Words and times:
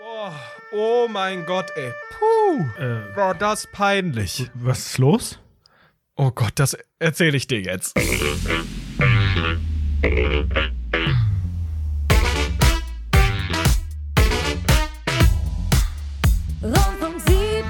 Boah, 0.00 0.34
oh 0.72 1.08
mein 1.10 1.44
Gott, 1.44 1.70
ey. 1.76 1.92
Puh, 2.18 2.64
Äh, 2.82 3.14
war 3.14 3.34
das 3.34 3.66
peinlich. 3.66 4.50
was 4.54 4.78
ist 4.86 4.96
los? 4.98 5.38
Oh 6.16 6.30
Gott, 6.30 6.52
das 6.54 6.74
erzähle 6.98 7.36
ich 7.36 7.46
dir 7.46 7.60
jetzt. 7.60 7.94
Rundfunk 16.62 17.20
17. 17.20 17.64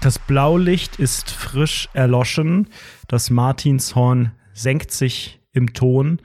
Das 0.00 0.18
Blaulicht 0.18 0.96
ist 0.96 1.30
frisch 1.30 1.88
erloschen. 1.92 2.68
Das 3.08 3.30
Martinshorn 3.30 4.32
senkt 4.52 4.90
sich 4.90 5.40
im 5.52 5.72
Ton. 5.72 6.20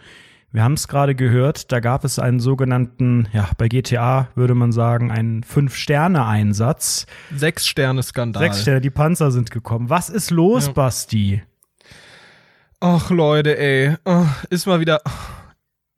Wir 0.52 0.64
haben 0.64 0.74
es 0.74 0.88
gerade 0.88 1.14
gehört, 1.14 1.72
da 1.74 1.82
gab 1.82 2.06
es 2.06 2.20
einen 2.20 2.40
sogenannten, 2.40 3.28
ja, 3.34 3.50
bei 3.58 3.68
GTA 3.68 4.30
würde 4.36 4.56
man 4.56 4.72
sagen, 4.72 5.12
einen 5.12 5.44
Fünf-Sterne-Einsatz. 5.44 7.06
Sechs-Sterne-Skandal. 7.36 8.42
Sechs 8.44 8.62
Sterne, 8.62 8.80
die 8.80 8.90
Panzer 8.90 9.32
sind 9.32 9.52
gekommen. 9.52 9.90
Was 9.90 10.10
ist 10.10 10.32
los, 10.32 10.68
Ja. 10.68 10.72
Basti? 10.74 11.44
Ach 12.80 13.10
Leute, 13.10 13.58
ey, 13.58 13.96
oh, 14.06 14.26
ist 14.50 14.68
mal 14.68 14.80
wieder, 14.80 15.02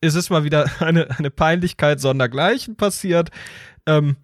es 0.01 0.15
ist 0.15 0.29
mal 0.31 0.43
wieder 0.43 0.65
eine, 0.79 1.09
eine 1.17 1.29
Peinlichkeit 1.29 1.99
sondergleichen 1.99 2.75
passiert. 2.75 3.29
Ähm, 3.85 4.15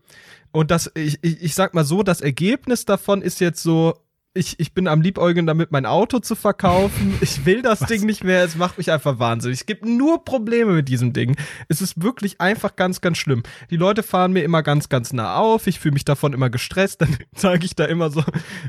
und 0.52 0.72
das, 0.72 0.90
ich, 0.96 1.20
ich, 1.22 1.44
ich 1.44 1.54
sag 1.54 1.74
mal 1.76 1.84
so, 1.84 2.02
das 2.02 2.22
Ergebnis 2.22 2.86
davon 2.86 3.22
ist 3.22 3.42
jetzt 3.42 3.62
so, 3.62 3.94
ich, 4.36 4.60
ich 4.60 4.74
bin 4.74 4.88
am 4.88 5.02
Liebäugeln 5.02 5.48
damit, 5.48 5.72
mein 5.72 5.86
Auto 5.86 6.20
zu 6.20 6.36
verkaufen. 6.36 7.16
Ich 7.22 7.46
will 7.46 7.62
das 7.62 7.80
Ding 7.80 8.06
nicht 8.06 8.24
mehr. 8.24 8.44
Es 8.44 8.56
macht 8.56 8.78
mich 8.78 8.92
einfach 8.92 9.18
wahnsinnig. 9.20 9.62
Es 9.62 9.66
gibt 9.66 9.86
nur 9.86 10.24
Probleme 10.26 10.74
mit 10.74 10.90
diesem 10.90 11.14
Ding. 11.14 11.38
Es 11.70 11.82
ist 11.82 12.04
wirklich 12.04 12.40
einfach 12.42 12.76
ganz, 12.76 13.02
ganz 13.02 13.18
schlimm. 13.18 13.42
Die 13.72 13.78
Leute 13.78 14.04
fahren 14.04 14.34
mir 14.34 14.44
immer 14.44 14.62
ganz, 14.62 14.90
ganz 14.90 15.14
nah 15.14 15.38
auf. 15.38 15.66
Ich 15.66 15.80
fühle 15.80 15.94
mich 15.94 16.06
davon 16.06 16.34
immer 16.34 16.50
gestresst. 16.50 17.02
Dann 17.06 17.18
zeige 17.34 17.66
ich 17.66 17.76
da 17.76 17.86
immer 17.86 18.12
so 18.12 18.24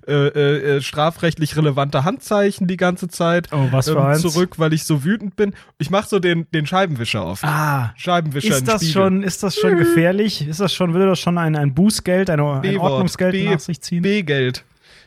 äh, 0.06 0.12
äh, 0.12 0.76
äh, 0.76 0.80
strafrechtlich 0.80 1.56
relevante 1.56 2.04
Handzeichen 2.04 2.66
die 2.66 2.76
ganze 2.76 3.08
Zeit 3.08 3.48
Oh, 3.52 3.68
was 3.72 3.88
für 3.88 3.96
ähm, 3.96 4.02
eins? 4.02 4.22
zurück, 4.22 4.58
weil 4.58 4.72
ich 4.72 4.84
so 4.84 5.04
wütend 5.04 5.36
bin. 5.36 5.54
Ich 5.78 5.90
mache 5.90 6.08
so 6.08 6.18
den, 6.18 6.46
den 6.52 6.66
Scheibenwischer 6.66 7.22
auf. 7.22 7.42
Ah, 7.42 7.92
Scheibenwischer 7.96 8.56
ist 8.56 8.68
das 8.68 8.88
schon, 8.88 9.22
ist 9.22 9.42
das 9.42 9.56
schon 9.56 9.76
gefährlich? 9.76 10.46
Ist 10.46 10.60
das 10.60 10.72
schon, 10.72 10.94
würde 10.94 11.06
das 11.06 11.18
schon 11.18 11.36
ein, 11.36 11.56
ein 11.56 11.74
Bußgeld, 11.74 12.30
ein, 12.30 12.40
ein. 12.40 12.78
Ordnungsgeld 12.78 13.44
nach 13.44 13.60
sich 13.60 13.80
ziehen? 13.80 14.02
B-Geld. 14.02 14.64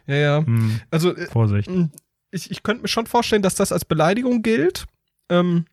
Ja, 0.10 0.16
ja. 0.16 0.38
Hm, 0.46 0.82
Also 0.90 1.16
äh, 1.16 1.28
Vorsicht. 1.28 1.70
ich, 2.32 2.50
ich 2.50 2.64
könnte 2.64 2.82
mir 2.82 2.88
schon 2.88 3.06
vorstellen, 3.06 3.44
dass 3.44 3.54
das 3.56 3.72
als 3.72 3.86
Beleidigung 3.86 4.42
gilt. 4.42 4.86
Ähm, 5.30 5.66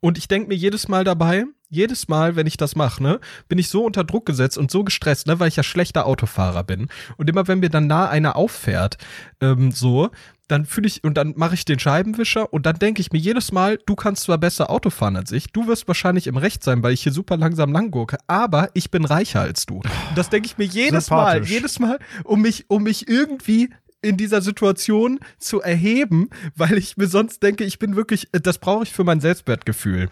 und 0.00 0.18
ich 0.18 0.28
denke 0.28 0.48
mir 0.48 0.54
jedes 0.54 0.88
Mal 0.88 1.04
dabei, 1.04 1.46
jedes 1.74 2.08
Mal, 2.08 2.36
wenn 2.36 2.46
ich 2.46 2.56
das 2.56 2.76
mache, 2.76 3.02
ne, 3.02 3.20
bin 3.48 3.58
ich 3.58 3.68
so 3.68 3.84
unter 3.84 4.04
Druck 4.04 4.26
gesetzt 4.26 4.56
und 4.56 4.70
so 4.70 4.84
gestresst, 4.84 5.26
ne, 5.26 5.40
weil 5.40 5.48
ich 5.48 5.56
ja 5.56 5.62
schlechter 5.62 6.06
Autofahrer 6.06 6.64
bin. 6.64 6.88
Und 7.16 7.28
immer 7.28 7.48
wenn 7.48 7.60
mir 7.60 7.70
dann 7.70 7.86
nah 7.86 8.08
einer 8.08 8.36
auffährt, 8.36 8.96
ähm, 9.40 9.72
so, 9.72 10.10
dann 10.48 10.66
fühle 10.66 10.86
ich 10.86 11.02
und 11.02 11.14
dann 11.14 11.32
mache 11.36 11.54
ich 11.54 11.64
den 11.64 11.78
Scheibenwischer 11.78 12.52
und 12.52 12.66
dann 12.66 12.78
denke 12.78 13.00
ich 13.00 13.12
mir 13.12 13.18
jedes 13.18 13.50
Mal, 13.50 13.78
du 13.86 13.94
kannst 13.94 14.24
zwar 14.24 14.38
besser 14.38 14.70
Auto 14.70 14.90
fahren 14.90 15.16
als 15.16 15.32
ich, 15.32 15.52
du 15.52 15.66
wirst 15.66 15.88
wahrscheinlich 15.88 16.26
im 16.26 16.36
Recht 16.36 16.62
sein, 16.62 16.82
weil 16.82 16.92
ich 16.92 17.02
hier 17.02 17.12
super 17.12 17.36
langsam 17.36 17.72
langgurke, 17.72 18.18
aber 18.26 18.68
ich 18.74 18.90
bin 18.90 19.04
reicher 19.04 19.40
als 19.40 19.66
du. 19.66 19.76
Und 19.76 19.88
das 20.16 20.28
denke 20.28 20.46
ich 20.46 20.58
mir 20.58 20.66
jedes 20.66 21.10
Mal, 21.10 21.44
jedes 21.44 21.78
Mal, 21.78 21.98
um 22.24 22.42
mich, 22.42 22.66
um 22.68 22.82
mich 22.82 23.08
irgendwie 23.08 23.70
in 24.04 24.16
dieser 24.16 24.42
Situation 24.42 25.18
zu 25.38 25.60
erheben, 25.60 26.28
weil 26.54 26.78
ich 26.78 26.96
mir 26.96 27.06
sonst 27.08 27.42
denke, 27.42 27.64
ich 27.64 27.78
bin 27.78 27.96
wirklich, 27.96 28.28
das 28.32 28.58
brauche 28.58 28.84
ich 28.84 28.92
für 28.92 29.04
mein 29.04 29.20
Selbstwertgefühl. 29.20 30.08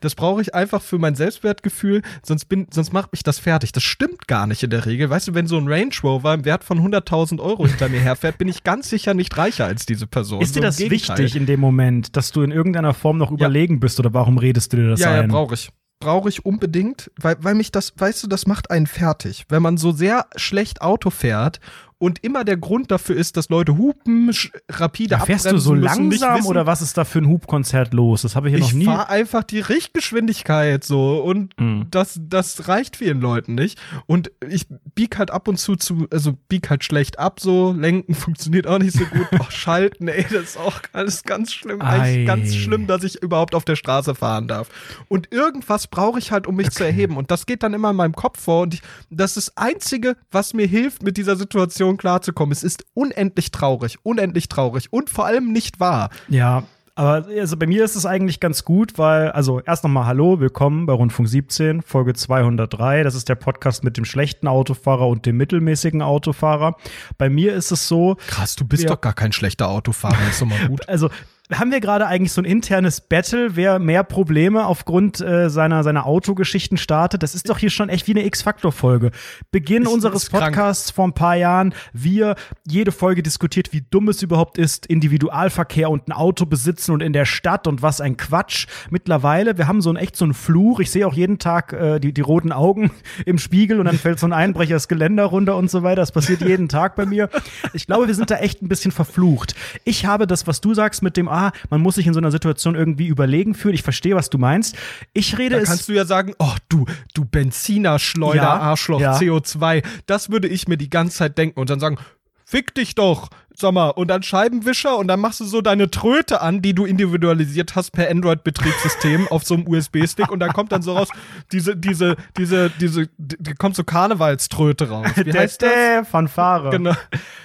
Das 0.00 0.14
brauche 0.14 0.42
ich 0.42 0.54
einfach 0.54 0.82
für 0.82 0.98
mein 0.98 1.14
Selbstwertgefühl, 1.14 2.02
sonst 2.22 2.46
bin, 2.46 2.66
sonst 2.72 2.92
macht 2.92 3.12
mich 3.12 3.22
das 3.22 3.38
fertig. 3.38 3.72
Das 3.72 3.82
stimmt 3.82 4.26
gar 4.28 4.46
nicht 4.46 4.62
in 4.62 4.70
der 4.70 4.86
Regel. 4.86 5.08
Weißt 5.10 5.28
du, 5.28 5.34
wenn 5.34 5.46
so 5.46 5.56
ein 5.58 5.68
Range 5.68 5.94
Rover 6.02 6.34
im 6.34 6.44
Wert 6.44 6.64
von 6.64 6.78
100.000 6.80 7.40
Euro 7.40 7.66
hinter 7.66 7.88
mir 7.88 8.00
herfährt, 8.00 8.38
bin 8.38 8.48
ich 8.48 8.64
ganz 8.64 8.90
sicher 8.90 9.14
nicht 9.14 9.36
reicher 9.36 9.66
als 9.66 9.86
diese 9.86 10.06
Person. 10.06 10.40
Ist 10.42 10.56
dir 10.56 10.60
So 10.60 10.66
das 10.66 10.78
wichtig 10.78 11.36
in 11.36 11.46
dem 11.46 11.60
Moment, 11.60 12.16
dass 12.16 12.32
du 12.32 12.42
in 12.42 12.50
irgendeiner 12.50 12.94
Form 12.94 13.18
noch 13.18 13.30
überlegen 13.30 13.80
bist 13.80 13.98
oder 14.00 14.12
warum 14.14 14.38
redest 14.38 14.72
du 14.72 14.76
dir 14.78 14.88
das 14.90 15.00
Ja, 15.00 15.14
ja, 15.14 15.22
ein? 15.22 15.28
brauche 15.28 15.54
ich. 15.54 15.70
Brauche 15.98 16.28
ich 16.28 16.44
unbedingt, 16.44 17.10
weil, 17.18 17.36
weil 17.40 17.54
mich 17.54 17.72
das, 17.72 17.94
weißt 17.96 18.22
du, 18.22 18.26
das 18.26 18.46
macht 18.46 18.70
einen 18.70 18.86
fertig. 18.86 19.46
Wenn 19.48 19.62
man 19.62 19.78
so 19.78 19.92
sehr 19.92 20.26
schlecht 20.36 20.82
Auto 20.82 21.08
fährt 21.08 21.58
und 21.98 22.22
immer 22.22 22.44
der 22.44 22.56
Grund 22.58 22.90
dafür 22.90 23.16
ist, 23.16 23.36
dass 23.36 23.48
Leute 23.48 23.78
hupen, 23.78 24.30
rapide 24.70 25.16
da 25.16 25.20
fährst 25.20 25.50
du 25.50 25.56
so 25.58 25.72
langsam 25.74 26.44
oder 26.46 26.66
was 26.66 26.82
ist 26.82 26.96
da 26.98 27.04
für 27.04 27.20
ein 27.20 27.28
Hubkonzert 27.28 27.94
los? 27.94 28.22
Das 28.22 28.36
habe 28.36 28.48
ich 28.48 28.54
ja 28.54 28.60
noch 28.60 28.68
ich 28.68 28.74
nie. 28.74 28.84
fahre 28.84 29.08
einfach 29.08 29.42
die 29.44 29.60
Richtgeschwindigkeit 29.60 30.84
so 30.84 31.22
und 31.22 31.54
Mhm. 31.58 31.86
das, 31.90 32.20
das 32.22 32.68
reicht 32.68 32.96
vielen 32.96 33.20
Leuten 33.20 33.54
nicht. 33.54 33.78
Und 34.06 34.30
ich 34.46 34.66
bieg 34.94 35.16
halt 35.18 35.30
ab 35.30 35.48
und 35.48 35.58
zu 35.58 35.76
zu, 35.76 36.06
also 36.10 36.34
bieg 36.48 36.68
halt 36.70 36.84
schlecht 36.84 37.18
ab 37.18 37.40
so, 37.40 37.72
lenken 37.72 38.14
funktioniert 38.26 38.66
auch 38.66 38.78
nicht 38.78 38.96
so 38.96 39.04
gut. 39.06 39.40
Auch 39.40 39.50
schalten, 39.50 40.08
ey, 40.08 40.24
das 40.24 40.42
ist 40.42 40.58
auch 40.58 40.80
alles 40.92 41.22
ganz 41.24 41.52
schlimm. 41.52 41.80
Ei. 41.80 41.86
Eigentlich 41.86 42.26
ganz 42.26 42.54
schlimm, 42.54 42.86
dass 42.86 43.04
ich 43.04 43.22
überhaupt 43.22 43.54
auf 43.54 43.64
der 43.64 43.76
Straße 43.76 44.14
fahren 44.14 44.48
darf. 44.48 44.68
Und 45.08 45.32
irgendwas 45.32 45.86
brauche 45.86 46.18
ich 46.18 46.30
halt, 46.32 46.46
um 46.46 46.56
mich 46.56 46.70
zu 46.70 46.84
erheben. 46.84 47.16
Und 47.16 47.30
das 47.30 47.46
geht 47.46 47.62
dann 47.62 47.72
immer 47.74 47.90
in 47.90 47.96
meinem 47.96 48.14
Kopf 48.14 48.40
vor. 48.40 48.62
Und 48.62 48.74
ich, 48.74 48.82
das 49.10 49.36
ist 49.36 49.48
das 49.48 49.56
Einzige, 49.56 50.16
was 50.30 50.52
mir 50.54 50.66
hilft, 50.66 51.02
mit 51.02 51.16
dieser 51.16 51.36
Situation 51.36 51.85
klarzukommen. 51.96 52.52
Es 52.52 52.62
ist 52.64 52.84
unendlich 52.94 53.52
traurig, 53.52 53.98
unendlich 54.02 54.48
traurig 54.48 54.92
und 54.92 55.08
vor 55.10 55.26
allem 55.26 55.52
nicht 55.52 55.78
wahr. 55.80 56.10
Ja, 56.28 56.64
aber 56.98 57.26
also 57.38 57.58
bei 57.58 57.66
mir 57.66 57.84
ist 57.84 57.94
es 57.94 58.06
eigentlich 58.06 58.40
ganz 58.40 58.64
gut, 58.64 58.96
weil, 58.96 59.30
also 59.32 59.60
erst 59.60 59.84
nochmal 59.84 60.06
Hallo, 60.06 60.40
willkommen 60.40 60.86
bei 60.86 60.94
Rundfunk 60.94 61.28
17, 61.28 61.82
Folge 61.82 62.14
203. 62.14 63.02
Das 63.02 63.14
ist 63.14 63.28
der 63.28 63.34
Podcast 63.34 63.84
mit 63.84 63.98
dem 63.98 64.06
schlechten 64.06 64.48
Autofahrer 64.48 65.06
und 65.06 65.26
dem 65.26 65.36
mittelmäßigen 65.36 66.00
Autofahrer. 66.00 66.76
Bei 67.18 67.28
mir 67.28 67.52
ist 67.54 67.70
es 67.70 67.86
so, 67.86 68.16
Krass, 68.28 68.56
du 68.56 68.64
bist 68.66 68.84
Ja. 68.84 68.88
doch 68.94 69.00
gar 69.02 69.12
kein 69.12 69.32
schlechter 69.32 69.68
Autofahrer, 69.68 70.16
ist 70.30 70.40
doch 70.40 70.46
mal 70.46 70.66
gut. 70.68 70.80
also 70.88 71.10
haben 71.52 71.70
wir 71.70 71.80
gerade 71.80 72.06
eigentlich 72.08 72.32
so 72.32 72.40
ein 72.40 72.44
internes 72.44 73.00
Battle, 73.00 73.54
wer 73.54 73.78
mehr 73.78 74.02
Probleme 74.02 74.66
aufgrund 74.66 75.20
äh, 75.20 75.48
seiner, 75.48 75.84
seiner 75.84 76.04
Autogeschichten 76.04 76.76
startet? 76.76 77.22
Das 77.22 77.36
ist 77.36 77.48
doch 77.48 77.58
hier 77.58 77.70
schon 77.70 77.88
echt 77.88 78.08
wie 78.08 78.12
eine 78.12 78.24
X-Faktor-Folge. 78.26 79.12
Beginn 79.52 79.84
Ist- 79.84 79.88
unseres 79.92 80.24
ist. 80.24 80.30
Podcasts 80.32 80.90
vor 80.90 81.06
ein 81.06 81.12
paar 81.12 81.36
Jahren. 81.36 81.72
Wir, 81.92 82.34
jede 82.66 82.90
Folge 82.90 83.22
diskutiert, 83.22 83.72
wie 83.72 83.80
dumm 83.88 84.08
es 84.08 84.22
überhaupt 84.22 84.58
ist, 84.58 84.86
Individualverkehr 84.86 85.88
und 85.88 86.08
ein 86.08 86.12
Auto 86.12 86.46
besitzen 86.46 86.90
und 86.92 87.00
in 87.00 87.12
der 87.12 87.24
Stadt 87.26 87.68
und 87.68 87.80
was 87.80 88.00
ein 88.00 88.16
Quatsch. 88.16 88.66
Mittlerweile, 88.90 89.56
wir 89.56 89.68
haben 89.68 89.80
so 89.82 89.90
ein 89.90 89.96
echt 89.96 90.16
so 90.16 90.24
einen 90.24 90.34
Fluch. 90.34 90.80
Ich 90.80 90.90
sehe 90.90 91.06
auch 91.06 91.14
jeden 91.14 91.38
Tag 91.38 91.72
äh, 91.72 92.00
die, 92.00 92.12
die 92.12 92.20
roten 92.22 92.50
Augen 92.50 92.90
im 93.24 93.38
Spiegel 93.38 93.78
und 93.78 93.86
dann 93.86 93.98
fällt 93.98 94.18
so 94.18 94.26
ein 94.26 94.32
Einbrecher 94.32 94.74
das 94.74 94.88
Geländer 94.88 95.24
runter 95.26 95.56
und 95.56 95.70
so 95.70 95.84
weiter. 95.84 96.02
Das 96.02 96.10
passiert 96.12 96.40
jeden 96.40 96.68
Tag 96.68 96.96
bei 96.96 97.06
mir. 97.06 97.28
Ich 97.72 97.86
glaube, 97.86 98.08
wir 98.08 98.14
sind 98.16 98.30
da 98.32 98.36
echt 98.38 98.62
ein 98.62 98.68
bisschen 98.68 98.90
verflucht. 98.90 99.54
Ich 99.84 100.06
habe 100.06 100.26
das, 100.26 100.48
was 100.48 100.60
du 100.60 100.74
sagst 100.74 101.02
mit 101.04 101.16
dem, 101.16 101.28
ah, 101.36 101.52
man 101.70 101.80
muss 101.80 101.96
sich 101.96 102.06
in 102.06 102.14
so 102.14 102.20
einer 102.20 102.30
Situation 102.30 102.74
irgendwie 102.74 103.06
überlegen 103.06 103.54
fühlen. 103.54 103.74
Ich 103.74 103.82
verstehe, 103.82 104.14
was 104.16 104.30
du 104.30 104.38
meinst. 104.38 104.76
Ich 105.12 105.38
rede 105.38 105.56
Da 105.56 105.62
es. 105.62 105.68
kannst 105.68 105.88
du 105.88 105.92
ja 105.92 106.04
sagen, 106.04 106.32
oh 106.38 106.54
du, 106.68 106.86
du 107.14 107.24
Benzinerschleuder, 107.24 108.42
Ja, 108.42 108.58
Arschloch, 108.60 109.00
ja. 109.00 109.16
CO2. 109.18 109.84
Das 110.06 110.30
würde 110.30 110.48
ich 110.48 110.68
mir 110.68 110.76
die 110.76 110.90
ganze 110.90 111.16
Zeit 111.18 111.38
denken 111.38 111.60
und 111.60 111.70
dann 111.70 111.80
sagen, 111.80 111.98
fick 112.44 112.74
dich 112.74 112.94
doch, 112.94 113.28
sag 113.58 113.72
mal, 113.72 113.90
und 113.90 114.08
dann 114.08 114.22
Scheibenwischer 114.22 114.96
und 114.96 115.08
dann 115.08 115.20
machst 115.20 115.40
du 115.40 115.44
so 115.44 115.60
deine 115.60 115.90
Tröte 115.90 116.40
an, 116.40 116.62
die 116.62 116.74
du 116.74 116.84
individualisiert 116.84 117.76
hast 117.76 117.90
per 117.92 118.10
Android-Betriebssystem 118.10 119.28
auf 119.28 119.44
so 119.44 119.54
einem 119.54 119.66
USB-Stick 119.66 120.30
und 120.30 120.40
dann 120.40 120.52
kommt 120.52 120.72
dann 120.72 120.82
so 120.82 120.94
raus, 120.96 121.08
diese, 121.52 121.76
diese, 121.76 122.16
diese, 122.36 122.70
diese, 122.70 123.08
die 123.18 123.54
kommt 123.54 123.76
so 123.76 123.84
Karnevalströte 123.84 124.88
raus. 124.88 125.06
Wie 125.16 125.32
heißt 125.32 125.62
das? 125.62 126.08
Fanfare. 126.08 126.70
Genau. 126.70 126.94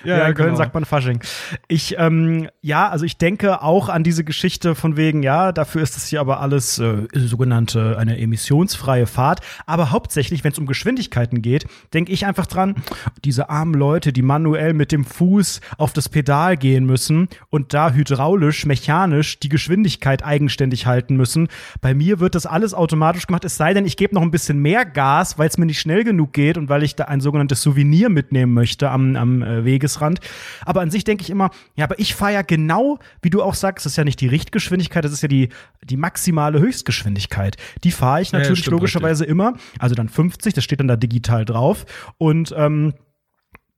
Ja, 0.04 0.28
in 0.28 0.34
Köln 0.34 0.50
genau. 0.50 0.58
sagt 0.58 0.74
man 0.74 0.86
Fasching. 0.86 1.22
Ich, 1.68 1.96
ähm, 1.98 2.50
ja, 2.62 2.90
also 2.90 3.06
ich 3.06 3.18
denke 3.18 3.62
auch 3.62 3.90
an 3.90 4.04
diese 4.04 4.24
Geschichte 4.24 4.76
von 4.76 4.98
wegen, 4.98 5.24
ja, 5.24 5.52
dafür 5.52 5.82
ist 5.82 5.98
es 5.98 6.08
hier 6.08 6.20
aber 6.20 6.40
alles 6.40 6.80
äh, 6.80 7.08
sogenannte 7.14 7.98
eine 7.98 8.18
emissionsfreie 8.18 9.08
Fahrt. 9.08 9.42
Aber 9.66 9.92
hauptsächlich, 9.92 10.44
wenn 10.44 10.52
es 10.52 10.60
um 10.60 10.66
Geschwindigkeiten 10.66 11.42
geht, 11.42 11.66
denke 11.94 12.12
ich 12.12 12.26
einfach 12.26 12.48
dran, 12.48 12.76
diese 13.24 13.50
armen 13.50 13.74
Leute, 13.74 14.12
die 14.12 14.22
manuell 14.22 14.74
mit 14.74 14.92
dem 14.92 15.06
Fuß 15.06 15.62
auf 15.78 15.94
das 15.94 16.01
Pedal 16.10 16.58
gehen 16.58 16.86
müssen 16.86 17.28
und 17.50 17.74
da 17.74 17.92
hydraulisch, 17.92 18.66
mechanisch 18.66 19.40
die 19.40 19.50
Geschwindigkeit 19.50 20.24
eigenständig 20.24 20.86
halten 20.86 21.16
müssen. 21.16 21.48
Bei 21.82 21.94
mir 21.94 22.20
wird 22.20 22.36
das 22.36 22.46
alles 22.46 22.74
automatisch 22.74 23.28
gemacht, 23.28 23.46
es 23.46 23.58
sei 23.58 23.74
denn, 23.74 23.86
ich 23.86 23.98
gebe 23.98 24.16
noch 24.16 24.22
ein 24.22 24.32
bisschen 24.32 24.60
mehr 24.60 24.86
Gas, 24.86 25.38
weil 25.38 25.48
es 25.48 25.58
mir 25.58 25.66
nicht 25.66 25.80
schnell 25.80 26.04
genug 26.04 26.34
geht 26.34 26.58
und 26.58 26.70
weil 26.70 26.84
ich 26.84 26.96
da 26.96 27.06
ein 27.06 27.22
sogenanntes 27.22 27.62
Souvenir 27.62 28.10
mitnehmen 28.10 28.54
möchte 28.54 28.90
am, 28.90 29.16
am 29.16 29.42
äh, 29.42 29.66
Wegesrand. 29.66 30.20
Aber 30.66 30.82
an 30.82 30.92
sich 30.92 31.04
denke 31.04 31.24
ich 31.24 31.30
immer, 31.30 31.52
ja, 31.76 31.86
aber 31.86 32.00
ich 32.00 32.16
fahre 32.16 32.34
ja 32.34 32.42
genau, 32.42 33.00
wie 33.22 33.30
du 33.30 33.42
auch 33.42 33.56
sagst, 33.56 33.86
das 33.86 33.94
ist 33.94 33.98
ja 33.98 34.04
nicht 34.04 34.22
die 34.22 34.28
Richtgeschwindigkeit, 34.28 35.04
das 35.04 35.12
ist 35.12 35.22
ja 35.22 35.28
die, 35.28 35.50
die 35.84 35.98
maximale 35.98 36.60
Höchstgeschwindigkeit. 36.60 37.58
Die 37.84 37.92
fahre 37.92 38.22
ich 38.22 38.32
Ja, 38.32 38.38
ja, 38.38 38.44
natürlich 38.44 38.60
stimmt, 38.60 38.74
logischerweise 38.74 39.26
immer. 39.26 39.54
Also 39.80 39.96
dann 39.96 40.10
50, 40.10 40.54
das 40.54 40.64
steht 40.64 40.80
dann 40.80 40.88
da 40.88 40.96
digital 40.96 41.46
drauf. 41.46 41.86
Und 42.18 42.54
ähm, 42.58 42.94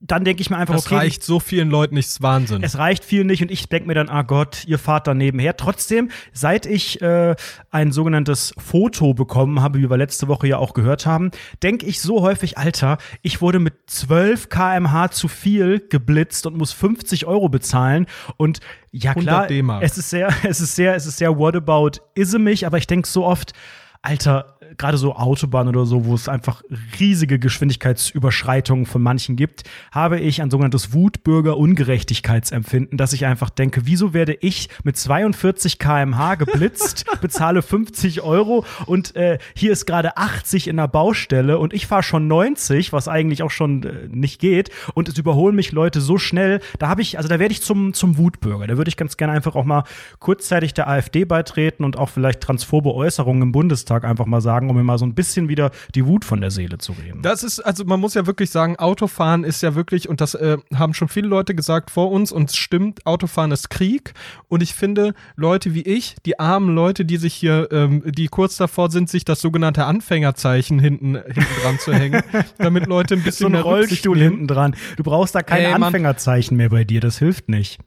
dann 0.06 0.26
denke 0.26 0.42
ich 0.42 0.50
mir 0.50 0.58
einfach, 0.58 0.76
Das 0.76 0.86
okay, 0.86 0.96
reicht 0.96 1.24
so 1.24 1.40
vielen 1.40 1.70
Leuten 1.70 1.96
nicht, 1.96 2.08
ist 2.08 2.22
Wahnsinn. 2.22 2.62
es 2.62 2.78
reicht 2.78 3.06
viel 3.06 3.24
nicht 3.24 3.42
und 3.42 3.50
ich 3.50 3.70
denke 3.70 3.88
mir 3.88 3.94
dann, 3.94 4.10
ah 4.10 4.24
Gott, 4.24 4.66
ihr 4.68 4.78
fahrt 4.78 5.08
da 5.08 5.14
nebenher. 5.14 5.56
Trotzdem, 5.56 6.12
seit 6.34 6.66
ich 6.66 7.02
äh, 7.02 7.36
ein 7.72 7.94
sogenanntes 7.94 8.54
Foto 8.58 9.14
bekommen 9.14 9.62
habe, 9.62 9.80
wie 9.80 9.90
wir 9.90 9.96
letzte 9.96 10.28
Woche 10.28 10.48
ja 10.48 10.58
auch 10.58 10.74
gehört 10.74 11.06
haben, 11.06 11.32
denke 11.64 11.86
ich 11.86 12.02
so 12.02 12.22
häufig, 12.22 12.58
Alter, 12.58 12.98
ich 13.22 13.42
wurde 13.42 13.60
mit 13.60 13.76
12 13.88 14.50
kmh 14.50 15.12
zu 15.12 15.30
viel 15.30 15.80
geblitzt 15.88 16.46
und 16.46 16.58
muss 16.58 16.74
50 16.74 17.26
Euro 17.26 17.48
bezahlen 17.48 18.06
und 18.36 18.60
ja 18.92 19.12
100 19.12 19.48
klar, 19.48 19.48
es 19.82 19.98
ist 19.98 20.10
sehr, 20.10 20.34
es 20.44 20.60
ist 20.60 20.76
sehr, 20.76 20.96
es 20.96 21.06
ist 21.06 21.18
sehr 21.18 21.40
whatabout 21.40 22.02
ismig, 22.14 22.66
aber 22.66 22.78
ich 22.78 22.88
denke 22.88 23.08
so 23.08 23.26
oft, 23.26 23.54
Alter, 24.06 24.53
gerade 24.78 24.98
so 24.98 25.16
Autobahn 25.16 25.68
oder 25.68 25.86
so, 25.86 26.06
wo 26.06 26.16
es 26.16 26.30
einfach 26.30 26.64
riesige 27.00 27.40
Geschwindigkeitsüberschreitungen 27.40 28.86
von 28.86 29.02
manchen 29.02 29.36
gibt, 29.36 29.64
habe 29.92 30.20
ich 30.20 30.42
ein 30.42 30.50
sogenanntes 30.50 30.94
Wutbürger-Ungerechtigkeitsempfinden, 30.94 32.98
dass 32.98 33.14
ich 33.14 33.25
einfach 33.25 33.50
denke, 33.50 33.86
wieso 33.86 34.14
werde 34.14 34.34
ich 34.34 34.70
mit 34.84 34.98
42 34.98 35.80
kmh 35.80 36.36
geblitzt, 36.36 37.06
bezahle 37.22 37.62
50 37.62 38.22
Euro 38.22 38.66
und 38.86 39.16
äh, 39.16 39.38
hier 39.56 39.72
ist 39.72 39.86
gerade 39.86 40.18
80 40.18 40.68
in 40.68 40.78
der 40.78 40.88
Baustelle 40.88 41.58
und 41.58 41.74
ich 41.74 41.88
fahre 41.88 42.04
schon 42.04 42.28
90, 42.28 42.94
was 42.94 43.08
eigentlich 43.08 43.44
auch 43.44 43.52
schon 43.52 43.84
äh, 43.84 44.08
nicht 44.10 44.40
geht 44.40 44.69
und 44.94 45.10
es 45.10 45.18
überholen 45.18 45.56
mich 45.56 45.72
Leute 45.72 46.02
so 46.02 46.18
schnell, 46.18 46.60
da 46.80 46.90
habe 46.90 47.02
ich, 47.02 47.18
also 47.18 47.30
da 47.30 47.40
werde 47.40 47.52
ich 47.52 47.62
zum, 47.62 47.94
zum 47.94 48.18
Wutbürger. 48.18 48.68
Da 48.68 48.78
würde 48.78 48.90
ich 48.90 48.98
ganz 48.98 49.18
gerne 49.18 49.34
einfach 49.34 49.56
auch 49.56 49.66
mal 49.66 49.84
kurzzeitig 50.19 50.74
der 50.74 50.88
AfD 50.88 51.26
beitreten 51.26 51.84
und 51.84 51.98
auch 51.98 52.10
vielleicht 52.10 52.42
transphobe 52.42 52.94
Äußerungen 52.94 53.44
im 53.44 53.52
Bundestag 53.52 54.04
einfach 54.04 54.26
mal 54.26 54.42
sagen, 54.42 54.62
um 54.69 54.75
mir 54.75 54.83
mal 54.83 54.98
so 54.98 55.06
ein 55.06 55.15
bisschen 55.15 55.50
wieder 55.50 55.71
die 55.95 56.06
Wut 56.06 56.25
von 56.25 56.42
der 56.42 56.51
Seele 56.51 56.77
zu 56.77 56.94
reden. 56.94 57.21
Das 57.21 57.44
ist, 57.44 57.60
also 57.60 57.86
man 57.86 58.00
muss 58.00 58.13
ja 58.13 58.25
wirklich 58.25 58.50
sagen, 58.50 58.77
Autofahren 58.77 59.44
ist 59.44 59.62
ja 59.62 59.75
wirklich, 59.75 60.10
und 60.10 60.21
das 60.21 60.36
äh, 60.36 60.57
haben 60.75 60.94
schon 60.94 61.07
viele 61.07 61.27
Leute 61.27 61.56
gesagt 61.56 61.92
vor 61.92 62.12
uns, 62.12 62.31
und 62.31 62.50
es 62.50 62.56
stimmt, 62.56 63.06
Autofahren 63.06 63.51
ist 63.51 63.69
Krieg. 63.69 64.13
Und 64.48 64.63
ich 64.63 64.74
finde, 64.74 65.13
Leute 65.36 65.74
wie 65.74 65.81
ich, 65.81 66.15
die 66.25 66.39
armen 66.39 66.74
Leute, 66.75 67.06
die 67.06 67.18
sich 67.18 67.33
hier, 67.33 67.69
ähm, 67.71 68.04
die 68.06 68.27
kurz 68.27 68.57
davor 68.57 68.89
sind, 68.92 69.10
sich 69.10 69.25
das 69.25 69.42
sogenannte 69.42 69.86
Anfängerzeichen 69.86 70.80
hinten, 70.80 71.16
hinten 71.16 71.62
dran 71.62 71.80
zu 71.80 71.94
hängen, 71.94 72.24
damit 72.57 72.88
Leute 72.88 73.16
ein 73.16 73.19
so 73.19 73.25
bisschen 73.25 73.45
ein 73.48 73.51
mehr 73.54 73.62
Rollstuhl 73.62 74.18
hinten 74.18 74.48
dran. 74.48 74.75
Du 74.98 75.04
brauchst 75.04 75.36
da 75.36 75.42
kein 75.42 75.66
Ey. 75.66 75.74
Anfängerzeichen 75.74 76.57
mehr 76.57 76.69
bei 76.69 76.83
dir, 76.83 77.01
das 77.01 77.19
hilft 77.19 77.50
nicht. 77.50 77.80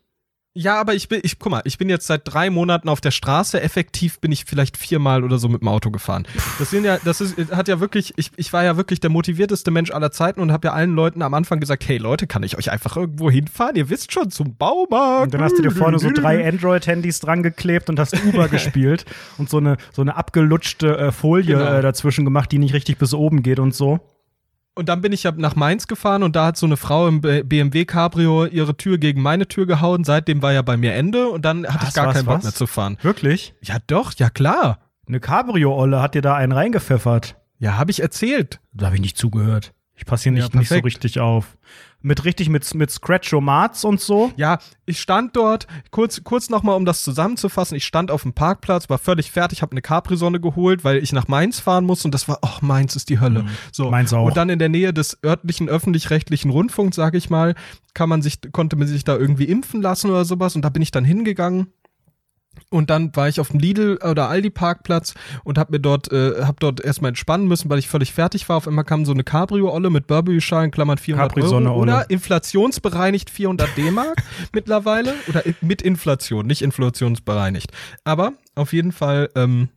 Ja, 0.58 0.80
aber 0.80 0.94
ich 0.94 1.10
bin, 1.10 1.20
ich, 1.22 1.38
guck 1.38 1.52
mal, 1.52 1.60
ich 1.66 1.76
bin 1.76 1.90
jetzt 1.90 2.06
seit 2.06 2.22
drei 2.24 2.48
Monaten 2.48 2.88
auf 2.88 3.02
der 3.02 3.10
Straße. 3.10 3.60
Effektiv 3.60 4.20
bin 4.20 4.32
ich 4.32 4.46
vielleicht 4.46 4.78
viermal 4.78 5.22
oder 5.22 5.36
so 5.36 5.50
mit 5.50 5.60
dem 5.60 5.68
Auto 5.68 5.90
gefahren. 5.90 6.26
Das 6.58 6.70
sind 6.70 6.84
ja, 6.84 6.96
das 7.04 7.20
ist, 7.20 7.36
hat 7.54 7.68
ja 7.68 7.78
wirklich, 7.78 8.14
ich, 8.16 8.30
ich 8.36 8.54
war 8.54 8.64
ja 8.64 8.78
wirklich 8.78 9.00
der 9.00 9.10
motivierteste 9.10 9.70
Mensch 9.70 9.90
aller 9.90 10.12
Zeiten 10.12 10.40
und 10.40 10.52
habe 10.52 10.68
ja 10.68 10.72
allen 10.72 10.94
Leuten 10.94 11.20
am 11.20 11.34
Anfang 11.34 11.60
gesagt, 11.60 11.86
hey 11.86 11.98
Leute, 11.98 12.26
kann 12.26 12.42
ich 12.42 12.56
euch 12.56 12.70
einfach 12.70 12.96
irgendwo 12.96 13.30
hinfahren? 13.30 13.76
Ihr 13.76 13.90
wisst 13.90 14.12
schon, 14.12 14.30
zum 14.30 14.56
Baumarkt. 14.56 15.24
Und 15.24 15.34
dann 15.34 15.42
hast 15.42 15.58
du 15.58 15.62
dir 15.62 15.70
vorne 15.72 15.98
so 15.98 16.10
drei 16.10 16.48
Android-Handys 16.48 17.20
dran 17.20 17.42
geklebt 17.42 17.90
und 17.90 17.98
hast 18.00 18.14
Uber 18.24 18.48
gespielt 18.56 19.04
und 19.36 19.50
so 19.50 19.58
eine, 19.58 19.76
so 19.92 20.00
eine 20.00 20.16
abgelutschte 20.16 20.96
äh, 20.96 21.12
Folie 21.12 21.58
Genau. 21.58 21.70
äh, 21.70 21.82
dazwischen 21.82 22.24
gemacht, 22.24 22.50
die 22.50 22.58
nicht 22.58 22.72
richtig 22.72 22.96
bis 22.96 23.12
oben 23.12 23.42
geht 23.42 23.58
und 23.58 23.74
so. 23.74 24.00
Und 24.78 24.90
dann 24.90 25.00
bin 25.00 25.12
ich 25.12 25.22
ja 25.22 25.32
nach 25.32 25.56
Mainz 25.56 25.86
gefahren 25.86 26.22
und 26.22 26.36
da 26.36 26.44
hat 26.44 26.58
so 26.58 26.66
eine 26.66 26.76
Frau 26.76 27.08
im 27.08 27.22
BMW 27.22 27.86
Cabrio 27.86 28.44
ihre 28.44 28.76
Tür 28.76 28.98
gegen 28.98 29.22
meine 29.22 29.48
Tür 29.48 29.66
gehauen. 29.66 30.04
Seitdem 30.04 30.42
war 30.42 30.52
ja 30.52 30.60
bei 30.60 30.76
mir 30.76 30.92
Ende 30.92 31.28
und 31.28 31.46
dann 31.46 31.66
hatte 31.66 31.82
Was, 31.82 31.88
ich 31.88 31.94
gar 31.94 32.08
was, 32.08 32.14
keinen 32.14 32.26
Bock 32.26 32.42
mehr 32.42 32.52
zu 32.52 32.66
fahren. 32.66 32.98
Wirklich? 33.00 33.54
Ja 33.62 33.78
doch, 33.86 34.12
ja 34.18 34.28
klar. 34.28 34.80
Eine 35.08 35.18
Cabrio-Olle 35.18 36.02
hat 36.02 36.14
dir 36.14 36.20
da 36.20 36.34
einen 36.34 36.52
reingepfeffert. 36.52 37.36
Ja, 37.58 37.78
habe 37.78 37.90
ich 37.90 38.00
erzählt. 38.00 38.60
Da 38.74 38.86
habe 38.86 38.96
ich 38.96 39.00
nicht 39.00 39.16
zugehört. 39.16 39.72
Ich 39.96 40.04
passe 40.04 40.24
hier 40.24 40.32
nicht, 40.32 40.52
Ja, 40.52 40.60
nicht 40.60 40.68
so 40.68 40.78
richtig 40.78 41.20
auf. 41.20 41.56
Mit 42.02 42.24
richtig 42.24 42.50
mit, 42.50 42.72
mit 42.74 42.90
Scratch-O-Mats 42.90 43.84
und 43.84 44.00
so. 44.00 44.30
Ja, 44.36 44.58
ich 44.84 45.00
stand 45.00 45.34
dort, 45.34 45.66
kurz, 45.90 46.22
kurz 46.22 46.50
nochmal, 46.50 46.76
um 46.76 46.84
das 46.84 47.02
zusammenzufassen, 47.02 47.76
ich 47.76 47.84
stand 47.84 48.10
auf 48.10 48.22
dem 48.22 48.34
Parkplatz, 48.34 48.88
war 48.90 48.98
völlig 48.98 49.32
fertig, 49.32 49.62
habe 49.62 49.72
eine 49.72 49.80
Capri-Sonne 49.80 50.38
geholt, 50.38 50.84
weil 50.84 50.98
ich 50.98 51.12
nach 51.12 51.26
Mainz 51.26 51.58
fahren 51.58 51.84
muss 51.84 52.04
und 52.04 52.12
das 52.12 52.28
war, 52.28 52.38
ach, 52.42 52.60
Mainz 52.60 52.94
ist 52.94 53.08
die 53.08 53.18
Hölle. 53.18 53.46
So. 53.72 53.86
Mhm. 53.86 53.90
Mainz 53.90 54.12
auch. 54.12 54.26
Und 54.26 54.36
dann 54.36 54.50
in 54.50 54.58
der 54.58 54.68
Nähe 54.68 54.92
des 54.92 55.18
örtlichen 55.24 55.68
öffentlich-rechtlichen 55.68 56.50
Rundfunks, 56.50 56.94
sag 56.94 57.14
ich 57.14 57.30
mal, 57.30 57.54
kann 57.94 58.10
man 58.10 58.20
sich, 58.20 58.38
konnte 58.52 58.76
man 58.76 58.86
sich 58.86 59.02
da 59.02 59.16
irgendwie 59.16 59.44
impfen 59.44 59.80
lassen 59.80 60.10
oder 60.10 60.26
sowas 60.26 60.54
und 60.54 60.62
da 60.62 60.68
bin 60.68 60.82
ich 60.82 60.90
dann 60.90 61.04
hingegangen. 61.04 61.72
Und 62.70 62.90
dann 62.90 63.14
war 63.14 63.28
ich 63.28 63.40
auf 63.40 63.48
dem 63.48 63.60
Lidl 63.60 63.98
oder 64.02 64.28
Aldi 64.28 64.50
Parkplatz 64.50 65.14
und 65.44 65.58
hab 65.58 65.70
mir 65.70 65.80
dort, 65.80 66.12
äh, 66.12 66.44
hab 66.44 66.60
dort 66.60 66.80
erstmal 66.80 67.10
entspannen 67.10 67.46
müssen, 67.46 67.70
weil 67.70 67.78
ich 67.78 67.88
völlig 67.88 68.12
fertig 68.12 68.48
war. 68.48 68.56
Auf 68.56 68.68
einmal 68.68 68.84
kam 68.84 69.04
so 69.04 69.12
eine 69.12 69.24
Cabrio-Olle 69.24 69.90
mit 69.90 70.06
Burberry-Schalen, 70.06 70.70
Klammern 70.70 70.98
400 70.98 71.28
Capri-Sonne 71.28 71.70
Euro 71.70 71.82
oder 71.82 72.10
inflationsbereinigt 72.10 73.30
400 73.30 73.76
D-Mark 73.76 74.22
mittlerweile 74.52 75.14
oder 75.28 75.42
mit 75.60 75.82
Inflation, 75.82 76.46
nicht 76.46 76.62
inflationsbereinigt. 76.62 77.70
Aber 78.04 78.32
auf 78.54 78.72
jeden 78.72 78.92
Fall 78.92 79.30
ähm, 79.34 79.68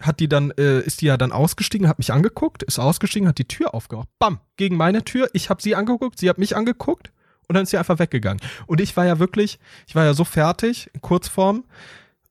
hat 0.00 0.20
die 0.20 0.28
dann, 0.28 0.52
äh, 0.52 0.80
ist 0.80 1.00
die 1.00 1.06
ja 1.06 1.16
dann 1.16 1.32
ausgestiegen, 1.32 1.88
hat 1.88 1.98
mich 1.98 2.12
angeguckt, 2.12 2.62
ist 2.62 2.78
ausgestiegen, 2.78 3.28
hat 3.28 3.38
die 3.38 3.48
Tür 3.48 3.74
aufgemacht. 3.74 4.08
Bam, 4.18 4.40
gegen 4.56 4.76
meine 4.76 5.04
Tür. 5.04 5.28
Ich 5.32 5.50
habe 5.50 5.60
sie 5.60 5.74
angeguckt, 5.74 6.18
sie 6.18 6.28
hat 6.28 6.38
mich 6.38 6.56
angeguckt 6.56 7.12
und 7.48 7.54
dann 7.54 7.64
ist 7.64 7.70
sie 7.70 7.78
einfach 7.78 7.98
weggegangen. 7.98 8.40
Und 8.66 8.80
ich 8.80 8.96
war 8.96 9.06
ja 9.06 9.18
wirklich, 9.18 9.58
ich 9.86 9.94
war 9.94 10.04
ja 10.04 10.14
so 10.14 10.24
fertig, 10.24 10.90
in 10.92 11.00
Kurzform 11.00 11.64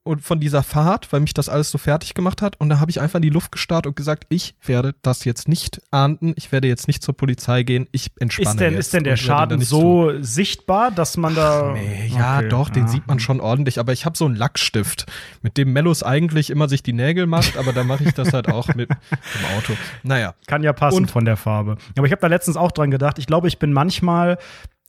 und 0.07 0.21
von 0.21 0.39
dieser 0.39 0.63
Fahrt, 0.63 1.11
weil 1.13 1.19
mich 1.19 1.33
das 1.33 1.49
alles 1.49 1.69
so 1.69 1.77
fertig 1.77 2.13
gemacht 2.13 2.41
hat. 2.41 2.59
Und 2.59 2.69
da 2.69 2.79
habe 2.79 2.89
ich 2.89 2.99
einfach 3.01 3.17
in 3.17 3.21
die 3.23 3.29
Luft 3.29 3.51
gestarrt 3.51 3.85
und 3.85 3.95
gesagt, 3.95 4.25
ich 4.29 4.55
werde 4.65 4.95
das 5.01 5.25
jetzt 5.25 5.47
nicht 5.47 5.81
ahnden, 5.91 6.33
ich 6.37 6.51
werde 6.51 6.67
jetzt 6.67 6.87
nicht 6.87 7.03
zur 7.03 7.15
Polizei 7.15 7.63
gehen, 7.63 7.87
ich 7.91 8.11
entspanne 8.19 8.49
Ist 8.49 8.59
denn, 8.59 8.73
jetzt 8.73 8.79
ist 8.79 8.93
denn 8.93 9.03
der 9.03 9.17
Schaden 9.17 9.61
so 9.61 10.11
sichtbar, 10.21 10.91
dass 10.91 11.17
man 11.17 11.35
da. 11.35 11.73
Nee, 11.73 12.11
ja, 12.15 12.37
Okay, 12.37 12.49
doch, 12.49 12.69
den 12.69 12.83
ja. 12.83 12.89
sieht 12.89 13.07
man 13.07 13.19
schon 13.19 13.39
ordentlich, 13.39 13.79
aber 13.79 13.93
ich 13.93 14.05
habe 14.05 14.17
so 14.17 14.25
einen 14.25 14.35
Lackstift, 14.35 15.05
mit 15.41 15.57
dem 15.57 15.73
Mellus 15.73 16.03
eigentlich 16.03 16.49
immer 16.49 16.67
sich 16.69 16.83
die 16.83 16.93
Nägel 16.93 17.25
macht, 17.27 17.57
aber 17.57 17.73
da 17.73 17.83
mache 17.83 18.03
ich 18.03 18.13
das 18.13 18.33
halt 18.33 18.47
auch 18.49 18.67
mit 18.75 18.89
dem 18.89 19.57
Auto. 19.57 19.73
Naja. 20.03 20.33
Kann 20.47 20.63
ja 20.63 20.73
passen 20.73 20.97
Und- 20.97 21.11
von 21.11 21.25
der 21.25 21.37
Farbe. 21.37 21.77
Aber 21.97 22.05
ich 22.07 22.11
habe 22.11 22.21
da 22.21 22.27
letztens 22.27 22.57
auch 22.57 22.71
dran 22.71 22.91
gedacht. 22.91 23.19
Ich 23.19 23.27
glaube, 23.27 23.47
ich 23.47 23.59
bin 23.59 23.73
manchmal, 23.73 24.37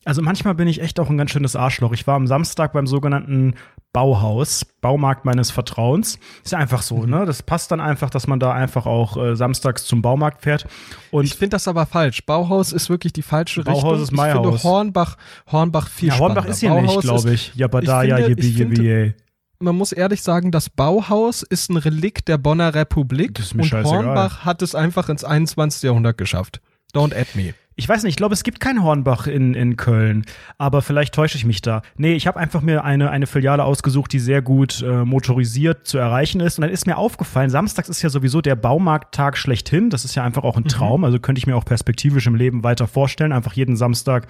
also 0.08 0.22
manchmal 0.22 0.54
bin 0.54 0.66
ich 0.68 0.80
echt 0.80 0.98
auch 1.00 1.10
ein 1.10 1.18
ganz 1.18 1.30
schönes 1.30 1.54
Arschloch. 1.54 1.92
Ich 1.92 2.06
war 2.06 2.16
am 2.16 2.26
Samstag 2.26 2.72
beim 2.72 2.86
sogenannten 2.86 3.54
Bauhaus, 3.92 4.64
Baumarkt 4.80 5.24
meines 5.24 5.50
Vertrauens. 5.50 6.18
Ist 6.44 6.52
ja 6.52 6.58
einfach 6.58 6.82
so, 6.82 7.04
ne? 7.06 7.24
Das 7.24 7.42
passt 7.42 7.70
dann 7.70 7.80
einfach, 7.80 8.10
dass 8.10 8.26
man 8.26 8.38
da 8.40 8.52
einfach 8.52 8.86
auch 8.86 9.16
äh, 9.16 9.34
samstags 9.36 9.84
zum 9.84 10.02
Baumarkt 10.02 10.42
fährt. 10.42 10.66
Und 11.10 11.24
Ich 11.24 11.34
finde 11.34 11.54
das 11.56 11.68
aber 11.68 11.86
falsch. 11.86 12.24
Bauhaus 12.26 12.72
ist 12.72 12.90
wirklich 12.90 13.12
die 13.12 13.22
falsche 13.22 13.62
Bauhaus 13.62 13.84
Richtung. 13.84 14.02
ist 14.02 14.12
mein 14.12 14.36
ich 14.36 14.42
finde. 14.42 14.62
Hornbach, 14.62 15.16
Hornbach 15.50 15.88
viel 15.88 16.08
ja, 16.08 16.18
Hornbach 16.18 16.44
spannender. 16.44 16.50
ist 16.52 16.60
hier 16.60 16.70
nicht, 16.74 16.86
Bauhaus 16.86 17.02
glaube 17.02 17.28
ist- 17.30 17.34
ich. 17.34 17.54
Ja, 17.54 17.66
aber 17.66 17.80
da, 17.80 18.02
ich 18.02 18.08
ja, 18.10 18.16
finde- 18.16 18.28
jibbi, 18.30 18.46
ich 18.48 18.56
finde- 18.56 18.76
jibbi, 18.76 18.90
ey. 18.92 19.14
Man 19.60 19.74
muss 19.76 19.90
ehrlich 19.92 20.22
sagen, 20.22 20.52
das 20.52 20.70
Bauhaus 20.70 21.42
ist 21.42 21.68
ein 21.70 21.76
Relikt 21.78 22.28
der 22.28 22.38
Bonner 22.38 22.74
Republik 22.74 23.34
Das 23.34 23.46
ist 23.46 23.54
mir 23.54 23.62
und 23.62 23.68
scheißegal. 23.68 24.04
Hornbach 24.04 24.44
hat 24.44 24.62
es 24.62 24.74
einfach 24.76 25.08
ins 25.08 25.24
21. 25.24 25.82
Jahrhundert 25.82 26.16
geschafft. 26.16 26.60
Don't 26.94 27.12
add 27.14 27.26
me. 27.34 27.54
Ich 27.78 27.88
weiß 27.88 28.02
nicht, 28.02 28.14
ich 28.14 28.16
glaube, 28.16 28.34
es 28.34 28.42
gibt 28.42 28.58
kein 28.58 28.82
Hornbach 28.82 29.28
in, 29.28 29.54
in 29.54 29.76
Köln, 29.76 30.24
aber 30.58 30.82
vielleicht 30.82 31.14
täusche 31.14 31.38
ich 31.38 31.44
mich 31.44 31.62
da. 31.62 31.82
Nee, 31.96 32.14
ich 32.14 32.26
habe 32.26 32.38
einfach 32.38 32.60
mir 32.60 32.82
eine, 32.82 33.10
eine 33.10 33.28
Filiale 33.28 33.62
ausgesucht, 33.62 34.12
die 34.12 34.18
sehr 34.18 34.42
gut 34.42 34.82
äh, 34.82 35.04
motorisiert 35.04 35.86
zu 35.86 35.96
erreichen 35.96 36.40
ist. 36.40 36.58
Und 36.58 36.62
dann 36.62 36.72
ist 36.72 36.86
mir 36.88 36.98
aufgefallen, 36.98 37.50
samstags 37.50 37.88
ist 37.88 38.02
ja 38.02 38.10
sowieso 38.10 38.40
der 38.40 38.56
Baumarkttag 38.56 39.38
schlechthin. 39.38 39.90
Das 39.90 40.04
ist 40.04 40.16
ja 40.16 40.24
einfach 40.24 40.42
auch 40.42 40.56
Mhm. 40.56 40.64
ein 40.64 40.68
Traum. 40.68 41.04
Also 41.04 41.20
könnte 41.20 41.38
ich 41.38 41.46
mir 41.46 41.54
auch 41.54 41.64
perspektivisch 41.64 42.26
im 42.26 42.34
Leben 42.34 42.64
weiter 42.64 42.88
vorstellen, 42.88 43.30
einfach 43.32 43.52
jeden 43.52 43.76
Samstag, 43.76 44.26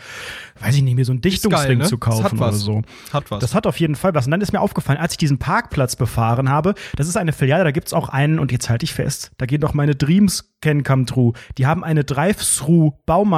weiß 0.60 0.76
ich 0.76 0.82
nicht, 0.82 0.94
mir 0.94 1.06
so 1.06 1.14
ein 1.14 1.22
Dichtungsding 1.22 1.78
ne? 1.78 1.84
zu 1.84 1.96
kaufen 1.96 2.38
oder 2.38 2.52
so. 2.52 2.82
Hat 3.14 3.30
was. 3.30 3.40
Das 3.40 3.54
hat 3.54 3.66
auf 3.66 3.80
jeden 3.80 3.94
Fall 3.96 4.14
was. 4.14 4.26
Und 4.26 4.32
dann 4.32 4.42
ist 4.42 4.52
mir 4.52 4.60
aufgefallen, 4.60 4.98
als 4.98 5.12
ich 5.14 5.18
diesen 5.18 5.38
Parkplatz 5.38 5.96
befahren 5.96 6.50
habe, 6.50 6.74
das 6.96 7.08
ist 7.08 7.16
eine 7.16 7.32
Filiale, 7.32 7.64
da 7.64 7.70
gibt's 7.70 7.94
auch 7.94 8.10
einen, 8.10 8.38
und 8.38 8.52
jetzt 8.52 8.68
halte 8.68 8.84
ich 8.84 8.92
fest, 8.92 9.30
da 9.38 9.46
geht 9.46 9.62
doch 9.62 9.72
meine 9.72 9.94
Dreams 9.94 10.52
can 10.60 10.82
come 10.82 11.06
true. 11.06 11.32
Die 11.56 11.66
haben 11.66 11.84
eine 11.84 12.04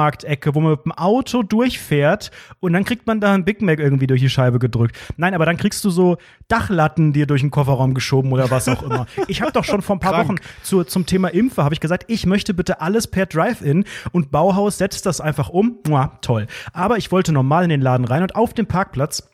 Drive-Thru-Baumarktecke, 0.01 0.55
wo 0.55 0.59
man 0.61 0.71
mit 0.71 0.85
dem 0.85 0.91
Auto 0.91 1.43
durchfährt 1.43 2.31
und 2.59 2.73
dann 2.73 2.83
kriegt 2.83 3.07
man 3.07 3.19
da 3.19 3.33
ein 3.33 3.45
Big 3.45 3.61
Mac 3.61 3.79
irgendwie 3.79 4.07
durch 4.07 4.21
die 4.21 4.29
Scheibe 4.29 4.59
gedrückt. 4.59 4.97
Nein, 5.17 5.33
aber 5.33 5.45
dann 5.45 5.57
kriegst 5.57 5.83
du 5.83 5.89
so 5.89 6.17
Dachlatten 6.47 7.13
dir 7.13 7.27
durch 7.27 7.41
den 7.41 7.51
Kofferraum 7.51 7.93
geschoben 7.93 8.31
oder 8.31 8.51
was 8.51 8.67
auch 8.67 8.83
immer. 8.83 9.05
Ich 9.27 9.41
habe 9.41 9.51
doch 9.51 9.63
schon 9.63 9.81
vor 9.81 9.95
ein 9.95 9.99
paar 9.99 10.13
Krank. 10.13 10.29
Wochen 10.29 10.35
zu, 10.63 10.83
zum 10.83 11.05
Thema 11.05 11.29
Impfe 11.29 11.63
habe 11.63 11.73
ich 11.73 11.79
gesagt, 11.79 12.05
ich 12.07 12.25
möchte 12.25 12.53
bitte 12.53 12.81
alles 12.81 13.07
per 13.07 13.25
Drive-In 13.25 13.85
und 14.11 14.31
Bauhaus 14.31 14.77
setzt 14.77 15.05
das 15.05 15.21
einfach 15.21 15.49
um. 15.49 15.79
Mua, 15.87 16.17
toll. 16.21 16.47
Aber 16.73 16.97
ich 16.97 17.11
wollte 17.11 17.31
normal 17.31 17.63
in 17.63 17.69
den 17.69 17.81
Laden 17.81 18.05
rein 18.05 18.23
und 18.23 18.35
auf 18.35 18.53
dem 18.53 18.67
Parkplatz 18.67 19.29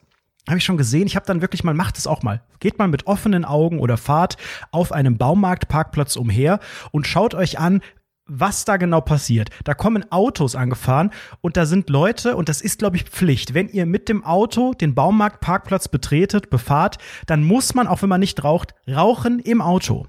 habe 0.48 0.60
ich 0.60 0.64
schon 0.64 0.78
gesehen. 0.78 1.08
Ich 1.08 1.16
habe 1.16 1.26
dann 1.26 1.42
wirklich 1.42 1.64
mal, 1.64 1.74
macht 1.74 1.98
es 1.98 2.08
auch 2.08 2.24
mal. 2.24 2.42
Geht 2.60 2.80
mal 2.80 2.88
mit 2.88 3.06
offenen 3.06 3.44
Augen 3.44 3.80
oder 3.80 3.98
fahrt 3.98 4.38
auf 4.72 4.94
einem 4.94 5.18
Baumarktparkplatz 5.18 6.16
umher 6.16 6.60
und 6.92 7.06
schaut 7.06 7.36
euch 7.36 7.60
an, 7.60 7.82
was 8.28 8.66
da 8.66 8.78
genau 8.78 9.02
passiert. 9.02 9.50
Da 9.64 9.74
kommen 9.74 10.12
Autos 10.12 10.56
angefahren 10.56 11.12
und 11.42 11.58
da 11.58 11.66
sind 11.66 11.90
Leute, 11.90 12.36
und 12.36 12.50
das 12.50 12.62
ist, 12.62 12.80
glaube 12.80 12.98
ich, 12.98 13.04
Pflicht. 13.04 13.54
Wenn 13.54 13.70
ihr 13.70 13.86
mit 13.86 14.10
dem 14.10 14.24
Auto 14.24 14.74
den 14.74 14.96
Baumarktparkplatz 14.96 15.88
betretet, 15.88 16.50
befahrt, 16.50 16.98
dann 17.26 17.44
muss 17.44 17.74
man, 17.74 17.88
auch 17.88 18.02
wenn 18.02 18.10
man 18.10 18.20
nicht 18.20 18.44
raucht, 18.44 18.76
rauchen 18.90 19.40
im 19.40 19.62
Auto. 19.62 20.08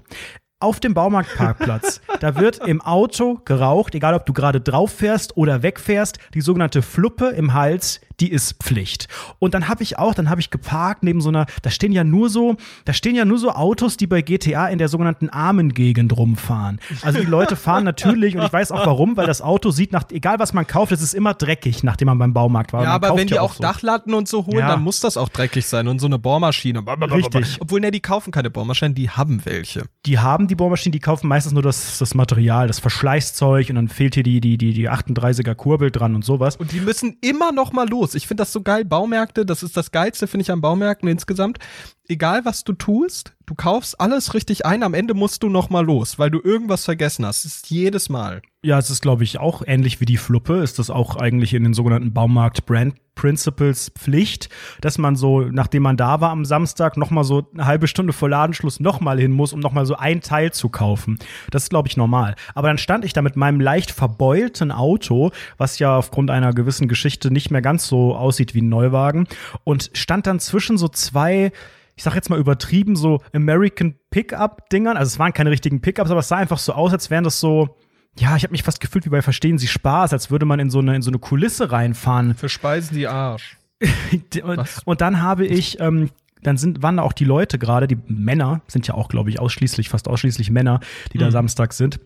Auf 0.61 0.81
dem 0.81 0.93
Baumarktparkplatz 0.93 2.01
Da 2.19 2.35
wird 2.35 2.59
im 2.67 2.81
Auto 2.81 3.39
geraucht, 3.45 3.95
egal 3.95 4.13
ob 4.13 4.25
du 4.25 4.33
gerade 4.33 4.59
drauf 4.59 4.91
fährst 4.91 5.37
oder 5.37 5.63
wegfährst. 5.63 6.19
Die 6.33 6.41
sogenannte 6.41 6.81
Fluppe 6.81 7.27
im 7.27 7.53
Hals, 7.53 8.01
die 8.19 8.31
ist 8.31 8.61
Pflicht. 8.63 9.07
Und 9.39 9.53
dann 9.53 9.67
habe 9.67 9.83
ich 9.83 9.97
auch, 9.99 10.13
dann 10.13 10.29
habe 10.29 10.41
ich 10.41 10.49
geparkt 10.49 11.03
neben 11.03 11.21
so 11.21 11.29
einer, 11.29 11.45
da 11.61 11.69
stehen 11.69 11.91
ja 11.91 12.03
nur 12.03 12.29
so, 12.29 12.55
da 12.85 12.93
stehen 12.93 13.15
ja 13.15 13.25
nur 13.25 13.37
so 13.37 13.51
Autos, 13.51 13.97
die 13.97 14.07
bei 14.07 14.21
GTA 14.21 14.67
in 14.67 14.77
der 14.77 14.87
sogenannten 14.89 15.29
armen 15.29 15.73
Gegend 15.73 16.15
rumfahren. 16.17 16.79
Also 17.01 17.19
die 17.19 17.25
Leute 17.25 17.55
fahren 17.55 17.83
natürlich 17.83 18.35
und 18.37 18.43
ich 18.43 18.51
weiß 18.53 18.71
auch 18.71 18.85
warum, 18.85 19.17
weil 19.17 19.27
das 19.27 19.41
Auto 19.41 19.71
sieht 19.71 19.91
nach, 19.91 20.03
egal 20.11 20.39
was 20.39 20.53
man 20.53 20.65
kauft, 20.67 20.91
es 20.91 21.01
ist 21.01 21.13
immer 21.13 21.33
dreckig, 21.33 21.83
nachdem 21.83 22.07
man 22.07 22.17
beim 22.19 22.33
Baumarkt 22.33 22.73
war. 22.73 22.83
Ja, 22.83 22.91
aber 22.93 23.15
wenn 23.15 23.27
die 23.27 23.35
ja 23.35 23.41
auch 23.41 23.53
so. 23.53 23.61
Dachlatten 23.61 24.13
und 24.13 24.27
so 24.27 24.45
holen, 24.45 24.59
Ja. 24.59 24.67
dann 24.69 24.81
muss 24.83 24.99
das 24.99 25.17
auch 25.17 25.29
dreckig 25.29 25.65
sein 25.65 25.87
und 25.87 25.99
so 25.99 26.07
eine 26.07 26.19
Bohrmaschine. 26.19 26.83
Richtig. 27.11 27.57
Obwohl, 27.61 27.79
ne, 27.79 27.91
die 27.91 27.99
kaufen 28.01 28.31
keine 28.31 28.49
Bohrmaschinen, 28.49 28.95
die 28.95 29.09
haben 29.09 29.41
welche. 29.45 29.83
die 30.05 30.19
haben 30.19 30.47
die 30.47 30.55
Bohrmaschinen, 30.55 30.91
die 30.91 30.99
kaufen 30.99 31.27
meistens 31.27 31.53
nur 31.53 31.63
das, 31.63 31.97
das 31.99 32.13
Material, 32.15 32.67
das 32.67 32.79
Verschleißzeug 32.79 33.69
und 33.69 33.75
dann 33.75 33.87
fehlt 33.87 34.15
hier 34.15 34.23
die, 34.23 34.39
die, 34.41 34.57
die, 34.57 34.73
die 34.73 34.89
38er 34.89 35.55
Kurbel 35.55 35.91
dran 35.91 36.15
und 36.15 36.25
sowas. 36.25 36.55
Und 36.57 36.71
die 36.71 36.79
müssen 36.79 37.17
immer 37.21 37.51
noch 37.51 37.71
mal 37.71 37.87
los. 37.89 38.08
Ich 38.15 38.27
finde 38.27 38.41
das 38.41 38.53
so 38.53 38.61
geil. 38.61 38.85
Baumärkte, 38.85 39.45
das 39.45 39.63
ist 39.63 39.77
das 39.77 39.91
Geilste, 39.91 40.27
finde 40.27 40.43
ich, 40.43 40.51
an 40.51 40.61
Baumärkten 40.61 41.09
insgesamt. 41.09 41.59
Egal, 42.07 42.45
was 42.45 42.63
du 42.63 42.73
tust, 42.73 43.33
du 43.49 43.55
kaufst 43.55 43.99
alles 43.99 44.35
richtig 44.35 44.67
ein, 44.67 44.83
am 44.83 44.93
Ende 44.93 45.15
musst 45.15 45.41
du 45.41 45.49
noch 45.49 45.71
mal 45.71 45.83
los, 45.83 46.19
weil 46.19 46.29
du 46.29 46.39
irgendwas 46.39 46.85
vergessen 46.85 47.25
hast. 47.25 47.45
Das 47.45 47.55
ist 47.55 47.71
jedes 47.71 48.07
Mal. 48.07 48.43
Ja, 48.61 48.77
es 48.77 48.91
ist, 48.91 49.01
glaube 49.01 49.23
ich, 49.23 49.39
auch 49.39 49.63
ähnlich 49.65 49.99
wie 50.01 50.05
die 50.05 50.17
Fluppe, 50.17 50.57
ist 50.57 50.77
das 50.77 50.91
auch 50.91 51.15
eigentlich 51.15 51.55
in 51.55 51.63
den 51.63 51.73
sogenannten 51.73 52.13
Baumarkt 52.13 52.67
Brand 52.67 52.95
Principles 53.15 53.91
Pflicht, 53.97 54.49
dass 54.81 54.99
man 54.99 55.15
so, 55.15 55.41
nachdem 55.41 55.83
man 55.83 55.97
da 55.97 56.21
war 56.21 56.29
am 56.29 56.45
Samstag, 56.45 56.95
noch 56.95 57.09
mal 57.09 57.23
so 57.23 57.47
eine 57.53 57.65
halbe 57.65 57.87
Stunde 57.87 58.13
vor 58.13 58.29
Ladenschluss 58.29 58.79
noch 58.79 59.01
mal 59.01 59.19
hin 59.19 59.31
muss, 59.31 59.51
um 59.51 59.59
noch 59.59 59.73
mal 59.73 59.85
so 59.85 59.95
ein 59.95 60.21
Teil 60.21 60.53
zu 60.53 60.69
kaufen. 60.69 61.17
Das 61.49 61.63
ist, 61.63 61.69
glaube 61.69 61.87
ich, 61.87 61.97
normal. 61.97 62.35
Aber 62.53 62.67
dann 62.67 62.77
stand 62.77 63.03
ich 63.03 63.13
da 63.13 63.21
mit 63.23 63.35
meinem 63.35 63.59
leicht 63.59 63.91
verbeulten 63.91 64.71
Auto, 64.71 65.31
was 65.57 65.79
ja 65.79 65.97
aufgrund 65.97 66.29
einer 66.29 66.53
gewissen 66.53 66.87
Geschichte 66.87 67.31
nicht 67.31 67.49
mehr 67.49 67.63
ganz 67.63 67.87
so 67.87 68.15
aussieht 68.15 68.53
wie 68.53 68.61
ein 68.61 68.69
Neuwagen, 68.69 69.27
und 69.63 69.89
stand 69.93 70.27
dann 70.27 70.39
zwischen 70.39 70.77
so 70.77 70.87
zwei 70.87 71.51
ich 71.99 72.03
sag 72.03 72.15
jetzt 72.15 72.29
mal 72.29 72.39
übertrieben, 72.39 72.95
so 72.95 73.21
American 73.33 73.93
Pickup-Dingern. 74.09 74.95
Also 74.95 75.09
es 75.09 75.19
waren 75.19 75.33
keine 75.33 75.51
richtigen 75.51 75.81
Pickups, 75.81 76.09
aber 76.09 76.21
es 76.21 76.29
sah 76.29 76.37
einfach 76.37 76.57
so 76.57 76.71
aus, 76.71 76.93
als 76.93 77.09
wären 77.09 77.25
das 77.25 77.41
so, 77.41 77.75
ja, 78.17 78.37
ich 78.37 78.43
habe 78.43 78.53
mich 78.53 78.63
fast 78.63 78.79
gefühlt 78.79 79.05
wie 79.05 79.09
bei 79.09 79.21
Verstehen 79.21 79.57
Sie 79.57 79.67
Spaß, 79.67 80.13
als 80.13 80.31
würde 80.31 80.45
man 80.45 80.61
in 80.61 80.69
so 80.69 80.79
eine, 80.79 80.95
in 80.95 81.01
so 81.01 81.11
eine 81.11 81.19
Kulisse 81.19 81.73
reinfahren. 81.73 82.35
Verspeisen 82.35 82.95
die 82.95 83.09
Arsch. 83.09 83.57
Und, 84.43 84.65
und 84.85 85.01
dann 85.01 85.21
habe 85.21 85.45
ich, 85.45 85.81
ähm, 85.81 86.09
dann 86.41 86.55
sind, 86.55 86.81
waren 86.81 86.97
da 86.97 87.03
auch 87.03 87.11
die 87.11 87.25
Leute 87.25 87.59
gerade, 87.59 87.85
die 87.85 87.97
Männer, 88.07 88.61
sind 88.67 88.87
ja 88.87 88.93
auch, 88.93 89.09
glaube 89.09 89.29
ich, 89.29 89.41
ausschließlich, 89.41 89.89
fast 89.89 90.07
ausschließlich 90.07 90.51
Männer, 90.51 90.79
die 91.11 91.17
da 91.17 91.31
Samstag 91.31 91.73
sind. 91.73 91.99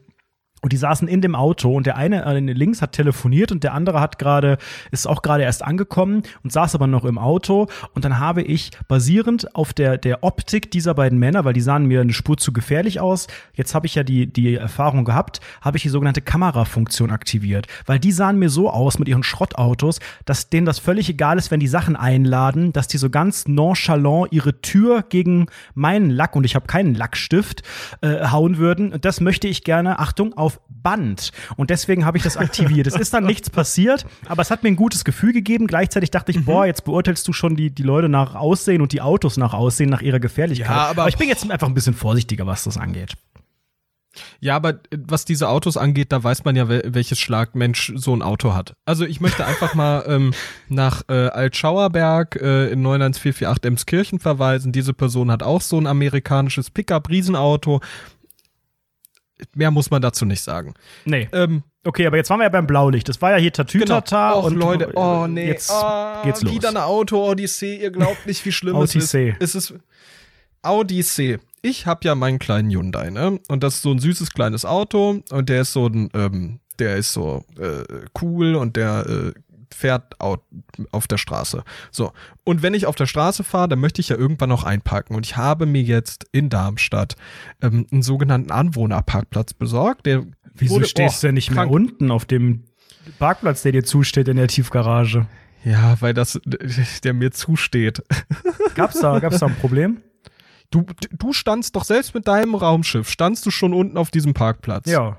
Und 0.63 0.71
die 0.71 0.77
saßen 0.77 1.09
in 1.09 1.19
dem 1.19 1.35
Auto 1.35 1.75
und 1.75 1.85
der 1.85 1.97
eine 1.97 2.23
äh, 2.23 2.39
links 2.39 2.81
hat 2.81 2.93
telefoniert 2.93 3.51
und 3.51 3.65
der 3.65 3.73
andere 3.73 3.99
hat 3.99 4.17
gerade, 4.17 4.57
ist 4.91 5.07
auch 5.07 5.21
gerade 5.21 5.43
erst 5.43 5.61
angekommen 5.61 6.23
und 6.41 6.53
saß 6.53 6.73
aber 6.73 6.87
noch 6.87 7.03
im 7.03 7.17
Auto. 7.17 7.67
Und 7.93 8.05
dann 8.05 8.17
habe 8.17 8.41
ich 8.41 8.71
basierend 8.87 9.53
auf 9.57 9.73
der, 9.73 9.97
der 9.97 10.23
Optik 10.23 10.71
dieser 10.71 10.93
beiden 10.93 11.19
Männer, 11.19 11.43
weil 11.43 11.51
die 11.51 11.59
sahen 11.59 11.85
mir 11.85 11.99
eine 11.99 12.13
Spur 12.13 12.37
zu 12.37 12.53
gefährlich 12.53 13.01
aus, 13.01 13.27
jetzt 13.55 13.75
habe 13.75 13.87
ich 13.87 13.95
ja 13.95 14.03
die, 14.03 14.25
die 14.25 14.55
Erfahrung 14.55 15.03
gehabt, 15.03 15.41
habe 15.59 15.75
ich 15.75 15.83
die 15.83 15.89
sogenannte 15.89 16.21
Kamerafunktion 16.21 17.11
aktiviert. 17.11 17.67
Weil 17.85 17.99
die 17.99 18.13
sahen 18.13 18.39
mir 18.39 18.49
so 18.49 18.69
aus 18.69 18.99
mit 18.99 19.09
ihren 19.09 19.23
Schrottautos, 19.23 19.99
dass 20.23 20.49
denen 20.49 20.65
das 20.65 20.79
völlig 20.79 21.09
egal 21.09 21.37
ist, 21.37 21.51
wenn 21.51 21.59
die 21.59 21.67
Sachen 21.67 21.97
einladen, 21.97 22.71
dass 22.71 22.87
die 22.87 22.97
so 22.97 23.09
ganz 23.09 23.49
nonchalant 23.49 24.31
ihre 24.31 24.61
Tür 24.61 25.03
gegen 25.09 25.47
meinen 25.73 26.09
Lack, 26.09 26.37
und 26.37 26.45
ich 26.45 26.55
habe 26.55 26.67
keinen 26.67 26.95
Lackstift, 26.95 27.63
äh, 27.99 28.27
hauen 28.27 28.59
würden. 28.59 28.93
Und 28.93 29.03
das 29.03 29.19
möchte 29.19 29.49
ich 29.49 29.65
gerne, 29.65 29.99
Achtung, 29.99 30.31
auf 30.37 30.52
Band. 30.69 31.31
Und 31.55 31.69
deswegen 31.69 32.05
habe 32.05 32.17
ich 32.17 32.23
das 32.23 32.35
aktiviert. 32.37 32.87
es 32.87 32.95
ist 32.95 33.13
dann 33.13 33.25
nichts 33.25 33.49
passiert, 33.49 34.05
aber 34.27 34.41
es 34.41 34.51
hat 34.51 34.63
mir 34.63 34.69
ein 34.69 34.75
gutes 34.75 35.05
Gefühl 35.05 35.31
gegeben. 35.31 35.67
Gleichzeitig 35.67 36.11
dachte 36.11 36.31
ich, 36.31 36.43
boah, 36.43 36.65
jetzt 36.65 36.83
beurteilst 36.83 37.27
du 37.27 37.33
schon 37.33 37.55
die, 37.55 37.69
die 37.69 37.83
Leute 37.83 38.09
nach 38.09 38.35
Aussehen 38.35 38.81
und 38.81 38.91
die 38.91 39.01
Autos 39.01 39.37
nach 39.37 39.53
Aussehen, 39.53 39.89
nach 39.89 40.01
ihrer 40.01 40.19
Gefährlichkeit. 40.19 40.69
Ja, 40.69 40.87
aber- 40.87 41.07
ich 41.07 41.17
bin 41.17 41.29
jetzt 41.29 41.49
einfach 41.49 41.67
ein 41.67 41.73
bisschen 41.73 41.93
vorsichtiger, 41.93 42.45
was 42.45 42.65
das 42.65 42.77
angeht. 42.77 43.13
Ja, 44.39 44.55
aber 44.57 44.69
äh, 44.91 44.97
was 45.07 45.25
diese 45.25 45.49
Autos 45.49 45.77
angeht, 45.77 46.11
da 46.11 46.23
weiß 46.23 46.43
man 46.43 46.55
ja, 46.55 46.67
wel 46.69 46.83
welches 46.85 47.19
Schlagmensch 47.19 47.93
so 47.95 48.15
ein 48.15 48.21
Auto 48.21 48.53
hat. 48.53 48.75
Also 48.85 49.05
ich 49.05 49.21
möchte 49.21 49.45
einfach 49.45 49.73
mal 49.73 50.03
ähm, 50.07 50.33
nach 50.69 51.01
äh, 51.09 51.13
Altschauerberg 51.29 52.35
äh, 52.35 52.71
in 52.71 52.81
91448 52.81 53.63
Emskirchen 53.65 54.19
verweisen. 54.19 54.71
Diese 54.71 54.93
Person 54.93 55.31
hat 55.31 55.41
auch 55.43 55.61
so 55.61 55.79
ein 55.79 55.87
amerikanisches 55.87 56.69
Pickup-Riesenauto. 56.69 57.81
Mehr 59.55 59.71
muss 59.71 59.89
man 59.91 60.01
dazu 60.01 60.25
nicht 60.25 60.41
sagen. 60.41 60.73
Nee. 61.05 61.27
Ähm, 61.31 61.63
Okay, 61.85 62.07
aber 62.07 62.15
jetzt 62.15 62.29
waren 62.29 62.39
wir 62.39 62.45
ja 62.45 62.49
beim 62.49 62.65
Blaulicht. 62.65 63.09
Das 63.09 63.21
war 63.21 63.31
ja 63.31 63.37
hier 63.37 63.51
Tatütata 63.51 64.35
Och, 64.35 64.45
und 64.45 64.55
Leute, 64.55 64.93
oh 64.95 65.27
nee, 65.27 65.47
jetzt 65.47 65.69
oh, 65.69 66.23
geht's 66.23 66.41
los. 66.41 66.53
Wieder 66.53 66.69
eine 66.69 66.85
Auto-Odyssee, 66.85 67.75
ihr 67.75 67.91
glaubt 67.91 68.25
nicht, 68.25 68.45
wie 68.45 68.53
schlimm 68.53 68.77
es 68.77 68.95
ist. 68.95 69.13
Es 69.13 69.53
ist 69.53 69.73
Odyssee. 70.65 71.39
Ich 71.61 71.85
habe 71.85 71.99
ja 72.05 72.15
meinen 72.15 72.39
kleinen 72.39 72.69
Hyundai, 72.71 73.09
ne? 73.09 73.39
Und 73.49 73.63
das 73.63 73.75
ist 73.75 73.81
so 73.81 73.91
ein 73.91 73.99
süßes 73.99 74.31
kleines 74.31 74.63
Auto 74.63 75.21
und 75.29 75.49
der 75.49 75.61
ist 75.61 75.73
so 75.73 75.87
ein, 75.87 76.09
ähm, 76.13 76.59
der 76.79 76.95
ist 76.95 77.11
so 77.11 77.43
äh, 77.59 77.83
cool 78.21 78.55
und 78.55 78.77
der 78.77 79.05
äh, 79.05 79.39
fährt 79.73 80.19
au- 80.21 80.37
auf 80.91 81.07
der 81.07 81.17
Straße. 81.17 81.63
So. 81.91 82.11
Und 82.43 82.61
wenn 82.61 82.73
ich 82.73 82.85
auf 82.85 82.95
der 82.95 83.05
Straße 83.05 83.43
fahre, 83.43 83.69
dann 83.69 83.79
möchte 83.79 84.01
ich 84.01 84.09
ja 84.09 84.15
irgendwann 84.17 84.49
noch 84.49 84.63
einparken. 84.63 85.15
Und 85.15 85.25
ich 85.25 85.37
habe 85.37 85.65
mir 85.65 85.81
jetzt 85.81 86.25
in 86.31 86.49
Darmstadt 86.49 87.15
ähm, 87.61 87.85
einen 87.91 88.01
sogenannten 88.01 88.51
Anwohnerparkplatz 88.51 89.53
besorgt. 89.53 90.05
Der 90.05 90.23
Wieso 90.53 90.75
wurde- 90.75 90.85
stehst 90.85 91.21
du 91.23 91.27
oh, 91.27 91.29
denn 91.29 91.35
nicht 91.35 91.49
mehr 91.51 91.63
krank. 91.63 91.71
unten 91.71 92.11
auf 92.11 92.25
dem 92.25 92.65
Parkplatz, 93.19 93.63
der 93.63 93.71
dir 93.71 93.83
zusteht 93.83 94.27
in 94.27 94.37
der 94.37 94.47
Tiefgarage? 94.47 95.25
Ja, 95.65 95.95
weil 96.01 96.13
das, 96.13 96.39
der 97.03 97.13
mir 97.13 97.31
zusteht. 97.31 98.03
Gab's 98.75 98.99
da, 98.99 99.19
gab's 99.19 99.39
da 99.39 99.45
ein 99.47 99.55
Problem? 99.55 100.01
Du, 100.71 100.85
du 101.11 101.33
standst 101.33 101.75
doch 101.75 101.83
selbst 101.83 102.15
mit 102.15 102.27
deinem 102.27 102.55
Raumschiff, 102.55 103.09
standst 103.09 103.45
du 103.45 103.51
schon 103.51 103.73
unten 103.73 103.95
auf 103.97 104.09
diesem 104.11 104.33
Parkplatz. 104.33 104.89
Ja. 104.89 105.17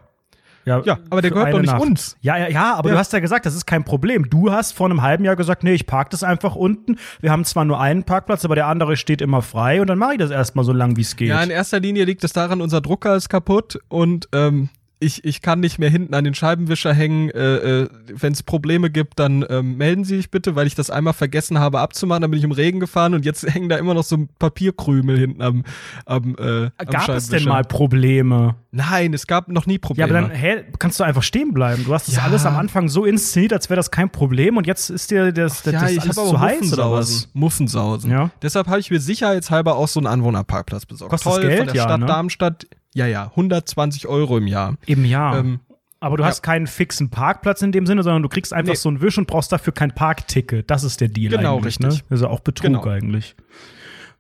Ja, 0.65 0.81
Ja, 0.85 0.99
aber 1.11 1.21
der 1.23 1.31
gehört 1.31 1.53
doch 1.53 1.61
nicht 1.61 1.73
Nacht. 1.73 1.83
uns. 1.83 2.17
Ja, 2.21 2.37
ja, 2.39 2.49
ja, 2.49 2.75
aber 2.75 2.89
Ja. 2.89 2.95
du 2.95 2.99
hast 2.99 3.13
ja 3.13 3.19
gesagt, 3.21 3.45
das 3.47 3.55
ist 3.55 3.67
kein 3.67 3.85
Problem. 3.85 4.29
Du 4.31 4.51
hast 4.51 4.73
vor 4.73 4.87
einem 4.87 5.03
halben 5.03 5.25
Jahr 5.25 5.37
gesagt, 5.37 5.63
nee, 5.65 5.73
ich 5.75 5.87
park 5.87 6.11
das 6.11 6.23
einfach 6.23 6.55
unten. 6.57 6.97
Wir 7.21 7.31
haben 7.31 7.45
zwar 7.45 7.65
nur 7.65 7.81
einen 7.81 8.05
Parkplatz, 8.05 8.45
aber 8.45 8.55
der 8.55 8.67
andere 8.67 8.97
steht 8.97 9.21
immer 9.21 9.43
frei 9.43 9.81
und 9.81 9.89
dann 9.89 9.99
mache 9.99 10.13
ich 10.13 10.19
das 10.19 10.31
erstmal 10.31 10.65
so 10.65 10.73
lang, 10.73 10.97
wie 10.97 11.03
es 11.03 11.17
geht. 11.17 11.29
Ja, 11.29 11.43
in 11.43 11.51
erster 11.51 11.81
Linie 11.81 12.05
liegt 12.05 12.25
es 12.25 12.33
daran, 12.33 12.61
unser 12.61 12.81
Drucker 12.81 13.15
ist 13.17 13.29
kaputt 13.29 13.79
und 13.89 14.29
ähm, 14.33 14.69
ich, 15.01 15.25
ich 15.25 15.43
kann 15.43 15.61
nicht 15.61 15.79
mehr 15.79 15.91
hinten 15.91 16.15
an 16.15 16.25
den 16.25 16.35
Scheibenwischer 16.35 16.95
hängen. 16.95 17.29
Äh, 17.31 17.83
äh, 17.83 17.89
Wenn 18.09 18.33
es 18.33 18.43
Probleme 18.43 18.91
gibt, 18.91 19.19
dann 19.19 19.45
ähm, 19.51 19.77
melden 19.77 20.05
Sie 20.05 20.17
sich 20.17 20.31
bitte, 20.31 20.57
weil 20.57 20.67
ich 20.67 20.75
das 20.75 20.89
einmal 20.91 21.13
vergessen 21.13 21.59
habe 21.59 21.81
abzumachen. 21.81 22.23
Dann 22.23 22.31
bin 22.31 22.39
ich 22.39 22.45
im 22.45 22.53
Regen 22.53 22.81
gefahren 22.81 23.13
und 23.15 23.25
jetzt 23.25 23.43
hängen 23.55 23.69
da 23.69 23.77
immer 23.77 23.95
noch 23.95 24.05
so 24.05 24.17
Papierkrümel 24.39 25.19
hinten 25.19 25.43
am, 25.43 25.65
am, 26.07 26.37
äh, 26.39 26.71
am 26.77 26.87
Gab 26.91 27.09
es 27.11 27.29
denn 27.29 27.45
mal 27.45 27.65
Probleme? 27.65 28.55
Nein, 28.71 29.13
es 29.15 29.27
gab 29.27 29.49
noch 29.49 29.67
nie 29.67 29.75
Ja, 29.75 29.79
Probleme. 29.81 30.19
aber 30.19 30.29
dann 30.29 30.31
hä, 30.37 30.65
kannst 30.79 30.99
du 30.99 31.05
einfach 31.05 31.23
stehen 31.23 31.53
bleiben. 31.53 31.85
Du 31.85 31.93
hast 31.93 32.09
das 32.09 32.17
Ja. 32.17 32.23
alles 32.23 32.45
am 32.47 32.57
Anfang 32.57 32.89
so 32.89 33.05
inszeniert, 33.05 33.53
als 33.53 33.69
wäre 33.71 33.77
das 33.77 33.91
kein 33.91 34.11
Problem 34.11 34.57
und 34.57 34.67
jetzt 34.67 34.91
ist 34.91 35.11
dir 35.11 35.33
das, 35.33 35.63
das, 35.63 35.73
ja, 35.75 35.81
das 35.83 35.91
ich 35.93 36.01
alles 36.03 36.15
zu 36.17 36.41
heiß 36.41 36.73
oder 36.73 36.91
was? 36.91 37.29
Muffensausen. 37.35 38.11
Ja. 38.11 38.31
Deshalb 38.43 38.67
habe 38.69 38.81
ich 38.81 38.91
mir 38.91 39.01
sicherheitshalber 39.01 39.77
auch 39.77 39.89
so 39.89 40.01
einen 40.01 40.07
Anwohnerparkplatz 40.07 40.87
besorgt. 40.87 41.11
Kostet 41.11 41.33
Toll, 41.33 41.43
Geld? 41.43 41.59
von 41.59 41.67
der 41.67 41.77
Ja, 41.77 41.83
Stadt 41.85 42.01
ne? 42.01 42.07
Darmstadt. 42.07 42.67
Ja, 42.95 43.07
ja, 43.07 43.27
120 43.27 44.07
Euro 44.07 44.39
im 44.39 44.47
Jahr. 44.47 44.77
Im 44.87 45.05
Jahr. 45.05 45.39
Ähm, 45.39 45.61
aber 46.01 46.17
du 46.17 46.23
ja. 46.23 46.29
hast 46.29 46.43
keinen 46.43 46.67
fixen 46.67 47.11
Parkplatz 47.11 47.63
in 47.63 47.73
dem 47.73 47.87
Sinne, 47.87 48.03
sondern 48.03 48.23
du 48.23 48.29
kriegst 48.29 48.53
einfach 48.53 48.73
Nee. 48.75 48.79
so 48.79 48.89
einen 48.89 49.01
Wisch 49.01 49.19
und 49.19 49.27
brauchst 49.27 49.51
dafür 49.53 49.73
kein 49.73 49.91
Parkticket. 49.93 50.71
Das 50.71 50.85
ist 50.85 51.01
der 51.01 51.09
Deal 51.09 51.37
Genau, 51.37 51.57
eigentlich. 51.57 51.67
richtig. 51.81 51.87
Ne? 52.03 52.05
Das 52.09 52.21
ist 52.21 52.23
ja 52.23 52.29
auch 52.31 52.41
Betrug 52.41 52.67
Genau. 52.67 52.85
eigentlich. 52.87 53.35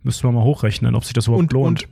Müssten 0.02 0.26
wir 0.28 0.33
mal 0.33 0.45
hochrechnen, 0.45 0.95
ob 0.95 1.04
sich 1.04 1.12
das 1.12 1.26
überhaupt 1.26 1.43
und, 1.45 1.52
lohnt. 1.52 1.83
und 1.85 1.88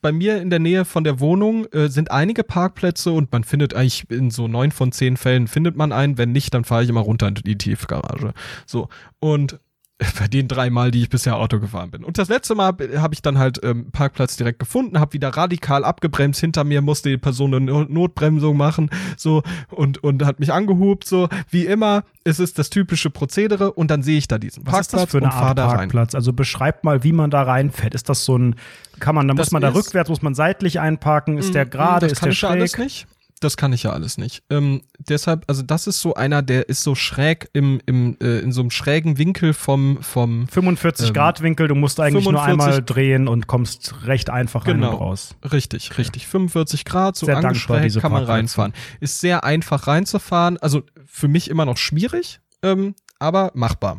bei 0.00 0.12
mir 0.12 0.40
in 0.40 0.50
der 0.50 0.58
Nähe 0.60 0.84
von 0.84 1.02
der 1.02 1.18
Wohnung 1.18 1.66
äh, 1.72 1.88
sind 1.88 2.10
einige 2.10 2.44
Parkplätze 2.44 3.10
und 3.10 3.32
man 3.32 3.42
findet 3.42 3.74
eigentlich 3.74 4.08
in 4.10 4.30
so 4.30 4.46
neun 4.46 4.70
von 4.70 4.92
zehn 4.92 5.16
Fällen 5.16 5.48
findet 5.48 5.76
man 5.76 5.90
einen. 5.92 6.18
Wenn 6.18 6.30
nicht, 6.32 6.54
dann 6.54 6.64
fahre 6.64 6.84
ich 6.84 6.88
immer 6.90 7.00
runter 7.00 7.28
in 7.28 7.34
die 7.34 7.58
Tiefgarage. 7.58 8.32
So. 8.66 8.88
Und 9.18 9.58
bei 10.18 10.28
den 10.28 10.46
drei 10.46 10.70
Mal, 10.70 10.90
die 10.92 11.02
ich 11.02 11.08
bisher 11.08 11.36
Auto 11.36 11.58
gefahren 11.58 11.90
bin. 11.90 12.04
Und 12.04 12.18
das 12.18 12.28
letzte 12.28 12.54
Mal 12.54 12.66
habe 12.66 13.02
hab 13.02 13.12
ich 13.12 13.20
dann 13.20 13.36
halt 13.38 13.58
ähm, 13.64 13.90
Parkplatz 13.90 14.36
direkt 14.36 14.60
gefunden, 14.60 15.00
habe 15.00 15.12
wieder 15.12 15.30
radikal 15.30 15.84
abgebremst. 15.84 16.40
Hinter 16.40 16.62
mir 16.62 16.82
musste 16.82 17.08
die 17.08 17.16
Person 17.16 17.52
eine 17.54 17.64
No- 17.64 17.84
Notbremsung 17.84 18.56
machen, 18.56 18.90
so 19.16 19.42
und 19.70 20.02
und 20.04 20.24
hat 20.24 20.38
mich 20.38 20.52
angehupt, 20.52 21.04
so 21.06 21.28
wie 21.50 21.66
immer. 21.66 22.04
Es 22.22 22.38
ist 22.38 22.58
das 22.58 22.70
typische 22.70 23.10
Prozedere 23.10 23.72
und 23.72 23.90
dann 23.90 24.02
sehe 24.02 24.18
ich 24.18 24.28
da 24.28 24.38
diesen 24.38 24.66
was 24.66 24.80
ist 24.82 24.92
das 24.92 25.00
Parkplatz 25.00 25.10
für 25.10 25.18
eine 25.18 25.32
Art. 25.32 25.56
Parkplatz? 25.56 26.14
Also 26.14 26.32
beschreib 26.32 26.84
mal, 26.84 27.02
wie 27.02 27.12
man 27.12 27.30
da 27.30 27.42
reinfährt. 27.42 27.94
Ist 27.94 28.08
das 28.08 28.24
so 28.24 28.36
ein, 28.36 28.54
kann 29.00 29.14
man, 29.14 29.26
da 29.26 29.34
muss 29.34 29.50
man 29.50 29.62
da 29.62 29.72
rückwärts, 29.72 30.10
muss 30.10 30.22
man 30.22 30.34
seitlich 30.34 30.78
einparken? 30.78 31.38
Ist 31.38 31.54
der 31.54 31.66
gerade, 31.66 32.06
das 32.06 32.12
ist 32.12 32.24
der 32.24 32.32
ja 32.32 32.48
alles 32.50 32.72
schräg? 32.72 32.84
nicht. 32.84 33.06
Das 33.40 33.56
kann 33.56 33.72
ich 33.72 33.82
ja 33.84 33.90
alles 33.92 34.18
nicht. 34.18 34.42
Ähm, 34.50 34.82
deshalb, 34.98 35.44
also 35.46 35.62
das 35.62 35.86
ist 35.86 36.00
so 36.00 36.14
einer, 36.14 36.42
der 36.42 36.68
ist 36.68 36.82
so 36.82 36.94
schräg 36.94 37.48
im, 37.52 37.80
im 37.86 38.16
äh, 38.20 38.38
in 38.40 38.52
so 38.52 38.60
einem 38.60 38.70
schrägen 38.70 39.18
Winkel 39.18 39.52
vom 39.52 40.02
vom 40.02 40.48
45 40.48 41.08
Ähm, 41.08 41.14
Grad 41.14 41.42
Winkel, 41.42 41.68
du 41.68 41.74
musst 41.74 42.00
eigentlich 42.00 42.24
45 42.24 42.32
nur 42.56 42.64
einmal 42.66 42.82
drehen 42.84 43.28
und 43.28 43.46
kommst 43.46 43.94
recht 44.06 44.30
einfach 44.30 44.66
rein 44.66 44.74
Genau. 44.76 44.92
und 44.92 45.00
raus. 45.00 45.34
Richtig, 45.52 45.98
richtig. 45.98 46.26
45 46.26 46.84
Grad, 46.84 47.16
so 47.16 47.26
Sehr 47.26 47.34
dankbar, 47.34 47.50
angeschrägt, 47.50 47.84
diese 47.84 48.00
kann 48.00 48.12
man 48.12 48.24
reinfahren. 48.24 48.72
Ist 49.00 49.20
sehr 49.20 49.44
einfach 49.44 49.86
reinzufahren. 49.86 50.58
Also 50.58 50.82
für 51.06 51.28
mich 51.28 51.50
immer 51.50 51.64
noch 51.64 51.76
schwierig, 51.76 52.40
ähm, 52.62 52.94
aber 53.20 53.50
machbar. 53.54 53.98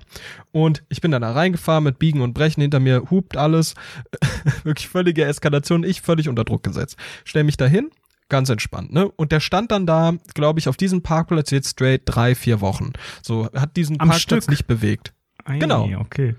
Und 0.51 0.84
ich 0.89 1.01
bin 1.01 1.12
dann 1.12 1.22
da 1.22 1.31
reingefahren 1.34 1.84
mit 1.84 2.00
Biegen 2.00 2.22
und 2.22 2.34
Brechen. 2.34 2.62
Hinter 2.62 2.79
mir 2.79 3.10
hupt 3.12 3.36
alles. 3.36 3.74
Wirklich 4.63 4.88
völlige 4.88 5.25
Eskalation. 5.25 5.84
Ich 5.84 6.01
völlig 6.01 6.29
unter 6.29 6.46
Druck 6.46 6.63
gesetzt. 6.63 6.98
Stell 7.25 7.43
mich 7.43 7.58
dahin. 7.58 7.89
Ganz 8.29 8.50
entspannt, 8.50 8.93
ne? 8.93 9.09
Und 9.09 9.31
der 9.31 9.39
stand 9.39 9.71
dann 9.71 9.86
da, 9.88 10.13
glaube 10.36 10.59
ich, 10.59 10.69
auf 10.69 10.77
diesem 10.77 11.01
Parkplatz 11.01 11.50
jetzt 11.50 11.69
straight 11.71 12.03
drei, 12.05 12.36
vier 12.36 12.62
Wochen. 12.62 12.93
So, 13.24 13.50
hat 13.55 13.75
diesen 13.75 14.00
Am 14.00 14.09
Parkplatz 14.09 14.43
Stück? 14.43 14.50
nicht 14.51 14.67
bewegt. 14.67 15.13
Ei, 15.45 15.57
Genau. 15.57 15.89
Okay. 16.00 16.36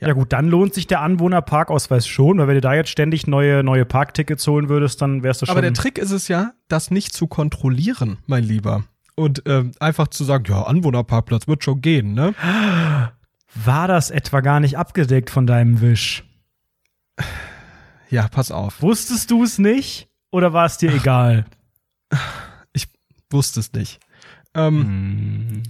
Ja. 0.00 0.14
gut, 0.14 0.32
dann 0.32 0.48
lohnt 0.48 0.72
sich 0.72 0.86
der 0.86 1.02
Anwohnerparkausweis 1.02 2.06
schon, 2.08 2.38
weil 2.38 2.48
wenn 2.48 2.54
du 2.54 2.62
da 2.62 2.72
jetzt 2.72 2.88
ständig 2.88 3.26
neue, 3.26 3.62
neue 3.62 3.84
Parktickets 3.84 4.46
holen 4.46 4.70
würdest, 4.70 5.02
dann 5.02 5.22
wärst 5.22 5.42
du 5.42 5.46
schon. 5.46 5.52
Aber 5.52 5.60
der 5.60 5.74
Trick 5.74 5.98
ist 5.98 6.10
es 6.10 6.26
ja, 6.28 6.52
das 6.68 6.90
nicht 6.90 7.12
zu 7.12 7.26
kontrollieren, 7.26 8.16
mein 8.26 8.42
Lieber. 8.42 8.84
Und 9.14 9.42
ähm, 9.44 9.72
einfach 9.78 10.08
zu 10.08 10.24
sagen, 10.24 10.44
ja, 10.48 10.62
Anwohnerparkplatz 10.62 11.46
wird 11.46 11.62
schon 11.62 11.82
gehen, 11.82 12.14
ne? 12.14 12.34
War 13.54 13.88
das 13.88 14.10
etwa 14.10 14.40
gar 14.40 14.60
nicht 14.60 14.78
abgedeckt 14.78 15.28
von 15.28 15.46
deinem 15.46 15.82
Wisch? 15.82 16.24
Ja, 18.08 18.28
pass 18.28 18.50
auf. 18.50 18.80
Wusstest 18.80 19.30
du 19.30 19.44
es 19.44 19.58
nicht? 19.58 20.08
Oder 20.32 20.52
war 20.52 20.66
es 20.66 20.78
dir 20.78 20.92
egal? 20.94 21.46
Wusste 23.32 23.60
es 23.60 23.72
nicht. 23.72 24.00
Ähm, 24.54 24.80
Hm. 24.82 25.62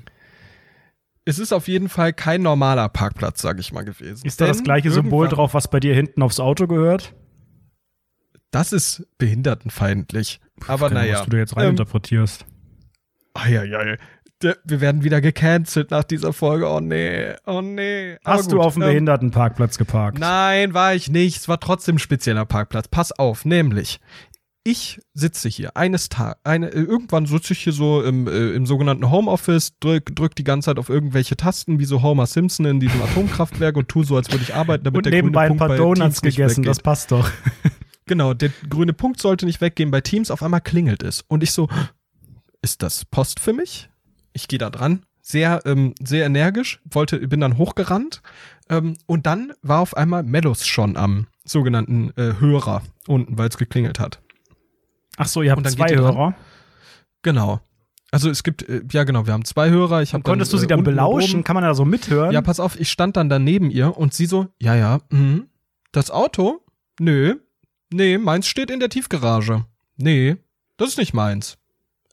Es 1.27 1.39
ist 1.39 1.53
auf 1.53 1.69
jeden 1.69 1.91
Fall 1.91 2.13
kein 2.15 2.41
normaler 2.43 2.89
Parkplatz, 2.89 3.43
sag 3.43 3.61
ich 3.61 3.73
mal, 3.73 3.85
gewesen. 3.85 4.27
Ist 4.27 4.41
da 4.41 4.47
das 4.47 4.57
Denn 4.57 4.65
gleiche 4.65 4.91
Symbol 4.91 5.29
drauf, 5.29 5.53
was 5.53 5.69
bei 5.69 5.79
dir 5.79 5.95
hinten 5.95 6.23
aufs 6.23 6.41
Auto 6.41 6.67
gehört? 6.67 7.15
Das 8.51 8.73
ist 8.73 9.07
behindertenfeindlich. 9.19 10.41
Aber 10.67 10.89
Keine 10.89 11.01
Ahnung, 11.01 11.11
naja. 11.11 11.19
Was 11.19 11.25
du 11.27 11.31
da 11.31 11.37
jetzt 11.37 11.53
Ähm, 11.53 11.59
reininterpretierst. 11.59 12.47
Eieiei. 13.35 13.99
Der- 14.43 14.57
Wir 14.65 14.81
werden 14.81 15.05
wieder 15.05 15.21
gecancelt 15.21 15.91
nach 15.91 16.03
dieser 16.05 16.33
Folge. 16.33 16.67
Oh 16.67 16.81
nee, 16.81 17.35
oh 17.47 17.61
nee. 17.61 18.17
Aber 18.25 18.39
Hast 18.39 18.51
du 18.51 18.57
gut, 18.57 18.65
auf 18.65 18.73
dem 18.75 18.83
ähm, 18.83 18.89
Behindertenparkplatz 18.89 19.77
geparkt? 19.77 20.19
Nein, 20.19 20.73
war 20.73 20.95
ich 20.95 21.11
nicht. 21.11 21.37
Es 21.37 21.49
war 21.49 21.61
trotzdem 21.61 21.97
ein 21.97 22.01
spezieller 22.01 22.47
Parkplatz. 22.47 22.89
Pass 22.89 23.13
auf, 23.13 23.45
nämlich. 23.45 24.01
Ich 24.63 25.01
sitze 25.15 25.49
hier 25.49 25.77
eines 25.77 26.11
Tages, 26.11 26.39
eine, 26.45 26.69
äh, 26.69 26.81
irgendwann 26.81 27.25
sitze 27.25 27.55
ich 27.55 27.61
hier 27.61 27.73
so 27.73 28.03
im, 28.03 28.27
äh, 28.27 28.51
im 28.51 28.67
sogenannten 28.67 29.11
Homeoffice, 29.11 29.73
drück, 29.81 30.15
drück 30.15 30.35
die 30.35 30.45
ganze 30.45 30.67
Zeit 30.67 30.79
auf 30.79 30.91
irgendwelche 30.91 31.37
Tasten, 31.37 31.79
wie 31.79 31.87
so 31.87 32.03
Homer 32.03 32.27
Simpson 32.27 32.67
in 32.67 32.79
diesem 32.79 33.01
Atomkraftwerk 33.01 33.77
und 33.77 33.89
tu 33.89 34.05
so, 34.05 34.17
als 34.17 34.31
würde 34.31 34.45
ich 34.45 34.55
arbeiten, 34.55 34.85
damit 34.85 34.99
Und 34.99 35.07
der 35.07 35.13
nebenbei 35.13 35.47
ein 35.47 35.57
grüne 35.57 35.59
paar 35.59 35.69
Punkt 35.69 35.79
bei 35.79 36.03
Donuts 36.03 36.21
gegessen, 36.21 36.63
das 36.63 36.81
passt 36.81 37.11
doch. 37.13 37.31
Genau, 38.07 38.35
der 38.35 38.51
grüne 38.69 38.93
Punkt 38.93 39.21
sollte 39.21 39.47
nicht 39.47 39.61
weggehen 39.61 39.93
bei 39.93 40.01
Teams, 40.01 40.33
auf 40.33 40.43
einmal 40.43 40.61
klingelt 40.61 41.05
es. 41.05 41.23
Und 41.29 41.45
ich 41.45 41.53
so, 41.53 41.69
ist 42.61 42.83
das 42.83 43.05
Post 43.05 43.39
für 43.39 43.53
mich? 43.53 43.89
Ich 44.33 44.49
gehe 44.49 44.59
da 44.59 44.69
dran, 44.69 45.05
sehr, 45.23 45.63
ähm, 45.65 45.95
sehr 46.03 46.27
energisch, 46.27 46.81
wollte, 46.91 47.21
bin 47.29 47.39
dann 47.39 47.57
hochgerannt. 47.57 48.21
Ähm, 48.69 48.97
und 49.07 49.27
dann 49.27 49.53
war 49.63 49.79
auf 49.79 49.97
einmal 49.97 50.25
Mellus 50.25 50.67
schon 50.67 50.97
am 50.97 51.29
sogenannten 51.45 52.11
äh, 52.17 52.35
Hörer 52.41 52.83
unten, 53.07 53.39
weil 53.39 53.49
es 53.49 53.59
geklingelt 53.59 54.01
hat. 54.01 54.21
Ach 55.21 55.27
so, 55.27 55.43
ihr 55.43 55.53
habt 55.53 55.65
dann 55.65 55.73
zwei 55.73 55.87
die 55.87 55.97
dran. 55.97 56.17
Hörer. 56.17 56.35
Genau. 57.23 57.61
Also 58.11 58.31
es 58.31 58.43
gibt, 58.43 58.69
äh, 58.69 58.83
ja 58.91 59.05
genau, 59.05 59.27
wir 59.27 59.35
haben 59.35 59.45
zwei 59.45 59.69
Hörer. 59.69 60.03
Ich 60.03 60.15
hab 60.15 60.21
Und 60.21 60.23
konntest 60.25 60.53
du 60.53 60.57
dann, 60.57 60.61
sie 60.61 60.65
äh, 60.65 60.69
dann 60.69 60.79
und 60.81 60.85
belauschen? 60.85 61.45
Kann 61.45 61.55
man 61.55 61.63
da 61.63 61.75
so 61.75 61.85
mithören? 61.85 62.33
Ja, 62.33 62.41
pass 62.41 62.59
auf, 62.59 62.81
ich 62.81 62.91
stand 62.91 63.17
dann 63.17 63.29
da 63.29 63.39
neben 63.39 63.71
ihr 63.71 63.97
und 63.97 64.15
sie 64.15 64.27
so, 64.27 64.49
ja, 64.59 64.75
ja, 64.75 65.01
mhm. 65.11 65.49
das 65.93 66.11
Auto? 66.11 66.61
Nö, 66.99 67.37
nee, 67.93 68.17
meins 68.17 68.49
steht 68.49 68.71
in 68.71 68.81
der 68.81 68.89
Tiefgarage. 68.89 69.67
Nee, 69.97 70.37
das 70.79 70.91
ist 70.91 70.99
nicht 70.99 71.13
meins. 71.13 71.59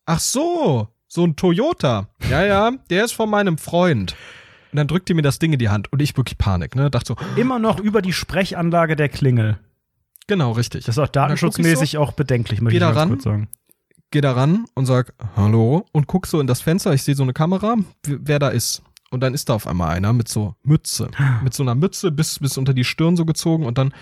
Ach 0.05 0.19
so, 0.19 0.89
so 1.07 1.23
ein 1.23 1.37
Toyota. 1.37 2.09
Ja, 2.29 2.45
ja, 2.45 2.71
der 2.89 3.05
ist 3.05 3.13
von 3.13 3.29
meinem 3.29 3.57
Freund. 3.57 4.15
Und 4.73 4.77
dann 4.77 4.87
drückt 4.87 5.07
die 5.07 5.13
mir 5.13 5.21
das 5.21 5.39
Ding 5.39 5.53
in 5.53 5.59
die 5.59 5.69
Hand 5.69 5.91
und 5.93 6.01
ich 6.01 6.15
wirklich 6.17 6.37
Panik, 6.37 6.75
ne? 6.75 6.91
Dachte 6.91 7.15
so, 7.15 7.39
Immer 7.39 7.57
noch 7.57 7.79
über 7.79 8.01
die 8.01 8.11
Sprechanlage 8.11 8.97
der 8.97 9.07
Klingel. 9.07 9.59
Genau, 10.27 10.51
richtig. 10.51 10.85
Das 10.85 10.95
ist 10.97 10.99
auch 11.03 11.07
datenschutzmäßig 11.07 11.97
auch 11.97 12.11
bedenklich, 12.13 12.61
möchte 12.61 12.77
Geh 12.79 12.85
ich 12.85 12.89
da 12.89 12.93
ganz 12.93 12.97
ran. 12.99 13.09
kurz 13.09 13.23
sagen. 13.23 13.47
Geh 14.11 14.21
da 14.21 14.31
ran 14.33 14.65
und 14.73 14.85
sag, 14.85 15.13
hallo, 15.35 15.85
und 15.91 16.07
guck 16.07 16.27
so 16.27 16.39
in 16.39 16.47
das 16.47 16.61
Fenster, 16.61 16.93
ich 16.93 17.03
sehe 17.03 17.15
so 17.15 17.23
eine 17.23 17.33
Kamera, 17.33 17.75
wer 18.05 18.39
da 18.39 18.49
ist. 18.49 18.81
Und 19.09 19.21
dann 19.21 19.33
ist 19.33 19.49
da 19.49 19.53
auf 19.55 19.67
einmal 19.67 19.89
einer 19.95 20.11
mit 20.13 20.27
so 20.27 20.55
Mütze. 20.63 21.09
Mit 21.43 21.53
so 21.53 21.63
einer 21.63 21.75
Mütze 21.75 22.11
bis, 22.11 22.39
bis 22.39 22.57
unter 22.57 22.73
die 22.73 22.83
Stirn 22.83 23.15
so 23.17 23.25
gezogen 23.25 23.65
und 23.65 23.77
dann, 23.77 23.93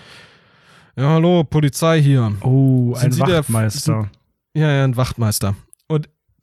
ja, 0.96 1.10
hallo, 1.10 1.44
Polizei 1.44 2.00
hier. 2.02 2.32
Oh, 2.40 2.94
Sind 2.94 3.04
ein 3.06 3.12
Sie 3.12 3.22
der- 3.22 3.38
Wachtmeister. 3.40 4.10
Ja, 4.54 4.70
ja, 4.72 4.84
ein 4.84 4.96
Wachtmeister. 4.96 5.54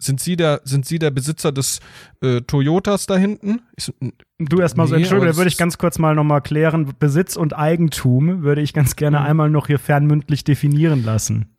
Sind 0.03 0.19
Sie 0.19 0.35
der, 0.35 0.61
sind 0.63 0.85
Sie 0.85 0.99
der 0.99 1.11
Besitzer 1.11 1.51
des 1.51 1.79
äh, 2.21 2.41
Toyotas 2.41 3.05
da 3.05 3.15
hinten? 3.17 3.61
Ich 3.77 3.85
so, 3.85 3.93
"N- 4.01 4.13
Du 4.39 4.59
erstmal 4.59 4.87
so, 4.87 4.95
Nee, 4.95 5.01
Entschuldigung, 5.03 5.27
aber 5.27 5.33
da 5.33 5.37
würde 5.37 5.47
ich 5.49 5.57
ganz 5.57 5.77
kurz 5.77 5.99
mal 5.99 6.15
nochmal 6.15 6.41
klären. 6.41 6.93
Besitz 6.99 7.35
und 7.37 7.57
Eigentum 7.57 8.43
würde 8.43 8.61
ich 8.61 8.73
ganz 8.73 8.95
gerne 8.97 9.19
Mhm. 9.19 9.25
einmal 9.25 9.49
noch 9.49 9.67
hier 9.67 9.79
fernmündlich 9.79 10.43
definieren 10.43 11.05
lassen. 11.05 11.52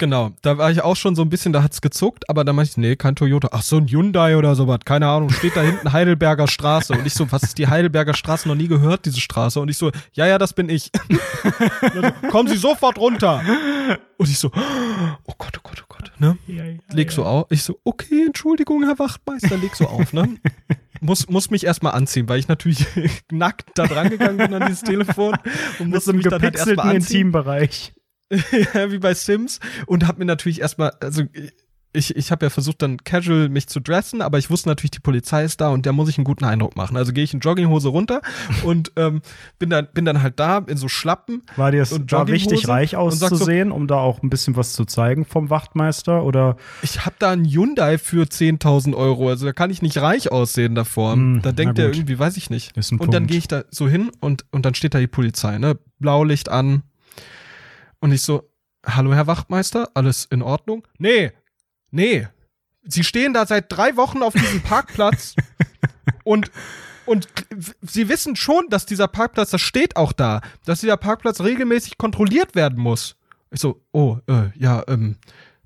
Genau, 0.00 0.32
da 0.42 0.58
war 0.58 0.72
ich 0.72 0.82
auch 0.82 0.96
schon 0.96 1.14
so 1.14 1.22
ein 1.22 1.28
bisschen, 1.28 1.52
da 1.52 1.62
hat's 1.62 1.80
gezuckt, 1.80 2.28
aber 2.28 2.42
da 2.42 2.52
meinte 2.52 2.72
ich, 2.72 2.76
nee, 2.76 2.96
kein 2.96 3.14
Toyota. 3.14 3.50
Ach, 3.52 3.62
so 3.62 3.76
ein 3.76 3.86
Hyundai 3.86 4.36
oder 4.36 4.56
sowas, 4.56 4.80
keine 4.84 5.06
Ahnung, 5.06 5.30
steht 5.30 5.54
da 5.54 5.60
hinten 5.60 5.92
Heidelberger 5.92 6.48
Straße. 6.48 6.94
Und 6.94 7.06
ich 7.06 7.14
so, 7.14 7.30
was 7.30 7.44
ist 7.44 7.58
die 7.58 7.68
Heidelberger 7.68 8.14
Straße? 8.14 8.48
Noch 8.48 8.56
nie 8.56 8.66
gehört, 8.66 9.04
diese 9.04 9.20
Straße. 9.20 9.60
Und 9.60 9.68
ich 9.68 9.78
so, 9.78 9.92
ja, 10.12 10.26
ja, 10.26 10.38
das 10.38 10.54
bin 10.54 10.68
ich. 10.68 10.90
So, 11.94 12.02
Kommen 12.30 12.48
Sie 12.48 12.56
sofort 12.56 12.98
runter. 12.98 13.42
Und 14.16 14.28
ich 14.28 14.38
so, 14.38 14.50
oh 14.54 15.34
Gott, 15.38 15.56
oh 15.58 15.60
Gott, 15.62 15.84
oh 15.84 15.86
Gott, 15.88 16.10
ne? 16.18 16.36
Leg 16.92 17.12
so 17.12 17.24
auf. 17.24 17.46
Ich 17.50 17.62
so, 17.62 17.78
okay, 17.84 18.24
Entschuldigung, 18.26 18.82
Herr 18.82 18.98
Wachtmeister, 18.98 19.56
leg 19.58 19.76
so 19.76 19.86
auf, 19.86 20.12
ne? 20.12 20.36
Muss, 21.02 21.28
muss 21.28 21.50
mich 21.50 21.64
erstmal 21.64 21.92
anziehen, 21.92 22.28
weil 22.28 22.38
ich 22.40 22.48
natürlich 22.48 22.86
nackt 23.30 23.70
da 23.74 23.86
dran 23.86 24.10
gegangen 24.10 24.38
bin 24.38 24.52
an 24.54 24.66
dieses 24.66 24.82
Telefon 24.82 25.36
und 25.78 25.88
musste 25.88 26.12
mich 26.12 26.26
dann 26.26 26.42
halt 26.42 26.56
erstmal 26.56 26.96
anziehen. 26.96 27.20
Intimbereich. 27.20 27.92
ja, 28.74 28.90
wie 28.92 28.98
bei 28.98 29.14
Sims 29.14 29.60
und 29.86 30.06
hab 30.06 30.18
mir 30.18 30.24
natürlich 30.24 30.60
erstmal, 30.60 30.92
also 31.00 31.24
ich, 31.92 32.14
ich 32.16 32.30
habe 32.30 32.46
ja 32.46 32.50
versucht 32.50 32.82
dann 32.82 32.98
casual 32.98 33.48
mich 33.48 33.66
zu 33.66 33.80
dressen, 33.80 34.22
aber 34.22 34.38
ich 34.38 34.48
wusste 34.48 34.68
natürlich, 34.68 34.92
die 34.92 35.00
Polizei 35.00 35.44
ist 35.44 35.60
da 35.60 35.70
und 35.70 35.86
der 35.86 35.92
muss 35.92 36.08
ich 36.08 36.18
einen 36.18 36.24
guten 36.24 36.44
Eindruck 36.44 36.76
machen. 36.76 36.96
Also 36.96 37.12
gehe 37.12 37.24
ich 37.24 37.34
in 37.34 37.40
Jogginghose 37.40 37.88
runter 37.88 38.20
und 38.64 38.92
ähm, 38.96 39.22
bin 39.58 39.70
dann 39.70 39.88
bin 39.92 40.04
dann 40.04 40.22
halt 40.22 40.38
da 40.38 40.58
in 40.58 40.76
so 40.76 40.86
Schlappen. 40.86 41.42
War 41.56 41.72
dir 41.72 41.82
es 41.82 41.90
war 42.12 42.28
wichtig, 42.28 42.68
reich 42.68 42.92
sagst 42.92 43.18
so- 43.18 43.26
auszusehen, 43.26 43.72
um 43.72 43.88
da 43.88 43.96
auch 43.96 44.22
ein 44.22 44.30
bisschen 44.30 44.54
was 44.54 44.72
zu 44.72 44.84
zeigen 44.84 45.24
vom 45.24 45.50
Wachtmeister? 45.50 46.24
Oder 46.24 46.56
Ich 46.82 47.04
habe 47.04 47.16
da 47.18 47.32
einen 47.32 47.44
Hyundai 47.44 47.98
für 47.98 48.24
10.000 48.24 48.94
Euro, 48.94 49.28
also 49.28 49.46
da 49.46 49.52
kann 49.52 49.70
ich 49.70 49.82
nicht 49.82 49.98
reich 49.98 50.30
aussehen 50.30 50.76
davor. 50.76 51.14
Hm, 51.14 51.42
da 51.42 51.50
denkt 51.50 51.78
er 51.78 51.92
irgendwie, 51.92 52.18
weiß 52.18 52.36
ich 52.36 52.50
nicht. 52.50 52.76
Und 52.76 53.00
dann 53.00 53.10
Punkt. 53.10 53.30
gehe 53.30 53.38
ich 53.38 53.48
da 53.48 53.64
so 53.70 53.88
hin 53.88 54.12
und, 54.20 54.44
und 54.52 54.64
dann 54.64 54.74
steht 54.74 54.94
da 54.94 55.00
die 55.00 55.08
Polizei, 55.08 55.58
ne? 55.58 55.76
Blaulicht 55.98 56.48
an. 56.48 56.82
Und 58.00 58.12
ich 58.12 58.22
so, 58.22 58.50
hallo 58.84 59.14
Herr 59.14 59.26
Wachtmeister, 59.26 59.90
alles 59.94 60.24
in 60.24 60.42
Ordnung? 60.42 60.86
Nee, 60.98 61.32
nee. 61.90 62.26
Sie 62.82 63.04
stehen 63.04 63.34
da 63.34 63.44
seit 63.46 63.70
drei 63.70 63.96
Wochen 63.96 64.22
auf 64.22 64.32
diesem 64.32 64.62
Parkplatz 64.62 65.34
und 66.24 66.50
und 67.06 67.26
sie 67.82 68.08
wissen 68.08 68.36
schon, 68.36 68.68
dass 68.68 68.86
dieser 68.86 69.08
Parkplatz, 69.08 69.50
das 69.50 69.60
steht 69.60 69.96
auch 69.96 70.12
da, 70.12 70.42
dass 70.64 70.80
dieser 70.80 70.96
Parkplatz 70.96 71.40
regelmäßig 71.40 71.98
kontrolliert 71.98 72.54
werden 72.54 72.78
muss. 72.78 73.16
Ich 73.50 73.60
so, 73.60 73.82
oh, 73.90 74.18
äh, 74.28 74.56
ja, 74.56 74.84
ähm, 74.86 75.16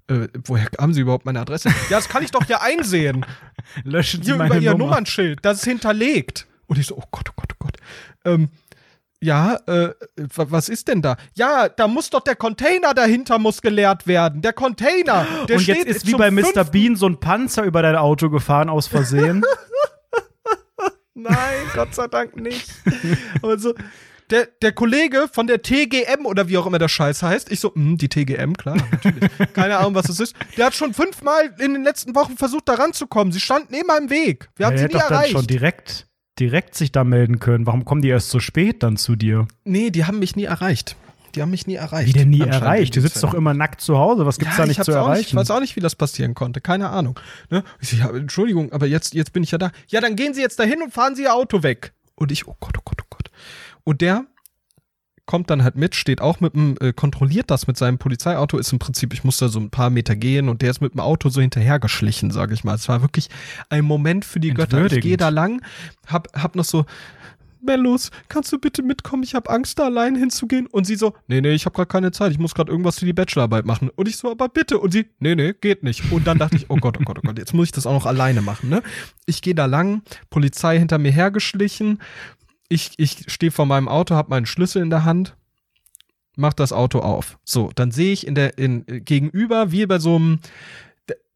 äh, 0.06 0.28
woher 0.46 0.68
haben 0.80 0.94
Sie 0.94 1.02
überhaupt 1.02 1.26
meine 1.26 1.40
Adresse? 1.40 1.68
ja, 1.90 1.96
das 1.98 2.08
kann 2.08 2.22
ich 2.22 2.30
doch 2.30 2.46
ja 2.46 2.62
einsehen. 2.62 3.26
löschen 3.84 4.22
Sie 4.22 4.30
Hier 4.30 4.36
meine 4.36 4.54
über 4.54 4.62
Ihr 4.62 4.70
Nummer? 4.70 4.84
Nummernschild, 4.86 5.40
das 5.42 5.58
ist 5.58 5.64
hinterlegt. 5.64 6.46
Und 6.66 6.78
ich 6.78 6.86
so, 6.86 6.96
oh 6.96 7.04
Gott, 7.10 7.28
oh 7.30 7.34
Gott, 7.36 7.52
oh 7.52 7.56
Gott. 7.58 7.76
Ähm, 8.24 8.48
ja, 9.24 9.56
äh, 9.66 9.88
wa- 10.34 10.46
was 10.50 10.68
ist 10.68 10.88
denn 10.88 11.00
da? 11.02 11.16
Ja, 11.34 11.68
da 11.68 11.88
muss 11.88 12.10
doch 12.10 12.20
der 12.20 12.36
Container 12.36 12.92
dahinter 12.94 13.38
muss 13.38 13.62
geleert 13.62 14.06
werden. 14.06 14.42
Der 14.42 14.52
Container, 14.52 15.26
der 15.48 15.56
Und 15.56 15.62
steht 15.62 15.78
jetzt 15.78 15.96
ist 15.96 16.06
wie 16.06 16.12
bei 16.14 16.30
Mr. 16.30 16.64
Bean 16.64 16.94
so 16.96 17.06
ein 17.06 17.18
Panzer 17.20 17.64
über 17.64 17.82
dein 17.82 17.96
Auto 17.96 18.28
gefahren 18.30 18.68
aus 18.68 18.86
Versehen. 18.86 19.42
Nein, 21.14 21.34
Gott 21.74 21.94
sei 21.94 22.08
Dank 22.08 22.36
nicht. 22.36 22.68
Aber 23.40 23.56
so, 23.58 23.72
der, 24.30 24.46
der 24.62 24.72
Kollege 24.72 25.28
von 25.32 25.46
der 25.46 25.62
TGM 25.62 26.26
oder 26.26 26.48
wie 26.48 26.58
auch 26.58 26.66
immer 26.66 26.78
der 26.78 26.88
Scheiß 26.88 27.22
heißt, 27.22 27.52
ich 27.52 27.60
so, 27.60 27.72
hm, 27.74 27.96
die 27.98 28.08
TGM, 28.08 28.54
klar, 28.54 28.76
natürlich. 28.90 29.30
Keine 29.52 29.78
Ahnung, 29.78 29.94
was 29.94 30.08
es 30.08 30.18
ist. 30.18 30.34
Der 30.56 30.66
hat 30.66 30.74
schon 30.74 30.92
fünfmal 30.92 31.54
in 31.60 31.74
den 31.74 31.84
letzten 31.84 32.14
Wochen 32.16 32.36
versucht, 32.36 32.68
da 32.68 32.74
ranzukommen. 32.74 33.32
Sie 33.32 33.40
standen 33.40 33.74
immer 33.74 33.96
im 33.96 34.10
Weg. 34.10 34.48
Wir 34.56 34.66
haben 34.66 34.72
er 34.74 34.78
sie 34.78 34.84
nie 34.86 34.92
doch 34.92 35.00
dann 35.02 35.12
erreicht. 35.12 35.32
schon 35.32 35.46
direkt, 35.46 36.06
direkt 36.38 36.74
sich 36.74 36.92
da 36.92 37.04
melden 37.04 37.38
können. 37.38 37.66
Warum 37.66 37.84
kommen 37.84 38.02
die 38.02 38.08
erst 38.08 38.30
so 38.30 38.40
spät 38.40 38.82
dann 38.82 38.96
zu 38.96 39.16
dir? 39.16 39.46
Nee, 39.64 39.90
die 39.90 40.04
haben 40.04 40.18
mich 40.18 40.36
nie 40.36 40.44
erreicht. 40.44 40.96
Die 41.34 41.42
haben 41.42 41.50
mich 41.50 41.66
nie 41.66 41.74
erreicht. 41.74 42.08
Wie 42.08 42.12
denn 42.12 42.30
nie 42.30 42.40
erreicht? 42.40 42.94
Du 42.94 43.00
sitzt 43.00 43.22
doch 43.22 43.34
immer 43.34 43.54
nackt 43.54 43.80
zu 43.80 43.98
Hause. 43.98 44.24
Was 44.24 44.38
gibt's 44.38 44.56
da 44.56 44.62
ich 44.62 44.68
nicht 44.68 44.84
zu 44.84 44.92
erreichen? 44.92 45.18
Nicht, 45.18 45.28
ich 45.30 45.34
weiß 45.34 45.50
auch 45.50 45.60
nicht, 45.60 45.74
wie 45.74 45.80
das 45.80 45.96
passieren 45.96 46.34
konnte. 46.34 46.60
Keine 46.60 46.90
Ahnung. 46.90 47.18
Ne? 47.50 47.64
Ich 47.80 47.92
ja, 47.92 48.08
Entschuldigung, 48.10 48.72
aber 48.72 48.86
jetzt, 48.86 49.14
jetzt 49.14 49.32
bin 49.32 49.42
ich 49.42 49.50
ja 49.50 49.58
da. 49.58 49.72
Ja, 49.88 50.00
dann 50.00 50.14
gehen 50.14 50.34
Sie 50.34 50.40
jetzt 50.40 50.60
dahin 50.60 50.80
und 50.82 50.92
fahren 50.92 51.16
Sie 51.16 51.22
Ihr 51.24 51.34
Auto 51.34 51.62
weg. 51.62 51.92
Und 52.14 52.30
ich, 52.30 52.46
oh 52.46 52.54
Gott, 52.60 52.76
oh 52.78 52.82
Gott, 52.84 52.98
oh 53.02 53.06
Gott. 53.10 53.30
Und 53.82 54.00
der 54.00 54.26
kommt 55.26 55.50
dann 55.50 55.62
halt 55.62 55.76
mit, 55.76 55.94
steht 55.94 56.20
auch 56.20 56.40
mit 56.40 56.54
dem, 56.54 56.76
äh, 56.80 56.92
kontrolliert 56.92 57.50
das 57.50 57.66
mit 57.66 57.76
seinem 57.76 57.98
Polizeiauto, 57.98 58.58
ist 58.58 58.72
im 58.72 58.78
Prinzip, 58.78 59.14
ich 59.14 59.24
musste 59.24 59.48
so 59.48 59.58
ein 59.58 59.70
paar 59.70 59.90
Meter 59.90 60.16
gehen 60.16 60.48
und 60.48 60.62
der 60.62 60.70
ist 60.70 60.80
mit 60.80 60.94
dem 60.94 61.00
Auto 61.00 61.28
so 61.28 61.40
hinterhergeschlichen, 61.40 62.30
sage 62.30 62.54
ich 62.54 62.64
mal. 62.64 62.74
Es 62.74 62.88
war 62.88 63.00
wirklich 63.00 63.28
ein 63.70 63.84
Moment 63.84 64.24
für 64.24 64.40
die 64.40 64.52
Götter. 64.52 64.84
Ich 64.84 65.00
gehe 65.00 65.16
da 65.16 65.30
lang, 65.30 65.62
hab, 66.06 66.28
hab 66.34 66.56
noch 66.56 66.64
so, 66.64 66.84
Mellos, 67.64 68.10
kannst 68.28 68.52
du 68.52 68.58
bitte 68.58 68.82
mitkommen? 68.82 69.22
Ich 69.22 69.34
habe 69.34 69.50
Angst, 69.50 69.78
da 69.78 69.84
allein 69.84 70.16
hinzugehen. 70.16 70.66
Und 70.66 70.84
sie 70.84 70.96
so, 70.96 71.14
nee, 71.26 71.40
nee, 71.40 71.52
ich 71.52 71.64
habe 71.64 71.74
gerade 71.74 71.88
keine 71.88 72.12
Zeit, 72.12 72.30
ich 72.32 72.38
muss 72.38 72.54
gerade 72.54 72.70
irgendwas 72.70 72.98
für 72.98 73.06
die 73.06 73.12
Bachelorarbeit 73.12 73.64
machen. 73.64 73.90
Und 73.94 74.08
ich 74.08 74.16
so, 74.16 74.30
aber 74.30 74.48
bitte. 74.48 74.78
Und 74.78 74.92
sie, 74.92 75.06
nee, 75.18 75.34
nee, 75.34 75.54
geht 75.58 75.82
nicht. 75.82 76.12
Und 76.12 76.26
dann 76.26 76.38
dachte 76.38 76.56
ich, 76.56 76.66
oh 76.68 76.76
Gott, 76.76 76.98
oh 77.00 77.04
Gott, 77.04 77.18
oh 77.18 77.26
Gott, 77.26 77.38
jetzt 77.38 77.54
muss 77.54 77.66
ich 77.66 77.72
das 77.72 77.86
auch 77.86 77.94
noch 77.94 78.06
alleine 78.06 78.42
machen, 78.42 78.68
ne? 78.68 78.82
Ich 79.26 79.42
gehe 79.42 79.54
da 79.54 79.66
lang, 79.66 80.02
Polizei 80.30 80.78
hinter 80.78 80.98
mir 80.98 81.12
hergeschlichen. 81.12 82.00
Ich, 82.74 82.90
ich 82.96 83.30
stehe 83.32 83.52
vor 83.52 83.66
meinem 83.66 83.86
Auto, 83.86 84.16
habe 84.16 84.30
meinen 84.30 84.46
Schlüssel 84.46 84.82
in 84.82 84.90
der 84.90 85.04
Hand, 85.04 85.36
mach 86.34 86.54
das 86.54 86.72
Auto 86.72 86.98
auf. 86.98 87.38
So, 87.44 87.70
dann 87.72 87.92
sehe 87.92 88.12
ich 88.12 88.26
in 88.26 88.34
der, 88.34 88.58
in, 88.58 88.84
gegenüber, 88.86 89.70
wie 89.70 89.86
bei 89.86 90.00
so 90.00 90.16
einem, 90.16 90.40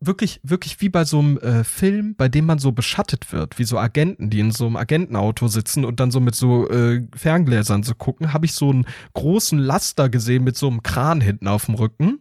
wirklich, 0.00 0.40
wirklich 0.42 0.80
wie 0.80 0.88
bei 0.88 1.04
so 1.04 1.20
einem 1.20 1.38
äh, 1.38 1.62
Film, 1.62 2.16
bei 2.16 2.28
dem 2.28 2.44
man 2.44 2.58
so 2.58 2.72
beschattet 2.72 3.32
wird, 3.32 3.60
wie 3.60 3.64
so 3.64 3.78
Agenten, 3.78 4.30
die 4.30 4.40
in 4.40 4.50
so 4.50 4.66
einem 4.66 4.74
Agentenauto 4.74 5.46
sitzen 5.46 5.84
und 5.84 6.00
dann 6.00 6.10
so 6.10 6.18
mit 6.18 6.34
so 6.34 6.68
äh, 6.70 7.06
Ferngläsern 7.14 7.84
so 7.84 7.94
gucken, 7.94 8.32
habe 8.32 8.46
ich 8.46 8.52
so 8.52 8.70
einen 8.70 8.86
großen 9.14 9.60
Laster 9.60 10.08
gesehen 10.08 10.42
mit 10.42 10.56
so 10.56 10.66
einem 10.66 10.82
Kran 10.82 11.20
hinten 11.20 11.46
auf 11.46 11.66
dem 11.66 11.76
Rücken. 11.76 12.20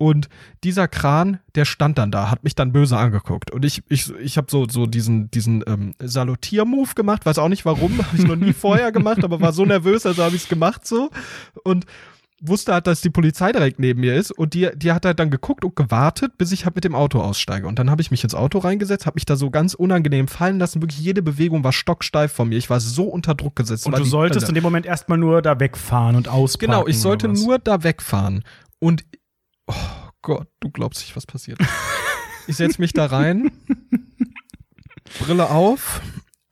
Und 0.00 0.30
dieser 0.64 0.88
Kran, 0.88 1.40
der 1.54 1.66
stand 1.66 1.98
dann 1.98 2.10
da, 2.10 2.30
hat 2.30 2.42
mich 2.42 2.54
dann 2.54 2.72
böse 2.72 2.96
angeguckt. 2.96 3.50
Und 3.50 3.66
ich, 3.66 3.82
ich, 3.90 4.10
ich 4.14 4.38
habe 4.38 4.46
so, 4.50 4.66
so 4.66 4.86
diesen, 4.86 5.30
diesen 5.30 5.62
ähm, 5.66 5.94
Salutier-Move 5.98 6.94
gemacht, 6.94 7.26
weiß 7.26 7.36
auch 7.36 7.50
nicht 7.50 7.66
warum, 7.66 7.98
habe 8.06 8.16
ich 8.16 8.26
noch 8.26 8.36
nie 8.36 8.54
vorher 8.54 8.92
gemacht, 8.92 9.22
aber 9.22 9.42
war 9.42 9.52
so 9.52 9.66
nervös, 9.66 10.06
also 10.06 10.24
habe 10.24 10.36
ich 10.36 10.44
es 10.44 10.48
gemacht 10.48 10.86
so. 10.86 11.10
Und 11.64 11.84
wusste 12.40 12.72
halt, 12.72 12.86
dass 12.86 13.02
die 13.02 13.10
Polizei 13.10 13.52
direkt 13.52 13.78
neben 13.78 14.00
mir 14.00 14.14
ist 14.14 14.30
und 14.30 14.54
die, 14.54 14.70
die 14.74 14.92
hat 14.92 15.04
halt 15.04 15.18
dann 15.18 15.28
geguckt 15.28 15.66
und 15.66 15.76
gewartet, 15.76 16.38
bis 16.38 16.50
ich 16.50 16.64
halt 16.64 16.76
mit 16.76 16.84
dem 16.84 16.94
Auto 16.94 17.20
aussteige. 17.20 17.66
Und 17.66 17.78
dann 17.78 17.90
habe 17.90 18.00
ich 18.00 18.10
mich 18.10 18.24
ins 18.24 18.34
Auto 18.34 18.56
reingesetzt, 18.56 19.04
habe 19.04 19.16
mich 19.16 19.26
da 19.26 19.36
so 19.36 19.50
ganz 19.50 19.74
unangenehm 19.74 20.28
fallen 20.28 20.58
lassen. 20.58 20.80
Wirklich 20.80 21.00
jede 21.00 21.20
Bewegung 21.20 21.62
war 21.62 21.72
stocksteif 21.72 22.32
von 22.32 22.48
mir. 22.48 22.56
Ich 22.56 22.70
war 22.70 22.80
so 22.80 23.04
unter 23.04 23.34
Druck 23.34 23.56
gesetzt. 23.56 23.84
Und 23.84 23.98
du 23.98 24.04
solltest 24.04 24.44
Hölle. 24.44 24.48
in 24.48 24.54
dem 24.54 24.64
Moment 24.64 24.86
erstmal 24.86 25.18
nur 25.18 25.42
da 25.42 25.60
wegfahren 25.60 26.16
und 26.16 26.26
ausparken. 26.26 26.72
Genau, 26.72 26.86
ich 26.86 26.98
sollte 26.98 27.28
nur 27.28 27.58
da 27.58 27.82
wegfahren. 27.82 28.44
Und 28.78 29.04
oh 29.70 30.10
Gott, 30.22 30.48
du 30.60 30.70
glaubst 30.70 31.00
nicht, 31.00 31.16
was 31.16 31.26
passiert. 31.26 31.58
ich 32.46 32.56
setze 32.56 32.80
mich 32.80 32.92
da 32.92 33.06
rein, 33.06 33.50
Brille 35.20 35.50
auf, 35.50 36.00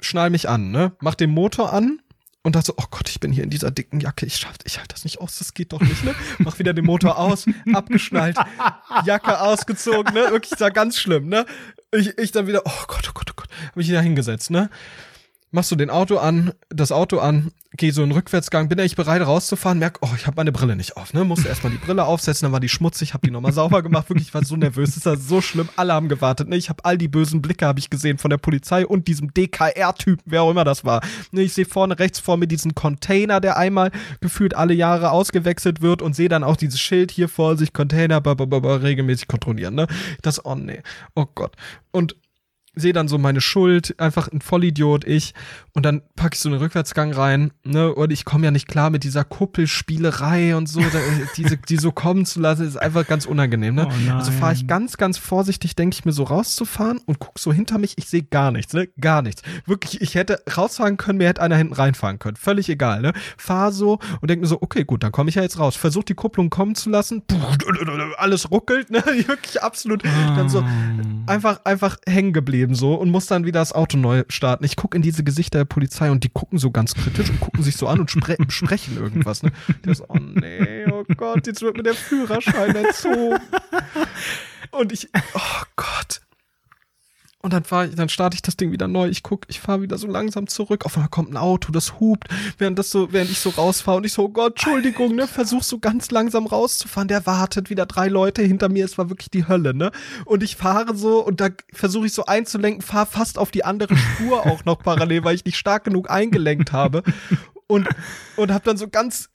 schnall 0.01 0.31
mich 0.31 0.49
an, 0.49 0.71
ne? 0.71 0.93
Mach 1.01 1.15
den 1.15 1.31
Motor 1.31 1.73
an 1.73 2.01
und 2.43 2.57
dachte 2.57 2.69
so, 2.69 2.75
oh 2.77 2.87
Gott, 2.91 3.09
ich 3.09 3.21
bin 3.21 3.33
hier 3.33 3.45
in 3.45 3.51
dieser 3.51 3.71
dicken 3.71 4.01
Jacke, 4.01 4.27
ich 4.27 4.37
schaff, 4.37 4.55
ich 4.65 4.79
halte 4.79 4.95
das 4.95 5.05
nicht 5.05 5.21
aus, 5.21 5.39
das 5.39 5.55
geht 5.55 5.73
doch 5.73 5.81
nicht, 5.81 6.05
ne? 6.05 6.15
Mach 6.39 6.59
wieder 6.59 6.73
den 6.73 6.85
Motor 6.85 7.19
aus, 7.19 7.47
abgeschnallt, 7.73 8.39
Jacke 9.05 9.41
ausgezogen, 9.41 10.15
ne? 10.15 10.31
Wirklich 10.31 10.59
da 10.59 10.71
ganz 10.71 10.99
schlimm, 10.99 11.29
ne? 11.29 11.47
Ich, 11.93 12.17
ich 12.19 12.33
dann 12.33 12.47
wieder, 12.47 12.63
oh 12.65 12.85
Gott, 12.87 13.09
oh 13.09 13.13
Gott, 13.15 13.31
oh 13.31 13.35
Gott, 13.37 13.49
hab 13.67 13.77
mich 13.77 13.89
wieder 13.89 14.03
hingesetzt, 14.03 14.51
ne? 14.51 14.71
Machst 15.51 15.71
du 15.71 15.77
den 15.77 15.89
Auto 15.89 16.19
an, 16.19 16.53
das 16.69 16.93
Auto 16.93 17.21
an, 17.21 17.53
geh 17.73 17.91
so 17.91 18.03
in 18.03 18.11
den 18.11 18.17
Rückwärtsgang, 18.17 18.69
bin 18.69 18.79
eigentlich 18.79 18.97
bereit 18.97 19.23
rauszufahren, 19.23 19.79
merk, 19.79 19.99
oh, 20.03 20.11
ich 20.15 20.27
habe 20.27 20.37
meine 20.37 20.53
Brille 20.53 20.77
nicht 20.77 20.99
auf, 20.99 21.15
ne? 21.15 21.25
Musste 21.25 21.49
erstmal 21.49 21.73
die 21.73 21.79
Brille 21.79 22.05
aufsetzen, 22.05 22.47
dann 22.47 22.53
war 22.53 22.61
die 22.61 22.69
schmutzig, 22.69 23.15
hab 23.15 23.23
die 23.23 23.31
nochmal 23.31 23.53
sauber 23.53 23.83
gemacht, 23.83 24.11
wirklich, 24.11 24.29
ich 24.29 24.35
war 24.35 24.45
so 24.45 24.57
nervös, 24.57 24.95
das 24.95 25.07
war 25.07 25.17
so 25.17 25.41
schlimm, 25.41 25.71
alle 25.77 25.95
haben 25.95 26.11
gewartet, 26.11 26.49
ne? 26.49 26.57
Ich 26.57 26.69
habe 26.69 26.85
all 26.85 26.99
die 26.99 27.09
bösen 27.09 27.41
Blicke 27.41 27.67
habe 27.67 27.79
ich 27.79 27.89
gesehen 27.89 28.19
von 28.19 28.29
der 28.29 28.37
Polizei 28.37 28.87
und 28.87 29.09
diesem 29.09 29.33
DKR-Typen, 29.33 30.23
wer 30.27 30.43
auch 30.43 30.51
immer 30.51 30.65
das 30.65 30.85
war. 30.85 31.01
Ne, 31.31 31.43
ich 31.43 31.55
sehe 31.55 31.65
vorne 31.65 31.99
rechts 31.99 32.19
vor 32.19 32.37
mir 32.37 32.47
diesen 32.47 32.75
Container, 32.75 33.41
der 33.41 33.57
einmal 33.57 33.91
gefühlt 34.21 34.55
alle 34.55 34.75
Jahre 34.75 35.13
ausgewechselt 35.13 35.81
wird 35.81 36.03
und 36.03 36.15
sehe 36.15 36.29
dann 36.29 36.45
auch 36.45 36.57
dieses 36.57 36.81
Schild 36.81 37.11
hier 37.11 37.29
vor 37.29 37.57
sich, 37.57 37.73
Container, 37.73 38.21
ba, 38.21 38.35
ba, 38.35 38.45
ba, 38.45 38.61
ba, 38.61 38.77
regelmäßig 38.77 39.29
kontrollieren, 39.29 39.75
ne? 39.75 39.87
Das, 40.21 40.45
oh 40.45 40.55
nee, 40.55 40.83
oh 41.15 41.27
Gott. 41.35 41.57
Und 41.91 42.17
sehe 42.81 42.93
dann 42.93 43.09
so 43.09 43.19
meine 43.19 43.41
Schuld, 43.41 43.95
einfach 43.99 44.29
ein 44.29 44.41
Vollidiot, 44.41 45.05
ich. 45.05 45.35
Und 45.75 45.85
dann 45.85 46.03
packe 46.17 46.35
ich 46.35 46.41
so 46.41 46.49
einen 46.49 46.59
Rückwärtsgang 46.59 47.13
rein, 47.13 47.53
ne? 47.65 47.95
Und 47.95 48.13
ich 48.13 48.25
komme 48.25 48.45
ja 48.45 48.51
nicht 48.51 48.67
klar 48.67 48.91
mit 48.91 49.05
dieser 49.05 49.25
Kuppelspielerei 49.25 50.57
und 50.57 50.69
so, 50.69 50.81
da, 50.81 50.99
diese, 51.37 51.57
die 51.57 51.77
so 51.77 51.93
kommen 51.93 52.27
zu 52.27 52.41
lassen, 52.41 52.67
ist 52.67 52.77
einfach 52.77 53.07
ganz 53.07 53.27
unangenehm, 53.27 53.75
ne? 53.77 53.89
Oh 53.89 54.13
also 54.15 54.33
fahre 54.33 54.55
ich 54.55 54.67
ganz, 54.67 54.97
ganz 54.97 55.19
vorsichtig, 55.19 55.77
denke 55.77 55.95
ich 55.95 56.05
mir 56.05 56.13
so 56.13 56.25
rauszufahren 56.25 56.99
und 57.07 57.19
guck 57.19 57.39
so 57.39 57.53
hinter 57.53 57.79
mich, 57.79 57.97
ich 57.97 58.09
sehe 58.09 58.23
gar 58.23 58.51
nichts, 58.51 58.73
ne? 58.73 58.89
Gar 59.01 59.23
nichts. 59.23 59.43
Wirklich, 59.67 60.01
ich 60.01 60.15
hätte 60.15 60.43
rausfahren 60.57 60.97
können, 60.97 61.19
mir 61.19 61.29
hätte 61.29 61.43
einer 61.43 61.57
hinten 61.57 61.75
reinfahren 61.75 62.19
können. 62.19 62.37
Völlig 62.37 62.69
egal, 62.69 63.01
ne? 63.01 63.13
Fahr 63.37 63.71
so 63.71 63.99
und 64.21 64.31
denke 64.31 64.43
mir 64.43 64.49
so, 64.49 64.61
okay, 64.61 64.85
gut, 64.85 65.03
dann 65.03 65.13
komme 65.13 65.29
ich 65.29 65.37
ja 65.37 65.43
jetzt 65.43 65.59
raus. 65.59 65.77
Versuch 65.77 66.05
die 66.05 66.15
Kupplung 66.15 66.51
kommen 66.51 66.75
zu 66.75 66.91
lassen. 66.91 67.23
Alles 68.17 68.51
ruckelt, 68.51 68.91
ne? 68.91 69.05
Wirklich 69.27 69.63
absolut. 69.63 70.05
Dann 70.05 70.49
so, 70.49 70.65
einfach, 71.29 71.65
einfach 71.65 71.97
hängen 72.07 72.33
geblieben 72.33 72.75
so 72.75 72.95
und 72.95 73.11
muss 73.11 73.27
dann 73.27 73.45
wieder 73.45 73.61
das 73.61 73.73
Auto 73.73 73.97
neu 73.97 74.25
starten. 74.29 74.65
Ich 74.65 74.77
gucke 74.77 74.97
in 74.97 75.03
diese 75.03 75.25
Gesichter 75.25 75.59
der 75.59 75.65
Polizei 75.65 76.11
und 76.11 76.25
die 76.25 76.29
gucken 76.29 76.59
so 76.59 76.71
ganz 76.71 76.95
kritisch 76.95 77.31
und 77.31 77.41
gucken 77.41 77.63
sich 77.63 77.77
so 77.77 77.87
an 77.87 78.01
und 78.01 78.11
spre 78.11 78.37
sprechen 78.49 78.97
irgendwas. 78.97 79.43
Ne? 79.43 79.53
Der 79.85 79.93
ist, 79.93 80.03
oh 80.09 80.19
nee, 80.19 80.87
oh 80.91 81.05
Gott, 81.17 81.47
jetzt 81.47 81.63
wird 81.63 81.77
mir 81.77 81.83
der 81.83 81.95
Führerschein 81.95 82.75
entzogen. 82.75 83.41
Und 84.71 84.93
ich, 84.93 85.09
oh 85.35 85.63
Gott. 85.77 86.21
Und 87.41 87.53
dann 87.53 87.63
fahr 87.63 87.85
ich, 87.87 87.95
dann 87.95 88.09
starte 88.09 88.35
ich 88.35 88.43
das 88.43 88.57
Ding 88.57 88.73
wieder 88.73 88.89
neu. 88.89 89.09
Ich 89.09 89.23
guck, 89.23 89.45
ich 89.49 89.61
fahre 89.61 89.83
wieder 89.83 89.97
so 89.97 90.09
langsam 90.09 90.49
zurück. 90.49 90.85
Auf 90.85 90.97
einmal 90.97 91.09
kommt 91.09 91.31
ein 91.31 91.37
Auto, 91.37 91.71
das 91.71 92.01
hupt, 92.01 92.29
während 92.59 92.79
das 92.79 92.91
so, 92.91 93.13
während 93.13 93.31
ich 93.31 93.39
so 93.39 93.51
rausfahre 93.51 93.99
und 93.99 94.05
ich 94.05 94.13
so, 94.13 94.25
oh 94.25 94.29
Gott, 94.29 94.55
Entschuldigung, 94.57 95.15
ne, 95.15 95.29
versuch 95.29 95.63
so 95.63 95.79
ganz 95.79 96.11
langsam 96.11 96.47
rauszufahren. 96.47 97.07
Der 97.07 97.27
wartet 97.27 97.71
wieder 97.71 97.87
drei 97.87 98.09
Leute 98.09 98.43
hinter 98.43 98.69
mir. 98.69 98.85
Es 98.85 98.99
war 98.99 99.09
wirklich 99.09 99.31
die 99.31 99.47
Hölle, 99.47 99.73
ne? 99.73 99.93
Und 100.25 100.43
ich 100.43 100.57
fahre 100.57 100.97
so 100.97 101.25
und 101.25 101.41
da 101.41 101.51
versuche 101.73 102.07
ich 102.07 102.13
so 102.13 102.27
einzulenken, 102.27 102.83
fahre 102.83 103.07
fast 103.07 103.39
auf 103.39 103.53
die 103.53 103.65
andere 103.65 103.97
Spur 103.97 104.45
auch 104.45 104.65
noch 104.65 104.81
parallel, 104.81 105.23
weil 105.23 105.37
ich 105.37 105.45
nicht 105.45 105.59
stark 105.59 105.85
genug 105.85 106.11
eingelenkt 106.11 106.73
habe. 106.73 107.05
Und, 107.71 107.87
und 108.37 108.51
hab 108.51 108.65
dann 108.65 108.79
so 108.79 108.89
ganz, 108.89 109.29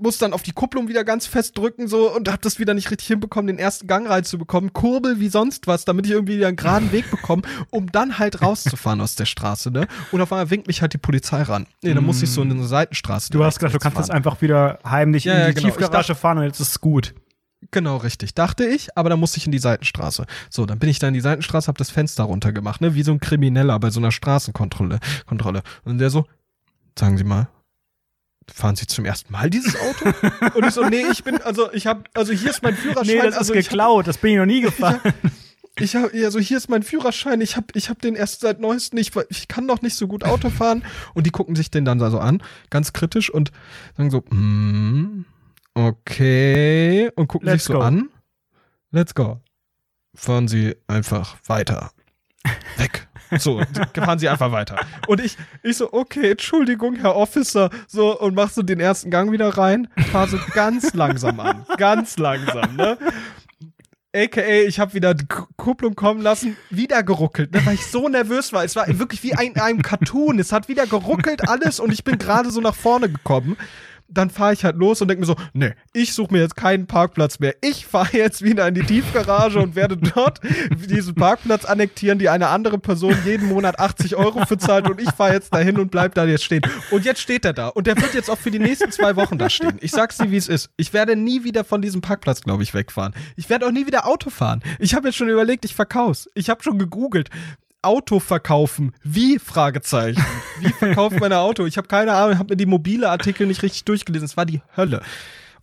muss 0.00 0.16
dann 0.16 0.32
auf 0.32 0.42
die 0.42 0.52
Kupplung 0.52 0.88
wieder 0.88 1.04
ganz 1.04 1.26
fest 1.26 1.58
drücken 1.58 1.86
so 1.86 2.10
und 2.10 2.32
hab 2.32 2.40
das 2.40 2.58
wieder 2.58 2.72
nicht 2.72 2.90
richtig 2.90 3.08
hinbekommen, 3.08 3.46
den 3.46 3.58
ersten 3.58 3.86
Gang 3.86 4.08
reinzubekommen, 4.08 4.72
kurbel 4.72 5.20
wie 5.20 5.28
sonst 5.28 5.66
was, 5.66 5.84
damit 5.84 6.06
ich 6.06 6.12
irgendwie 6.12 6.38
wieder 6.38 6.48
einen 6.48 6.56
geraden 6.56 6.92
Weg 6.92 7.10
bekomme, 7.10 7.42
um 7.70 7.92
dann 7.92 8.18
halt 8.18 8.40
rauszufahren 8.40 9.02
aus 9.02 9.16
der 9.16 9.26
Straße, 9.26 9.70
ne? 9.70 9.86
Und 10.12 10.22
auf 10.22 10.32
einmal 10.32 10.48
winkt 10.48 10.66
mich 10.66 10.80
halt 10.80 10.94
die 10.94 10.98
Polizei 10.98 11.42
ran. 11.42 11.66
Nee, 11.82 11.92
dann 11.92 12.04
muss 12.06 12.22
ich 12.22 12.30
so 12.30 12.40
in 12.40 12.50
eine 12.52 12.64
Seitenstraße. 12.64 13.30
Du 13.30 13.44
hast 13.44 13.58
gedacht, 13.58 13.74
du 13.74 13.78
kannst 13.78 13.98
jetzt 13.98 14.10
einfach 14.10 14.40
wieder 14.40 14.78
heimlich 14.88 15.24
Ja, 15.24 15.34
in 15.34 15.40
ja, 15.40 15.48
die 15.48 15.54
genau. 15.56 15.68
Ich 15.68 15.74
Tiefgarage 15.74 16.08
dachte- 16.08 16.14
fahren 16.14 16.38
und 16.38 16.44
jetzt 16.44 16.60
ist 16.60 16.68
es 16.70 16.80
gut. 16.80 17.14
Genau, 17.70 17.98
richtig. 17.98 18.34
Dachte 18.34 18.64
ich, 18.64 18.96
aber 18.96 19.10
dann 19.10 19.20
musste 19.20 19.36
ich 19.38 19.44
in 19.46 19.52
die 19.52 19.58
Seitenstraße. 19.58 20.24
So, 20.48 20.64
dann 20.64 20.78
bin 20.78 20.88
ich 20.88 20.98
da 21.00 21.08
in 21.08 21.14
die 21.14 21.20
Seitenstraße, 21.20 21.66
hab 21.68 21.76
das 21.78 21.90
Fenster 21.90 22.24
runtergemacht, 22.24 22.80
ne? 22.80 22.94
Wie 22.94 23.02
so 23.02 23.12
ein 23.12 23.20
Krimineller 23.20 23.78
bei 23.78 23.90
so 23.90 24.00
einer 24.00 24.10
Straßenkontrolle. 24.10 25.00
Kontrolle. 25.26 25.62
Und 25.84 25.98
der 25.98 26.08
so, 26.10 26.26
sagen 26.98 27.18
Sie 27.18 27.24
mal, 27.24 27.48
fahren 28.52 28.76
Sie 28.76 28.86
zum 28.86 29.04
ersten 29.04 29.32
Mal 29.32 29.50
dieses 29.50 29.76
Auto? 29.80 30.12
Und 30.54 30.64
ich 30.66 30.72
so, 30.74 30.84
nee, 30.88 31.04
ich 31.10 31.24
bin, 31.24 31.40
also 31.42 31.72
ich 31.72 31.86
hab, 31.86 32.08
also 32.14 32.32
hier 32.32 32.50
ist 32.50 32.62
mein 32.62 32.76
Führerschein. 32.76 33.16
Nee, 33.16 33.22
das 33.22 33.34
ist 33.34 33.38
also 33.38 33.54
ich 33.54 33.66
hab- 33.66 33.70
geklaut, 33.70 34.06
das 34.06 34.18
bin 34.18 34.32
ich 34.32 34.36
noch 34.38 34.46
nie 34.46 34.60
gefahren. 34.60 35.00
Ich 35.80 35.96
habe 35.96 36.10
also 36.24 36.38
hier 36.38 36.56
ist 36.56 36.68
mein 36.70 36.84
Führerschein, 36.84 37.40
ich 37.40 37.56
habe 37.56 37.66
ich 37.74 37.90
hab 37.90 38.00
den 38.00 38.14
erst 38.14 38.42
seit 38.42 38.60
neuestem 38.60 38.96
nicht, 38.96 39.16
weil 39.16 39.26
ich 39.28 39.48
kann 39.48 39.66
doch 39.66 39.82
nicht 39.82 39.96
so 39.96 40.06
gut 40.06 40.22
Auto 40.22 40.48
fahren 40.50 40.84
und 41.14 41.26
die 41.26 41.32
gucken 41.32 41.56
sich 41.56 41.68
den 41.68 41.84
dann 41.84 41.98
da 41.98 42.10
so 42.12 42.20
an, 42.20 42.40
ganz 42.70 42.92
kritisch 42.92 43.28
und 43.28 43.50
sagen 43.96 44.12
so, 44.12 44.18
mm, 44.30 45.24
okay 45.74 47.10
und 47.16 47.26
gucken 47.26 47.48
Let's 47.48 47.64
sich 47.64 47.72
so 47.72 47.80
go. 47.80 47.84
an. 47.84 48.08
Let's 48.92 49.14
go. 49.16 49.40
Fahren 50.14 50.46
Sie 50.46 50.76
einfach 50.86 51.36
weiter. 51.46 51.90
Weg. 52.76 53.03
So, 53.38 53.60
fahren 53.94 54.18
Sie 54.18 54.28
einfach 54.28 54.52
weiter. 54.52 54.76
Und 55.06 55.20
ich, 55.20 55.36
ich 55.62 55.76
so, 55.76 55.92
okay, 55.92 56.32
Entschuldigung, 56.32 56.96
Herr 56.96 57.16
Officer, 57.16 57.70
so, 57.86 58.18
und 58.20 58.34
mach 58.34 58.50
so 58.50 58.62
den 58.62 58.80
ersten 58.80 59.10
Gang 59.10 59.32
wieder 59.32 59.48
rein, 59.56 59.88
fahr 60.12 60.28
so 60.28 60.38
ganz 60.52 60.94
langsam 60.94 61.40
an. 61.40 61.66
Ganz 61.76 62.16
langsam, 62.18 62.76
ne? 62.76 62.98
AKA, 64.16 64.62
ich 64.68 64.78
habe 64.78 64.94
wieder 64.94 65.12
die 65.12 65.26
Ku- 65.26 65.46
Kupplung 65.56 65.96
kommen 65.96 66.20
lassen, 66.22 66.56
wieder 66.70 67.02
geruckelt, 67.02 67.52
ne, 67.52 67.66
weil 67.66 67.74
ich 67.74 67.84
so 67.86 68.08
nervös 68.08 68.52
war. 68.52 68.62
Es 68.64 68.76
war 68.76 68.86
wirklich 68.86 69.24
wie 69.24 69.34
ein, 69.34 69.56
ein 69.56 69.82
Cartoon. 69.82 70.38
Es 70.38 70.52
hat 70.52 70.68
wieder 70.68 70.86
geruckelt 70.86 71.48
alles 71.48 71.80
und 71.80 71.92
ich 71.92 72.04
bin 72.04 72.16
gerade 72.18 72.52
so 72.52 72.60
nach 72.60 72.76
vorne 72.76 73.08
gekommen. 73.10 73.56
Dann 74.08 74.30
fahre 74.30 74.52
ich 74.52 74.64
halt 74.64 74.76
los 74.76 75.00
und 75.00 75.08
denke 75.08 75.20
mir 75.20 75.26
so, 75.26 75.36
nee, 75.52 75.72
ich 75.92 76.12
suche 76.12 76.32
mir 76.32 76.40
jetzt 76.40 76.56
keinen 76.56 76.86
Parkplatz 76.86 77.38
mehr. 77.38 77.54
Ich 77.62 77.86
fahre 77.86 78.16
jetzt 78.16 78.42
wieder 78.42 78.66
in 78.68 78.74
die 78.74 78.82
Tiefgarage 78.82 79.58
und 79.58 79.74
werde 79.74 79.96
dort 79.96 80.40
diesen 80.88 81.14
Parkplatz 81.14 81.64
annektieren, 81.64 82.18
die 82.18 82.28
eine 82.28 82.48
andere 82.48 82.78
Person 82.78 83.16
jeden 83.24 83.48
Monat 83.48 83.78
80 83.78 84.16
Euro 84.16 84.44
für 84.46 84.58
zahlt 84.58 84.88
und 84.88 85.00
ich 85.00 85.10
fahre 85.10 85.32
jetzt 85.32 85.54
dahin 85.54 85.78
und 85.78 85.90
bleib 85.90 86.14
da 86.14 86.24
jetzt 86.24 86.44
stehen. 86.44 86.62
Und 86.90 87.04
jetzt 87.04 87.20
steht 87.20 87.44
er 87.44 87.52
da 87.52 87.68
und 87.68 87.86
der 87.86 87.96
wird 87.96 88.14
jetzt 88.14 88.30
auch 88.30 88.38
für 88.38 88.50
die 88.50 88.58
nächsten 88.58 88.90
zwei 88.92 89.16
Wochen 89.16 89.38
da 89.38 89.50
stehen. 89.50 89.78
Ich 89.80 89.90
sag's 89.90 90.18
dir, 90.18 90.30
wie 90.30 90.36
es 90.36 90.48
ist. 90.48 90.70
Ich 90.76 90.92
werde 90.92 91.16
nie 91.16 91.44
wieder 91.44 91.64
von 91.64 91.82
diesem 91.82 92.00
Parkplatz, 92.00 92.42
glaube 92.42 92.62
ich, 92.62 92.74
wegfahren. 92.74 93.14
Ich 93.36 93.50
werde 93.50 93.66
auch 93.66 93.72
nie 93.72 93.86
wieder 93.86 94.06
Auto 94.06 94.30
fahren. 94.30 94.62
Ich 94.78 94.94
habe 94.94 95.08
jetzt 95.08 95.16
schon 95.16 95.28
überlegt, 95.28 95.64
ich 95.64 95.74
verkauf's. 95.74 96.28
Ich 96.34 96.50
habe 96.50 96.62
schon 96.62 96.78
gegoogelt. 96.78 97.30
Auto 97.84 98.20
verkaufen. 98.20 98.92
Wie? 99.02 99.38
Fragezeichen. 99.38 100.24
Wie 100.60 100.68
verkauft 100.70 101.20
man 101.20 101.32
ein 101.32 101.38
Auto? 101.38 101.66
Ich 101.66 101.76
habe 101.76 101.88
keine 101.88 102.12
Ahnung, 102.12 102.38
habe 102.38 102.52
mir 102.52 102.56
die 102.56 102.66
mobile 102.66 103.08
Artikel 103.08 103.46
nicht 103.46 103.62
richtig 103.62 103.84
durchgelesen. 103.84 104.26
Es 104.26 104.36
war 104.36 104.46
die 104.46 104.62
Hölle. 104.76 105.02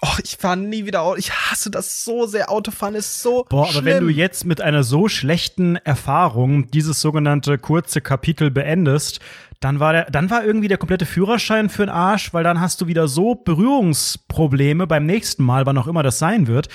Och, 0.04 0.20
ich 0.24 0.38
fahre 0.38 0.58
nie 0.58 0.86
wieder 0.86 1.02
Auto. 1.02 1.18
Ich 1.18 1.32
hasse 1.32 1.70
das 1.70 2.04
so 2.04 2.26
sehr. 2.26 2.50
Autofahren 2.50 2.96
ist 2.96 3.22
so 3.22 3.46
Boah, 3.50 3.64
aber 3.64 3.72
schlimm. 3.72 3.86
wenn 3.86 4.04
du 4.04 4.10
jetzt 4.10 4.46
mit 4.46 4.60
einer 4.60 4.84
so 4.84 5.08
schlechten 5.08 5.76
Erfahrung 5.76 6.72
dieses 6.72 7.02
sogenannte 7.02 7.60
kurze 7.60 8.02
Kapitel 8.02 8.50
beendest, 8.50 9.20
dann 9.60 9.80
war 9.80 9.94
der, 9.94 10.10
dann 10.10 10.32
war 10.32 10.44
irgendwie 10.44 10.68
der 10.68 10.80
komplette 10.80 11.06
Führerschein 11.06 11.70
für 11.70 11.86
den 11.86 11.90
Arsch, 11.90 12.34
weil 12.34 12.44
dann 12.44 12.60
hast 12.60 12.82
du 12.82 12.88
wieder 12.88 13.08
so 13.08 13.36
Berührungsprobleme 13.36 14.88
beim 14.88 15.06
nächsten 15.06 15.44
Mal, 15.44 15.68
wann 15.68 15.78
auch 15.78 15.86
immer 15.88 16.02
das 16.02 16.18
sein 16.18 16.48
wird, 16.48 16.68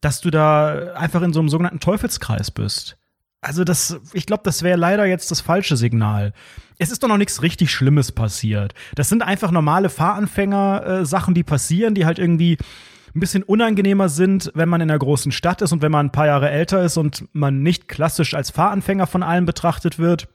dass 0.00 0.20
du 0.20 0.30
da 0.30 0.92
einfach 0.94 1.22
in 1.22 1.32
so 1.32 1.40
einem 1.40 1.48
sogenannten 1.48 1.80
Teufelskreis 1.80 2.52
bist. 2.52 2.97
Also 3.40 3.64
das, 3.64 4.00
ich 4.12 4.26
glaube, 4.26 4.42
das 4.44 4.62
wäre 4.62 4.76
leider 4.78 5.06
jetzt 5.06 5.30
das 5.30 5.40
falsche 5.40 5.76
Signal. 5.76 6.32
Es 6.78 6.90
ist 6.90 7.02
doch 7.02 7.08
noch 7.08 7.18
nichts 7.18 7.42
richtig 7.42 7.70
Schlimmes 7.70 8.12
passiert. 8.12 8.74
Das 8.94 9.08
sind 9.08 9.22
einfach 9.22 9.50
normale 9.50 9.90
Fahranfänger-Sachen, 9.90 11.34
die 11.34 11.44
passieren, 11.44 11.94
die 11.94 12.04
halt 12.04 12.18
irgendwie 12.18 12.58
ein 13.14 13.20
bisschen 13.20 13.42
unangenehmer 13.42 14.08
sind, 14.08 14.50
wenn 14.54 14.68
man 14.68 14.80
in 14.80 14.90
einer 14.90 14.98
großen 14.98 15.32
Stadt 15.32 15.62
ist 15.62 15.72
und 15.72 15.82
wenn 15.82 15.92
man 15.92 16.06
ein 16.06 16.12
paar 16.12 16.26
Jahre 16.26 16.50
älter 16.50 16.82
ist 16.82 16.96
und 16.96 17.24
man 17.32 17.62
nicht 17.62 17.88
klassisch 17.88 18.34
als 18.34 18.50
Fahranfänger 18.50 19.06
von 19.06 19.22
allen 19.22 19.46
betrachtet 19.46 19.98
wird. 19.98 20.28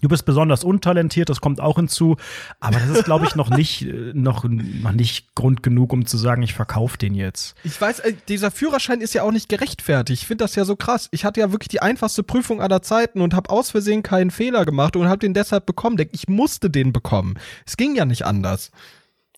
Du 0.00 0.08
bist 0.08 0.24
besonders 0.24 0.64
untalentiert, 0.64 1.28
das 1.28 1.42
kommt 1.42 1.60
auch 1.60 1.76
hinzu. 1.76 2.16
Aber 2.60 2.78
das 2.78 2.88
ist, 2.88 3.04
glaube 3.04 3.26
ich, 3.26 3.36
noch 3.36 3.50
nicht, 3.50 3.82
äh, 3.82 4.12
noch, 4.14 4.44
noch 4.44 4.92
nicht 4.92 5.34
Grund 5.34 5.62
genug, 5.62 5.92
um 5.92 6.06
zu 6.06 6.16
sagen, 6.16 6.42
ich 6.42 6.54
verkaufe 6.54 6.96
den 6.96 7.14
jetzt. 7.14 7.54
Ich 7.62 7.78
weiß, 7.78 8.00
äh, 8.00 8.14
dieser 8.26 8.50
Führerschein 8.50 9.02
ist 9.02 9.12
ja 9.12 9.22
auch 9.22 9.32
nicht 9.32 9.50
gerechtfertigt. 9.50 10.22
Ich 10.22 10.26
finde 10.26 10.44
das 10.44 10.54
ja 10.54 10.64
so 10.64 10.76
krass. 10.76 11.08
Ich 11.10 11.26
hatte 11.26 11.40
ja 11.40 11.52
wirklich 11.52 11.68
die 11.68 11.82
einfachste 11.82 12.22
Prüfung 12.22 12.62
aller 12.62 12.80
Zeiten 12.80 13.20
und 13.20 13.34
habe 13.34 13.50
aus 13.50 13.70
Versehen 13.70 14.02
keinen 14.02 14.30
Fehler 14.30 14.64
gemacht 14.64 14.96
und 14.96 15.08
habe 15.08 15.18
den 15.18 15.34
deshalb 15.34 15.66
bekommen. 15.66 15.98
Ich 16.12 16.26
musste 16.26 16.70
den 16.70 16.94
bekommen. 16.94 17.34
Es 17.66 17.76
ging 17.76 17.94
ja 17.94 18.06
nicht 18.06 18.24
anders. 18.24 18.70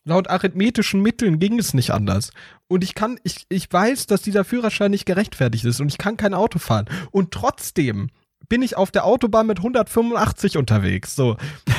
Laut 0.04 0.28
arithmetischen 0.28 1.02
Mitteln 1.02 1.40
ging 1.40 1.58
es 1.58 1.74
nicht 1.74 1.90
anders. 1.90 2.30
Und 2.68 2.84
ich 2.84 2.94
kann, 2.94 3.18
ich, 3.24 3.46
ich 3.48 3.72
weiß, 3.72 4.06
dass 4.06 4.22
dieser 4.22 4.44
Führerschein 4.44 4.92
nicht 4.92 5.06
gerechtfertigt 5.06 5.64
ist 5.64 5.80
und 5.80 5.88
ich 5.88 5.98
kann 5.98 6.16
kein 6.16 6.34
Auto 6.34 6.60
fahren. 6.60 6.86
Und 7.10 7.32
trotzdem 7.32 8.10
bin 8.48 8.62
ich 8.62 8.76
auf 8.76 8.90
der 8.90 9.04
Autobahn 9.04 9.46
mit 9.46 9.58
185 9.58 10.56
unterwegs. 10.56 11.14
So, 11.16 11.36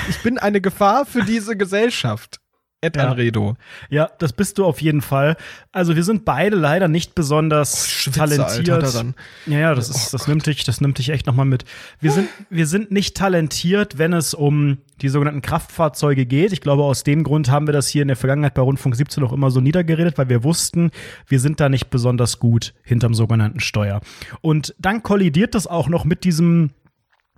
ich 0.09 0.21
bin 0.23 0.37
eine 0.37 0.61
Gefahr 0.61 1.05
für 1.05 1.23
diese 1.23 1.57
Gesellschaft. 1.57 2.39
Ed 2.85 2.95
Ja. 2.97 3.09
Anredo. 3.09 3.55
Ja, 3.89 4.09
das 4.19 4.33
bist 4.33 4.57
du 4.57 4.65
auf 4.65 4.81
jeden 4.81 5.01
Fall. 5.01 5.35
Also 5.71 5.95
wir 5.95 6.03
sind 6.03 6.25
beide 6.25 6.55
leider 6.55 6.87
nicht 6.87 7.15
besonders 7.15 8.05
Oh, 8.07 8.11
talentiert. 8.11 8.69
Alter, 8.69 8.91
daran. 8.91 9.15
Ja, 9.45 9.59
ja, 9.59 9.75
das 9.75 9.89
ist, 9.89 10.13
das 10.13 10.27
nimmt 10.27 10.45
dich, 10.45 10.63
das 10.63 10.81
nimmt 10.81 10.97
dich 10.99 11.09
echt 11.09 11.25
noch 11.27 11.35
mal 11.35 11.45
mit. 11.45 11.65
Wir 11.99 12.11
sind, 12.11 12.29
wir 12.49 12.67
sind 12.67 12.91
nicht 12.91 13.17
talentiert, 13.17 13.97
wenn 13.97 14.13
es 14.13 14.33
um 14.33 14.77
die 15.01 15.09
sogenannten 15.09 15.41
Kraftfahrzeuge 15.41 16.25
geht. 16.25 16.53
Ich 16.53 16.61
glaube, 16.61 16.83
aus 16.83 17.03
dem 17.03 17.23
Grund 17.23 17.49
haben 17.49 17.67
wir 17.67 17.73
das 17.73 17.87
hier 17.87 18.01
in 18.01 18.07
der 18.07 18.17
Vergangenheit 18.17 18.53
bei 18.53 18.61
Rundfunk 18.61 18.95
17 18.95 19.23
auch 19.23 19.33
immer 19.33 19.51
so 19.51 19.59
niedergeredet, 19.59 20.17
weil 20.17 20.29
wir 20.29 20.43
wussten, 20.43 20.91
wir 21.27 21.39
sind 21.39 21.59
da 21.59 21.67
nicht 21.67 21.89
besonders 21.89 22.39
gut 22.39 22.73
hinterm 22.83 23.13
sogenannten 23.13 23.59
Steuer. 23.59 23.99
Und 24.41 24.73
dann 24.79 25.03
kollidiert 25.03 25.55
das 25.55 25.67
auch 25.67 25.89
noch 25.89 26.05
mit 26.05 26.23
diesem 26.23 26.71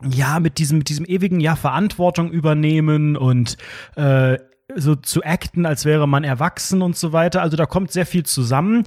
ja, 0.07 0.39
mit 0.39 0.59
diesem, 0.59 0.77
mit 0.77 0.89
diesem 0.89 1.05
ewigen, 1.05 1.39
ja, 1.39 1.55
Verantwortung 1.55 2.29
übernehmen 2.29 3.17
und 3.17 3.57
äh, 3.95 4.37
so 4.75 4.95
zu 4.95 5.23
acten, 5.23 5.65
als 5.65 5.85
wäre 5.85 6.07
man 6.07 6.23
erwachsen 6.23 6.81
und 6.81 6.97
so 6.97 7.13
weiter. 7.13 7.41
Also 7.41 7.55
da 7.55 7.65
kommt 7.65 7.91
sehr 7.91 8.05
viel 8.05 8.23
zusammen. 8.23 8.83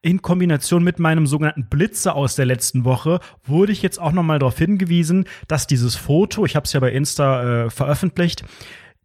In 0.00 0.22
Kombination 0.22 0.84
mit 0.84 0.98
meinem 0.98 1.26
sogenannten 1.26 1.68
Blitzer 1.68 2.14
aus 2.14 2.36
der 2.36 2.46
letzten 2.46 2.84
Woche 2.84 3.20
wurde 3.44 3.72
ich 3.72 3.82
jetzt 3.82 4.00
auch 4.00 4.12
noch 4.12 4.22
mal 4.22 4.38
darauf 4.38 4.56
hingewiesen, 4.56 5.26
dass 5.48 5.66
dieses 5.66 5.96
Foto, 5.96 6.44
ich 6.44 6.54
habe 6.54 6.64
es 6.64 6.72
ja 6.72 6.80
bei 6.80 6.92
Insta 6.92 7.64
äh, 7.64 7.70
veröffentlicht, 7.70 8.44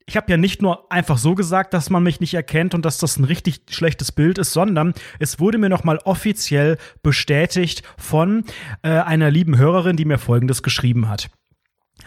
ich 0.05 0.17
habe 0.17 0.31
ja 0.31 0.37
nicht 0.37 0.63
nur 0.63 0.91
einfach 0.91 1.19
so 1.19 1.35
gesagt, 1.35 1.73
dass 1.73 1.91
man 1.91 2.01
mich 2.01 2.19
nicht 2.19 2.33
erkennt 2.33 2.73
und 2.73 2.83
dass 2.83 2.97
das 2.97 3.17
ein 3.17 3.25
richtig 3.25 3.61
schlechtes 3.69 4.11
Bild 4.11 4.39
ist, 4.39 4.53
sondern 4.53 4.95
es 5.19 5.39
wurde 5.39 5.59
mir 5.59 5.69
noch 5.69 5.83
mal 5.83 5.99
offiziell 6.03 6.77
bestätigt 7.03 7.83
von 7.95 8.43
äh, 8.81 8.89
einer 8.89 9.29
lieben 9.29 9.57
Hörerin, 9.57 9.97
die 9.97 10.05
mir 10.05 10.17
Folgendes 10.17 10.63
geschrieben 10.63 11.09
hat. 11.09 11.29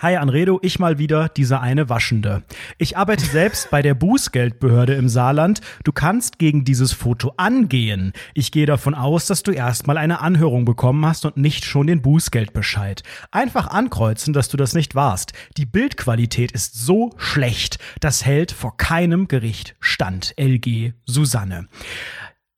Hi 0.02 0.16
Anredo, 0.16 0.58
ich 0.62 0.80
mal 0.80 0.98
wieder, 0.98 1.28
dieser 1.28 1.60
eine 1.60 1.88
Waschende. 1.88 2.42
Ich 2.76 2.96
arbeite 2.96 3.24
selbst 3.24 3.70
bei 3.70 3.82
der 3.82 3.94
Bußgeldbehörde 3.94 4.94
im 4.94 5.08
Saarland. 5.08 5.60
Du 5.84 5.92
kannst 5.92 6.40
gegen 6.40 6.64
dieses 6.64 6.90
Foto 6.90 7.34
angehen. 7.36 8.12
Ich 8.34 8.50
gehe 8.50 8.66
davon 8.66 8.96
aus, 8.96 9.26
dass 9.26 9.44
du 9.44 9.52
erstmal 9.52 9.98
eine 9.98 10.20
Anhörung 10.20 10.64
bekommen 10.64 11.06
hast 11.06 11.24
und 11.24 11.36
nicht 11.36 11.64
schon 11.64 11.86
den 11.86 12.02
Bußgeldbescheid. 12.02 13.04
Einfach 13.30 13.68
ankreuzen, 13.68 14.32
dass 14.32 14.48
du 14.48 14.56
das 14.56 14.74
nicht 14.74 14.96
warst. 14.96 15.34
Die 15.56 15.66
Bildqualität 15.66 16.50
ist 16.50 16.84
so 16.84 17.10
schlecht, 17.16 17.78
das 18.00 18.24
hält 18.24 18.50
vor 18.50 18.76
keinem 18.76 19.28
Gericht 19.28 19.76
stand. 19.78 20.34
LG 20.36 20.94
Susanne. 21.06 21.68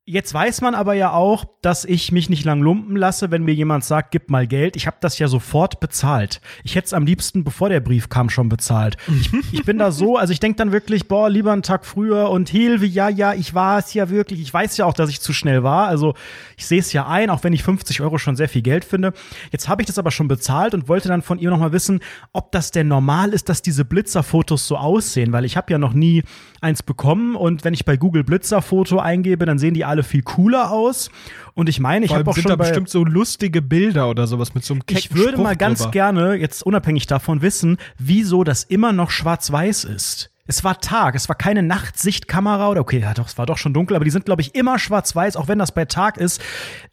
Jetzt 0.06 0.34
weiß 0.34 0.60
man 0.60 0.74
aber 0.74 0.92
ja 0.92 1.12
auch, 1.12 1.46
dass 1.62 1.86
ich 1.86 2.12
mich 2.12 2.28
nicht 2.28 2.44
lang 2.44 2.60
lumpen 2.60 2.94
lasse, 2.94 3.30
wenn 3.30 3.42
mir 3.42 3.54
jemand 3.54 3.84
sagt, 3.84 4.10
gib 4.10 4.28
mal 4.28 4.46
Geld. 4.46 4.76
Ich 4.76 4.86
habe 4.86 4.98
das 5.00 5.18
ja 5.18 5.28
sofort 5.28 5.80
bezahlt. 5.80 6.42
Ich 6.62 6.74
hätte 6.74 6.84
es 6.84 6.92
am 6.92 7.06
liebsten, 7.06 7.42
bevor 7.42 7.70
der 7.70 7.80
Brief 7.80 8.10
kam, 8.10 8.28
schon 8.28 8.50
bezahlt. 8.50 8.98
Ich, 9.08 9.30
ich 9.50 9.64
bin 9.64 9.78
da 9.78 9.92
so, 9.92 10.18
also 10.18 10.34
ich 10.34 10.40
denk 10.40 10.58
dann 10.58 10.72
wirklich, 10.72 11.08
boah, 11.08 11.30
lieber 11.30 11.52
einen 11.52 11.62
Tag 11.62 11.86
früher 11.86 12.28
und 12.28 12.50
Hilfe, 12.50 12.84
ja, 12.84 13.08
ja, 13.08 13.32
ich 13.32 13.54
war 13.54 13.78
es 13.78 13.94
ja 13.94 14.10
wirklich. 14.10 14.42
Ich 14.42 14.52
weiß 14.52 14.76
ja 14.76 14.84
auch, 14.84 14.92
dass 14.92 15.08
ich 15.08 15.22
zu 15.22 15.32
schnell 15.32 15.62
war. 15.62 15.88
Also 15.88 16.12
ich 16.58 16.66
sehe 16.66 16.80
es 16.80 16.92
ja 16.92 17.06
ein, 17.06 17.30
auch 17.30 17.42
wenn 17.42 17.54
ich 17.54 17.62
50 17.62 18.02
Euro 18.02 18.18
schon 18.18 18.36
sehr 18.36 18.50
viel 18.50 18.60
Geld 18.60 18.84
finde. 18.84 19.14
Jetzt 19.52 19.70
habe 19.70 19.80
ich 19.80 19.86
das 19.86 19.98
aber 19.98 20.10
schon 20.10 20.28
bezahlt 20.28 20.74
und 20.74 20.86
wollte 20.86 21.08
dann 21.08 21.22
von 21.22 21.38
ihr 21.38 21.48
noch 21.48 21.60
mal 21.60 21.72
wissen, 21.72 22.00
ob 22.34 22.52
das 22.52 22.72
denn 22.72 22.88
normal 22.88 23.32
ist, 23.32 23.48
dass 23.48 23.62
diese 23.62 23.86
Blitzerfotos 23.86 24.68
so 24.68 24.76
aussehen, 24.76 25.32
weil 25.32 25.46
ich 25.46 25.56
habe 25.56 25.72
ja 25.72 25.78
noch 25.78 25.94
nie 25.94 26.24
eins 26.60 26.82
bekommen 26.82 27.36
und 27.36 27.64
wenn 27.64 27.74
ich 27.74 27.84
bei 27.84 27.96
Google 27.96 28.24
Blitzerfoto 28.24 28.98
eingebe, 28.98 29.44
dann 29.44 29.58
sehen 29.58 29.74
die 29.74 29.84
alle 29.84 29.93
viel 30.02 30.22
cooler 30.22 30.70
aus. 30.70 31.10
Und 31.54 31.68
ich 31.68 31.78
meine, 31.78 32.04
ich 32.04 32.12
habe 32.12 32.28
auch 32.28 32.34
sind 32.34 32.42
schon 32.42 32.50
da 32.50 32.56
bestimmt 32.56 32.88
so 32.88 33.04
lustige 33.04 33.62
Bilder 33.62 34.08
oder 34.08 34.26
sowas 34.26 34.54
mit 34.54 34.64
so 34.64 34.74
einem 34.74 34.84
kecken 34.86 34.98
ich 34.98 35.14
würde 35.14 35.32
Spruch 35.32 35.44
mal 35.44 35.56
ganz 35.56 35.80
drüber. 35.80 35.90
gerne 35.92 36.34
jetzt 36.34 36.64
unabhängig 36.64 37.06
davon 37.06 37.42
wissen, 37.42 37.78
wieso 37.98 38.44
das 38.44 38.64
immer 38.64 38.92
noch 38.92 39.10
schwarz-weiß 39.10 39.84
ist. 39.84 40.30
Es 40.46 40.62
war 40.62 40.80
Tag, 40.80 41.14
es 41.14 41.28
war 41.28 41.36
keine 41.36 41.62
Nachtsichtkamera 41.62 42.68
oder 42.68 42.82
okay, 42.82 42.98
ja 42.98 43.14
doch, 43.14 43.28
es 43.28 43.38
war 43.38 43.46
doch 43.46 43.56
schon 43.56 43.72
dunkel, 43.72 43.96
aber 43.96 44.04
die 44.04 44.10
sind 44.10 44.26
glaube 44.26 44.42
ich 44.42 44.54
immer 44.54 44.78
schwarz-weiß, 44.78 45.36
auch 45.36 45.48
wenn 45.48 45.58
das 45.58 45.72
bei 45.72 45.86
Tag 45.86 46.18
ist. 46.18 46.42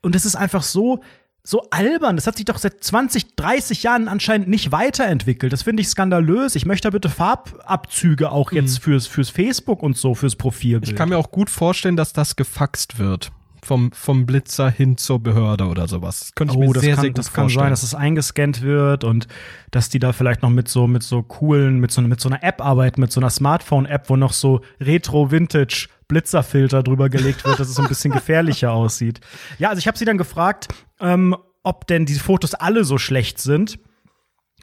Und 0.01 0.15
es 0.15 0.25
ist 0.25 0.35
einfach 0.35 0.63
so 0.63 1.01
so 1.43 1.63
albern. 1.71 2.15
Das 2.17 2.27
hat 2.27 2.35
sich 2.37 2.45
doch 2.45 2.57
seit 2.57 2.83
20, 2.83 3.35
30 3.35 3.83
Jahren 3.83 4.07
anscheinend 4.07 4.47
nicht 4.47 4.71
weiterentwickelt. 4.71 5.51
Das 5.51 5.63
finde 5.63 5.81
ich 5.81 5.87
skandalös. 5.89 6.55
Ich 6.55 6.65
möchte 6.65 6.87
da 6.87 6.91
bitte 6.91 7.09
Farbabzüge 7.09 8.31
auch 8.31 8.51
jetzt 8.51 8.79
fürs, 8.79 9.07
fürs 9.07 9.29
Facebook 9.29 9.81
und 9.83 9.97
so, 9.97 10.13
fürs 10.15 10.35
Profilbild. 10.35 10.87
Mhm. 10.87 10.91
Ich 10.91 10.95
kann 10.95 11.09
mir 11.09 11.17
auch 11.17 11.31
gut 11.31 11.49
vorstellen, 11.49 11.95
dass 11.95 12.13
das 12.13 12.35
gefaxt 12.35 12.99
wird. 12.99 13.31
Vom, 13.63 13.91
vom 13.91 14.25
Blitzer 14.25 14.71
hin 14.71 14.97
zur 14.97 15.19
Behörde 15.19 15.65
oder 15.65 15.87
sowas. 15.87 16.19
Das 16.21 16.33
könnte 16.33 16.53
ich 16.55 16.57
Oh, 16.57 16.61
mir 16.67 16.73
das 16.73 16.81
sehr, 16.81 16.95
kann, 16.95 17.01
sehr 17.01 17.09
gut 17.11 17.17
das 17.19 17.31
kann 17.31 17.43
vorstellen. 17.43 17.63
sein, 17.65 17.69
dass 17.69 17.83
es 17.83 17.93
eingescannt 17.93 18.61
wird 18.63 19.03
und 19.03 19.27
dass 19.69 19.89
die 19.89 19.99
da 19.99 20.13
vielleicht 20.13 20.41
noch 20.41 20.49
mit 20.49 20.67
so 20.67 20.87
mit 20.87 21.03
so 21.03 21.21
coolen, 21.21 21.79
mit 21.79 21.91
so, 21.91 22.01
mit 22.01 22.19
so 22.19 22.27
einer 22.29 22.43
App 22.43 22.59
arbeiten, 22.59 23.01
mit 23.01 23.11
so 23.11 23.19
einer 23.19 23.29
Smartphone-App, 23.29 24.09
wo 24.09 24.15
noch 24.15 24.33
so 24.33 24.61
Retro-Vintage 24.79 25.89
Blitzerfilter 26.11 26.83
drüber 26.83 27.07
gelegt 27.07 27.45
wird, 27.45 27.57
dass 27.57 27.69
es 27.69 27.79
ein 27.79 27.87
bisschen 27.87 28.11
gefährlicher 28.11 28.73
aussieht. 28.73 29.21
Ja, 29.59 29.69
also 29.69 29.79
ich 29.79 29.87
habe 29.87 29.97
sie 29.97 30.03
dann 30.03 30.17
gefragt, 30.17 30.67
ähm, 30.99 31.37
ob 31.63 31.87
denn 31.87 32.05
die 32.05 32.15
Fotos 32.15 32.53
alle 32.53 32.83
so 32.83 32.97
schlecht 32.97 33.39
sind. 33.39 33.79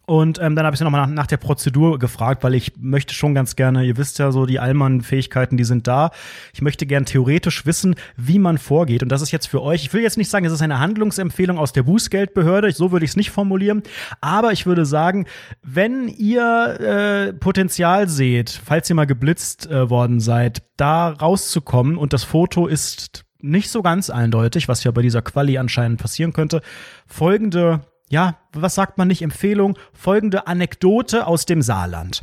Und 0.09 0.40
ähm, 0.40 0.57
dann 0.57 0.64
habe 0.64 0.75
ich 0.75 0.79
sie 0.79 0.85
nochmal 0.85 1.07
nach, 1.07 1.14
nach 1.14 1.27
der 1.27 1.37
Prozedur 1.37 1.99
gefragt, 1.99 2.42
weil 2.42 2.55
ich 2.55 2.73
möchte 2.79 3.12
schon 3.12 3.35
ganz 3.35 3.57
gerne, 3.57 3.85
ihr 3.85 3.99
wisst 3.99 4.18
ja 4.18 4.33
so, 4.33 4.47
die 4.47 4.59
Allmann-Fähigkeiten, 4.59 5.59
die 5.59 5.64
sind 5.64 5.87
da. 5.87 6.12
Ich 6.55 6.62
möchte 6.62 6.87
gern 6.87 7.05
theoretisch 7.05 7.66
wissen, 7.66 7.94
wie 8.16 8.38
man 8.38 8.57
vorgeht. 8.57 9.03
Und 9.03 9.11
das 9.11 9.21
ist 9.21 9.33
jetzt 9.33 9.49
für 9.49 9.61
euch, 9.61 9.83
ich 9.83 9.92
will 9.92 10.01
jetzt 10.01 10.16
nicht 10.16 10.31
sagen, 10.31 10.47
es 10.47 10.53
ist 10.55 10.62
eine 10.62 10.79
Handlungsempfehlung 10.79 11.59
aus 11.59 11.75
der 11.75 11.83
Bußgeldbehörde, 11.83 12.73
so 12.73 12.90
würde 12.90 13.05
ich 13.05 13.11
es 13.11 13.16
nicht 13.16 13.31
formulieren. 13.31 13.83
Aber 14.23 14.53
ich 14.53 14.64
würde 14.64 14.87
sagen, 14.87 15.27
wenn 15.62 16.09
ihr 16.09 17.29
äh, 17.29 17.33
Potenzial 17.35 18.09
seht, 18.09 18.49
falls 18.49 18.88
ihr 18.88 18.97
mal 18.97 19.05
geblitzt 19.05 19.71
äh, 19.71 19.90
worden 19.90 20.21
seid, 20.21 20.62
da 20.79 21.11
rauszukommen 21.11 21.99
und 21.99 22.14
das 22.14 22.25
Foto 22.25 22.66
ist 22.66 23.27
nicht 23.40 23.68
so 23.71 23.83
ganz 23.83 24.09
eindeutig, 24.09 24.68
was 24.68 24.85
ja 24.85 24.90
bei 24.90 25.03
dieser 25.03 25.21
Quali 25.21 25.59
anscheinend 25.59 26.01
passieren 26.01 26.33
könnte, 26.33 26.62
folgende 27.07 27.83
ja, 28.11 28.38
was 28.53 28.75
sagt 28.75 28.97
man 28.99 29.09
nicht, 29.09 29.23
Empfehlung, 29.23 29.79
folgende 29.92 30.47
Anekdote 30.47 31.27
aus 31.27 31.44
dem 31.44 31.62
Saarland. 31.62 32.23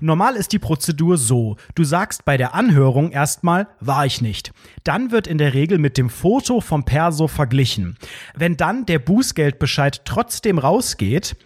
Normal 0.00 0.36
ist 0.36 0.52
die 0.52 0.58
Prozedur 0.58 1.18
so, 1.18 1.56
du 1.74 1.84
sagst 1.84 2.24
bei 2.24 2.36
der 2.36 2.54
Anhörung 2.54 3.10
erstmal, 3.10 3.68
war 3.80 4.06
ich 4.06 4.20
nicht. 4.20 4.52
Dann 4.84 5.10
wird 5.10 5.26
in 5.26 5.38
der 5.38 5.54
Regel 5.54 5.78
mit 5.78 5.98
dem 5.98 6.08
Foto 6.08 6.60
vom 6.60 6.84
Perso 6.84 7.26
verglichen. 7.26 7.96
Wenn 8.34 8.56
dann 8.56 8.86
der 8.86 9.00
Bußgeldbescheid 9.00 10.02
trotzdem 10.04 10.58
rausgeht, 10.58 11.36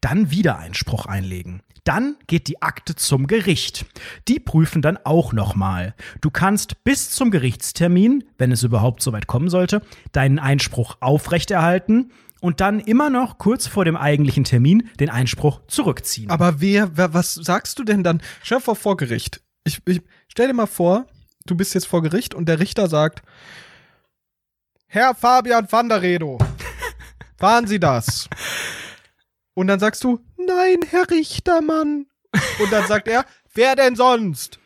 dann 0.00 0.30
wieder 0.30 0.58
Einspruch 0.58 1.06
einlegen. 1.06 1.62
Dann 1.84 2.16
geht 2.26 2.48
die 2.48 2.60
Akte 2.60 2.94
zum 2.94 3.26
Gericht. 3.26 3.86
Die 4.28 4.38
prüfen 4.38 4.82
dann 4.82 4.98
auch 5.04 5.32
nochmal. 5.32 5.94
Du 6.20 6.30
kannst 6.30 6.84
bis 6.84 7.10
zum 7.10 7.30
Gerichtstermin, 7.30 8.24
wenn 8.36 8.52
es 8.52 8.62
überhaupt 8.62 9.02
so 9.02 9.12
weit 9.12 9.26
kommen 9.26 9.48
sollte, 9.48 9.80
deinen 10.12 10.38
Einspruch 10.38 10.98
aufrechterhalten 11.00 12.10
und 12.40 12.60
dann 12.60 12.80
immer 12.80 13.10
noch 13.10 13.38
kurz 13.38 13.66
vor 13.66 13.84
dem 13.84 13.96
eigentlichen 13.96 14.44
Termin 14.44 14.88
den 14.98 15.10
Einspruch 15.10 15.60
zurückziehen. 15.68 16.30
Aber 16.30 16.60
wer, 16.60 16.96
wer, 16.96 17.14
was 17.14 17.34
sagst 17.34 17.78
du 17.78 17.84
denn 17.84 18.02
dann? 18.02 18.22
Stell 18.42 18.58
dir 18.58 18.64
vor, 18.64 18.76
vor 18.76 18.96
Gericht. 18.96 19.42
Ich, 19.64 19.80
ich 19.86 20.02
stell 20.28 20.48
dir 20.48 20.54
mal 20.54 20.66
vor, 20.66 21.06
du 21.46 21.54
bist 21.54 21.74
jetzt 21.74 21.86
vor 21.86 22.02
Gericht 22.02 22.34
und 22.34 22.48
der 22.48 22.58
Richter 22.58 22.88
sagt, 22.88 23.22
Herr 24.86 25.14
Fabian 25.14 25.70
van 25.70 25.88
der 25.88 26.02
Redo, 26.02 26.38
waren 27.38 27.66
Sie 27.66 27.78
das? 27.78 28.28
Und 29.54 29.66
dann 29.68 29.78
sagst 29.78 30.02
du, 30.02 30.20
nein, 30.36 30.78
Herr 30.88 31.08
Richtermann. 31.10 32.06
Und 32.60 32.72
dann 32.72 32.86
sagt 32.86 33.08
er, 33.08 33.24
wer 33.54 33.76
denn 33.76 33.96
sonst? 33.96 34.58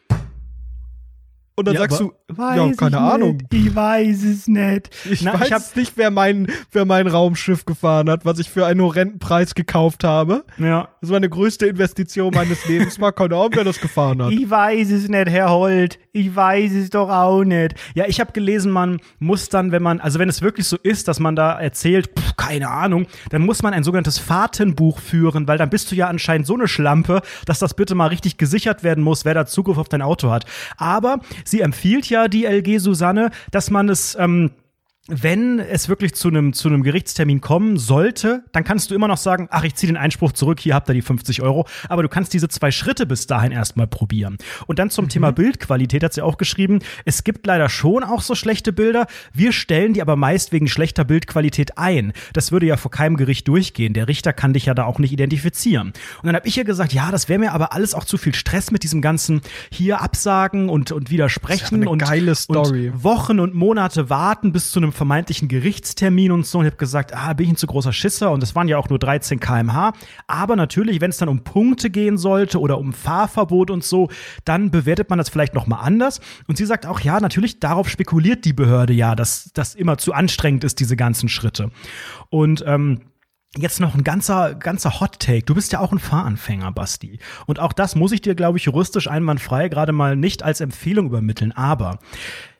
Und 1.56 1.66
dann 1.66 1.74
Ja, 1.74 1.80
sagst 1.80 2.00
aber 2.00 2.12
du, 2.36 2.42
ja, 2.42 2.72
keine 2.76 2.98
Ahnung. 2.98 3.38
Ich 3.52 3.74
weiß 3.74 4.24
es 4.24 4.46
nicht. 4.46 4.90
Ich 5.10 5.22
Na, 5.22 5.38
weiß 5.38 5.70
ich 5.70 5.76
nicht, 5.76 5.92
wer 5.96 6.10
mein, 6.10 6.46
wer 6.72 6.84
mein 6.84 7.06
Raumschiff 7.06 7.64
gefahren 7.64 8.10
hat, 8.10 8.24
was 8.24 8.38
ich 8.38 8.50
für 8.50 8.66
einen 8.66 8.80
horrenden 8.80 9.18
Preis 9.18 9.54
gekauft 9.54 10.04
habe. 10.04 10.44
Ja. 10.58 10.88
Das 11.00 11.10
war 11.10 11.16
eine 11.16 11.28
größte 11.28 11.66
Investition 11.66 12.32
meines 12.34 12.66
Lebens. 12.66 12.98
Mal 12.98 13.12
keine 13.12 13.36
Ahnung, 13.36 13.50
wer 13.54 13.64
das 13.64 13.80
gefahren 13.80 14.22
hat. 14.22 14.32
Ich 14.32 14.48
weiß 14.48 14.90
es 14.90 15.08
nicht, 15.08 15.28
Herr 15.28 15.50
Holt. 15.50 15.98
Ich 16.12 16.34
weiß 16.34 16.72
es 16.72 16.90
doch 16.90 17.10
auch 17.10 17.42
nicht. 17.42 17.74
Ja, 17.94 18.04
ich 18.06 18.20
habe 18.20 18.32
gelesen, 18.32 18.70
man 18.70 19.00
muss 19.18 19.48
dann, 19.48 19.72
wenn 19.72 19.82
man, 19.82 20.00
also 20.00 20.18
wenn 20.18 20.28
es 20.28 20.42
wirklich 20.42 20.66
so 20.68 20.76
ist, 20.82 21.08
dass 21.08 21.18
man 21.18 21.34
da 21.34 21.58
erzählt, 21.58 22.10
pff, 22.18 22.36
keine 22.36 22.70
Ahnung, 22.70 23.06
dann 23.30 23.42
muss 23.42 23.62
man 23.62 23.74
ein 23.74 23.84
sogenanntes 23.84 24.18
Fahrtenbuch 24.18 25.00
führen, 25.00 25.48
weil 25.48 25.58
dann 25.58 25.70
bist 25.70 25.90
du 25.90 25.96
ja 25.96 26.08
anscheinend 26.08 26.46
so 26.46 26.54
eine 26.54 26.68
Schlampe, 26.68 27.20
dass 27.46 27.58
das 27.58 27.74
bitte 27.74 27.94
mal 27.94 28.06
richtig 28.06 28.36
gesichert 28.36 28.82
werden 28.82 29.02
muss, 29.02 29.24
wer 29.24 29.34
da 29.34 29.46
Zugriff 29.46 29.78
auf 29.78 29.88
dein 29.88 30.02
Auto 30.02 30.30
hat. 30.30 30.44
Aber 30.76 31.20
sie 31.44 31.60
empfiehlt 31.60 32.08
ja, 32.08 32.23
die 32.28 32.44
LG 32.44 32.78
Susanne, 32.78 33.30
dass 33.50 33.70
man 33.70 33.88
es, 33.88 34.16
ähm, 34.18 34.50
wenn 35.06 35.58
es 35.58 35.90
wirklich 35.90 36.14
zu 36.14 36.28
einem 36.28 36.54
zu 36.54 36.66
einem 36.68 36.82
Gerichtstermin 36.82 37.42
kommen 37.42 37.76
sollte, 37.76 38.42
dann 38.52 38.64
kannst 38.64 38.90
du 38.90 38.94
immer 38.94 39.06
noch 39.06 39.18
sagen, 39.18 39.48
ach, 39.50 39.62
ich 39.62 39.74
ziehe 39.74 39.92
den 39.92 39.98
Einspruch 39.98 40.32
zurück, 40.32 40.60
hier 40.60 40.74
habt 40.74 40.88
ihr 40.88 40.94
die 40.94 41.02
50 41.02 41.42
Euro. 41.42 41.66
Aber 41.90 42.02
du 42.02 42.08
kannst 42.08 42.32
diese 42.32 42.48
zwei 42.48 42.70
Schritte 42.70 43.04
bis 43.04 43.26
dahin 43.26 43.52
erstmal 43.52 43.86
probieren. 43.86 44.38
Und 44.66 44.78
dann 44.78 44.88
zum 44.88 45.10
Thema 45.10 45.30
Bildqualität 45.30 46.02
hat 46.02 46.14
sie 46.14 46.22
auch 46.22 46.38
geschrieben, 46.38 46.78
es 47.04 47.22
gibt 47.22 47.46
leider 47.46 47.68
schon 47.68 48.02
auch 48.02 48.22
so 48.22 48.34
schlechte 48.34 48.72
Bilder. 48.72 49.06
Wir 49.34 49.52
stellen 49.52 49.92
die 49.92 50.00
aber 50.00 50.16
meist 50.16 50.52
wegen 50.52 50.68
schlechter 50.68 51.04
Bildqualität 51.04 51.76
ein. 51.76 52.14
Das 52.32 52.50
würde 52.50 52.64
ja 52.64 52.78
vor 52.78 52.90
keinem 52.90 53.18
Gericht 53.18 53.46
durchgehen. 53.46 53.92
Der 53.92 54.08
Richter 54.08 54.32
kann 54.32 54.54
dich 54.54 54.64
ja 54.64 54.72
da 54.72 54.84
auch 54.84 54.98
nicht 54.98 55.12
identifizieren. 55.12 55.88
Und 55.88 56.26
dann 56.26 56.34
habe 56.34 56.48
ich 56.48 56.56
ihr 56.56 56.64
gesagt, 56.64 56.94
ja, 56.94 57.10
das 57.10 57.28
wäre 57.28 57.40
mir 57.40 57.52
aber 57.52 57.74
alles 57.74 57.92
auch 57.92 58.04
zu 58.04 58.16
viel 58.16 58.34
Stress 58.34 58.70
mit 58.70 58.82
diesem 58.82 59.02
ganzen 59.02 59.42
hier 59.70 60.00
absagen 60.00 60.70
und, 60.70 60.92
und 60.92 61.10
widersprechen 61.10 61.86
und. 61.86 62.00
Und 62.94 63.04
Wochen 63.04 63.38
und 63.38 63.54
Monate 63.54 64.08
warten 64.08 64.52
bis 64.52 64.70
zu 64.70 64.80
einem 64.80 64.93
vermeintlichen 64.94 65.48
Gerichtstermin 65.48 66.33
und 66.33 66.46
so. 66.46 66.59
Und 66.59 66.66
habe 66.66 66.76
gesagt, 66.76 67.14
ah, 67.14 67.33
bin 67.35 67.46
ich 67.46 67.52
ein 67.52 67.57
zu 67.57 67.66
großer 67.66 67.92
Schisser 67.92 68.30
und 68.33 68.42
es 68.42 68.54
waren 68.54 68.68
ja 68.68 68.78
auch 68.78 68.88
nur 68.88 68.98
13 68.98 69.40
km/h. 69.40 69.92
Aber 70.26 70.57
natürlich, 70.57 71.00
wenn 71.00 71.11
es 71.11 71.18
dann 71.18 71.28
um 71.28 71.44
Punkte 71.44 71.90
gehen 71.90 72.16
sollte 72.16 72.61
oder 72.61 72.78
um 72.78 72.92
Fahrverbot 72.92 73.70
und 73.70 73.85
so, 73.85 74.09
dann 74.44 74.70
bewertet 74.70 75.11
man 75.11 75.18
das 75.18 75.28
vielleicht 75.28 75.54
noch 75.54 75.66
mal 75.66 75.80
anders. 75.80 76.20
Und 76.46 76.57
sie 76.57 76.66
sagt 76.66 76.87
auch, 76.87 77.00
ja, 77.00 77.20
natürlich, 77.20 77.61
darauf 77.61 77.88
spekuliert 77.88 78.44
die 78.44 78.52
Behörde 78.52 78.92
ja, 78.92 79.14
dass 79.14 79.50
das 79.54 79.74
immer 79.74 79.98
zu 79.98 80.12
anstrengend 80.12 80.64
ist, 80.64 80.80
diese 80.80 80.96
ganzen 80.96 81.28
Schritte. 81.28 81.70
Und 82.30 82.64
ähm, 82.66 83.00
Jetzt 83.57 83.80
noch 83.80 83.94
ein 83.94 84.02
ganzer, 84.02 84.57
ganzer 84.57 84.98
Hot 84.98 85.20
Take. 85.20 85.44
Du 85.44 85.54
bist 85.54 85.70
ja 85.72 85.78
auch 85.78 85.92
ein 85.92 86.00
Fahranfänger, 86.00 86.72
Basti. 86.72 87.20
Und 87.46 87.61
auch 87.61 87.72
das 87.72 87.94
muss 87.94 88.11
ich 88.11 88.20
dir, 88.20 88.35
glaube 88.35 88.59
ich, 88.59 88.64
juristisch 88.64 89.07
einwandfrei 89.07 89.68
gerade 89.68 89.92
mal 89.92 90.16
nicht 90.16 90.42
als 90.42 90.61
Empfehlung 90.61 91.07
übermitteln. 91.07 91.52
Aber, 91.52 92.00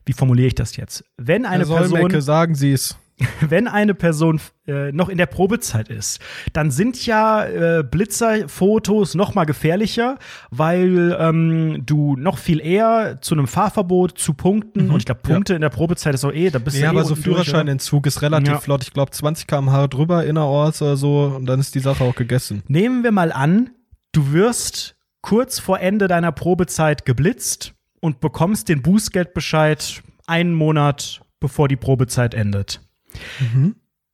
wie 0.07 0.12
formuliere 0.12 0.49
ich 0.49 0.55
das 0.55 0.77
jetzt? 0.77 1.05
Wenn 1.17 1.47
eine 1.47 1.59
Herr 1.67 1.67
Solmecke, 1.85 2.09
Person, 2.09 2.21
sagen 2.23 2.55
Sie 2.55 2.73
es. 2.73 2.97
wenn 3.49 3.69
eine 3.69 3.95
Person 3.95 4.40
äh, 4.67 4.90
noch 4.90 5.09
in 5.09 5.19
der 5.19 5.27
Probezeit 5.27 5.88
ist, 5.88 6.19
dann 6.53 6.73
sind 6.73 7.07
ja 7.07 7.45
äh, 7.47 7.85
Blitzerfotos 7.88 9.14
noch 9.14 9.35
mal 9.37 9.45
gefährlicher, 9.45 10.19
weil 10.51 11.17
ähm, 11.21 11.83
du 11.87 12.17
noch 12.17 12.38
viel 12.38 12.61
eher 12.61 13.21
zu 13.21 13.35
einem 13.35 13.47
Fahrverbot, 13.47 14.19
zu 14.19 14.35
Punkten, 14.35 14.90
und 14.90 14.99
ich 14.99 15.05
glaube, 15.07 15.21
Punkte 15.23 15.55
in 15.55 15.61
der 15.61 15.69
Probezeit 15.69 16.14
ist 16.14 16.23
so 16.23 16.33
eh, 16.33 16.51
da 16.51 16.59
bist 16.59 16.77
Mhm. 16.77 16.83
Ja, 16.83 16.90
du 16.90 16.97
eh 16.97 17.01
aber 17.01 17.09
so? 17.09 17.14
Führerscheinentzug 17.14 18.07
ist 18.07 18.21
relativ 18.23 18.49
Ja. 18.53 18.59
flott. 18.59 18.83
Ich 18.83 18.93
glaube 18.93 19.12
20 19.12 19.47
km/h 19.47 19.87
drüber 19.88 20.25
innerorts 20.25 20.83
oder 20.83 20.97
so 20.97 21.33
und 21.37 21.47
dann 21.47 21.61
ist 21.61 21.75
die 21.77 21.81
Sache 21.81 22.03
auch 22.03 22.17
gegessen. 22.17 22.62
Nehmen 22.67 23.05
wir 23.05 23.12
mal 23.12 23.31
an, 23.31 23.71
du 24.12 24.33
wirst 24.33 24.97
kurz 25.21 25.61
vor 25.61 25.79
Ende 25.81 26.09
deiner 26.09 26.33
Probezeit 26.33 27.05
geblitzt 27.07 27.75
und 28.05 28.21
bekommst 28.21 28.69
den 28.69 28.83
Bußgeldbescheid 28.83 30.03
einen 30.27 30.53
Monat 30.53 31.23
bevor 31.40 31.69
die 31.69 31.77
Probezeit 31.77 32.35
endet. 32.35 32.83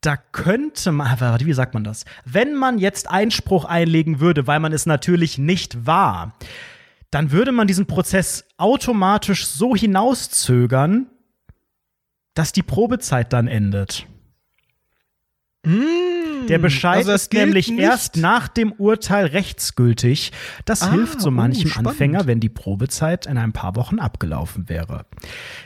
Da 0.00 0.16
könnte 0.16 0.92
man, 0.92 1.18
wie 1.44 1.52
sagt 1.52 1.74
man 1.74 1.82
das? 1.82 2.04
Wenn 2.24 2.54
man 2.54 2.78
jetzt 2.78 3.10
Einspruch 3.10 3.64
einlegen 3.64 4.20
würde, 4.20 4.46
weil 4.46 4.60
man 4.60 4.72
es 4.72 4.86
natürlich 4.86 5.38
nicht 5.38 5.86
war, 5.86 6.36
dann 7.10 7.32
würde 7.32 7.50
man 7.50 7.66
diesen 7.66 7.86
Prozess 7.86 8.44
automatisch 8.58 9.44
so 9.44 9.74
hinauszögern, 9.74 11.08
dass 12.34 12.52
die 12.52 12.62
Probezeit 12.62 13.32
dann 13.32 13.48
endet. 13.48 14.06
Der 15.64 16.58
Bescheid 16.58 16.98
also 16.98 17.12
ist 17.12 17.32
nämlich 17.32 17.68
nicht. 17.68 17.80
erst 17.80 18.16
nach 18.16 18.48
dem 18.48 18.72
Urteil 18.72 19.26
rechtsgültig. 19.26 20.32
Das 20.64 20.82
Ah, 20.82 20.92
hilft 20.92 21.20
so 21.20 21.30
manchem 21.30 21.68
spannend. 21.68 21.88
Anfänger, 21.90 22.26
wenn 22.26 22.40
die 22.40 22.48
Probezeit 22.48 23.26
in 23.26 23.36
ein 23.38 23.52
paar 23.52 23.76
Wochen 23.76 23.98
abgelaufen 23.98 24.68
wäre. 24.68 25.04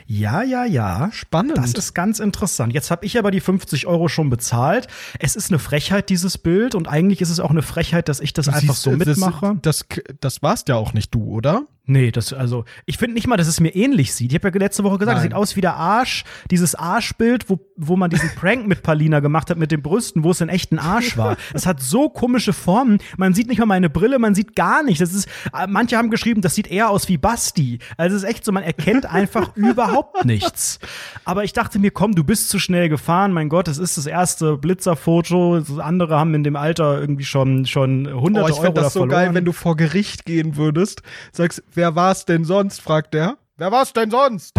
Ja, 0.05 0.43
ja, 0.43 0.65
ja. 0.65 1.09
Spannend. 1.13 1.57
Das 1.57 1.73
ist 1.73 1.93
ganz 1.93 2.19
interessant. 2.19 2.73
Jetzt 2.73 2.91
habe 2.91 3.05
ich 3.05 3.17
aber 3.17 3.31
die 3.31 3.39
50 3.39 3.87
Euro 3.87 4.09
schon 4.09 4.29
bezahlt. 4.29 4.87
Es 5.19 5.35
ist 5.35 5.49
eine 5.49 5.59
Frechheit, 5.59 6.09
dieses 6.09 6.37
Bild. 6.37 6.75
Und 6.75 6.87
eigentlich 6.87 7.21
ist 7.21 7.29
es 7.29 7.39
auch 7.39 7.51
eine 7.51 7.61
Frechheit, 7.63 8.09
dass 8.09 8.19
ich 8.19 8.33
das 8.33 8.49
einfach 8.49 8.73
Siehst 8.75 8.81
so 8.83 8.91
du, 8.91 8.97
mitmache. 8.97 9.57
Das, 9.61 9.85
das, 9.87 10.03
das 10.19 10.43
warst 10.43 10.67
ja 10.67 10.75
auch 10.75 10.93
nicht 10.93 11.15
du, 11.15 11.23
oder? 11.23 11.63
Nee, 11.87 12.11
das, 12.11 12.33
also, 12.33 12.65
ich 12.85 12.97
finde 12.97 13.13
nicht 13.13 13.27
mal, 13.27 13.37
dass 13.37 13.47
es 13.47 13.59
mir 13.59 13.75
ähnlich 13.75 14.13
sieht. 14.13 14.31
Ich 14.31 14.35
habe 14.43 14.49
ja 14.49 14.59
letzte 14.59 14.83
Woche 14.83 14.97
gesagt, 14.97 15.17
es 15.17 15.23
sieht 15.23 15.33
aus 15.35 15.55
wie 15.55 15.61
der 15.61 15.75
Arsch, 15.75 16.23
dieses 16.49 16.73
Arschbild, 16.73 17.49
wo, 17.49 17.59
wo 17.75 17.95
man 17.95 18.09
diesen 18.09 18.29
Prank 18.35 18.65
mit 18.67 18.81
Palina 18.81 19.19
gemacht 19.19 19.49
hat 19.51 19.57
mit 19.57 19.71
den 19.71 19.81
Brüsten, 19.83 20.23
wo 20.23 20.31
es 20.31 20.41
in 20.41 20.49
echt 20.49 20.71
ein 20.71 20.79
Arsch 20.79 21.17
war. 21.17 21.37
Es 21.53 21.65
hat 21.65 21.81
so 21.81 22.09
komische 22.09 22.53
Formen. 22.53 22.97
Man 23.17 23.33
sieht 23.33 23.47
nicht 23.47 23.59
mal 23.59 23.65
meine 23.65 23.89
Brille, 23.89 24.19
man 24.19 24.35
sieht 24.35 24.55
gar 24.55 24.83
nicht. 24.83 24.99
Das 24.99 25.13
ist, 25.13 25.27
äh, 25.53 25.67
manche 25.67 25.95
haben 25.97 26.09
geschrieben, 26.09 26.41
das 26.41 26.55
sieht 26.55 26.67
eher 26.67 26.89
aus 26.89 27.07
wie 27.07 27.17
Basti. 27.17 27.79
Also, 27.97 28.15
es 28.15 28.23
ist 28.23 28.29
echt 28.29 28.43
so, 28.45 28.51
man 28.51 28.63
erkennt 28.63 29.05
einfach 29.05 29.55
überhaupt 29.55 30.25
nichts. 30.25 30.79
Aber 31.23 31.43
ich 31.43 31.53
dachte 31.53 31.77
mir, 31.79 31.91
komm, 31.91 32.15
du 32.15 32.23
bist 32.23 32.49
zu 32.49 32.57
schnell 32.59 32.89
gefahren. 32.89 33.31
Mein 33.31 33.47
Gott, 33.49 33.67
es 33.67 33.77
ist 33.77 33.97
das 33.97 34.05
erste 34.07 34.57
Blitzerfoto. 34.57 35.61
Andere 35.79 36.17
haben 36.17 36.33
in 36.33 36.43
dem 36.43 36.55
Alter 36.55 36.99
irgendwie 36.99 37.25
schon, 37.25 37.65
schon 37.65 38.11
hunderte 38.11 38.51
Oh, 38.51 38.55
ich 38.55 38.59
Euro 38.59 38.73
das 38.73 38.93
so 38.93 38.99
verloren. 39.01 39.09
geil, 39.25 39.33
wenn 39.33 39.45
du 39.45 39.51
vor 39.51 39.75
Gericht 39.75 40.25
gehen 40.25 40.55
würdest, 40.55 41.01
sagst, 41.31 41.63
wer 41.75 41.95
war's 41.95 42.25
denn 42.25 42.45
sonst, 42.45 42.81
fragt 42.81 43.13
der. 43.13 43.37
Wer 43.57 43.71
war's 43.71 43.93
denn 43.93 44.11
sonst? 44.11 44.53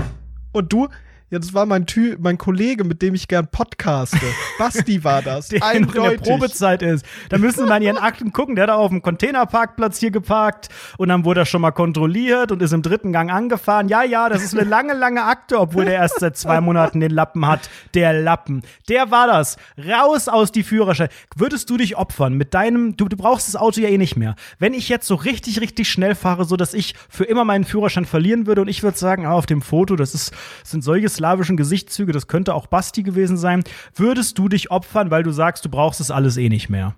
Und 0.53 0.73
du, 0.73 0.89
ja, 1.29 1.41
das 1.41 1.55
war 1.55 1.67
mein, 1.67 1.87
Tü 1.87 2.17
mein 2.21 2.39
Kollege, 2.39 2.85
mit 2.85 3.03
dem 3.03 3.15
ich 3.15 3.27
gern 3.27 3.49
podcaste. 3.49 4.17
Basti 4.59 5.03
war 5.03 5.23
das. 5.23 5.49
der 5.49 5.59
noch 5.59 5.73
in 5.73 5.87
der 5.89 6.03
Eindeutig. 6.03 6.23
Probezeit 6.23 6.83
ist. 6.83 7.05
Da 7.31 7.39
müssen 7.39 7.65
sie 7.65 7.67
mal 7.67 7.79
in 7.79 7.83
ihren 7.83 7.99
Akten 7.99 8.33
gucken. 8.33 8.55
Der 8.55 8.69
hat 8.69 8.71
auf 8.71 8.91
dem 8.91 9.03
Containerparkplatz 9.03 9.99
hier 9.99 10.13
geparkt 10.13 10.69
und 10.99 11.09
dann 11.09 11.25
wurde 11.25 11.41
er 11.41 11.47
schon 11.47 11.63
mal 11.63 11.73
kontrolliert 11.73 12.53
und 12.53 12.63
ist 12.63 12.73
im 12.73 12.83
dritten 12.83 13.13
Gang 13.13 13.33
angefahren. 13.33 13.89
Ja, 13.89 14.05
ja, 14.05 14.29
das 14.29 14.45
ist 14.45 14.57
eine 14.57 14.69
lange, 14.69 14.95
lange 14.95 15.25
Akte, 15.25 15.59
obwohl 15.59 15.87
der 15.87 15.95
erst 15.95 16.21
seit 16.21 16.37
zwei 16.37 16.61
Monaten 16.61 17.01
den 17.01 17.11
Lappen 17.11 17.45
hat. 17.45 17.71
Der 17.95 18.13
Lappen. 18.13 18.63
Der 18.89 19.11
war 19.11 19.27
das. 19.27 19.57
Raus 19.77 20.29
aus 20.29 20.53
die 20.53 20.63
Führerschein. 20.63 21.09
Würdest 21.35 21.69
du 21.69 21.77
dich 21.77 21.97
opfern 21.97 22.35
mit 22.35 22.55
deinem, 22.55 22.97
du, 22.97 23.09
du 23.09 23.17
brauchst 23.17 23.49
das 23.49 23.57
Auto 23.57 23.81
ja 23.81 23.89
eh 23.89 23.99
nicht 23.99 24.17
mehr. 24.17 24.37
Wenn 24.61 24.75
ich 24.75 24.89
jetzt 24.89 25.09
so 25.09 25.17
richtig, 25.17 25.61
richtig 25.61 25.91
schnell 25.91 26.15
fahre, 26.15 26.45
so 26.45 26.57
dass 26.57 26.73
ich 26.73 26.95
für 27.09 27.25
immer 27.25 27.45
meinen 27.45 27.65
Führerschein 27.65 28.05
verlieren 28.05 28.47
würde 28.47 28.61
und 28.61 28.69
ich 28.69 28.85
würde 28.85 28.97
sagen, 28.97 29.27
ah, 29.27 29.33
auf 29.33 29.47
dem 29.47 29.61
Foto, 29.61 29.97
das 29.97 30.15
ist, 30.15 30.33
sind 30.63 30.85
solche 30.85 31.16
slawischen 31.17 31.57
Gesichtszüge, 31.57 32.13
das 32.13 32.29
könnte 32.29 32.55
auch 32.55 32.67
Basti 32.67 33.03
gewesen 33.03 33.37
sein. 33.37 33.65
Würdest 33.95 34.39
du 34.39 34.49
dich 34.49 34.71
opfern, 34.71 35.11
weil 35.11 35.23
du 35.23 35.33
sagst, 35.33 35.65
du 35.65 35.69
brauchst 35.69 36.01
das 36.01 36.11
alles 36.11 36.37
eh 36.37 36.49
nicht 36.49 36.69
mehr? 36.69 36.95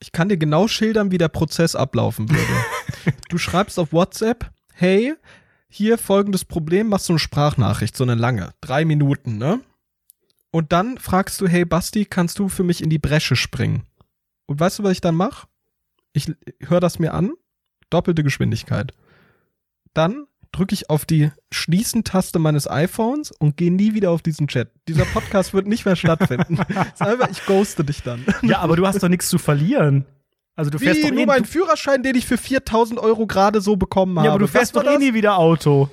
Ich 0.00 0.12
kann 0.12 0.28
dir 0.28 0.38
genau 0.38 0.66
schildern, 0.66 1.10
wie 1.10 1.18
der 1.18 1.28
Prozess 1.28 1.76
ablaufen 1.76 2.30
würde. 2.30 3.16
du 3.28 3.38
schreibst 3.38 3.78
auf 3.78 3.92
WhatsApp, 3.92 4.50
hey, 4.72 5.14
hier 5.68 5.98
folgendes 5.98 6.44
Problem, 6.44 6.88
machst 6.88 7.06
so 7.06 7.12
eine 7.12 7.20
Sprachnachricht, 7.20 7.96
so 7.96 8.04
eine 8.04 8.16
lange, 8.16 8.52
drei 8.60 8.84
Minuten, 8.84 9.38
ne? 9.38 9.60
Und 10.50 10.72
dann 10.72 10.98
fragst 10.98 11.40
du, 11.40 11.46
hey 11.46 11.64
Basti, 11.64 12.06
kannst 12.06 12.38
du 12.38 12.48
für 12.48 12.64
mich 12.64 12.82
in 12.82 12.90
die 12.90 12.98
Bresche 12.98 13.36
springen? 13.36 13.84
Und 14.46 14.58
weißt 14.58 14.80
du, 14.80 14.82
was 14.82 14.92
ich 14.92 15.00
dann 15.00 15.14
mache? 15.14 15.46
Ich 16.12 16.32
höre 16.60 16.80
das 16.80 16.98
mir 16.98 17.14
an, 17.14 17.32
doppelte 17.88 18.24
Geschwindigkeit. 18.24 18.92
Dann 19.94 20.26
drücke 20.52 20.74
ich 20.74 20.90
auf 20.90 21.04
die 21.04 21.30
Schließen-Taste 21.52 22.38
meines 22.38 22.68
iPhones 22.68 23.30
und 23.30 23.56
gehe 23.56 23.72
nie 23.72 23.94
wieder 23.94 24.10
auf 24.10 24.22
diesen 24.22 24.48
Chat. 24.48 24.70
Dieser 24.88 25.04
Podcast 25.04 25.54
wird 25.54 25.66
nicht 25.66 25.84
mehr 25.84 25.96
stattfinden. 25.96 26.58
Ist 26.94 27.02
einfach, 27.02 27.30
ich 27.30 27.44
ghoste 27.46 27.84
dich 27.84 28.02
dann. 28.02 28.24
Ja, 28.42 28.58
aber 28.58 28.76
du 28.76 28.86
hast 28.86 29.02
doch 29.02 29.08
nichts 29.08 29.28
zu 29.28 29.38
verlieren. 29.38 30.04
Also 30.56 30.70
du 30.70 30.78
fährst 30.78 30.98
Wie, 30.98 31.02
doch 31.04 31.10
nur 31.10 31.22
eh, 31.22 31.26
meinen 31.26 31.44
du, 31.44 31.48
Führerschein, 31.48 32.02
den 32.02 32.16
ich 32.16 32.26
für 32.26 32.36
4000 32.36 32.98
Euro 33.00 33.26
gerade 33.26 33.60
so 33.60 33.76
bekommen 33.76 34.18
habe. 34.18 34.26
ja, 34.26 34.32
aber 34.32 34.40
du 34.40 34.48
fährst 34.48 34.74
Was 34.74 34.84
doch 34.84 34.92
eh 34.92 34.98
nie 34.98 35.14
wieder 35.14 35.38
Auto. 35.38 35.88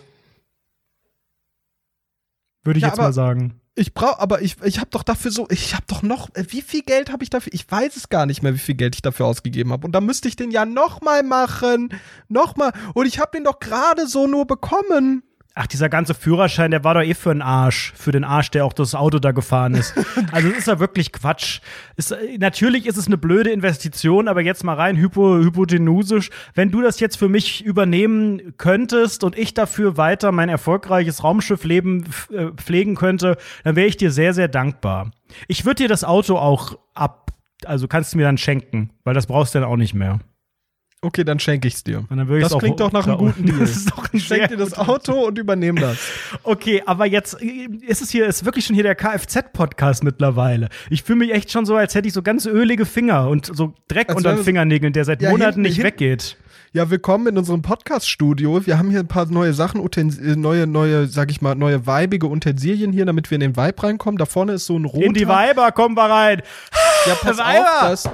Würde 2.63 2.79
ich 2.79 2.81
Ja, 2.81 2.89
jetzt 2.89 2.97
mal 2.97 3.13
sagen. 3.13 3.61
Ich 3.79 3.93
brauche, 3.93 4.19
aber 4.19 4.41
ich, 4.41 4.55
ich 4.63 4.79
habe 4.79 4.89
doch 4.89 5.03
dafür 5.03 5.29
so, 5.29 5.47
ich 5.51 5.75
habe 5.75 5.83
doch 5.85 6.01
noch, 6.01 6.29
äh, 6.33 6.43
wie 6.49 6.63
viel 6.63 6.81
Geld 6.81 7.11
habe 7.11 7.23
ich 7.23 7.29
dafür? 7.29 7.53
Ich 7.53 7.69
weiß 7.69 7.95
es 7.95 8.09
gar 8.09 8.25
nicht 8.25 8.41
mehr, 8.41 8.55
wie 8.55 8.59
viel 8.59 8.73
Geld 8.73 8.95
ich 8.95 9.03
dafür 9.03 9.27
ausgegeben 9.27 9.71
habe. 9.71 9.85
Und 9.85 9.91
da 9.91 10.01
müsste 10.01 10.27
ich 10.27 10.35
den 10.35 10.49
ja 10.49 10.65
noch 10.65 11.01
mal 11.01 11.21
machen, 11.21 11.93
noch 12.27 12.55
mal. 12.55 12.73
Und 12.95 13.05
ich 13.05 13.19
habe 13.19 13.37
den 13.37 13.43
doch 13.43 13.59
gerade 13.59 14.07
so 14.07 14.25
nur 14.25 14.47
bekommen. 14.47 15.21
Ach, 15.59 15.65
dieser 15.65 15.89
ganze 15.89 16.13
Führerschein, 16.13 16.69
der 16.69 16.83
war 16.83 16.93
doch 16.93 17.01
eh 17.01 17.15
für 17.15 17.31
einen 17.31 17.41
Arsch. 17.41 17.91
Für 17.95 18.11
den 18.11 18.23
Arsch, 18.23 18.51
der 18.51 18.63
auch 18.63 18.73
das 18.73 18.93
Auto 18.93 19.17
da 19.17 19.31
gefahren 19.31 19.73
ist. 19.73 19.95
Also, 20.31 20.49
es 20.49 20.57
ist 20.57 20.67
ja 20.67 20.79
wirklich 20.79 21.11
Quatsch. 21.11 21.61
Äh, 21.95 22.37
natürlich 22.37 22.85
ist 22.85 22.97
es 22.97 23.07
eine 23.07 23.17
blöde 23.17 23.49
Investition, 23.49 24.27
aber 24.27 24.41
jetzt 24.41 24.63
mal 24.63 24.73
rein 24.73 24.97
hypo, 24.97 25.37
hypotenusisch. 25.37 26.29
Wenn 26.53 26.69
du 26.69 26.81
das 26.81 26.99
jetzt 26.99 27.17
für 27.17 27.29
mich 27.29 27.63
übernehmen 27.63 28.53
könntest 28.57 29.23
und 29.23 29.37
ich 29.37 29.53
dafür 29.53 29.97
weiter 29.97 30.31
mein 30.31 30.49
erfolgreiches 30.49 31.23
Raumschiffleben 31.23 32.05
äh, 32.31 32.47
pflegen 32.55 32.95
könnte, 32.95 33.37
dann 33.63 33.75
wäre 33.75 33.87
ich 33.87 33.97
dir 33.97 34.11
sehr, 34.11 34.33
sehr 34.33 34.47
dankbar. 34.47 35.11
Ich 35.47 35.65
würde 35.65 35.83
dir 35.83 35.89
das 35.89 36.03
Auto 36.03 36.37
auch 36.37 36.77
ab, 36.93 37.31
also 37.65 37.87
kannst 37.87 38.13
du 38.13 38.17
mir 38.17 38.25
dann 38.25 38.37
schenken, 38.37 38.91
weil 39.03 39.13
das 39.13 39.27
brauchst 39.27 39.55
du 39.55 39.59
dann 39.59 39.67
auch 39.67 39.77
nicht 39.77 39.93
mehr. 39.93 40.19
Okay, 40.99 41.23
dann 41.23 41.39
schenke 41.39 41.67
dir. 41.83 42.05
Dann 42.09 42.27
würde 42.27 42.41
ich's 42.41 42.49
Das 42.49 42.57
klingt 42.57 42.79
doch 42.79 42.91
nach 42.91 43.05
einem 43.05 43.17
guten 43.17 43.45
Deal. 43.45 43.59
Das 43.59 43.69
ist 43.69 43.91
doch 43.91 44.05
ein 44.05 44.09
Ich 44.13 44.25
schenke 44.25 44.47
sehr 44.47 44.57
dir 44.57 44.63
das 44.65 44.73
Auto 44.75 45.27
und 45.27 45.37
übernehme 45.37 45.79
das. 45.79 45.97
Okay, 46.41 46.81
aber 46.87 47.05
jetzt 47.05 47.39
äh, 47.39 47.67
ist 47.85 48.01
es 48.01 48.09
hier, 48.09 48.25
ist 48.25 48.45
wirklich 48.45 48.65
schon 48.65 48.73
hier 48.73 48.83
der 48.83 48.95
Kfz-Podcast 48.95 50.03
mittlerweile. 50.03 50.69
Ich 50.89 51.03
fühle 51.03 51.19
mich 51.19 51.33
echt 51.33 51.51
schon 51.51 51.67
so, 51.67 51.75
als 51.75 51.93
hätte 51.93 52.07
ich 52.07 52.15
so 52.15 52.23
ganz 52.23 52.47
ölige 52.47 52.87
Finger 52.87 53.29
und 53.29 53.45
so 53.45 53.75
Dreck 53.87 54.09
Als 54.09 54.17
unter 54.17 54.33
den 54.33 54.43
Fingernägeln, 54.43 54.91
der 54.91 55.05
seit 55.05 55.21
Ja, 55.21 55.29
Monaten 55.29 55.61
nicht 55.61 55.83
weggeht. 55.83 56.35
Ja, 56.73 56.89
willkommen 56.89 57.27
in 57.27 57.37
unserem 57.37 57.61
Podcast-Studio. 57.61 58.65
Wir 58.65 58.79
haben 58.79 58.89
hier 58.89 58.99
ein 59.01 59.07
paar 59.07 59.27
neue 59.27 59.53
Sachen, 59.53 59.79
Utens 59.79 60.17
äh, 60.17 60.35
neue, 60.35 60.65
neue, 60.65 61.05
sag 61.05 61.29
ich 61.29 61.41
mal, 61.41 61.53
neue 61.53 61.85
weibige 61.85 62.27
Utensilien 62.27 62.91
hier, 62.91 63.05
damit 63.05 63.29
wir 63.29 63.35
in 63.35 63.41
den 63.41 63.55
Vibe 63.55 63.83
reinkommen. 63.83 64.17
Da 64.17 64.25
vorne 64.25 64.53
ist 64.53 64.65
so 64.65 64.77
ein 64.77 64.85
roter. 64.85 65.05
In 65.05 65.13
die 65.13 65.27
Weiber, 65.27 65.71
kommen 65.71 65.95
wir 65.95 66.09
rein. 66.09 66.41
Ja, 67.05 67.13
pass 67.21 67.37
Weiber! 67.37 67.61
auf, 67.61 67.81
da 67.81 67.93
ist, 67.93 68.09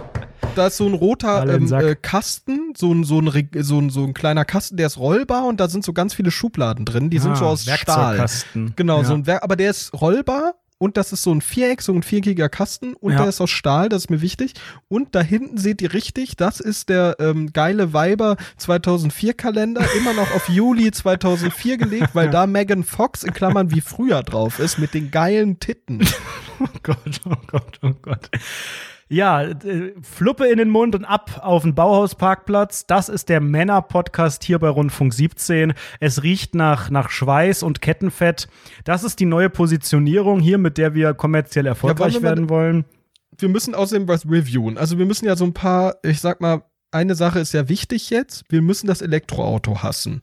da 0.55 0.67
ist 0.67 0.77
so 0.77 0.85
ein 0.87 0.93
roter 0.93 1.47
ähm, 1.53 1.71
äh, 1.73 1.95
Kasten, 1.95 2.73
so 2.77 2.93
ein, 2.93 3.03
so, 3.03 3.19
ein, 3.19 3.49
so, 3.61 3.79
ein, 3.79 3.89
so 3.89 4.03
ein 4.03 4.13
kleiner 4.13 4.45
Kasten, 4.45 4.77
der 4.77 4.87
ist 4.87 4.97
rollbar 4.97 5.45
und 5.45 5.59
da 5.59 5.67
sind 5.67 5.83
so 5.83 5.93
ganz 5.93 6.13
viele 6.13 6.31
Schubladen 6.31 6.85
drin. 6.85 7.09
Die 7.09 7.19
sind 7.19 7.31
Ah, 7.31 7.35
so 7.35 7.45
aus 7.45 7.65
Stahl. 7.65 8.25
Genau, 8.75 8.99
Ja. 8.99 9.03
so 9.05 9.13
ein 9.13 9.25
Werk, 9.27 9.43
aber 9.43 9.55
der 9.55 9.71
ist 9.71 9.93
rollbar 9.99 10.55
und 10.77 10.97
das 10.97 11.13
ist 11.13 11.23
so 11.23 11.31
ein 11.33 11.39
Viereck, 11.41 11.81
so 11.81 11.93
ein 11.93 12.03
viereckiger 12.03 12.49
Kasten 12.49 12.93
und 12.95 13.13
Ja. 13.13 13.19
der 13.19 13.29
ist 13.29 13.39
aus 13.39 13.49
Stahl, 13.49 13.87
das 13.89 14.03
ist 14.03 14.09
mir 14.09 14.21
wichtig. 14.21 14.53
Und 14.89 15.15
da 15.15 15.21
hinten 15.21 15.57
seht 15.57 15.81
ihr 15.81 15.93
richtig, 15.93 16.35
das 16.35 16.59
ist 16.59 16.89
der 16.89 17.15
ähm, 17.19 17.53
geile 17.53 17.93
Weiber 17.93 18.35
2004 18.57 19.33
Kalender, 19.33 19.81
immer 19.97 20.13
noch 20.13 20.33
auf 20.35 20.49
Juli 20.49 20.91
2004 20.91 21.77
gelegt, 21.77 22.09
weil 22.15 22.29
da 22.31 22.47
Megan 22.47 22.83
Fox 22.83 23.23
in 23.23 23.33
Klammern 23.33 23.71
wie 23.71 23.81
früher 23.81 24.23
drauf 24.23 24.59
ist 24.59 24.77
mit 24.77 24.93
den 24.93 25.09
geilen 25.11 25.59
Titten. 25.59 26.05
Oh 26.59 26.67
Gott, 26.83 27.19
oh 27.25 27.35
Gott, 27.47 27.79
oh 27.81 27.91
Gott. 28.01 28.29
Ja, 29.13 29.43
äh, 29.43 29.93
Fluppe 30.01 30.47
in 30.47 30.57
den 30.57 30.69
Mund 30.69 30.95
und 30.95 31.05
ab 31.05 31.39
auf 31.43 31.61
den 31.61 31.75
Bauhausparkplatz. 31.75 32.87
Das 32.87 33.09
ist 33.09 33.29
der 33.29 33.41
Männer-Podcast 33.41 34.43
hier 34.43 34.57
bei 34.57 34.69
Rundfunk 34.69 35.13
17. 35.13 35.73
Es 35.99 36.23
riecht 36.23 36.55
nach, 36.55 36.89
nach 36.89 37.11
Schweiß 37.11 37.61
und 37.61 37.79
Kettenfett. 37.81 38.47
Das 38.85 39.03
ist 39.03 39.19
die 39.19 39.25
neue 39.25 39.51
Positionierung 39.51 40.39
hier, 40.39 40.57
mit 40.57 40.77
der 40.79 40.95
wir 40.95 41.13
kommerziell 41.13 41.67
erfolgreich 41.67 42.13
wir 42.15 42.21
mal- 42.21 42.27
werden 42.29 42.49
wollen. 42.49 42.85
wir 43.37 43.49
müssen 43.49 43.75
außerdem 43.75 44.07
was 44.07 44.25
reviewen. 44.25 44.77
Also 44.79 44.97
wir 44.97 45.05
müssen 45.05 45.25
ja 45.25 45.35
so 45.35 45.45
ein 45.45 45.53
paar, 45.53 45.97
ich 46.03 46.19
sag 46.19 46.41
mal, 46.41 46.63
eine 46.91 47.13
Sache 47.15 47.39
ist 47.39 47.53
ja 47.53 47.69
wichtig 47.69 48.09
jetzt. 48.09 48.45
Wir 48.49 48.61
müssen 48.63 48.87
das 48.87 49.01
Elektroauto 49.01 49.83
hassen. 49.83 50.21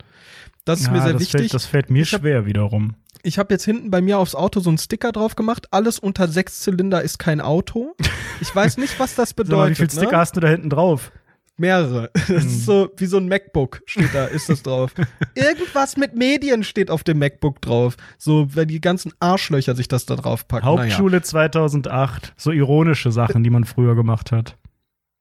Das 0.64 0.80
ist 0.80 0.91
mir 0.91 0.99
Ja, 0.99 1.03
sehr 1.05 1.12
das, 1.14 1.22
wichtig. 1.22 1.41
fällt, 1.41 1.55
das 1.55 1.66
fällt 1.66 1.91
mir 1.91 2.03
hab- 2.05 2.20
schwer 2.20 2.45
wiederum. 2.47 2.95
Ich 3.23 3.39
habe 3.39 3.53
jetzt 3.55 3.64
hinten 3.64 3.91
bei 3.91 4.01
mir 4.01 4.18
aufs 4.18 4.35
Auto 4.35 4.61
so 4.61 4.71
einen 4.71 4.79
Sticker 4.79 5.12
drauf 5.12 5.37
gemacht. 5.37 5.68
Alles 5.71 5.99
unter 5.99 6.29
sechs 6.29 6.61
Zylinder 6.61 7.03
ist 7.03 7.18
kein 7.18 7.41
Auto. 7.41 7.95
Ich 8.41 8.55
weiß 8.55 8.77
nicht, 8.79 8.99
was 9.01 9.14
das 9.14 9.35
bedeutet. 9.35 9.73
wie 9.73 9.75
viele 9.77 9.91
Sticker 9.91 10.12
ne? 10.12 10.18
hast 10.18 10.37
du 10.37 10.41
da 10.41 10.49
hinten 10.49 10.71
drauf? 10.71 11.12
Mehrere. 11.57 12.11
Das 12.14 12.29
Hm. 12.29 12.37
ist 12.37 12.64
so 12.64 12.89
wie 12.97 13.05
so 13.07 13.18
ein 13.18 13.29
MacBook 13.29 13.83
steht 13.85 14.14
da, 14.14 14.25
ist 14.25 14.49
das 14.49 14.62
drauf. 14.62 14.93
Irgendwas 15.35 15.97
mit 15.99 16.16
Medien 16.16 16.64
steht 16.64 16.91
auf 16.91 17.05
dem 17.05 17.18
MacBook 17.18 17.61
drauf. 17.61 17.97
So, 18.16 18.55
wenn 18.55 18.68
die 18.68 18.81
ganzen 18.81 19.12
Arschlöcher 19.21 19.75
sich 19.77 19.87
das 19.89 20.07
da 20.07 20.16
drauf 20.16 20.49
packen. 20.49 20.64
Naja. 20.66 20.79
Hauptschule 20.91 21.21
2008. 21.21 22.33
So 22.39 22.51
ironische 22.53 23.12
Sachen, 23.12 23.45
die 23.45 23.51
man 23.51 23.64
früher 23.64 23.95
gemacht 23.95 24.33
hat. 24.33 24.57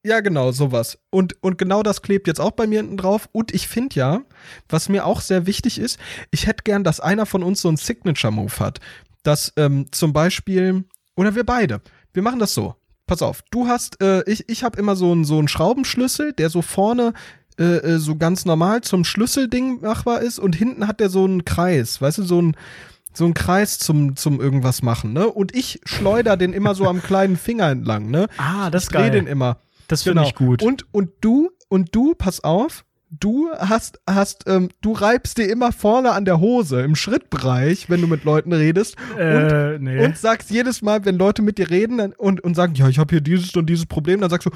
Ja, 0.04 0.22
genau, 0.22 0.52
sowas. 0.52 0.98
Und, 1.10 1.36
und 1.44 1.58
genau 1.58 1.84
das 1.84 2.02
klebt 2.02 2.28
jetzt 2.28 2.40
auch 2.40 2.52
bei 2.52 2.68
mir 2.68 2.80
hinten 2.80 2.98
drauf. 2.98 3.28
Und 3.32 3.54
ich 3.54 3.68
finde 3.68 3.96
ja, 3.96 4.22
was 4.70 4.88
mir 4.88 5.06
auch 5.06 5.20
sehr 5.22 5.46
wichtig 5.46 5.78
ist, 5.78 6.00
ich 6.32 6.48
hätte 6.48 6.64
gern, 6.64 6.84
dass 6.84 7.00
einer 7.00 7.26
von 7.26 7.44
uns 7.44 7.62
so 7.62 7.68
einen 7.68 7.78
Signature-Move 7.78 8.60
hat. 8.60 8.80
Dass 9.24 9.52
ähm, 9.58 9.88
zum 9.92 10.14
Beispiel, 10.14 10.86
oder 11.16 11.36
wir 11.36 11.46
beide, 11.46 11.82
wir 12.14 12.24
machen 12.24 12.40
das 12.40 12.54
so. 12.54 12.76
Pass 13.08 13.22
auf, 13.22 13.42
du 13.52 13.68
hast, 13.68 14.02
äh, 14.02 14.24
ich, 14.30 14.48
ich 14.48 14.64
habe 14.64 14.80
immer 14.80 14.96
so 14.96 15.12
einen 15.12 15.26
so 15.26 15.40
einen 15.40 15.48
Schraubenschlüssel, 15.48 16.32
der 16.32 16.50
so 16.50 16.62
vorne 16.62 17.14
äh, 17.60 17.64
äh, 17.64 17.98
so 17.98 18.16
ganz 18.16 18.46
normal 18.46 18.82
zum 18.82 19.04
Schlüsselding 19.04 19.82
machbar 19.82 20.22
ist 20.22 20.40
und 20.40 20.56
hinten 20.56 20.88
hat 20.88 21.02
der 21.02 21.10
so 21.10 21.26
einen 21.26 21.44
Kreis, 21.44 22.02
weißt 22.02 22.20
du, 22.20 22.24
so 22.24 22.42
ein 22.42 22.56
so 23.12 23.26
ein 23.26 23.34
Kreis 23.34 23.80
zum, 23.80 24.16
zum 24.16 24.40
irgendwas 24.40 24.82
machen, 24.84 25.14
ne? 25.14 25.28
Und 25.28 25.56
ich 25.56 25.82
schleuder 25.84 26.38
den 26.38 26.54
immer 26.54 26.76
so 26.76 26.88
am 26.88 27.02
kleinen 27.02 27.36
Finger 27.36 27.70
entlang, 27.70 28.10
ne? 28.10 28.28
Ah, 28.38 28.70
das 28.70 28.84
ist 28.84 28.90
Ich 28.90 28.96
dreh 28.96 29.02
geil. 29.10 29.12
den 29.12 29.28
immer. 29.28 29.58
Das 29.90 30.04
finde 30.04 30.24
ich 30.24 30.36
gut. 30.36 30.64
Und, 30.64 30.86
und 30.94 31.10
du, 31.20 31.50
und 31.68 31.94
du, 31.94 32.16
pass 32.16 32.44
auf, 32.44 32.86
du 33.10 33.50
hast, 33.58 34.00
hast, 34.08 34.44
ähm, 34.48 34.70
du 34.82 34.94
reibst 34.94 35.38
dir 35.38 35.50
immer 35.50 35.72
vorne 35.72 36.12
an 36.12 36.26
der 36.26 36.40
Hose 36.40 36.82
im 36.82 36.96
Schrittbereich, 36.96 37.90
wenn 37.90 38.00
du 38.00 38.08
mit 38.08 38.24
Leuten 38.24 38.54
redest. 38.54 38.96
Äh, 39.18 39.80
nee. 39.80 40.06
Und 40.06 40.18
sagst 40.18 40.52
jedes 40.52 40.82
Mal, 40.82 41.06
wenn 41.06 41.18
Leute 41.18 41.42
mit 41.42 41.58
dir 41.58 41.70
reden 41.70 42.14
und, 42.14 42.42
und 42.42 42.56
sagen, 42.56 42.76
ja, 42.76 42.88
ich 42.88 43.00
habe 43.00 43.14
hier 43.14 43.22
dieses 43.22 43.56
und 43.56 43.66
dieses 43.66 43.88
Problem, 43.88 44.22
dann 44.22 44.30
sagst 44.30 44.46
du, 44.48 44.52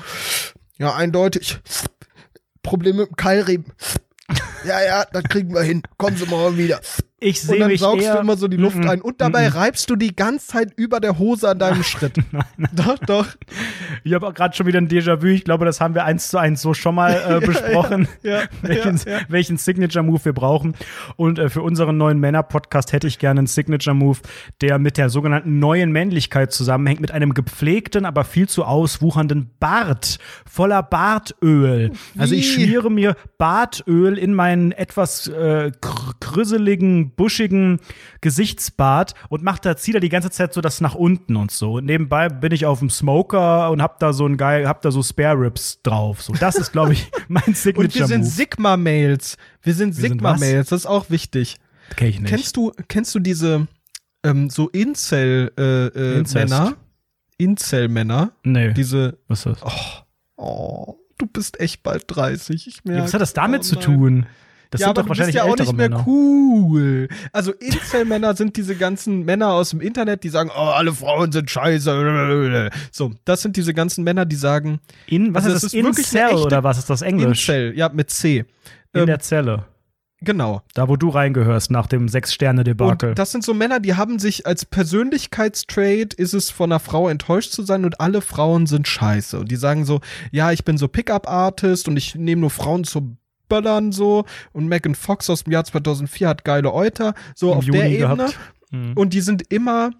ja, 0.78 0.96
eindeutig, 0.96 1.60
Problem 2.62 2.98
mit 2.98 3.10
dem 3.10 3.16
Keilriemen. 3.16 3.74
Ja, 4.66 4.82
ja, 4.84 5.06
das 5.12 5.24
kriegen 5.24 5.54
wir 5.54 5.62
hin. 5.62 5.82
Kommen 5.98 6.16
Sie 6.16 6.26
mal 6.26 6.58
wieder. 6.58 6.80
Ich 7.24 7.42
Und 7.42 7.48
sehe 7.50 7.60
dann 7.60 7.68
mich 7.70 7.82
saugst 7.82 8.06
eher, 8.06 8.16
du 8.16 8.20
immer 8.22 8.38
so 8.38 8.48
die 8.48 8.58
Luft 8.58 8.78
Mhm. 8.78 8.90
ein. 8.90 9.02
Und 9.02 9.22
dabei 9.22 9.48
reibst 9.48 9.90
du 9.90 9.96
die 9.96 10.16
ganze 10.16 10.48
Zeit 10.48 10.74
über 10.76 11.00
der 11.00 11.18
Hose 11.20 11.50
an 11.50 11.60
deinem 11.60 11.84
Schritt. 11.84 12.18
Doch, 12.74 12.98
doch. 13.00 13.28
Ich 14.04 14.14
habe 14.14 14.28
auch 14.28 14.34
gerade 14.34 14.56
schon 14.56 14.66
wieder 14.68 14.80
ein 14.80 14.88
Déjà-vu. 14.88 15.28
Ich 15.28 15.44
glaube, 15.44 15.66
das 15.66 15.80
haben 15.82 15.96
wir 15.96 16.04
eins 16.06 16.28
zu 16.30 16.38
eins 16.38 16.62
so 16.62 16.74
schon 16.74 16.96
mal 16.96 17.14
äh, 17.14 17.40
besprochen, 17.46 18.08
ja, 18.24 18.42
welchen, 18.62 18.98
ja, 19.06 19.12
ja. 19.12 19.20
welchen 19.30 19.58
Signature-Move 19.58 20.26
wir 20.26 20.34
brauchen. 20.34 20.76
Und 21.16 21.40
äh, 21.40 21.50
für 21.50 21.62
unseren 21.62 21.98
neuen 21.98 22.20
Männer-Podcast 22.20 22.92
hätte 22.94 23.08
ich 23.08 23.20
gerne 23.20 23.40
einen 23.40 23.48
Signature-Move, 23.48 24.20
der 24.62 24.80
mit 24.80 24.98
der 24.98 25.10
sogenannten 25.10 25.60
neuen 25.60 25.92
Männlichkeit 25.92 26.52
zusammenhängt, 26.52 27.00
mit 27.02 27.12
einem 27.12 27.34
gepflegten, 27.34 28.06
aber 28.06 28.24
viel 28.24 28.48
zu 28.50 28.64
auswuchernden 28.66 29.52
Bart, 29.60 30.18
voller 30.50 30.84
Bartöl. 30.84 31.92
Also 32.18 32.36
ich 32.36 32.58
Wie? 32.58 32.64
schmiere 32.66 32.92
mir 32.92 33.16
Bartöl 33.38 34.18
in 34.18 34.34
meinen 34.34 34.72
etwas 34.72 35.28
äh, 35.28 35.72
kr 35.82 36.14
krüsseligen, 36.20 37.13
buschigen 37.16 37.80
Gesichtsbart 38.22 39.14
und 39.30 39.44
mache 39.44 39.62
da, 39.62 39.78
ziehe 39.78 39.94
da 39.94 40.00
die 40.00 40.10
ganze 40.10 40.32
Zeit 40.32 40.54
so 40.54 40.62
das 40.62 40.82
nach 40.82 40.96
unten 40.96 41.36
und 41.36 41.52
so. 41.52 41.74
Und 41.74 41.86
nebenbei 41.86 42.30
bin 42.30 42.52
ich 42.52 42.66
auf 42.66 42.80
dem 42.80 42.90
Smoker 42.90 43.72
und 43.72 43.82
hab 43.82 44.00
da 44.00 44.14
so 44.14 44.26
ein 44.26 44.38
geil, 44.38 44.68
hab 44.68 44.82
da 44.82 44.92
so 44.92 45.04
Spare 45.04 45.40
Ribs 45.40 45.82
drauf. 45.82 46.22
So, 46.22 46.34
das 46.34 46.56
ist, 46.56 46.72
glaube 46.72 46.94
ich, 46.94 47.12
mein 47.28 47.44
Und 47.44 47.48
wir 47.48 47.56
Signature 47.56 48.08
sind. 48.08 48.24
Sigma-Mails. 48.24 49.38
Wir 49.62 49.74
sind 49.74 49.94
Sigma-Mails, 49.94 50.70
das 50.70 50.82
ist 50.82 50.86
auch 50.86 51.10
wichtig. 51.10 51.58
Kenn 51.96 52.08
ich 52.08 52.20
nicht. 52.20 52.30
Kennst 52.30 52.58
du, 52.58 52.72
kennst 52.88 53.14
du 53.16 53.20
diese 53.20 53.68
ähm, 54.24 54.50
so 54.50 54.70
Incel-Männer? 54.70 55.92
Äh. 55.96 56.34
Männer? 56.34 56.76
Incel-Männer? 57.38 58.32
nee. 58.44 58.74
Diese, 58.74 59.18
was 59.28 59.46
ist 59.46 59.62
das? 59.62 60.04
oh, 60.38 60.98
du 61.18 61.26
bist 61.26 61.60
echt 61.60 61.84
bald 61.84 62.04
30. 62.08 62.68
Ich 62.68 62.84
merke. 62.86 63.00
Ja, 63.00 63.04
was 63.04 63.14
hat 63.14 63.22
das 63.22 63.34
damit 63.34 63.62
oh 63.62 63.64
zu 63.64 63.76
tun? 63.78 64.26
Das 64.74 64.82
ja, 64.82 64.88
sind 64.88 64.98
aber 64.98 65.02
doch 65.04 65.10
wahrscheinlich 65.10 65.36
ja 65.36 65.44
auch 65.44 65.56
nicht 65.56 65.72
mehr 65.72 65.88
Männer. 65.90 66.04
cool. 66.08 67.08
Also 67.32 67.52
Incel-Männer 67.52 68.36
sind 68.36 68.58
diese 68.58 68.76
ganzen 68.76 69.24
Männer 69.24 69.52
aus 69.54 69.70
dem 69.70 69.82
Internet, 69.82 70.24
die 70.24 70.30
sagen, 70.30 70.50
oh, 70.52 70.60
alle 70.60 70.92
Frauen 70.92 71.32
sind 71.32 71.48
scheiße. 71.48 72.72
So, 72.92 73.12
das 73.24 73.44
sind 73.44 73.56
diese 73.56 73.76
ganzen 73.76 74.04
Männer, 74.04 74.26
die 74.26 74.36
sagen, 74.36 74.80
In, 75.06 75.36
was 75.36 75.44
Also 75.46 75.58
ist 75.58 75.64
das 75.64 75.72
das? 75.74 75.98
ist 76.00 76.14
Incel 76.16 76.38
oder 76.38 76.64
was 76.64 76.80
ist 76.80 76.90
das 76.90 77.04
Englisch? 77.04 77.48
Incel, 77.48 77.78
ja, 77.78 77.90
mit 77.90 78.10
C. 78.10 78.46
In 78.94 79.02
Ähm, 79.02 79.06
der 79.06 79.20
Zelle. 79.20 79.66
Genau. 80.22 80.62
Da, 80.74 80.88
wo 80.88 80.96
du 80.96 81.10
reingehörst 81.10 81.70
nach 81.70 81.86
dem 81.86 82.08
Sechs-Sterne-Debakel. 82.08 83.14
Das 83.14 83.32
sind 83.32 83.44
so 83.44 83.54
Männer, 83.54 83.80
die 83.80 83.94
haben 83.96 84.18
sich 84.20 84.48
als 84.48 84.66
Persönlichkeitstrait 84.66 86.14
ist 86.14 86.34
es 86.34 86.50
von 86.50 86.72
einer 86.72 86.80
Frau 86.80 87.10
enttäuscht 87.10 87.52
zu 87.52 87.62
sein 87.64 87.86
und 87.86 88.00
alle 88.00 88.22
Frauen 88.22 88.66
sind 88.66 88.88
scheiße. 88.88 89.38
Und 89.40 89.52
die 89.52 89.56
sagen 89.58 89.86
so, 89.86 90.00
ja, 90.32 90.52
ich 90.52 90.64
bin 90.66 90.78
so 90.78 90.88
Pickup-Artist 90.88 91.88
und 91.88 91.98
ich 91.98 92.16
nehme 92.16 92.42
nur 92.42 92.50
Frauen 92.50 92.84
zum 92.86 93.18
Böllern 93.50 93.92
so 93.92 94.26
und 94.52 94.68
Megan 94.68 94.96
Fox 94.96 95.30
aus 95.30 95.44
dem 95.44 95.54
Jahr 95.54 95.64
2004 95.64 96.28
hat 96.28 96.46
geile 96.46 96.74
Euter, 96.74 97.14
so 97.36 97.52
Im 97.52 97.58
auf 97.58 97.64
Juni 97.66 97.80
der 97.80 97.90
Ebene. 97.90 98.30
Mhm. 98.72 98.94
Und 98.94 99.14
die 99.14 99.22
sind 99.22 99.52
immer, 99.52 99.92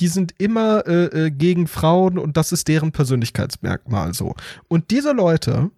die 0.00 0.08
sind 0.08 0.34
immer 0.38 0.86
äh, 0.86 1.26
äh, 1.26 1.30
gegen 1.30 1.66
Frauen 1.66 2.18
und 2.18 2.36
das 2.36 2.52
ist 2.52 2.68
deren 2.68 2.92
Persönlichkeitsmerkmal 2.92 4.14
so. 4.14 4.34
Und 4.68 4.90
diese 4.90 5.12
Leute, 5.12 5.70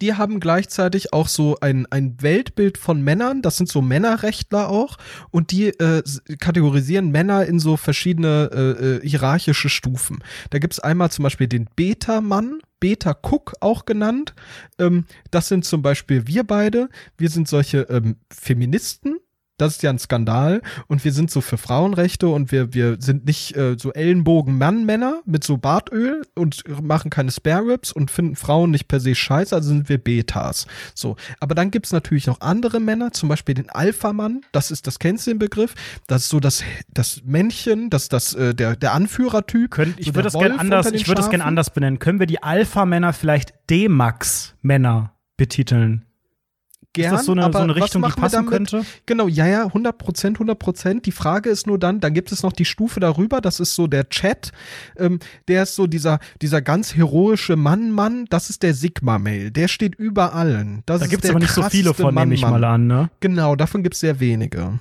die 0.00 0.14
haben 0.14 0.40
gleichzeitig 0.40 1.12
auch 1.12 1.28
so 1.28 1.56
ein, 1.60 1.86
ein 1.90 2.16
Weltbild 2.20 2.78
von 2.78 3.02
Männern, 3.02 3.42
das 3.42 3.56
sind 3.56 3.68
so 3.68 3.82
Männerrechtler 3.82 4.68
auch, 4.68 4.96
und 5.30 5.50
die 5.50 5.68
äh, 5.68 6.02
kategorisieren 6.38 7.10
Männer 7.10 7.46
in 7.46 7.58
so 7.58 7.76
verschiedene 7.76 8.50
äh, 8.52 8.86
äh, 8.96 9.08
hierarchische 9.08 9.68
Stufen. 9.68 10.22
Da 10.50 10.58
gibt's 10.58 10.80
einmal 10.80 11.10
zum 11.10 11.24
Beispiel 11.24 11.48
den 11.48 11.68
Beta-Mann, 11.76 12.60
Beta-Cook 12.80 13.54
auch 13.60 13.84
genannt. 13.84 14.34
Ähm, 14.78 15.04
das 15.30 15.48
sind 15.48 15.64
zum 15.64 15.82
Beispiel 15.82 16.26
wir 16.26 16.44
beide. 16.44 16.88
Wir 17.16 17.28
sind 17.28 17.48
solche 17.48 17.82
ähm, 17.90 18.16
Feministen. 18.30 19.18
Das 19.58 19.72
ist 19.72 19.82
ja 19.82 19.90
ein 19.90 19.98
Skandal 19.98 20.62
und 20.86 21.04
wir 21.04 21.12
sind 21.12 21.30
so 21.30 21.40
für 21.40 21.58
Frauenrechte 21.58 22.28
und 22.28 22.52
wir, 22.52 22.72
wir 22.72 22.96
sind 23.00 23.26
nicht 23.26 23.56
äh, 23.56 23.76
so 23.78 23.92
Ellenbogen-Mann-Männer 23.92 25.20
mit 25.26 25.44
so 25.44 25.58
Bartöl 25.58 26.22
und 26.34 26.62
machen 26.82 27.10
keine 27.10 27.32
Spare-Ribs 27.32 27.92
und 27.92 28.10
finden 28.10 28.36
Frauen 28.36 28.70
nicht 28.70 28.88
per 28.88 29.00
se 29.00 29.14
scheiße, 29.14 29.54
also 29.54 29.68
sind 29.68 29.88
wir 29.88 29.98
Betas. 29.98 30.66
So, 30.94 31.16
aber 31.40 31.56
dann 31.56 31.70
gibt's 31.70 31.92
natürlich 31.92 32.28
noch 32.28 32.40
andere 32.40 32.78
Männer, 32.80 33.12
zum 33.12 33.28
Beispiel 33.28 33.56
den 33.56 33.68
Alpha-Mann, 33.68 34.42
das 34.52 34.70
ist, 34.70 34.86
das 34.86 35.00
kennst 35.00 35.26
du 35.26 35.32
den 35.32 35.40
Begriff, 35.40 35.74
das 36.06 36.22
ist 36.22 36.28
so 36.28 36.38
das, 36.40 36.62
das 36.94 37.22
Männchen, 37.24 37.90
das, 37.90 38.08
das, 38.08 38.34
äh, 38.34 38.54
der, 38.54 38.76
der 38.76 38.92
Anführertyp. 38.92 39.72
Könnt, 39.72 39.98
ich 39.98 40.06
so 40.06 40.14
würde 40.14 40.30
das 40.30 40.34
gerne 40.34 40.58
anders, 40.58 40.92
ich 40.92 41.08
würde 41.08 41.20
das 41.20 41.30
gerne 41.30 41.44
anders 41.44 41.70
benennen. 41.70 41.98
Können 41.98 42.20
wir 42.20 42.26
die 42.26 42.42
Alpha-Männer 42.42 43.12
vielleicht 43.12 43.54
D-Max-Männer 43.68 45.14
betiteln? 45.36 46.07
Gern, 46.94 47.12
ist 47.14 47.18
das 47.20 47.26
so 47.26 47.32
eine, 47.32 47.42
so 47.52 47.58
eine 47.58 47.74
was 47.76 47.82
Richtung, 47.84 48.02
die 48.02 48.08
wir 48.08 48.14
passen 48.16 48.46
könnte? 48.46 48.84
Genau, 49.06 49.28
ja, 49.28 49.46
ja, 49.46 49.66
100 49.66 49.98
Prozent, 49.98 50.36
100 50.36 50.58
Prozent. 50.58 51.06
Die 51.06 51.12
Frage 51.12 51.50
ist 51.50 51.66
nur 51.66 51.78
dann, 51.78 52.00
dann 52.00 52.14
gibt 52.14 52.32
es 52.32 52.42
noch 52.42 52.52
die 52.52 52.64
Stufe 52.64 52.98
darüber, 52.98 53.40
das 53.40 53.60
ist 53.60 53.74
so 53.74 53.86
der 53.86 54.08
Chat, 54.08 54.52
ähm, 54.96 55.18
der 55.48 55.64
ist 55.64 55.74
so 55.74 55.86
dieser, 55.86 56.18
dieser 56.40 56.62
ganz 56.62 56.96
heroische 56.96 57.56
Mann-Mann, 57.56 58.24
das 58.30 58.48
ist 58.50 58.62
der 58.62 58.74
Sigma-Mail, 58.74 59.50
der 59.50 59.68
steht 59.68 59.94
über 59.96 60.34
allen. 60.34 60.82
Das 60.86 61.00
Da 61.00 61.06
gibt 61.06 61.24
es 61.24 61.30
aber 61.30 61.40
nicht 61.40 61.52
so 61.52 61.62
viele 61.64 61.92
von, 61.94 62.14
nehme 62.14 62.34
ich 62.34 62.42
mal 62.42 62.64
an, 62.64 62.86
ne? 62.86 63.10
Genau, 63.20 63.54
davon 63.54 63.82
gibt 63.82 63.94
es 63.94 64.00
sehr 64.00 64.18
wenige. 64.18 64.78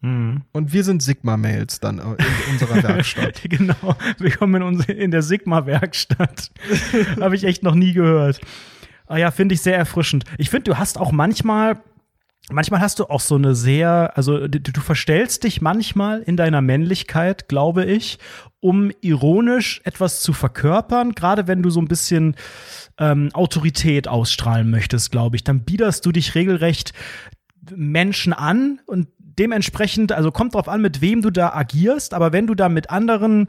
Mhm. 0.00 0.42
Und 0.52 0.72
wir 0.72 0.84
sind 0.84 1.02
Sigma-Mails 1.02 1.80
dann 1.80 1.98
äh, 1.98 2.02
in 2.02 2.52
unserer 2.52 2.82
Werkstatt. 2.84 3.40
genau. 3.50 3.96
Willkommen 4.18 4.54
in, 4.54 4.62
uns- 4.62 4.86
in 4.86 5.10
der 5.10 5.22
Sigma-Werkstatt. 5.22 6.50
Habe 7.20 7.34
ich 7.34 7.42
echt 7.42 7.64
noch 7.64 7.74
nie 7.74 7.92
gehört. 7.94 8.40
Ah 9.08 9.16
ja, 9.16 9.30
finde 9.30 9.54
ich 9.54 9.62
sehr 9.62 9.76
erfrischend. 9.76 10.24
Ich 10.36 10.50
finde, 10.50 10.70
du 10.70 10.78
hast 10.78 10.98
auch 10.98 11.12
manchmal. 11.12 11.80
Manchmal 12.50 12.80
hast 12.80 12.98
du 12.98 13.04
auch 13.04 13.20
so 13.20 13.34
eine 13.34 13.54
sehr, 13.54 14.12
also 14.16 14.48
du, 14.48 14.58
du 14.58 14.80
verstellst 14.80 15.44
dich 15.44 15.60
manchmal 15.60 16.22
in 16.22 16.38
deiner 16.38 16.62
Männlichkeit, 16.62 17.46
glaube 17.46 17.84
ich, 17.84 18.18
um 18.60 18.90
ironisch 19.02 19.82
etwas 19.84 20.22
zu 20.22 20.32
verkörpern, 20.32 21.12
gerade 21.12 21.46
wenn 21.46 21.62
du 21.62 21.68
so 21.68 21.78
ein 21.80 21.88
bisschen 21.88 22.36
ähm, 22.96 23.28
Autorität 23.34 24.08
ausstrahlen 24.08 24.70
möchtest, 24.70 25.12
glaube 25.12 25.36
ich, 25.36 25.44
dann 25.44 25.64
biederst 25.64 26.06
du 26.06 26.12
dich 26.12 26.34
regelrecht 26.34 26.94
Menschen 27.74 28.32
an 28.32 28.80
und 28.86 29.08
dementsprechend, 29.18 30.12
also 30.12 30.32
kommt 30.32 30.54
drauf 30.54 30.68
an, 30.68 30.80
mit 30.80 31.00
wem 31.00 31.22
du 31.22 31.30
da 31.30 31.52
agierst, 31.52 32.14
aber 32.14 32.32
wenn 32.32 32.46
du 32.46 32.54
da 32.54 32.68
mit 32.68 32.88
anderen 32.88 33.48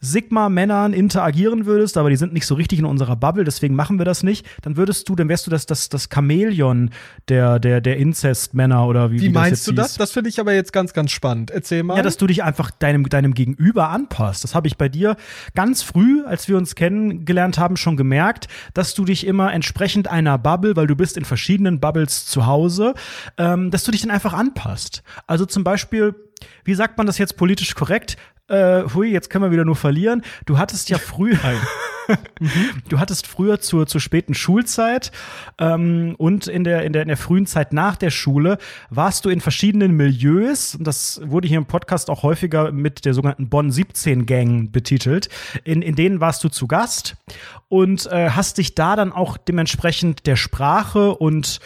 Sigma-Männern 0.00 0.92
interagieren 0.92 1.66
würdest, 1.66 1.96
aber 1.96 2.10
die 2.10 2.16
sind 2.16 2.32
nicht 2.32 2.46
so 2.46 2.54
richtig 2.54 2.78
in 2.78 2.84
unserer 2.84 3.16
Bubble, 3.16 3.44
deswegen 3.44 3.74
machen 3.74 3.98
wir 3.98 4.04
das 4.04 4.22
nicht, 4.22 4.46
dann 4.62 4.76
würdest 4.76 5.08
du, 5.08 5.16
dann 5.16 5.28
wärst 5.28 5.46
du 5.46 5.50
das, 5.50 5.66
das, 5.66 5.88
das 5.88 6.08
Chamäleon 6.12 6.90
der, 7.28 7.58
der, 7.58 7.80
der 7.80 7.96
Inzest-Männer 7.96 8.86
oder 8.86 9.10
wie, 9.10 9.16
Wie 9.16 9.22
wie 9.22 9.26
das 9.28 9.34
meinst 9.34 9.50
jetzt 9.50 9.68
du 9.68 9.72
das? 9.72 9.88
hieß. 9.92 9.98
Das 9.98 10.12
finde 10.12 10.30
ich 10.30 10.38
aber 10.38 10.52
jetzt 10.52 10.72
ganz, 10.72 10.92
ganz 10.92 11.10
spannend. 11.10 11.50
Erzähl 11.50 11.82
mal. 11.82 11.96
Ja, 11.96 12.02
dass 12.02 12.16
du 12.16 12.26
dich 12.26 12.42
einfach 12.42 12.70
deinem, 12.70 13.08
deinem 13.08 13.34
Gegenüber 13.34 13.88
anpasst. 13.88 14.44
Das 14.44 14.54
habe 14.54 14.68
ich 14.68 14.76
bei 14.76 14.88
dir 14.88 15.16
ganz 15.54 15.82
früh, 15.82 16.24
als 16.24 16.48
wir 16.48 16.56
uns 16.56 16.74
kennengelernt 16.74 17.58
haben, 17.58 17.76
schon 17.76 17.96
gemerkt, 17.96 18.48
dass 18.74 18.94
du 18.94 19.04
dich 19.04 19.26
immer 19.26 19.52
entsprechend 19.52 20.08
einer 20.08 20.38
Bubble, 20.38 20.76
weil 20.76 20.86
du 20.86 20.96
bist 20.96 21.16
in 21.16 21.24
verschiedenen 21.24 21.80
Bubbles 21.80 22.26
zu 22.26 22.46
Hause, 22.46 22.94
ähm, 23.38 23.70
dass 23.70 23.84
du 23.84 23.92
dich 23.92 24.02
dann 24.02 24.10
einfach 24.10 24.34
anpasst. 24.34 25.02
Also 25.26 25.46
zum 25.46 25.64
Beispiel, 25.64 26.14
wie 26.64 26.74
sagt 26.74 26.98
man 26.98 27.06
das 27.06 27.18
jetzt 27.18 27.36
politisch 27.36 27.74
korrekt? 27.74 28.16
Äh, 28.48 28.84
hui, 28.94 29.10
jetzt 29.10 29.28
können 29.28 29.44
wir 29.44 29.50
wieder 29.50 29.64
nur 29.64 29.74
verlieren. 29.74 30.22
Du 30.44 30.56
hattest 30.56 30.88
ja 30.88 30.98
früher, 30.98 31.38
du 32.88 33.00
hattest 33.00 33.26
früher 33.26 33.60
zur, 33.60 33.88
zur 33.88 34.00
späten 34.00 34.34
Schulzeit 34.34 35.10
ähm, 35.58 36.14
und 36.16 36.46
in 36.46 36.62
der, 36.62 36.84
in, 36.84 36.92
der, 36.92 37.02
in 37.02 37.08
der 37.08 37.16
frühen 37.16 37.46
Zeit 37.46 37.72
nach 37.72 37.96
der 37.96 38.10
Schule 38.10 38.58
warst 38.88 39.24
du 39.24 39.30
in 39.30 39.40
verschiedenen 39.40 39.96
Milieus, 39.96 40.76
und 40.76 40.86
das 40.86 41.20
wurde 41.24 41.48
hier 41.48 41.58
im 41.58 41.66
Podcast 41.66 42.08
auch 42.08 42.22
häufiger 42.22 42.70
mit 42.70 43.04
der 43.04 43.14
sogenannten 43.14 43.48
Bonn 43.48 43.72
17 43.72 44.26
Gang 44.26 44.70
betitelt, 44.70 45.28
in, 45.64 45.82
in 45.82 45.96
denen 45.96 46.20
warst 46.20 46.44
du 46.44 46.48
zu 46.48 46.68
Gast 46.68 47.16
und 47.68 48.06
äh, 48.06 48.30
hast 48.30 48.58
dich 48.58 48.76
da 48.76 48.94
dann 48.94 49.12
auch 49.12 49.36
dementsprechend 49.38 50.26
der 50.26 50.36
Sprache 50.36 51.16
und 51.16 51.58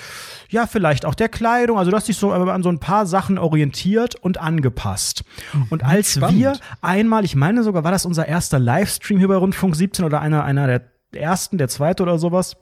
ja, 0.51 0.67
vielleicht 0.67 1.07
auch 1.07 1.15
der 1.15 1.29
Kleidung, 1.29 1.79
also 1.79 1.91
du 1.91 1.97
hast 1.97 2.09
dich 2.09 2.17
so 2.17 2.33
an 2.33 2.63
so 2.63 2.69
ein 2.69 2.81
paar 2.81 3.07
Sachen 3.07 3.39
orientiert 3.39 4.17
und 4.17 4.39
angepasst. 4.39 5.25
Und 5.71 5.85
als 5.85 6.15
spannend. 6.15 6.39
wir 6.39 6.57
einmal, 6.83 7.25
ich 7.25 7.37
meine 7.37 7.63
sogar, 7.63 7.85
war 7.85 7.93
das 7.93 8.05
unser 8.05 8.27
erster 8.27 8.59
Livestream 8.59 9.19
hier 9.19 9.29
bei 9.29 9.37
Rundfunk 9.37 9.77
17 9.77 10.05
oder 10.05 10.21
einer, 10.21 10.45
einer 10.45 10.67
der 10.67 10.83
ersten, 11.13 11.57
der 11.57 11.69
zweite 11.69 12.03
oder 12.03 12.19
sowas. 12.19 12.57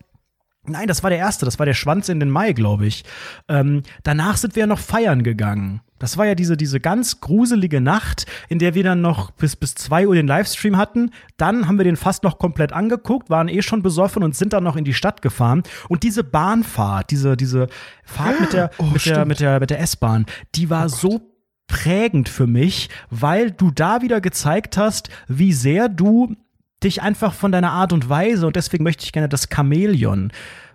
Nein, 0.68 0.88
das 0.88 1.02
war 1.02 1.10
der 1.10 1.18
erste, 1.18 1.44
das 1.44 1.58
war 1.58 1.66
der 1.66 1.74
Schwanz 1.74 2.08
in 2.08 2.20
den 2.20 2.30
Mai, 2.30 2.52
glaube 2.52 2.86
ich. 2.86 3.04
Ähm, 3.48 3.82
danach 4.02 4.36
sind 4.36 4.56
wir 4.56 4.66
noch 4.66 4.78
feiern 4.78 5.22
gegangen. 5.22 5.80
Das 5.98 6.16
war 6.16 6.26
ja 6.26 6.34
diese, 6.34 6.56
diese 6.56 6.78
ganz 6.80 7.20
gruselige 7.20 7.80
Nacht, 7.80 8.26
in 8.48 8.58
der 8.58 8.74
wir 8.74 8.84
dann 8.84 9.00
noch 9.00 9.32
bis, 9.32 9.56
bis 9.56 9.74
zwei 9.74 10.06
Uhr 10.06 10.14
den 10.14 10.28
Livestream 10.28 10.76
hatten. 10.76 11.10
Dann 11.36 11.66
haben 11.66 11.78
wir 11.78 11.84
den 11.84 11.96
fast 11.96 12.22
noch 12.22 12.38
komplett 12.38 12.72
angeguckt, 12.72 13.30
waren 13.30 13.48
eh 13.48 13.62
schon 13.62 13.82
besoffen 13.82 14.22
und 14.22 14.36
sind 14.36 14.52
dann 14.52 14.64
noch 14.64 14.76
in 14.76 14.84
die 14.84 14.94
Stadt 14.94 15.22
gefahren. 15.22 15.62
Und 15.88 16.04
diese 16.04 16.22
Bahnfahrt, 16.22 17.10
diese, 17.10 17.36
diese 17.36 17.66
Fahrt 18.04 18.40
mit 18.40 18.52
der, 18.52 18.70
Oh, 18.78 18.84
mit 18.84 19.04
der, 19.06 19.24
mit 19.24 19.40
der, 19.40 19.60
mit 19.60 19.70
der 19.70 19.80
S-Bahn, 19.80 20.26
die 20.54 20.70
war 20.70 20.88
so 20.88 21.20
prägend 21.66 22.28
für 22.28 22.46
mich, 22.46 22.88
weil 23.10 23.50
du 23.50 23.70
da 23.70 24.00
wieder 24.00 24.20
gezeigt 24.20 24.76
hast, 24.76 25.10
wie 25.26 25.52
sehr 25.52 25.88
du 25.88 26.34
dich 26.82 27.02
einfach 27.02 27.34
von 27.34 27.52
deiner 27.52 27.72
Art 27.72 27.92
und 27.92 28.08
Weise, 28.08 28.46
und 28.46 28.56
deswegen 28.56 28.84
möchte 28.84 29.04
ich 29.04 29.12
gerne 29.12 29.28
das 29.28 29.48
Chamäleon, 29.52 30.32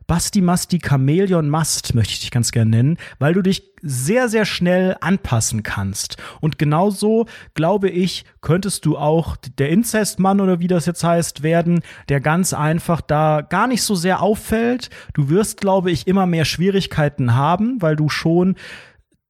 Basti 0.07 0.41
Masti 0.41 0.79
Chamäleon 0.85 1.49
Mast, 1.49 1.95
möchte 1.95 2.13
ich 2.13 2.19
dich 2.19 2.31
ganz 2.31 2.51
gerne 2.51 2.71
nennen, 2.71 2.97
weil 3.19 3.33
du 3.33 3.41
dich 3.41 3.71
sehr, 3.81 4.27
sehr 4.29 4.45
schnell 4.45 4.97
anpassen 5.01 5.63
kannst. 5.63 6.17
Und 6.41 6.59
genauso, 6.59 7.25
glaube 7.53 7.89
ich, 7.89 8.25
könntest 8.41 8.85
du 8.85 8.97
auch 8.97 9.37
der 9.37 9.69
Inzestmann 9.69 10.41
oder 10.41 10.59
wie 10.59 10.67
das 10.67 10.85
jetzt 10.85 11.03
heißt 11.03 11.43
werden, 11.43 11.81
der 12.09 12.19
ganz 12.19 12.53
einfach 12.53 13.01
da 13.01 13.41
gar 13.41 13.67
nicht 13.67 13.83
so 13.83 13.95
sehr 13.95 14.21
auffällt. 14.21 14.89
Du 15.13 15.29
wirst, 15.29 15.61
glaube 15.61 15.91
ich, 15.91 16.07
immer 16.07 16.25
mehr 16.25 16.45
Schwierigkeiten 16.45 17.35
haben, 17.35 17.81
weil 17.81 17.95
du 17.95 18.09
schon 18.09 18.55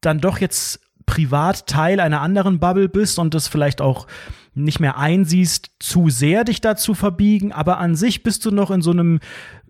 dann 0.01 0.19
doch 0.19 0.39
jetzt 0.39 0.79
privat 1.05 1.67
Teil 1.67 1.99
einer 1.99 2.21
anderen 2.21 2.59
Bubble 2.59 2.89
bist 2.89 3.19
und 3.19 3.33
das 3.33 3.47
vielleicht 3.47 3.81
auch 3.81 4.07
nicht 4.55 4.79
mehr 4.79 4.97
einsiehst, 4.97 5.71
zu 5.79 6.09
sehr 6.09 6.43
dich 6.43 6.61
dazu 6.61 6.93
verbiegen, 6.93 7.51
aber 7.51 7.77
an 7.79 7.95
sich 7.95 8.23
bist 8.23 8.45
du 8.45 8.51
noch 8.51 8.71
in 8.71 8.81
so 8.81 8.91
einem 8.91 9.19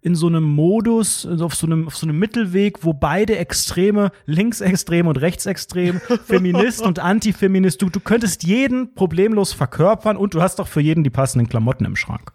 in 0.03 0.15
so 0.15 0.27
einem 0.27 0.43
Modus, 0.43 1.25
also 1.25 1.45
auf 1.45 1.55
so 1.55 1.65
einem, 1.65 1.87
auf 1.87 1.95
so 1.95 2.05
einem 2.05 2.19
Mittelweg, 2.19 2.83
wo 2.83 2.91
beide 2.91 3.37
Extreme, 3.37 4.11
linksextrem 4.25 5.07
und 5.07 5.15
rechtsextrem, 5.15 6.01
Feminist 6.25 6.81
und 6.81 6.99
Antifeminist, 6.99 7.81
du, 7.81 7.89
du 7.89 8.01
könntest 8.01 8.43
jeden 8.43 8.95
problemlos 8.95 9.53
verkörpern 9.53 10.17
und 10.17 10.33
du 10.33 10.41
hast 10.41 10.59
auch 10.59 10.67
für 10.67 10.81
jeden 10.81 11.05
die 11.05 11.09
passenden 11.09 11.47
Klamotten 11.47 11.85
im 11.85 11.95
Schrank. 11.95 12.33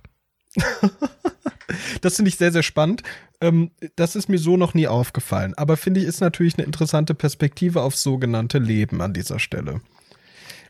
Das 2.01 2.17
finde 2.17 2.31
ich 2.31 2.37
sehr, 2.37 2.53
sehr 2.53 2.63
spannend. 2.63 3.03
Ähm, 3.41 3.71
das 3.97 4.17
ist 4.17 4.29
mir 4.29 4.39
so 4.39 4.57
noch 4.57 4.75
nie 4.75 4.89
aufgefallen. 4.89 5.55
Aber 5.55 5.77
finde 5.77 6.01
ich, 6.01 6.07
ist 6.07 6.21
natürlich 6.21 6.57
eine 6.57 6.67
interessante 6.67 7.15
Perspektive 7.15 7.83
aufs 7.83 8.03
sogenannte 8.03 8.59
Leben 8.59 9.03
an 9.03 9.13
dieser 9.13 9.39
Stelle. 9.39 9.81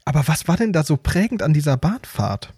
Aber 0.09 0.27
was 0.27 0.49
war 0.49 0.57
denn 0.57 0.73
da 0.73 0.85
so 0.85 0.97
prägend 0.97 1.43
an 1.43 1.53
dieser 1.53 1.77
Bahnfahrt? 1.77 2.55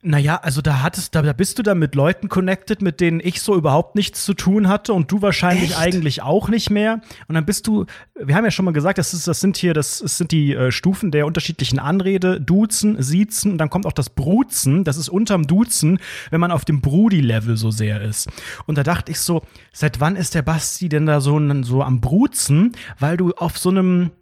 Naja, 0.00 0.36
also 0.36 0.62
da 0.62 0.80
hattest, 0.80 1.16
da, 1.16 1.22
da 1.22 1.32
bist 1.32 1.58
du 1.58 1.64
dann 1.64 1.80
mit 1.80 1.96
Leuten 1.96 2.28
connected, 2.28 2.82
mit 2.82 3.00
denen 3.00 3.18
ich 3.18 3.42
so 3.42 3.56
überhaupt 3.56 3.96
nichts 3.96 4.24
zu 4.24 4.34
tun 4.34 4.68
hatte 4.68 4.92
und 4.92 5.10
du 5.10 5.22
wahrscheinlich 5.22 5.70
Echt? 5.70 5.80
eigentlich 5.80 6.22
auch 6.22 6.48
nicht 6.48 6.70
mehr. 6.70 7.00
Und 7.26 7.34
dann 7.34 7.44
bist 7.44 7.66
du, 7.66 7.84
wir 8.14 8.36
haben 8.36 8.44
ja 8.44 8.52
schon 8.52 8.64
mal 8.64 8.70
gesagt, 8.70 8.98
das, 8.98 9.12
ist, 9.12 9.26
das 9.26 9.40
sind 9.40 9.56
hier, 9.56 9.74
das, 9.74 9.98
das 9.98 10.18
sind 10.18 10.30
die 10.30 10.54
äh, 10.54 10.70
Stufen 10.70 11.10
der 11.10 11.26
unterschiedlichen 11.26 11.80
Anrede, 11.80 12.40
Duzen, 12.40 13.02
Siezen 13.02 13.50
und 13.50 13.58
dann 13.58 13.68
kommt 13.68 13.84
auch 13.84 13.92
das 13.92 14.08
Bruzen, 14.08 14.84
das 14.84 14.98
ist 14.98 15.08
unterm 15.08 15.48
Duzen, 15.48 15.98
wenn 16.30 16.40
man 16.40 16.52
auf 16.52 16.64
dem 16.64 16.80
Brudi-Level 16.80 17.56
so 17.56 17.72
sehr 17.72 18.00
ist. 18.02 18.28
Und 18.66 18.78
da 18.78 18.84
dachte 18.84 19.10
ich 19.10 19.18
so, 19.18 19.42
seit 19.72 19.98
wann 19.98 20.14
ist 20.14 20.36
der 20.36 20.42
Basti 20.42 20.88
denn 20.88 21.06
da 21.06 21.20
so, 21.20 21.40
so 21.64 21.82
am 21.82 22.00
Bruzen, 22.00 22.70
weil 23.00 23.16
du 23.16 23.32
auf 23.32 23.58
so 23.58 23.70
einem 23.70 24.12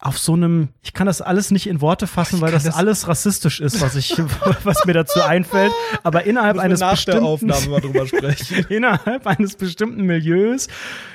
auf 0.00 0.16
so 0.16 0.34
einem, 0.34 0.68
ich 0.80 0.92
kann 0.92 1.08
das 1.08 1.20
alles 1.20 1.50
nicht 1.50 1.66
in 1.66 1.80
Worte 1.80 2.06
fassen, 2.06 2.36
Ich 2.36 2.40
weil 2.40 2.50
kann 2.50 2.56
das, 2.58 2.64
das- 2.64 2.76
alles 2.76 3.08
rassistisch 3.08 3.58
ist, 3.60 3.80
was 3.80 3.96
ich, 3.96 4.16
was 4.64 4.84
mir 4.84 4.92
dazu 4.92 5.20
einfällt. 5.22 5.72
Aber 6.04 6.22
innerhalb 6.24 6.56
wir 6.56 6.62
eines 6.62 6.78
nach 6.78 6.90
der 6.90 6.94
bestimmten, 7.14 7.24
Aufnahme 7.24 7.66
mal 7.68 7.80
drüber 7.80 8.06
sprechen. 8.06 8.64
innerhalb 8.68 9.26
eines 9.26 9.56
bestimmten 9.56 10.02
Milieus, 10.04 10.68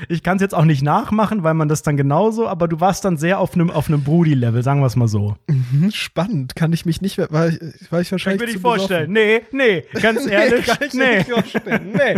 ich 0.09 0.21
kann 0.21 0.35
es 0.35 0.41
jetzt 0.41 0.53
auch 0.53 0.65
nicht 0.65 0.81
nachmachen, 0.81 1.43
weil 1.43 1.53
man 1.53 1.69
das 1.69 1.81
dann 1.81 1.95
genauso, 1.95 2.45
aber 2.47 2.67
du 2.67 2.81
warst 2.81 3.05
dann 3.05 3.15
sehr 3.15 3.39
auf 3.39 3.53
einem, 3.55 3.69
auf 3.71 3.87
einem 3.87 4.03
Brudi-Level, 4.03 4.63
sagen 4.63 4.81
wir 4.81 4.87
es 4.87 4.97
mal 4.97 5.07
so. 5.07 5.37
Hm, 5.49 5.89
Spannend, 5.93 6.55
kann 6.57 6.73
ich 6.73 6.85
mich 6.85 7.01
nicht 7.01 7.17
mehr, 7.17 7.27
weil, 7.31 7.51
ich- 7.53 7.89
weil 7.91 8.01
ich 8.01 8.09
Kann 8.09 8.15
wahrscheinlich 8.15 8.41
ich 8.41 8.47
mir 8.47 8.53
nicht 8.53 8.53
zu 8.55 8.59
besoffen- 8.67 8.77
vorstellen. 8.79 9.11
Nee, 9.13 9.41
nee, 9.53 9.85
ganz 10.01 10.25
ehrlich, 10.25 10.65
kann 10.65 10.77
ich 10.85 10.93
mir 10.93 11.05
nee. 11.05 11.17
nicht 11.19 11.29
vorstellen. 11.31 11.91
Nee. 11.93 12.15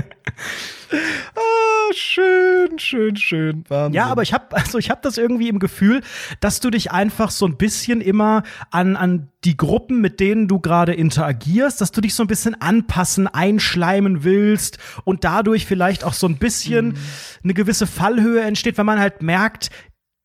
ah, 1.36 1.94
schön, 1.94 2.78
schön, 2.80 3.16
schön. 3.16 3.64
Wahnsinn. 3.68 3.94
Ja, 3.94 4.08
aber 4.08 4.22
ich 4.22 4.34
habe 4.34 4.56
also 4.56 4.78
ich 4.78 4.90
habe 4.90 5.02
das 5.04 5.18
irgendwie 5.18 5.50
im 5.50 5.60
Gefühl, 5.60 6.02
dass 6.40 6.60
du 6.60 6.70
dich 6.70 6.92
einfach 6.92 7.32
so 7.32 7.46
ein 7.46 7.58
bisschen 7.58 8.02
immer 8.02 8.44
an 8.72 8.96
an 8.96 9.30
die 9.44 9.58
Gruppen, 9.58 10.02
mit 10.02 10.20
denen 10.20 10.48
du 10.48 10.60
gerade 10.60 10.94
interagierst, 10.94 11.80
dass 11.82 11.92
du 11.92 12.02
dich 12.02 12.14
so 12.16 12.24
ein 12.24 12.28
bisschen 12.28 12.60
anpassen, 12.60 13.28
einschleimen 13.28 14.24
willst 14.24 14.78
und 15.04 15.24
dadurch 15.24 15.66
vielleicht 15.66 16.04
auch 16.04 16.14
so 16.14 16.28
ein 16.28 16.38
bisschen 16.38 16.98
eine 17.44 17.54
gewisse 17.54 17.88
Fallhöhe 17.88 18.42
entsteht, 18.42 18.78
wenn 18.78 18.86
man 18.86 19.00
halt 19.00 19.22
merkt, 19.22 19.70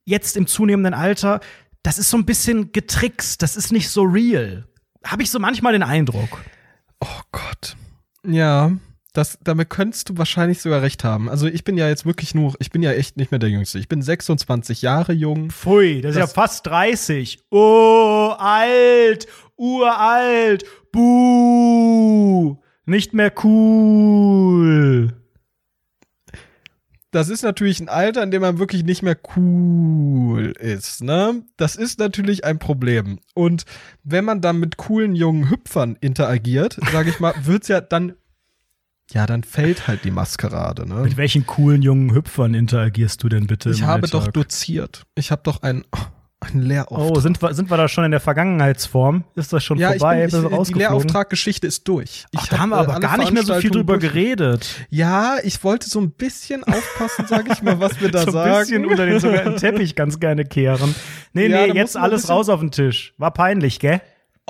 jetzt 0.04 0.36
im 0.36 0.46
zunehmenden 0.46 0.94
Alter, 0.94 1.40
das 1.82 1.98
ist 1.98 2.10
so 2.10 2.16
ein 2.16 2.26
bisschen 2.26 2.72
getrickst, 2.72 3.42
das 3.42 3.56
ist 3.56 3.72
nicht 3.72 3.88
so 3.88 4.02
real. 4.02 4.66
Habe 5.04 5.22
ich 5.22 5.30
so 5.30 5.38
manchmal 5.38 5.72
den 5.72 5.82
Eindruck. 5.82 6.42
Oh 7.00 7.20
Gott. 7.32 7.76
Ja, 8.26 8.72
das, 9.12 9.38
damit 9.42 9.70
könntest 9.70 10.08
du 10.08 10.18
wahrscheinlich 10.18 10.60
sogar 10.62 10.82
recht 10.82 11.02
haben. 11.04 11.28
Also 11.28 11.46
ich 11.46 11.64
bin 11.64 11.76
ja 11.76 11.88
jetzt 11.88 12.06
wirklich 12.06 12.34
nur, 12.34 12.54
ich 12.60 12.70
bin 12.70 12.82
ja 12.82 12.92
echt 12.92 13.16
nicht 13.16 13.30
mehr 13.30 13.38
der 13.40 13.48
Jüngste. 13.50 13.78
Ich 13.78 13.88
bin 13.88 14.02
26 14.02 14.82
Jahre 14.82 15.12
jung. 15.12 15.50
Pfui, 15.50 16.00
das, 16.00 16.10
ist 16.14 16.20
Das- 16.20 16.30
ja 16.30 16.34
fast 16.42 16.66
30. 16.66 17.40
Oh, 17.50 18.34
alt, 18.38 19.26
uralt, 19.56 20.64
buh, 20.92 22.56
nicht 22.86 23.12
mehr 23.14 23.32
cool. 23.44 25.12
Das 27.12 27.28
ist 27.28 27.42
natürlich 27.42 27.80
ein 27.80 27.88
Alter, 27.88 28.22
in 28.22 28.30
dem 28.30 28.40
man 28.42 28.60
wirklich 28.60 28.84
nicht 28.84 29.02
mehr 29.02 29.16
cool 29.36 30.52
ist, 30.60 31.02
ne? 31.02 31.42
Das 31.56 31.74
ist 31.74 31.98
natürlich 31.98 32.44
ein 32.44 32.60
Problem. 32.60 33.18
Und 33.34 33.64
wenn 34.04 34.24
man 34.24 34.40
dann 34.40 34.60
mit 34.60 34.76
coolen 34.76 35.16
jungen 35.16 35.50
Hüpfern 35.50 35.96
interagiert, 36.00 36.78
sage 36.92 37.10
ich 37.10 37.18
mal, 37.18 37.34
wird's 37.42 37.66
ja 37.66 37.80
dann, 37.80 38.12
ja, 39.12 39.26
dann 39.26 39.42
fällt 39.44 39.88
halt 39.88 40.04
die 40.04 40.10
Maskerade, 40.10 40.88
ne? 40.88 40.96
Mit 41.02 41.16
welchen 41.16 41.46
coolen 41.46 41.82
jungen 41.82 42.14
Hüpfern 42.14 42.54
interagierst 42.54 43.22
du 43.22 43.28
denn 43.28 43.46
bitte? 43.46 43.70
Ich 43.70 43.82
habe 43.82 44.04
Alltag? 44.04 44.10
doch 44.10 44.28
doziert. 44.28 45.02
Ich 45.16 45.30
habe 45.30 45.42
doch 45.44 45.62
einen, 45.62 45.84
einen 46.40 46.62
Lehrauftrag. 46.62 47.16
Oh, 47.16 47.20
sind 47.20 47.42
wir, 47.42 47.52
sind 47.54 47.70
wir 47.70 47.76
da 47.76 47.88
schon 47.88 48.04
in 48.04 48.12
der 48.12 48.20
Vergangenheitsform? 48.20 49.24
Ist 49.34 49.52
das 49.52 49.62
schon 49.64 49.78
ja, 49.78 49.90
vorbei? 49.90 50.24
ich 50.24 50.30
bin, 50.32 50.42
ich, 50.42 50.48
die 50.48 50.54
rausgeflogen? 50.54 50.78
Lehrauffraggeschichte 50.78 51.66
ist 51.66 51.86
durch. 51.88 52.26
Ich 52.30 52.40
Ach, 52.40 52.46
da 52.48 52.58
haben 52.58 52.68
wir 52.70 52.76
äh, 52.76 52.80
aber 52.80 53.00
gar 53.00 53.18
nicht 53.18 53.32
mehr 53.32 53.42
so 53.42 53.54
viel 53.54 53.70
drüber 53.70 53.98
durch. 53.98 54.12
geredet. 54.12 54.86
Ja, 54.90 55.36
ich 55.42 55.62
wollte 55.64 55.88
so 55.88 56.00
ein 56.00 56.12
bisschen 56.12 56.62
aufpassen, 56.64 57.26
sage 57.26 57.52
ich 57.52 57.62
mal, 57.62 57.80
was 57.80 58.00
wir 58.00 58.10
da 58.10 58.20
so 58.22 58.26
ein 58.28 58.32
sagen. 58.32 58.58
bisschen 58.60 58.86
unter 58.86 59.06
den 59.06 59.18
sogenannten 59.20 59.56
Teppich 59.56 59.96
ganz 59.96 60.20
gerne 60.20 60.44
kehren. 60.44 60.94
Nee, 61.32 61.48
Ja, 61.48 61.66
nee, 61.66 61.72
jetzt 61.74 61.96
ein 61.96 62.02
alles 62.02 62.28
raus 62.28 62.48
auf 62.48 62.60
den 62.60 62.70
Tisch. 62.70 63.12
War 63.18 63.32
peinlich, 63.32 63.80
gell? 63.80 64.00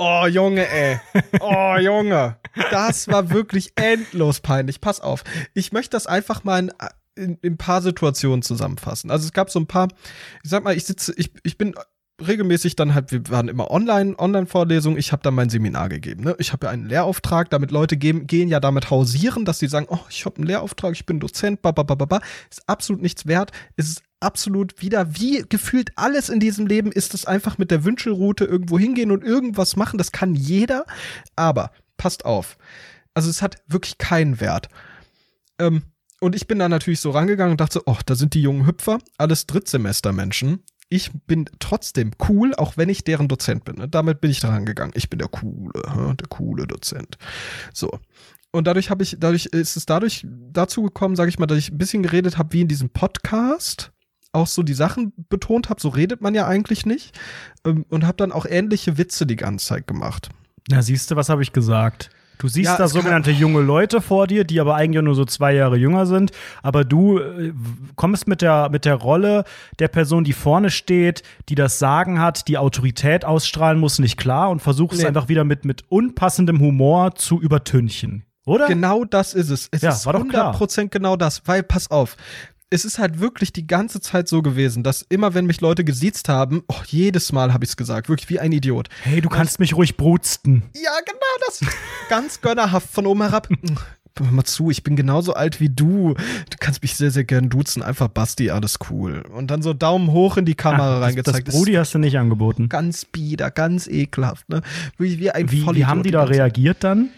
Oh, 0.03 0.27
Junge, 0.27 0.67
ey. 0.67 0.99
Oh, 1.41 1.77
Junge. 1.79 2.37
Das 2.71 3.07
war 3.09 3.29
wirklich 3.31 3.73
endlos 3.75 4.41
peinlich. 4.41 4.81
Pass 4.81 5.01
auf. 5.01 5.25
Ich 5.53 5.73
möchte 5.73 5.91
das 5.91 6.07
einfach 6.07 6.43
mal 6.43 6.59
in, 6.61 6.71
in, 7.17 7.39
in 7.43 7.53
ein 7.53 7.59
paar 7.59 7.83
Situationen 7.83 8.41
zusammenfassen. 8.41 9.11
Also 9.11 9.27
es 9.27 9.35
gab 9.35 9.51
so 9.51 9.61
ein 9.61 9.67
paar, 9.67 9.89
ich 10.43 10.49
sag 10.49 10.65
mal, 10.65 10.75
ich 10.75 10.87
sitze, 10.87 11.13
ich, 11.19 11.33
ich 11.43 11.59
bin 11.59 11.75
regelmäßig 12.27 12.77
dann 12.77 12.95
halt, 12.95 13.13
wir 13.13 13.29
waren 13.29 13.49
immer 13.49 13.71
online, 13.71 14.19
Online-Vorlesungen, 14.19 14.99
ich 14.99 15.13
habe 15.13 15.23
dann 15.23 15.35
mein 15.35 15.51
Seminar 15.51 15.91
gegeben. 15.91 16.25
Ne? 16.25 16.35
Ich 16.39 16.55
habe 16.55 16.67
ja 16.67 16.73
einen 16.73 16.87
Lehrauftrag, 16.87 17.51
damit 17.51 17.71
Leute 17.71 17.99
gehen, 17.99 18.27
gehen 18.27 18.49
ja 18.49 18.59
damit 18.59 18.89
hausieren, 18.89 19.45
dass 19.45 19.59
sie 19.59 19.69
sagen, 19.69 19.87
oh, 19.91 20.01
ich 20.09 20.25
habe 20.25 20.37
einen 20.37 20.47
Lehrauftrag, 20.47 20.93
ich 20.95 21.05
bin 21.05 21.21
Dozent, 21.21 21.61
ba, 21.61 21.73
ba, 21.73 21.83
ba, 21.83 21.95
ba, 21.95 22.07
ba. 22.07 22.21
Ist 22.51 22.67
absolut 22.67 23.03
nichts 23.03 23.27
wert. 23.27 23.53
Ist 23.77 24.03
absolut 24.21 24.81
wieder, 24.81 25.17
wie 25.17 25.45
gefühlt 25.49 25.91
alles 25.97 26.29
in 26.29 26.41
diesem 26.41 26.67
Leben, 26.67 26.93
ist 26.93 27.15
es 27.15 27.25
einfach 27.25 27.59
mit 27.59 27.71
der 27.71 27.85
Wünschelroute 27.85 28.45
irgendwo 28.45 28.79
hingehen 28.79 29.11
und 29.11 29.25
irgendwas 29.25 29.77
machen. 29.77 29.99
Das 29.99 30.13
kann 30.13 30.35
jeder. 30.35 30.85
Aber 31.37 31.73
passt 31.97 32.25
auf. 32.25 32.57
Also 33.15 33.29
es 33.29 33.43
hat 33.43 33.63
wirklich 33.67 33.99
keinen 33.99 34.41
Wert. 34.41 34.69
Ähm, 35.59 35.83
und 36.21 36.35
ich 36.35 36.47
bin 36.47 36.59
da 36.59 36.69
natürlich 36.69 37.01
so 37.01 37.11
rangegangen 37.11 37.53
und 37.53 37.61
dachte 37.61 37.83
oh, 37.87 37.97
da 38.05 38.15
sind 38.15 38.35
die 38.35 38.43
jungen 38.43 38.67
Hüpfer, 38.67 38.99
alles 39.17 39.47
Drittsemester-Menschen. 39.47 40.63
Ich 40.91 41.13
bin 41.27 41.49
trotzdem 41.61 42.11
cool, 42.29 42.55
auch 42.57 42.77
wenn 42.77 42.89
ich 42.89 43.05
deren 43.05 43.29
Dozent 43.29 43.65
bin. 43.65 43.91
Damit 43.91 44.21
bin 44.21 44.31
ich 44.31 44.41
dran 44.41 44.67
gegangen. 44.67 44.93
Ich 44.95 45.09
bin 45.09 45.19
der 45.19 45.29
coole, 45.29 45.73
der 45.75 46.29
coole 46.29 46.67
Dozent. 46.67 47.17
So. 47.73 47.99
Und 48.53 48.67
dadurch 48.67 48.91
habe 48.91 49.05
ich, 49.05 49.17
dadurch 49.19 49.47
ist 49.47 49.77
es 49.77 49.87
dadurch 49.87 50.27
dazu 50.29 50.83
gekommen, 50.83 51.15
sage 51.15 51.29
ich 51.29 51.39
mal, 51.39 51.47
dass 51.47 51.59
ich 51.59 51.71
ein 51.71 51.79
bisschen 51.79 52.03
geredet 52.03 52.37
habe, 52.39 52.53
wie 52.53 52.63
in 52.63 52.69
diesem 52.69 52.91
Podcast, 52.91 53.93
auch 54.33 54.47
so 54.47 54.63
die 54.63 54.75
Sachen 54.75 55.13
betont 55.29 55.69
habe. 55.71 55.81
So 55.81 55.89
redet 55.89 56.21
man 56.21 56.35
ja 56.35 56.47
eigentlich 56.47 56.87
nicht. 56.87 57.19
Ähm, 57.67 57.85
und 57.89 58.05
habe 58.05 58.17
dann 58.17 58.33
auch 58.33 58.47
ähnliche 58.47 58.99
Witze 58.99 59.27
die 59.27 59.37
ganze 59.37 59.67
Zeit 59.67 59.87
gemacht. 59.87 60.29
Na, 60.69 60.83
siehst 60.83 61.11
du, 61.11 61.17
was 61.17 61.29
habe 61.29 61.43
ich 61.43 61.53
gesagt? 61.53 62.11
Du 62.39 62.49
siehst 62.49 62.71
Ja, 62.71 62.77
da 62.79 62.89
sogenannte 62.89 63.31
junge 63.31 63.61
Leute 63.61 64.01
vor 64.01 64.27
dir, 64.27 64.45
die 64.45 64.61
aber 64.61 64.75
eigentlich 64.75 65.05
nur 65.05 65.15
so 65.15 65.27
zwei 65.27 65.53
Jahre 65.53 65.77
jünger 65.77 66.07
sind. 66.07 66.31
Aber 66.63 66.85
du 66.85 67.19
äh, 67.19 67.53
kommst 67.97 68.29
mit 68.29 68.41
der, 68.41 68.71
mit 68.71 68.87
der 68.87 68.95
Rolle 68.95 69.45
der 69.79 69.89
Person, 69.89 70.25
die 70.25 70.33
vorne 70.33 70.71
steht, 70.71 71.23
die 71.51 71.55
das 71.55 71.79
Sagen 71.79 72.19
hat, 72.19 72.49
die 72.49 72.57
Autorität 72.57 73.27
ausstrahlen 73.27 73.79
muss, 73.79 73.99
nicht 73.99 74.17
klar 74.17 74.49
und 74.49 74.61
versuchst 74.63 75.01
Nee. 75.01 75.07
einfach 75.07 75.29
wieder 75.29 75.45
mit, 75.45 75.67
mit 75.67 75.85
unpassendem 75.91 76.61
Humor 76.61 77.15
zu 77.15 77.39
übertünchen. 77.43 78.25
Oder? 78.47 78.69
Genau 78.69 79.05
das 79.05 79.35
ist 79.35 79.51
es. 79.51 79.69
Es 79.71 79.83
Ja, 79.83 79.91
ist 79.91 80.07
war 80.07 80.15
doch 80.15 80.27
klar. 80.27 80.55
100% 80.55 80.89
genau 80.89 81.17
das, 81.17 81.43
weil 81.47 81.63
pass 81.63 81.91
auf. 81.91 82.17
Es 82.73 82.85
ist 82.85 83.01
halt 83.01 83.19
wirklich 83.19 83.53
die 83.53 83.67
ganze 83.67 84.01
Zeit 84.01 84.29
so 84.29 84.43
gewesen, 84.43 84.85
dass 84.85 85.03
immer, 85.03 85.35
wenn 85.35 85.45
mich 85.45 85.61
Leute 85.61 85.83
gesiezt 85.85 86.29
haben, 86.29 86.63
oh, 86.69 86.77
jedes 86.87 87.33
Mal 87.33 87.53
habe 87.53 87.65
ich 87.65 87.71
es 87.71 87.77
gesagt, 87.77 88.09
wirklich 88.09 88.31
wie 88.31 88.39
ein 88.39 88.53
Idiot. 88.53 88.89
Hey, 89.03 89.21
du 89.21 89.29
kannst 89.29 89.59
mich 89.59 89.75
ruhig 89.75 89.97
brutsten. 89.97 90.63
Ja, 90.77 90.93
genau 91.05 91.47
das. 91.47 91.61
Ganz 92.09 92.41
gönnerhaft 92.41 92.89
von 92.89 93.07
oben 93.07 93.23
herab. 93.23 93.49
Hör 94.19 94.31
mal 94.31 94.45
zu, 94.45 94.71
ich 94.71 94.85
bin 94.85 94.95
genauso 94.95 95.35
alt 95.35 95.59
wie 95.61 95.69
du. 95.69 96.15
Du 96.15 96.57
kannst 96.61 96.83
mich 96.83 96.95
sehr, 96.95 97.11
sehr 97.11 97.25
gern 97.25 97.49
duzen. 97.49 97.83
Einfach 97.83 98.07
Basti, 98.07 98.51
alles 98.51 98.79
cool. 98.89 99.23
Und 99.35 99.51
dann 99.51 99.63
so 99.63 99.73
Daumen 99.73 100.13
hoch 100.13 100.37
in 100.37 100.45
die 100.45 100.55
Kamera 100.55 100.99
Ah, 100.99 101.01
das, 101.01 101.09
reingezeigt. 101.09 101.49
das 101.49 101.55
Brudi 101.57 101.73
hast 101.75 101.93
du 101.95 101.99
nicht 101.99 102.19
angeboten. 102.19 102.69
ganz 102.69 103.05
bieder, 103.05 103.51
ganz 103.51 103.89
ekelhaft, 103.89 104.49
ne? 104.49 104.61
Wie, 104.97 105.19
wie 105.19 105.31
ein 105.33 105.51
Wie, 105.51 105.67
wie 105.75 105.87
haben 105.87 106.05
die 106.05 106.11
da 106.13 106.23
reagiert 106.23 106.85
dann? 106.85 107.09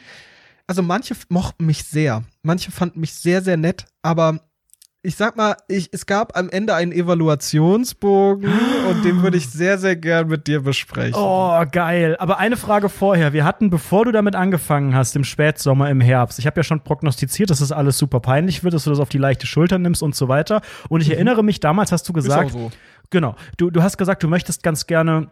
also 0.66 0.80
manche 0.82 1.14
mochten 1.28 1.66
mich 1.66 1.84
sehr. 1.84 2.24
Manche 2.42 2.70
fanden 2.70 3.00
mich 3.00 3.12
sehr, 3.12 3.42
sehr 3.42 3.58
nett, 3.58 3.84
aber 4.00 4.40
ich 5.04 5.16
sag 5.16 5.36
mal, 5.36 5.56
ich, 5.66 5.88
es 5.92 6.06
gab 6.06 6.36
am 6.38 6.48
Ende 6.48 6.74
einen 6.76 6.92
Evaluationsbogen 6.92 8.48
und 8.88 9.04
den 9.04 9.22
würde 9.22 9.36
ich 9.36 9.50
sehr, 9.50 9.76
sehr 9.76 9.96
gern 9.96 10.28
mit 10.28 10.46
dir 10.46 10.62
besprechen. 10.62 11.14
Oh, 11.16 11.60
geil. 11.70 12.16
Aber 12.20 12.38
eine 12.38 12.56
Frage 12.56 12.88
vorher. 12.88 13.32
Wir 13.32 13.44
hatten, 13.44 13.68
bevor 13.68 14.04
du 14.04 14.12
damit 14.12 14.36
angefangen 14.36 14.94
hast, 14.94 15.16
im 15.16 15.24
Spätsommer, 15.24 15.90
im 15.90 16.00
Herbst, 16.00 16.38
ich 16.38 16.46
habe 16.46 16.60
ja 16.60 16.62
schon 16.62 16.82
prognostiziert, 16.82 17.50
dass 17.50 17.58
das 17.58 17.72
alles 17.72 17.98
super 17.98 18.20
peinlich 18.20 18.62
wird, 18.62 18.74
dass 18.74 18.84
du 18.84 18.90
das 18.90 19.00
auf 19.00 19.08
die 19.08 19.18
leichte 19.18 19.46
Schulter 19.46 19.78
nimmst 19.78 20.04
und 20.04 20.14
so 20.14 20.28
weiter. 20.28 20.60
Und 20.88 21.00
ich 21.00 21.10
erinnere 21.10 21.42
mich, 21.42 21.58
damals 21.58 21.90
hast 21.90 22.08
du 22.08 22.12
gesagt, 22.12 22.52
so. 22.52 22.70
genau, 23.10 23.34
du, 23.56 23.70
du 23.70 23.82
hast 23.82 23.98
gesagt, 23.98 24.22
du 24.22 24.28
möchtest 24.28 24.62
ganz 24.62 24.86
gerne 24.86 25.30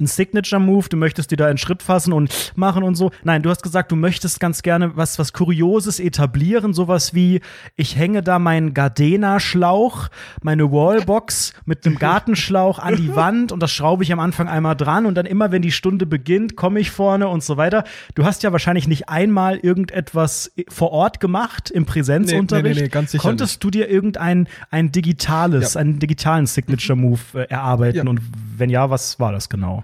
ein 0.00 0.06
Signature-Move, 0.06 0.88
du 0.88 0.96
möchtest 0.96 1.30
dir 1.30 1.36
da 1.36 1.46
einen 1.46 1.58
Schritt 1.58 1.82
fassen 1.82 2.12
und 2.12 2.52
machen 2.56 2.82
und 2.82 2.94
so. 2.94 3.10
Nein, 3.22 3.42
du 3.42 3.50
hast 3.50 3.62
gesagt, 3.62 3.92
du 3.92 3.96
möchtest 3.96 4.40
ganz 4.40 4.62
gerne 4.62 4.96
was, 4.96 5.18
was 5.18 5.32
Kurioses 5.32 6.00
etablieren, 6.00 6.74
sowas 6.74 7.14
wie, 7.14 7.40
ich 7.76 7.96
hänge 7.96 8.22
da 8.22 8.38
meinen 8.38 8.74
Gardena-Schlauch, 8.74 10.08
meine 10.42 10.70
Wallbox 10.70 11.54
mit 11.64 11.86
einem 11.86 11.98
Gartenschlauch 11.98 12.78
an 12.78 12.96
die 12.96 13.14
Wand 13.14 13.52
und 13.52 13.60
das 13.62 13.72
schraube 13.72 14.02
ich 14.02 14.12
am 14.12 14.20
Anfang 14.20 14.48
einmal 14.48 14.76
dran 14.76 15.06
und 15.06 15.14
dann 15.14 15.26
immer, 15.26 15.50
wenn 15.52 15.62
die 15.62 15.72
Stunde 15.72 16.06
beginnt, 16.06 16.56
komme 16.56 16.80
ich 16.80 16.90
vorne 16.90 17.28
und 17.28 17.42
so 17.42 17.56
weiter. 17.56 17.84
Du 18.14 18.24
hast 18.24 18.42
ja 18.42 18.52
wahrscheinlich 18.52 18.88
nicht 18.88 19.08
einmal 19.08 19.56
irgendetwas 19.58 20.52
vor 20.68 20.90
Ort 20.92 21.20
gemacht 21.20 21.70
im 21.70 21.86
Präsenzunterricht. 21.86 22.64
Nee, 22.74 22.74
nee, 22.74 22.82
nee, 22.82 22.88
ganz 22.88 23.12
sicher 23.12 23.22
Konntest 23.22 23.62
du 23.64 23.70
dir 23.70 23.88
irgendein 23.88 24.48
ein 24.70 24.92
digitales, 24.92 25.74
Ja. 25.74 25.80
einen 25.80 25.98
digitalen 25.98 26.46
Signature-Move 26.46 27.20
äh, 27.34 27.40
erarbeiten 27.50 27.96
Ja. 27.98 28.04
und 28.08 28.20
wenn 28.56 28.70
ja, 28.70 28.90
was 28.90 29.18
war 29.20 29.32
das 29.32 29.48
genau? 29.48 29.83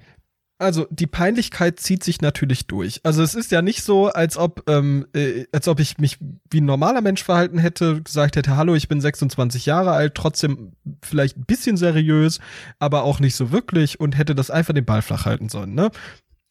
Also 0.60 0.86
die 0.90 1.06
Peinlichkeit 1.06 1.80
zieht 1.80 2.04
sich 2.04 2.20
natürlich 2.20 2.66
durch. 2.66 3.00
Also 3.02 3.22
es 3.22 3.34
ist 3.34 3.50
ja 3.50 3.62
nicht 3.62 3.82
so, 3.82 4.08
als 4.08 4.36
ob, 4.36 4.68
ähm, 4.68 5.06
äh, 5.14 5.46
als 5.52 5.66
ob 5.68 5.80
ich 5.80 5.96
mich 5.96 6.18
wie 6.50 6.60
ein 6.60 6.66
normaler 6.66 7.00
Mensch 7.00 7.24
verhalten 7.24 7.56
hätte, 7.56 8.02
gesagt 8.02 8.36
hätte, 8.36 8.58
hallo, 8.58 8.74
ich 8.74 8.86
bin 8.86 9.00
26 9.00 9.64
Jahre 9.64 9.92
alt, 9.92 10.14
trotzdem 10.14 10.72
vielleicht 11.02 11.38
ein 11.38 11.46
bisschen 11.46 11.78
seriös, 11.78 12.40
aber 12.78 13.04
auch 13.04 13.20
nicht 13.20 13.36
so 13.36 13.52
wirklich 13.52 14.00
und 14.00 14.18
hätte 14.18 14.34
das 14.34 14.50
einfach 14.50 14.74
den 14.74 14.84
Ball 14.84 15.00
flach 15.00 15.24
halten 15.24 15.48
sollen. 15.48 15.74
Ne? 15.74 15.90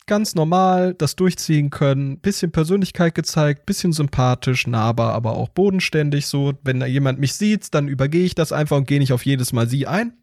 Ganz 0.08 0.34
normal, 0.34 0.96
das 0.96 1.16
durchziehen 1.16 1.70
können, 1.70 2.20
bisschen 2.20 2.52
Persönlichkeit 2.52 3.14
gezeigt, 3.14 3.68
bisschen 3.68 3.94
sympathisch, 3.94 4.66
nahbar, 4.66 5.14
aber 5.14 5.36
auch 5.36 5.50
bodenständig. 5.50 6.26
So, 6.26 6.54
wenn 6.64 6.80
da 6.80 6.88
jemand 6.88 7.20
mich 7.20 7.36
sieht, 7.36 7.76
dann 7.76 7.88
übergehe 7.88 8.26
ich 8.26 8.34
das 8.34 8.54
einfach 8.54 8.78
und 8.78 8.88
gehe 8.88 8.98
nicht 8.98 9.14
auf 9.14 9.24
jedes 9.24 9.54
Mal 9.54 9.70
sie 9.70 9.86
ein. 9.86 10.14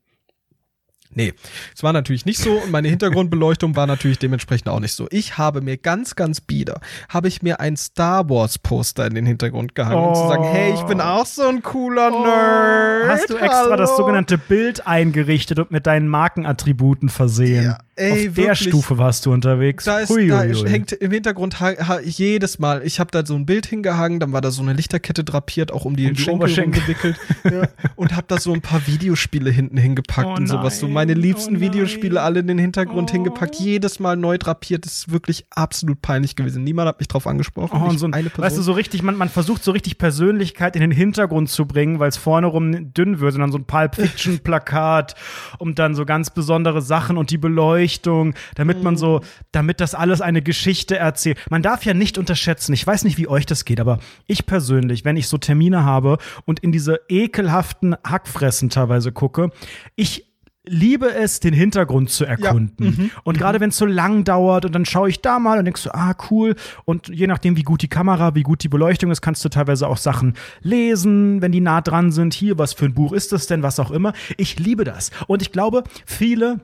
Nee, 1.16 1.32
es 1.74 1.82
war 1.82 1.94
natürlich 1.94 2.26
nicht 2.26 2.38
so 2.38 2.52
und 2.58 2.70
meine 2.70 2.88
Hintergrundbeleuchtung 2.88 3.74
war 3.74 3.86
natürlich 3.86 4.18
dementsprechend 4.18 4.68
auch 4.68 4.80
nicht 4.80 4.92
so. 4.92 5.08
Ich 5.10 5.38
habe 5.38 5.62
mir 5.62 5.78
ganz, 5.78 6.14
ganz 6.14 6.42
bieder, 6.42 6.78
habe 7.08 7.28
ich 7.28 7.40
mir 7.40 7.58
ein 7.58 7.78
Star 7.78 8.28
Wars 8.28 8.58
Poster 8.58 9.06
in 9.06 9.14
den 9.14 9.24
Hintergrund 9.24 9.74
gehangen, 9.74 10.04
um 10.04 10.14
zu 10.14 10.28
sagen, 10.28 10.44
hey, 10.44 10.74
ich 10.74 10.82
bin 10.82 11.00
auch 11.00 11.24
so 11.24 11.48
ein 11.48 11.62
cooler 11.62 12.10
Nerd. 12.10 13.04
Oh. 13.06 13.08
Hast 13.08 13.30
du 13.30 13.36
extra 13.36 13.62
Hallo. 13.62 13.76
das 13.76 13.96
sogenannte 13.96 14.36
Bild 14.36 14.86
eingerichtet 14.86 15.58
und 15.58 15.70
mit 15.70 15.86
deinen 15.86 16.06
Markenattributen 16.08 17.08
versehen? 17.08 17.64
Ja, 17.64 17.78
ey, 17.96 18.12
Auf 18.12 18.18
der 18.18 18.36
wirklich. 18.36 18.68
Stufe 18.68 18.98
warst 18.98 19.24
du 19.24 19.32
unterwegs. 19.32 19.84
Da, 19.84 20.00
ist, 20.00 20.10
Hui, 20.10 20.28
da 20.28 20.42
hängt 20.42 20.92
im 20.92 21.12
Hintergrund 21.12 21.60
ha, 21.60 21.72
ha, 21.88 22.00
jedes 22.00 22.58
Mal. 22.58 22.82
Ich 22.84 23.00
habe 23.00 23.10
da 23.10 23.24
so 23.24 23.34
ein 23.36 23.46
Bild 23.46 23.64
hingehangen, 23.64 24.20
dann 24.20 24.34
war 24.34 24.42
da 24.42 24.50
so 24.50 24.60
eine 24.60 24.74
Lichterkette 24.74 25.24
drapiert, 25.24 25.72
auch 25.72 25.86
um 25.86 25.96
die 25.96 26.08
Um 26.08 26.12
die 26.12 26.22
Schenkel 26.22 26.82
rumgewickelt. 26.82 27.16
ja. 27.44 27.68
Und 27.94 28.14
habe 28.14 28.26
da 28.28 28.38
so 28.38 28.52
ein 28.52 28.60
paar 28.60 28.86
Videospiele 28.86 29.50
hinten 29.50 29.78
hingepackt 29.78 30.28
Oh 30.28 30.34
und 30.34 30.46
sowas. 30.46 30.78
So 30.78 30.86
nein, 31.05 31.05
meine 31.06 31.20
liebsten 31.20 31.56
oh. 31.56 31.60
Videospiele 31.60 32.20
alle 32.20 32.40
in 32.40 32.46
den 32.46 32.58
Hintergrund 32.58 33.10
Oh. 33.10 33.12
hingepackt, 33.12 33.56
jedes 33.56 34.00
Mal 34.00 34.16
neu 34.16 34.38
drapiert. 34.38 34.84
Das 34.84 34.92
ist 34.92 35.12
wirklich 35.12 35.46
absolut 35.50 36.02
peinlich 36.02 36.36
gewesen. 36.36 36.64
Niemand 36.64 36.88
hat 36.88 36.98
mich 36.98 37.08
drauf 37.08 37.26
angesprochen. 37.26 37.80
Oh, 37.82 37.88
und 37.88 37.98
so 37.98 38.06
ein, 38.06 38.14
eine 38.14 38.28
Person. 38.30 38.44
weißt 38.44 38.58
du, 38.58 38.62
so 38.62 38.72
richtig, 38.72 39.02
man, 39.02 39.16
man 39.16 39.28
versucht 39.28 39.62
so 39.62 39.70
richtig 39.70 39.98
Persönlichkeit 39.98 40.74
in 40.74 40.80
den 40.80 40.90
Hintergrund 40.90 41.48
zu 41.48 41.66
bringen, 41.66 41.98
weil 41.98 42.08
es 42.08 42.16
vorne 42.16 42.46
rum 42.46 42.92
dünn 42.92 43.20
wird, 43.20 43.32
sondern 43.32 43.52
so 43.52 43.58
ein 43.58 43.64
Pulp 43.64 43.94
Fiction 43.94 44.40
Plakat 44.40 45.14
und 45.58 45.78
dann 45.78 45.94
so 45.94 46.04
ganz 46.04 46.30
besondere 46.30 46.82
Sachen 46.82 47.16
und 47.16 47.30
die 47.30 47.38
Beleuchtung, 47.38 48.34
damit 48.54 48.82
man 48.82 48.96
so, 48.96 49.20
damit 49.52 49.80
das 49.80 49.94
alles 49.94 50.20
eine 50.20 50.42
Geschichte 50.42 50.96
erzählt. 50.96 51.38
Man 51.50 51.62
darf 51.62 51.84
ja 51.84 51.94
nicht 51.94 52.18
unterschätzen, 52.18 52.72
ich 52.72 52.86
weiß 52.86 53.04
nicht, 53.04 53.18
wie 53.18 53.28
euch 53.28 53.46
das 53.46 53.64
geht, 53.64 53.80
aber 53.80 53.98
ich 54.26 54.46
persönlich, 54.46 55.04
wenn 55.04 55.16
ich 55.16 55.28
so 55.28 55.38
Termine 55.38 55.84
habe 55.84 56.18
und 56.44 56.60
in 56.60 56.72
diese 56.72 57.00
ekelhaften 57.08 57.96
Hackfressen 58.04 58.70
teilweise 58.70 59.12
gucke, 59.12 59.50
ich 59.94 60.26
liebe 60.66 61.14
es, 61.14 61.40
den 61.40 61.54
Hintergrund 61.54 62.10
zu 62.10 62.24
erkunden. 62.24 63.10
Und 63.24 63.38
gerade 63.38 63.60
wenn 63.60 63.70
es 63.70 63.76
so 63.76 63.86
lang 63.86 64.24
dauert 64.24 64.64
und 64.64 64.74
dann 64.74 64.84
schaue 64.84 65.08
ich 65.08 65.20
da 65.20 65.38
mal 65.38 65.58
und 65.58 65.64
denkst 65.64 65.82
so, 65.82 65.90
ah, 65.92 66.14
cool. 66.30 66.54
Und 66.84 67.08
je 67.08 67.26
nachdem, 67.26 67.56
wie 67.56 67.62
gut 67.62 67.82
die 67.82 67.88
Kamera, 67.88 68.34
wie 68.34 68.42
gut 68.42 68.62
die 68.62 68.68
Beleuchtung 68.68 69.10
ist, 69.10 69.22
kannst 69.22 69.44
du 69.44 69.48
teilweise 69.48 69.88
auch 69.88 69.96
Sachen 69.96 70.34
lesen, 70.60 71.40
wenn 71.40 71.52
die 71.52 71.60
nah 71.60 71.80
dran 71.80 72.12
sind. 72.12 72.34
Hier, 72.34 72.58
was 72.58 72.72
für 72.72 72.86
ein 72.86 72.94
Buch 72.94 73.12
ist 73.12 73.32
das 73.32 73.46
denn, 73.46 73.62
was 73.62 73.78
auch 73.80 73.90
immer. 73.90 74.12
Ich 74.36 74.58
liebe 74.58 74.84
das. 74.84 75.10
Und 75.26 75.42
ich 75.42 75.52
glaube, 75.52 75.84
viele 76.04 76.60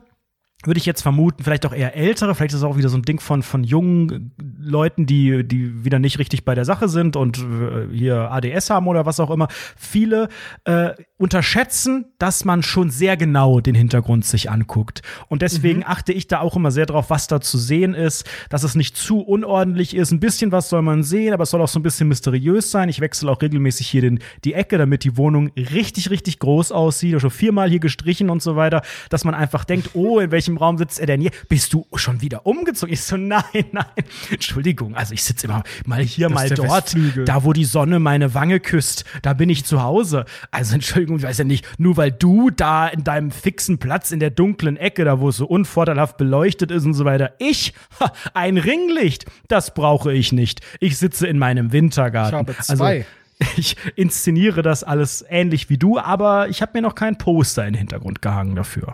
würde 0.63 0.77
ich 0.77 0.85
jetzt 0.85 1.01
vermuten, 1.01 1.43
vielleicht 1.43 1.65
auch 1.65 1.73
eher 1.73 1.95
ältere, 1.95 2.35
vielleicht 2.35 2.53
ist 2.53 2.59
es 2.59 2.63
auch 2.63 2.77
wieder 2.77 2.89
so 2.89 2.97
ein 2.97 3.03
Ding 3.03 3.19
von, 3.19 3.43
von 3.43 3.63
jungen 3.63 4.31
Leuten, 4.59 5.05
die, 5.05 5.43
die 5.45 5.83
wieder 5.83 5.99
nicht 5.99 6.19
richtig 6.19 6.45
bei 6.45 6.55
der 6.55 6.65
Sache 6.65 6.89
sind 6.89 7.15
und 7.15 7.39
äh, 7.39 7.87
hier 7.93 8.31
ADS 8.31 8.69
haben 8.69 8.87
oder 8.87 9.05
was 9.05 9.19
auch 9.19 9.29
immer. 9.29 9.47
Viele 9.75 10.29
äh, 10.63 10.91
unterschätzen, 11.17 12.05
dass 12.17 12.45
man 12.45 12.63
schon 12.63 12.89
sehr 12.89 13.17
genau 13.17 13.59
den 13.59 13.75
Hintergrund 13.75 14.25
sich 14.25 14.49
anguckt. 14.49 15.01
Und 15.29 15.41
deswegen 15.41 15.83
achte 15.85 16.11
ich 16.11 16.27
da 16.27 16.39
auch 16.39 16.55
immer 16.55 16.71
sehr 16.71 16.85
drauf, 16.85 17.09
was 17.09 17.27
da 17.27 17.39
zu 17.39 17.57
sehen 17.57 17.93
ist, 17.93 18.29
dass 18.49 18.63
es 18.63 18.75
nicht 18.75 18.97
zu 18.97 19.21
unordentlich 19.21 19.95
ist. 19.95 20.11
Ein 20.11 20.19
bisschen 20.19 20.51
was 20.51 20.69
soll 20.69 20.81
man 20.81 21.03
sehen, 21.03 21.33
aber 21.33 21.43
es 21.43 21.49
soll 21.49 21.61
auch 21.61 21.67
so 21.67 21.79
ein 21.79 21.83
bisschen 21.83 22.07
mysteriös 22.07 22.71
sein. 22.71 22.89
Ich 22.89 22.99
wechsle 22.99 23.31
auch 23.31 23.41
regelmäßig 23.41 23.87
hier 23.87 24.01
den, 24.01 24.19
die 24.43 24.53
Ecke, 24.53 24.77
damit 24.77 25.03
die 25.03 25.17
Wohnung 25.17 25.51
richtig, 25.55 26.09
richtig 26.09 26.39
groß 26.39 26.71
aussieht. 26.71 27.09
Ich 27.09 27.13
habe 27.13 27.21
schon 27.21 27.31
viermal 27.31 27.69
hier 27.69 27.79
gestrichen 27.79 28.29
und 28.29 28.41
so 28.41 28.55
weiter, 28.55 28.81
dass 29.09 29.23
man 29.23 29.33
einfach 29.33 29.65
denkt, 29.65 29.91
oh, 29.93 30.19
in 30.19 30.31
welchem 30.31 30.52
Raum 30.57 30.77
sitzt 30.77 30.99
er 30.99 31.05
denn 31.05 31.21
hier? 31.21 31.31
Bist 31.49 31.73
du 31.73 31.87
schon 31.95 32.21
wieder 32.21 32.45
umgezogen? 32.45 32.93
Ich 32.93 33.01
so, 33.01 33.17
nein, 33.17 33.43
nein. 33.71 33.85
Entschuldigung, 34.31 34.95
also 34.95 35.13
ich 35.13 35.23
sitze 35.23 35.47
immer 35.47 35.63
mal 35.85 36.01
hier, 36.01 36.27
Das 36.29 36.35
mal 36.35 36.49
dort. 36.49 36.85
Westflügel. 36.85 37.25
Da, 37.25 37.43
wo 37.43 37.53
die 37.53 37.65
Sonne 37.65 37.99
meine 37.99 38.33
Wange 38.33 38.59
küsst, 38.59 39.05
da 39.21 39.33
bin 39.33 39.49
ich 39.49 39.65
zu 39.65 39.81
Hause. 39.81 40.25
Also 40.51 40.75
Entschuldigung, 40.75 41.17
ich 41.17 41.23
weiß 41.23 41.37
ja 41.39 41.43
nicht, 41.43 41.65
nur 41.79 41.97
weil 41.97 42.11
du 42.11 42.49
da 42.49 42.87
in 42.87 43.03
deinem 43.03 43.31
fixen 43.31 43.77
Platz 43.77 44.11
in 44.11 44.19
der 44.19 44.29
dunklen 44.29 44.77
Ecke, 44.77 45.05
da 45.05 45.19
wo 45.19 45.29
es 45.29 45.37
so 45.37 45.45
unvorteilhaft 45.45 46.17
beleuchtet 46.17 46.71
ist 46.71 46.85
und 46.85 46.93
so 46.93 47.05
weiter. 47.05 47.33
Ich, 47.39 47.73
ha, 47.99 48.11
ein 48.33 48.57
Ringlicht, 48.57 49.25
das 49.47 49.73
brauche 49.73 50.13
ich 50.13 50.31
nicht. 50.31 50.61
Ich 50.79 50.97
sitze 50.97 51.27
in 51.27 51.37
meinem 51.37 51.71
Wintergarten. 51.71 52.41
Ich 52.41 52.47
habe 52.47 52.57
zwei. 52.63 52.97
Also, 52.97 53.05
ich 53.57 53.75
inszeniere 53.95 54.61
das 54.61 54.83
alles 54.83 55.25
ähnlich 55.27 55.69
wie 55.69 55.77
du, 55.77 55.99
aber 55.99 56.49
ich 56.49 56.61
habe 56.61 56.73
mir 56.75 56.81
noch 56.81 56.95
kein 56.95 57.17
Poster 57.17 57.65
in 57.65 57.73
den 57.73 57.79
Hintergrund 57.79 58.21
gehangen 58.21 58.55
dafür. 58.55 58.93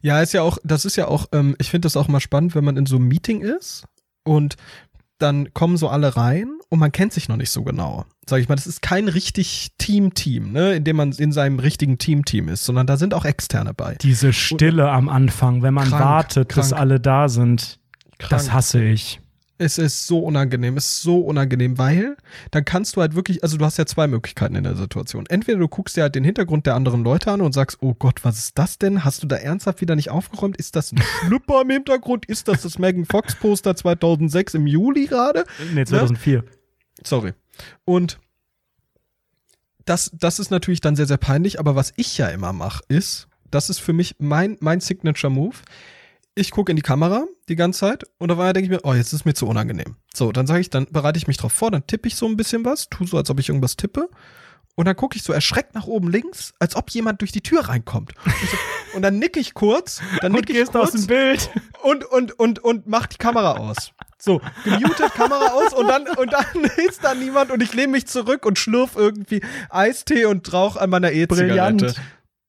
Ja, 0.00 0.20
ist 0.20 0.32
ja 0.32 0.42
auch, 0.42 0.58
das 0.64 0.84
ist 0.84 0.96
ja 0.96 1.08
auch, 1.08 1.26
ähm, 1.32 1.56
ich 1.58 1.70
finde 1.70 1.86
das 1.86 1.96
auch 1.96 2.08
mal 2.08 2.20
spannend, 2.20 2.54
wenn 2.54 2.64
man 2.64 2.76
in 2.76 2.86
so 2.86 2.96
einem 2.96 3.08
Meeting 3.08 3.40
ist 3.40 3.84
und 4.24 4.56
dann 5.18 5.54
kommen 5.54 5.76
so 5.76 5.88
alle 5.88 6.16
rein 6.16 6.50
und 6.68 6.80
man 6.80 6.90
kennt 6.90 7.12
sich 7.12 7.28
noch 7.28 7.36
nicht 7.36 7.50
so 7.50 7.62
genau. 7.62 8.04
Sag 8.28 8.40
ich 8.40 8.48
mal, 8.48 8.56
das 8.56 8.66
ist 8.66 8.82
kein 8.82 9.08
richtig 9.08 9.72
Team-Team, 9.78 10.52
ne, 10.52 10.74
in 10.74 10.84
dem 10.84 10.96
man 10.96 11.12
in 11.12 11.32
seinem 11.32 11.60
richtigen 11.60 11.98
Team-Team 11.98 12.48
ist, 12.48 12.64
sondern 12.64 12.86
da 12.86 12.96
sind 12.96 13.14
auch 13.14 13.24
Externe 13.24 13.72
bei. 13.72 13.94
Diese 14.00 14.32
Stille 14.32 14.90
am 14.90 15.08
Anfang, 15.08 15.62
wenn 15.62 15.74
man 15.74 15.88
Krank, 15.88 16.04
wartet, 16.04 16.48
bis 16.48 16.70
krank. 16.70 16.80
alle 16.80 16.98
da 16.98 17.28
sind, 17.28 17.78
das 18.18 18.46
Krank. 18.46 18.52
hasse 18.52 18.82
ich. 18.82 19.21
Es 19.62 19.78
ist 19.78 20.08
so 20.08 20.18
unangenehm, 20.18 20.76
es 20.76 20.86
ist 20.86 21.02
so 21.02 21.20
unangenehm, 21.20 21.78
weil 21.78 22.16
dann 22.50 22.64
kannst 22.64 22.96
du 22.96 23.00
halt 23.00 23.14
wirklich, 23.14 23.44
also 23.44 23.56
du 23.56 23.64
hast 23.64 23.78
ja 23.78 23.86
zwei 23.86 24.08
Möglichkeiten 24.08 24.56
in 24.56 24.64
der 24.64 24.74
Situation. 24.74 25.26
Entweder 25.26 25.58
du 25.58 25.68
guckst 25.68 25.96
dir 25.96 26.02
halt 26.02 26.16
den 26.16 26.24
Hintergrund 26.24 26.66
der 26.66 26.74
anderen 26.74 27.04
Leute 27.04 27.30
an 27.30 27.40
und 27.40 27.52
sagst, 27.52 27.78
oh 27.80 27.94
Gott, 27.94 28.24
was 28.24 28.38
ist 28.38 28.58
das 28.58 28.78
denn? 28.78 29.04
Hast 29.04 29.22
du 29.22 29.28
da 29.28 29.36
ernsthaft 29.36 29.80
wieder 29.80 29.94
nicht 29.94 30.10
aufgeräumt? 30.10 30.56
Ist 30.56 30.74
das 30.74 30.90
ein 30.90 31.00
Schlüpper 31.26 31.62
im 31.62 31.70
Hintergrund? 31.70 32.26
Ist 32.26 32.48
das 32.48 32.62
das 32.62 32.78
Megan 32.78 33.04
Fox 33.04 33.36
Poster 33.36 33.76
2006 33.76 34.54
im 34.54 34.66
Juli 34.66 35.06
gerade? 35.06 35.44
Nee, 35.72 35.84
2004. 35.84 36.44
Sorry. 37.04 37.32
Und 37.84 38.18
das, 39.84 40.10
das 40.12 40.40
ist 40.40 40.50
natürlich 40.50 40.80
dann 40.80 40.96
sehr, 40.96 41.06
sehr 41.06 41.18
peinlich, 41.18 41.60
aber 41.60 41.76
was 41.76 41.92
ich 41.96 42.18
ja 42.18 42.28
immer 42.28 42.52
mache, 42.52 42.82
ist, 42.88 43.28
das 43.50 43.70
ist 43.70 43.78
für 43.78 43.92
mich 43.92 44.16
mein, 44.18 44.56
mein 44.60 44.80
Signature-Move. 44.80 45.56
Ich 46.34 46.50
gucke 46.50 46.72
in 46.72 46.76
die 46.76 46.82
Kamera 46.82 47.24
die 47.48 47.56
ganze 47.56 47.80
Zeit 47.80 48.04
und 48.18 48.30
auf 48.30 48.38
einmal 48.38 48.54
denke 48.54 48.64
ich 48.64 48.70
mir, 48.70 48.88
oh, 48.88 48.94
jetzt 48.94 49.12
ist 49.12 49.26
mir 49.26 49.34
zu 49.34 49.46
unangenehm. 49.46 49.96
So, 50.14 50.32
dann 50.32 50.46
sage 50.46 50.60
ich, 50.60 50.70
dann 50.70 50.86
bereite 50.90 51.18
ich 51.18 51.26
mich 51.26 51.36
drauf 51.36 51.52
vor, 51.52 51.70
dann 51.70 51.86
tippe 51.86 52.08
ich 52.08 52.16
so 52.16 52.26
ein 52.26 52.36
bisschen 52.36 52.64
was, 52.64 52.88
tu 52.88 53.06
so, 53.06 53.18
als 53.18 53.28
ob 53.28 53.38
ich 53.38 53.50
irgendwas 53.50 53.76
tippe. 53.76 54.08
Und 54.74 54.86
dann 54.86 54.96
gucke 54.96 55.16
ich 55.16 55.22
so 55.22 55.34
erschreckt 55.34 55.74
nach 55.74 55.86
oben 55.86 56.10
links, 56.10 56.54
als 56.58 56.76
ob 56.76 56.88
jemand 56.90 57.20
durch 57.20 57.30
die 57.30 57.42
Tür 57.42 57.68
reinkommt. 57.68 58.14
Und, 58.24 58.32
so, 58.32 58.56
und 58.96 59.02
dann 59.02 59.18
nick 59.18 59.36
ich 59.36 59.52
kurz, 59.52 60.00
dann 60.22 60.32
nick 60.32 60.48
ich 60.48 60.64
kurz 60.72 61.06
Bild. 61.06 61.50
und, 61.82 62.04
und, 62.04 62.38
und, 62.38 62.58
und 62.60 62.86
mach 62.86 63.06
die 63.06 63.18
Kamera 63.18 63.58
aus. 63.58 63.92
So, 64.18 64.40
gemutet 64.64 65.12
Kamera 65.14 65.48
aus 65.48 65.74
und 65.74 65.88
dann, 65.88 66.08
und 66.16 66.32
dann 66.32 66.64
ist 66.88 67.04
da 67.04 67.14
niemand 67.14 67.50
und 67.50 67.62
ich 67.62 67.74
lehne 67.74 67.92
mich 67.92 68.06
zurück 68.06 68.46
und 68.46 68.58
schlürf 68.58 68.96
irgendwie 68.96 69.42
Eistee 69.68 70.24
und 70.24 70.50
rauch 70.52 70.76
an 70.76 70.88
meiner 70.88 71.12
E-Zigarette. 71.12 71.76
Brillant. 71.76 72.00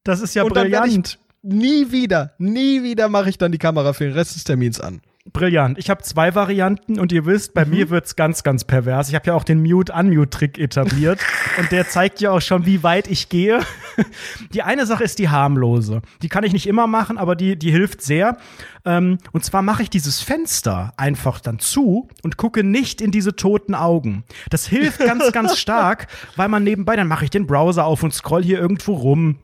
Das 0.05 0.21
ist 0.21 0.34
ja 0.36 0.43
Und 0.43 0.53
brillant. 0.53 1.19
Nie 1.43 1.91
wieder, 1.91 2.33
nie 2.37 2.83
wieder 2.83 3.09
mache 3.09 3.29
ich 3.29 3.37
dann 3.37 3.51
die 3.51 3.57
Kamera 3.57 3.93
für 3.93 4.05
den 4.05 4.13
Rest 4.13 4.35
des 4.35 4.43
Termins 4.43 4.79
an. 4.79 5.01
Brillant. 5.31 5.77
Ich 5.77 5.89
habe 5.89 6.03
zwei 6.03 6.35
Varianten 6.35 6.99
und 6.99 7.13
ihr 7.13 7.25
wisst, 7.25 7.53
bei 7.53 7.63
mir 7.63 7.89
wird's 7.89 8.17
ganz, 8.17 8.43
ganz 8.43 8.65
pervers. 8.65 9.07
Ich 9.07 9.15
habe 9.15 9.27
ja 9.27 9.33
auch 9.33 9.45
den 9.45 9.61
Mute-Unmute-Trick 9.61 10.59
etabliert 10.59 11.19
und 11.57 11.71
der 11.71 11.87
zeigt 11.87 12.19
ja 12.19 12.31
auch 12.31 12.41
schon, 12.41 12.65
wie 12.65 12.83
weit 12.83 13.07
ich 13.07 13.29
gehe. 13.29 13.61
Die 14.53 14.63
eine 14.63 14.85
Sache 14.85 15.03
ist 15.03 15.19
die 15.19 15.29
harmlose. 15.29 16.01
Die 16.21 16.27
kann 16.27 16.43
ich 16.43 16.51
nicht 16.51 16.67
immer 16.67 16.87
machen, 16.87 17.17
aber 17.17 17.35
die, 17.35 17.57
die 17.57 17.71
hilft 17.71 18.01
sehr. 18.01 18.37
Ähm, 18.85 19.19
und 19.31 19.45
zwar 19.45 19.61
mache 19.61 19.83
ich 19.83 19.89
dieses 19.89 20.19
Fenster 20.19 20.93
einfach 20.97 21.39
dann 21.39 21.59
zu 21.59 22.09
und 22.23 22.35
gucke 22.37 22.63
nicht 22.63 23.01
in 23.01 23.11
diese 23.11 23.35
toten 23.35 23.75
Augen. 23.75 24.23
Das 24.49 24.67
hilft 24.67 24.99
ganz, 24.99 25.31
ganz 25.31 25.57
stark, 25.59 26.07
weil 26.35 26.49
man 26.49 26.63
nebenbei, 26.63 26.95
dann 26.95 27.07
mache 27.07 27.23
ich 27.23 27.29
den 27.29 27.47
Browser 27.47 27.85
auf 27.85 28.03
und 28.03 28.13
scroll 28.13 28.43
hier 28.43 28.59
irgendwo 28.59 28.93
rum. 28.93 29.37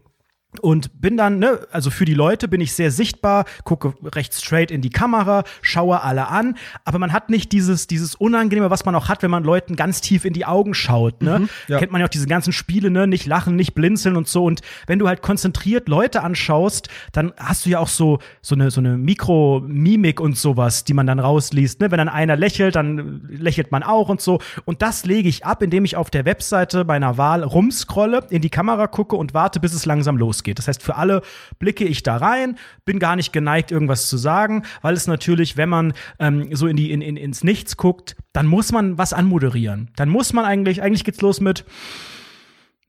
Und 0.60 1.02
bin 1.02 1.18
dann, 1.18 1.40
ne, 1.40 1.60
also 1.72 1.90
für 1.90 2.06
die 2.06 2.14
Leute 2.14 2.48
bin 2.48 2.62
ich 2.62 2.74
sehr 2.74 2.92
sichtbar, 2.92 3.46
gucke 3.64 3.94
recht 4.16 4.34
straight 4.34 4.72
in 4.72 4.82
die 4.82 4.90
Kamera, 4.90 5.44
schaue 5.62 6.02
alle 6.02 6.28
an, 6.28 6.56
aber 6.86 7.00
man 7.00 7.14
hat 7.14 7.30
nicht 7.30 7.52
dieses, 7.52 7.88
dieses 7.88 8.16
Unangenehme, 8.16 8.70
was 8.70 8.86
man 8.86 8.96
auch 8.96 9.10
hat, 9.10 9.24
wenn 9.24 9.32
man 9.32 9.44
Leuten 9.44 9.76
ganz 9.76 10.02
tief 10.02 10.26
in 10.26 10.34
die 10.34 10.46
Augen 10.46 10.74
schaut, 10.74 11.22
ne? 11.22 11.48
ja. 11.68 11.80
Kennt 11.80 11.92
man 11.92 12.02
ja 12.02 12.06
auch 12.06 12.12
diese 12.12 12.28
ganzen 12.28 12.54
Spiele, 12.54 12.92
ne? 12.92 13.08
Nicht 13.08 13.26
lachen, 13.26 13.56
nicht 13.56 13.74
blinzeln 13.74 14.16
und 14.16 14.28
so. 14.28 14.46
Und 14.46 14.62
wenn 14.88 15.00
du 15.00 15.08
halt 15.08 15.22
konzentriert 15.22 15.88
Leute 15.88 16.24
anschaust, 16.24 16.90
dann 17.12 17.34
hast 17.38 17.66
du 17.66 17.70
ja 17.70 17.80
auch 17.80 17.88
so, 17.88 18.20
so 18.42 18.56
eine, 18.56 18.72
so 18.72 18.82
eine 18.82 18.98
Mikromimik 18.98 20.20
und 20.20 20.38
sowas, 20.38 20.84
die 20.84 20.94
man 20.94 21.08
dann 21.08 21.20
rausliest, 21.20 21.80
ne? 21.82 21.92
Wenn 21.92 21.98
dann 21.98 22.10
einer 22.10 22.36
lächelt, 22.36 22.76
dann 22.76 23.28
lächelt 23.30 23.72
man 23.72 23.84
auch 23.84 24.10
und 24.10 24.22
so. 24.22 24.40
Und 24.66 24.82
das 24.82 25.06
lege 25.06 25.30
ich 25.30 25.46
ab, 25.46 25.62
indem 25.62 25.86
ich 25.86 25.96
auf 25.96 26.10
der 26.10 26.26
Webseite 26.26 26.84
meiner 26.84 27.18
Wahl 27.18 27.44
rumscrolle, 27.44 28.26
in 28.30 28.42
die 28.42 28.50
Kamera 28.50 28.88
gucke 28.88 29.16
und 29.16 29.34
warte, 29.34 29.60
bis 29.60 29.74
es 29.74 29.86
langsam 29.86 30.18
losgeht. 30.18 30.49
Losgeht. 30.50 30.60
Das 30.60 30.68
heißt, 30.68 30.84
für 30.84 30.96
alle 30.96 31.22
blicke 31.60 31.86
ich 31.86 32.04
da 32.04 32.18
rein, 32.18 32.58
bin 32.86 33.00
gar 33.00 33.16
nicht 33.16 33.32
geneigt, 33.32 33.72
irgendwas 33.72 34.10
zu 34.10 34.18
sagen, 34.18 34.64
weil 34.82 34.94
es 34.96 35.08
natürlich, 35.08 35.58
wenn 35.58 35.70
man 35.70 35.94
ähm, 36.20 36.56
so 36.56 36.68
in 36.68 36.76
die, 36.76 36.92
in, 36.92 37.02
in, 37.02 37.18
ins 37.18 37.44
Nichts 37.44 37.78
guckt, 37.78 38.16
dann 38.34 38.48
muss 38.48 38.72
man 38.72 38.98
was 38.98 39.14
anmoderieren. 39.14 39.92
Dann 39.96 40.10
muss 40.10 40.34
man 40.34 40.46
eigentlich, 40.46 40.82
eigentlich 40.82 41.04
geht's 41.04 41.22
los 41.22 41.40
mit, 41.42 41.66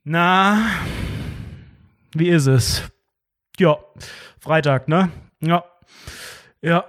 na, 0.05 0.65
wie 2.15 2.29
ist 2.29 2.47
es? 2.47 2.83
Ja, 3.59 3.77
Freitag, 4.41 4.89
ne? 4.89 5.11
Ja, 5.41 5.65
ja, 6.63 6.85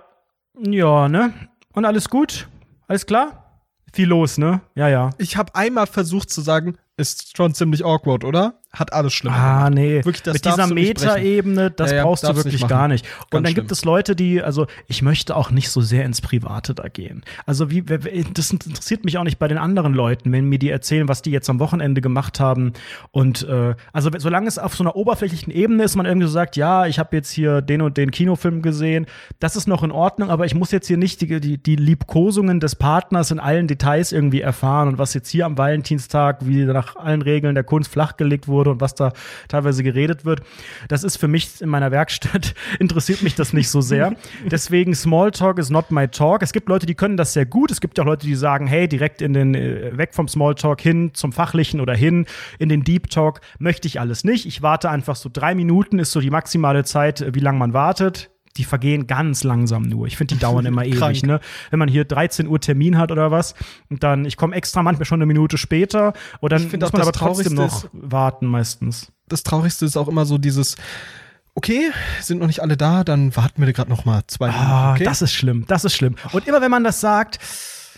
ja, 0.57 1.09
ne? 1.09 1.33
Und 1.73 1.85
alles 1.85 2.09
gut? 2.09 2.47
Alles 2.87 3.05
klar? 3.05 3.61
Viel 3.93 4.07
los, 4.07 4.37
ne? 4.37 4.61
Ja, 4.75 4.87
ja. 4.87 5.09
Ich 5.17 5.35
habe 5.35 5.53
einmal 5.55 5.85
versucht 5.85 6.29
zu 6.29 6.41
sagen, 6.41 6.77
ist 6.97 7.35
schon 7.35 7.53
ziemlich 7.53 7.85
awkward, 7.85 8.23
oder? 8.23 8.61
Hat 8.73 8.93
alles 8.93 9.11
schlimm. 9.11 9.33
Ah, 9.33 9.69
nee. 9.69 9.97
Wirklich, 10.05 10.23
das 10.23 10.35
Mit 10.35 10.45
dieser. 10.45 10.67
Metaebene, 10.67 11.71
das 11.71 11.91
Ja, 11.91 11.97
ja, 11.97 12.03
brauchst 12.03 12.23
du 12.23 12.33
wirklich 12.33 12.53
nicht 12.53 12.69
gar 12.69 12.87
nicht. 12.87 13.05
Und 13.05 13.11
Ganz 13.11 13.29
dann 13.31 13.45
schlimm. 13.47 13.55
gibt 13.55 13.71
es 13.73 13.83
Leute, 13.83 14.15
die, 14.15 14.41
also 14.41 14.65
ich 14.87 15.01
möchte 15.01 15.35
auch 15.35 15.51
nicht 15.51 15.69
so 15.69 15.81
sehr 15.81 16.05
ins 16.05 16.21
Private 16.21 16.73
da 16.73 16.87
gehen. 16.87 17.23
Also 17.45 17.69
wie, 17.69 17.81
das 17.81 18.51
interessiert 18.51 19.03
mich 19.03 19.17
auch 19.17 19.25
nicht 19.25 19.39
bei 19.39 19.49
den 19.49 19.57
anderen 19.57 19.93
Leuten, 19.93 20.31
wenn 20.31 20.45
mir 20.45 20.57
die 20.57 20.69
erzählen, 20.69 21.09
was 21.09 21.21
die 21.21 21.31
jetzt 21.31 21.49
am 21.49 21.59
Wochenende 21.59 21.99
gemacht 21.99 22.39
haben. 22.39 22.71
Und 23.11 23.43
äh, 23.43 23.75
also 23.91 24.09
solange 24.17 24.47
es 24.47 24.57
auf 24.57 24.73
so 24.73 24.85
einer 24.85 24.95
oberflächlichen 24.95 25.51
Ebene 25.51 25.83
ist, 25.83 25.97
man 25.97 26.05
irgendwie 26.05 26.27
so 26.27 26.33
sagt, 26.33 26.55
ja, 26.55 26.85
ich 26.85 26.97
habe 26.97 27.13
jetzt 27.17 27.29
hier 27.29 27.61
den 27.61 27.81
und 27.81 27.97
den 27.97 28.09
Kinofilm 28.11 28.61
gesehen, 28.61 29.05
das 29.39 29.57
ist 29.57 29.67
noch 29.67 29.83
in 29.83 29.91
Ordnung, 29.91 30.29
aber 30.29 30.45
ich 30.45 30.55
muss 30.55 30.71
jetzt 30.71 30.87
hier 30.87 30.97
nicht 30.97 31.19
die, 31.19 31.41
die, 31.41 31.61
die 31.61 31.75
Liebkosungen 31.75 32.61
des 32.61 32.75
Partners 32.75 33.31
in 33.31 33.39
allen 33.41 33.67
Details 33.67 34.13
irgendwie 34.13 34.39
erfahren 34.39 34.87
und 34.87 34.97
was 34.97 35.13
jetzt 35.13 35.27
hier 35.27 35.45
am 35.45 35.57
Valentinstag, 35.57 36.47
wie 36.47 36.65
nach 36.81 36.95
allen 36.95 37.21
Regeln 37.21 37.55
der 37.55 37.63
Kunst 37.63 37.91
flachgelegt 37.91 38.47
wurde 38.47 38.71
und 38.71 38.81
was 38.81 38.95
da 38.95 39.13
teilweise 39.47 39.83
geredet 39.83 40.25
wird. 40.25 40.41
Das 40.87 41.03
ist 41.03 41.17
für 41.17 41.27
mich 41.27 41.61
in 41.61 41.69
meiner 41.69 41.91
Werkstatt, 41.91 42.53
interessiert 42.79 43.21
mich 43.21 43.35
das 43.35 43.53
nicht 43.53 43.69
so 43.69 43.81
sehr. 43.81 44.15
Deswegen 44.45 44.95
Smalltalk 44.95 45.59
is 45.59 45.69
not 45.69 45.91
my 45.91 46.07
talk. 46.07 46.41
Es 46.41 46.53
gibt 46.53 46.69
Leute, 46.69 46.85
die 46.85 46.95
können 46.95 47.17
das 47.17 47.33
sehr 47.33 47.45
gut. 47.45 47.71
Es 47.71 47.81
gibt 47.81 47.99
auch 47.99 48.05
Leute, 48.05 48.25
die 48.25 48.35
sagen, 48.35 48.67
hey, 48.67 48.87
direkt 48.87 49.21
in 49.21 49.33
den, 49.33 49.53
äh, 49.55 49.97
weg 49.97 50.13
vom 50.13 50.27
Smalltalk 50.27 50.81
hin 50.81 51.11
zum 51.13 51.31
Fachlichen 51.31 51.79
oder 51.79 51.95
hin 51.95 52.25
in 52.57 52.69
den 52.69 52.83
Deep 52.83 53.09
Talk 53.09 53.41
möchte 53.59 53.87
ich 53.87 53.99
alles 53.99 54.23
nicht. 54.23 54.45
Ich 54.45 54.61
warte 54.61 54.89
einfach 54.89 55.15
so 55.15 55.29
drei 55.31 55.53
Minuten 55.53 55.99
ist 55.99 56.11
so 56.11 56.19
die 56.19 56.29
maximale 56.31 56.83
Zeit, 56.83 57.21
äh, 57.21 57.35
wie 57.35 57.39
lange 57.39 57.59
man 57.59 57.73
wartet. 57.73 58.31
Die 58.57 58.63
vergehen 58.63 59.07
ganz 59.07 59.43
langsam 59.43 59.83
nur. 59.83 60.07
Ich 60.07 60.17
finde, 60.17 60.35
die 60.35 60.39
dauern 60.39 60.65
immer 60.65 60.85
ewig, 60.85 61.23
ne? 61.23 61.39
Wenn 61.69 61.79
man 61.79 61.87
hier 61.87 62.05
13 62.05 62.47
Uhr 62.47 62.59
Termin 62.59 62.97
hat 62.97 63.11
oder 63.11 63.31
was, 63.31 63.55
und 63.89 64.03
dann, 64.03 64.25
ich 64.25 64.37
komme 64.37 64.55
extra 64.55 64.83
manchmal 64.83 65.05
schon 65.05 65.19
eine 65.19 65.25
Minute 65.25 65.57
später, 65.57 66.13
und 66.39 66.51
dann 66.51 66.63
muss 66.63 66.93
man 66.93 67.01
aber 67.01 67.11
trotzdem 67.11 67.53
noch 67.53 67.85
warten 67.93 68.47
meistens. 68.47 69.11
Das 69.27 69.43
Traurigste 69.43 69.85
ist 69.85 69.95
auch 69.95 70.07
immer 70.07 70.25
so 70.25 70.37
dieses, 70.37 70.75
okay, 71.55 71.91
sind 72.21 72.39
noch 72.39 72.47
nicht 72.47 72.61
alle 72.61 72.77
da, 72.77 73.03
dann 73.03 73.35
warten 73.35 73.65
wir 73.65 73.71
gerade 73.73 73.89
noch 73.89 74.05
mal 74.05 74.23
zwei 74.27 74.47
Minuten. 74.47 74.65
Ah, 74.65 74.91
okay? 74.93 75.03
das 75.03 75.21
ist 75.21 75.33
schlimm, 75.33 75.65
das 75.67 75.85
ist 75.85 75.95
schlimm. 75.95 76.15
Und 76.31 76.47
immer 76.47 76.61
wenn 76.61 76.71
man 76.71 76.83
das 76.83 77.01
sagt, 77.01 77.39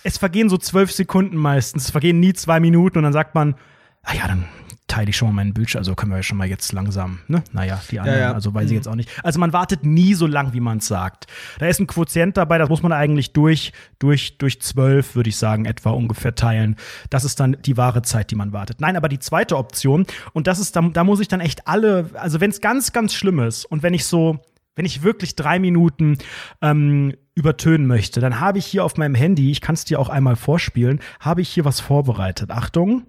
es 0.04 0.18
vergehen 0.18 0.50
so 0.50 0.58
zwölf 0.58 0.92
Sekunden 0.92 1.38
meistens, 1.38 1.86
es 1.86 1.92
vergehen 1.92 2.20
nie 2.20 2.34
zwei 2.34 2.60
Minuten 2.60 2.98
und 2.98 3.04
dann 3.04 3.14
sagt 3.14 3.36
man, 3.36 3.56
ah 4.04 4.14
ja, 4.14 4.28
dann 4.28 4.46
teile 4.88 5.10
ich 5.10 5.18
schon 5.18 5.30
mal 5.30 5.34
meinen 5.34 5.54
Bildschirm, 5.54 5.80
also 5.80 5.96
können 5.96 6.12
wir 6.12 6.18
ja 6.18 6.24
schon 6.24 6.38
mal 6.38 6.48
jetzt 6.48 6.72
langsam, 6.74 7.20
ne? 7.28 7.44
Naja, 7.52 7.82
die 7.90 8.00
anderen, 8.00 8.20
ja. 8.20 8.34
also 8.34 8.54
weiß 8.54 8.66
ich 8.66 8.76
jetzt 8.76 8.88
auch 8.88 8.96
nicht. 8.96 9.10
Also 9.24 9.40
man 9.40 9.54
wartet 9.54 9.86
nie 9.86 10.14
so 10.14 10.28
lang, 10.28 10.54
wie 10.54 10.60
man 10.60 10.80
es 10.80 10.88
sagt. 10.88 11.28
Da 11.60 11.68
ist 11.68 11.80
ein 11.80 11.88
Quotient 11.88 12.38
dabei, 12.38 12.58
das 12.58 12.70
muss 12.70 12.84
man 12.84 12.92
eigentlich 12.92 13.34
durch, 13.34 13.72
durch, 14.00 14.38
durch 14.38 14.62
zwölf, 14.62 15.16
würde 15.16 15.30
ich 15.30 15.38
sagen, 15.38 15.66
etwa 15.66 15.92
ungefähr 15.92 16.36
teilen. 16.36 16.76
Das 17.10 17.24
ist 17.24 17.40
dann 17.40 17.58
die 17.66 17.78
wahre 17.78 18.02
Zeit, 18.02 18.30
die 18.32 18.36
man 18.36 18.52
wartet. 18.52 18.82
Nein, 18.82 18.96
aber 18.96 19.10
die 19.10 19.20
zweite 19.20 19.58
Option, 19.58 20.06
und 20.34 20.48
das 20.48 20.60
ist, 20.60 20.76
da, 20.76 20.82
da 20.82 21.04
muss 21.04 21.20
ich 21.20 21.28
dann 21.28 21.40
echt 21.40 21.68
alle, 21.68 22.10
also 22.14 22.42
wenn 22.42 22.50
es 22.50 22.62
ganz, 22.62 22.92
ganz 22.92 23.14
schlimm 23.14 23.40
ist 23.40 23.66
und 23.66 23.84
wenn 23.84 23.94
ich 23.94 24.06
so, 24.06 24.40
wenn 24.76 24.86
ich 24.86 25.04
wirklich 25.04 25.36
drei 25.36 25.60
Minuten 25.60 26.18
ähm, 26.62 27.14
übertönen 27.36 27.88
möchte, 27.88 28.20
dann 28.20 28.40
habe 28.40 28.58
ich 28.58 28.66
hier 28.66 28.84
auf 28.84 28.98
meinem 28.98 29.16
Handy, 29.16 29.52
ich 29.52 29.62
kann 29.62 29.76
es 29.76 29.86
dir 29.86 30.00
auch 30.00 30.10
einmal 30.10 30.36
vorspielen, 30.36 31.00
habe 31.20 31.42
ich 31.42 31.50
hier 31.50 31.66
was 31.66 31.80
vorbereitet. 31.80 32.52
Achtung, 32.52 33.04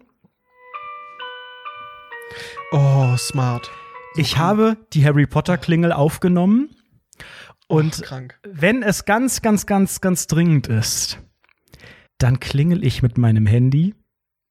Oh, 2.72 3.16
smart. 3.16 3.70
ich 4.16 4.38
habe 4.38 4.76
die 4.92 5.04
Harry 5.04 5.26
Potter 5.26 5.58
Klingel 5.58 5.92
aufgenommen 5.92 6.70
und 7.66 8.02
krank. 8.02 8.38
wenn 8.42 8.82
es 8.82 9.04
ganz, 9.04 9.42
ganz, 9.42 9.66
ganz, 9.66 10.00
ganz 10.00 10.26
dringend 10.26 10.66
ist, 10.68 11.18
dann 12.18 12.40
klingel 12.40 12.84
ich 12.84 13.02
mit 13.02 13.18
meinem 13.18 13.46
Handy, 13.46 13.94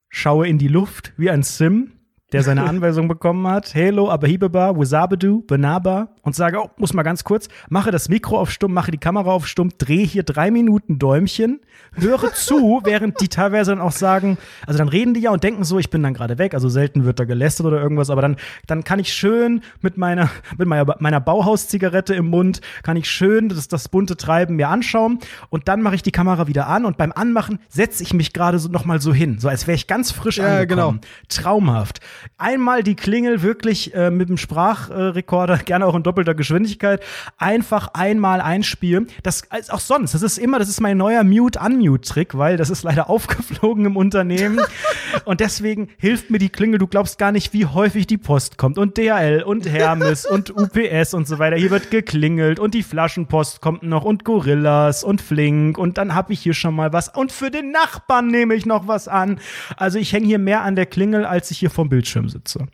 schaue 0.08 0.46
in 0.48 0.58
die 0.58 0.68
Luft 0.68 1.12
wie 1.16 1.30
ein 1.30 1.42
Sim, 1.42 1.93
der 2.34 2.42
seine 2.42 2.64
Anweisung 2.64 3.06
bekommen 3.06 3.46
hat. 3.46 3.74
Hello, 3.74 4.10
Abahibaba, 4.10 4.76
Wasabedu, 4.76 5.42
Benaba 5.46 6.08
und 6.22 6.34
sage, 6.34 6.58
oh, 6.60 6.68
muss 6.78 6.92
mal 6.92 7.04
ganz 7.04 7.22
kurz, 7.22 7.46
mache 7.68 7.92
das 7.92 8.08
Mikro 8.08 8.40
auf 8.40 8.50
stumm, 8.50 8.72
mache 8.74 8.90
die 8.90 8.98
Kamera 8.98 9.30
auf 9.30 9.46
stumm, 9.46 9.70
drehe 9.78 10.04
hier 10.04 10.24
drei 10.24 10.50
Minuten 10.50 10.98
Däumchen, 10.98 11.60
höre 11.92 12.34
zu, 12.34 12.80
während 12.84 13.20
die 13.20 13.28
teilweise 13.28 13.70
dann 13.70 13.80
auch 13.80 13.92
sagen, 13.92 14.36
also 14.66 14.78
dann 14.78 14.88
reden 14.88 15.14
die 15.14 15.20
ja 15.20 15.30
und 15.30 15.44
denken 15.44 15.62
so, 15.62 15.78
ich 15.78 15.90
bin 15.90 16.02
dann 16.02 16.12
gerade 16.12 16.36
weg, 16.38 16.54
also 16.54 16.68
selten 16.68 17.04
wird 17.04 17.20
da 17.20 17.24
gelästert 17.24 17.66
oder 17.66 17.80
irgendwas, 17.80 18.10
aber 18.10 18.20
dann, 18.20 18.34
dann 18.66 18.82
kann 18.82 18.98
ich 18.98 19.12
schön 19.12 19.60
mit 19.80 19.96
meiner, 19.96 20.28
mit 20.58 20.66
meiner, 20.66 20.92
meiner 20.98 21.20
Bauhauszigarette 21.20 22.16
im 22.16 22.26
Mund, 22.30 22.60
kann 22.82 22.96
ich 22.96 23.08
schön 23.08 23.48
das, 23.48 23.68
das 23.68 23.88
bunte 23.88 24.16
Treiben 24.16 24.56
mir 24.56 24.70
anschauen 24.70 25.20
und 25.50 25.68
dann 25.68 25.82
mache 25.82 25.94
ich 25.94 26.02
die 26.02 26.10
Kamera 26.10 26.48
wieder 26.48 26.66
an 26.66 26.84
und 26.84 26.96
beim 26.96 27.12
Anmachen 27.12 27.60
setze 27.68 28.02
ich 28.02 28.12
mich 28.12 28.32
gerade 28.32 28.58
so 28.58 28.68
nochmal 28.68 29.00
so 29.00 29.14
hin, 29.14 29.38
so 29.38 29.48
als 29.48 29.68
wäre 29.68 29.76
ich 29.76 29.86
ganz 29.86 30.10
frisch 30.10 30.38
Ja, 30.38 30.58
angekommen. 30.62 30.98
genau. 30.98 31.08
Traumhaft. 31.28 32.00
Einmal 32.38 32.82
die 32.82 32.94
Klingel 32.94 33.42
wirklich 33.42 33.94
äh, 33.94 34.10
mit 34.10 34.28
dem 34.28 34.36
Sprachrekorder, 34.36 35.58
gerne 35.64 35.86
auch 35.86 35.94
in 35.94 36.02
doppelter 36.02 36.34
Geschwindigkeit, 36.34 37.02
einfach 37.38 37.88
einmal 37.94 38.40
einspielen. 38.40 39.08
Das 39.22 39.42
ist 39.58 39.72
auch 39.72 39.80
sonst. 39.80 40.14
Das 40.14 40.22
ist 40.22 40.38
immer, 40.38 40.58
das 40.58 40.68
ist 40.68 40.80
mein 40.80 40.96
neuer 40.96 41.24
Mute-Unmute-Trick, 41.24 42.36
weil 42.36 42.56
das 42.56 42.70
ist 42.70 42.82
leider 42.82 43.10
aufgeflogen 43.14 43.86
im 43.86 43.96
Unternehmen. 43.96 44.60
und 45.24 45.40
deswegen 45.40 45.88
hilft 45.98 46.30
mir 46.30 46.38
die 46.38 46.48
Klingel. 46.48 46.78
Du 46.78 46.86
glaubst 46.86 47.18
gar 47.18 47.32
nicht, 47.32 47.52
wie 47.52 47.66
häufig 47.66 48.06
die 48.06 48.18
Post 48.18 48.58
kommt. 48.58 48.78
Und 48.78 48.96
DHL 48.96 49.42
und 49.42 49.68
Hermes 49.68 50.26
und 50.26 50.50
UPS 50.50 51.14
und 51.14 51.26
so 51.26 51.38
weiter. 51.38 51.56
Hier 51.56 51.70
wird 51.70 51.90
geklingelt 51.90 52.58
und 52.58 52.74
die 52.74 52.82
Flaschenpost 52.82 53.60
kommt 53.60 53.82
noch 53.82 54.04
und 54.04 54.24
Gorillas 54.24 55.04
und 55.04 55.20
Flink 55.20 55.78
und 55.78 55.98
dann 55.98 56.14
habe 56.14 56.32
ich 56.32 56.40
hier 56.40 56.54
schon 56.54 56.74
mal 56.74 56.92
was. 56.92 57.08
Und 57.08 57.32
für 57.32 57.50
den 57.50 57.70
Nachbarn 57.70 58.28
nehme 58.28 58.54
ich 58.54 58.66
noch 58.66 58.88
was 58.88 59.08
an. 59.08 59.38
Also 59.76 59.98
ich 59.98 60.12
hänge 60.12 60.26
hier 60.26 60.38
mehr 60.38 60.62
an 60.62 60.76
der 60.76 60.86
Klingel, 60.86 61.24
als 61.24 61.50
ich 61.50 61.58
hier 61.58 61.70
vom 61.70 61.88
Bildschirm 61.88 62.13
sitze. 62.28 62.66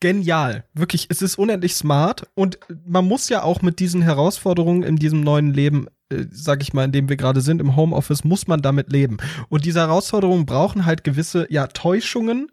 Genial. 0.00 0.64
Wirklich, 0.74 1.06
es 1.08 1.22
ist 1.22 1.38
unendlich 1.38 1.74
smart 1.74 2.26
und 2.34 2.58
man 2.84 3.06
muss 3.06 3.28
ja 3.28 3.42
auch 3.42 3.62
mit 3.62 3.78
diesen 3.80 4.02
Herausforderungen 4.02 4.82
in 4.82 4.96
diesem 4.96 5.22
neuen 5.22 5.54
Leben, 5.54 5.86
äh, 6.10 6.26
sag 6.30 6.62
ich 6.62 6.74
mal, 6.74 6.84
in 6.84 6.92
dem 6.92 7.08
wir 7.08 7.16
gerade 7.16 7.40
sind, 7.40 7.60
im 7.60 7.76
Homeoffice, 7.76 8.22
muss 8.22 8.46
man 8.46 8.60
damit 8.60 8.92
leben. 8.92 9.16
Und 9.48 9.64
diese 9.64 9.80
Herausforderungen 9.80 10.44
brauchen 10.44 10.84
halt 10.84 11.02
gewisse, 11.02 11.46
ja, 11.50 11.66
Täuschungen. 11.66 12.52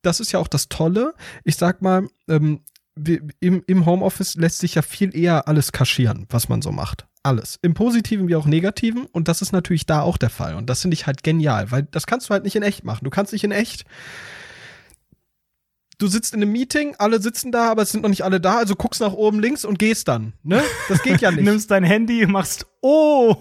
Das 0.00 0.18
ist 0.18 0.32
ja 0.32 0.38
auch 0.38 0.48
das 0.48 0.70
Tolle. 0.70 1.12
Ich 1.44 1.56
sag 1.56 1.82
mal, 1.82 2.08
ähm, 2.26 2.60
im, 3.40 3.62
im 3.66 3.86
Homeoffice 3.86 4.36
lässt 4.36 4.58
sich 4.58 4.74
ja 4.74 4.82
viel 4.82 5.14
eher 5.14 5.46
alles 5.46 5.72
kaschieren, 5.72 6.26
was 6.30 6.48
man 6.48 6.62
so 6.62 6.72
macht. 6.72 7.06
Alles. 7.22 7.58
Im 7.62 7.74
Positiven 7.74 8.28
wie 8.28 8.36
auch 8.36 8.46
Negativen. 8.46 9.04
Und 9.06 9.28
das 9.28 9.42
ist 9.42 9.52
natürlich 9.52 9.84
da 9.84 10.00
auch 10.00 10.16
der 10.16 10.30
Fall. 10.30 10.54
Und 10.54 10.70
das 10.70 10.82
finde 10.82 10.94
ich 10.94 11.06
halt 11.06 11.22
genial, 11.22 11.70
weil 11.70 11.82
das 11.82 12.06
kannst 12.06 12.28
du 12.28 12.32
halt 12.32 12.44
nicht 12.44 12.56
in 12.56 12.62
echt 12.62 12.84
machen. 12.84 13.04
Du 13.04 13.10
kannst 13.10 13.32
nicht 13.32 13.44
in 13.44 13.52
echt 13.52 13.84
du 15.98 16.06
sitzt 16.06 16.32
in 16.34 16.42
einem 16.42 16.52
Meeting, 16.52 16.94
alle 16.98 17.20
sitzen 17.20 17.52
da, 17.52 17.70
aber 17.70 17.82
es 17.82 17.90
sind 17.90 18.02
noch 18.02 18.08
nicht 18.08 18.22
alle 18.22 18.40
da, 18.40 18.58
also 18.58 18.74
guckst 18.76 19.00
nach 19.00 19.12
oben 19.12 19.40
links 19.40 19.64
und 19.64 19.78
gehst 19.78 20.08
dann. 20.08 20.32
Ne? 20.42 20.62
Das 20.88 21.02
geht 21.02 21.20
ja 21.20 21.30
nicht. 21.32 21.44
Nimmst 21.44 21.70
dein 21.70 21.84
Handy, 21.84 22.26
machst, 22.26 22.66
oh, 22.80 23.36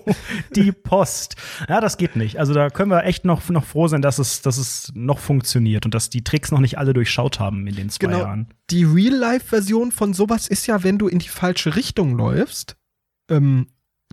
die 0.56 0.72
Post. 0.72 1.36
Ja, 1.70 1.80
das 1.80 1.98
geht 1.98 2.16
nicht. 2.16 2.40
Also 2.40 2.54
da 2.54 2.70
können 2.70 2.92
wir 2.92 3.04
echt 3.04 3.26
noch, 3.26 3.48
noch 3.50 3.64
froh 3.64 3.88
sein, 3.88 4.02
dass 4.02 4.18
es, 4.20 4.42
dass 4.42 4.58
es 4.58 4.92
noch 4.96 5.20
funktioniert 5.20 5.86
und 5.86 5.94
dass 5.94 6.10
die 6.10 6.24
Tricks 6.24 6.52
noch 6.52 6.60
nicht 6.60 6.78
alle 6.78 6.94
durchschaut 6.94 7.40
haben 7.40 7.68
in 7.68 7.76
den 7.76 7.90
zwei 7.90 8.08
genau. 8.08 8.20
Jahren. 8.20 8.54
Die 8.72 8.84
Real-Life-Version 8.84 9.92
von 9.92 10.14
sowas 10.14 10.48
ist 10.48 10.66
ja, 10.66 10.84
wenn 10.84 10.98
du 10.98 11.08
in 11.08 11.20
die 11.20 11.30
falsche 11.30 11.76
Richtung 11.76 12.18
läufst, 12.18 12.76
ähm, 13.30 13.68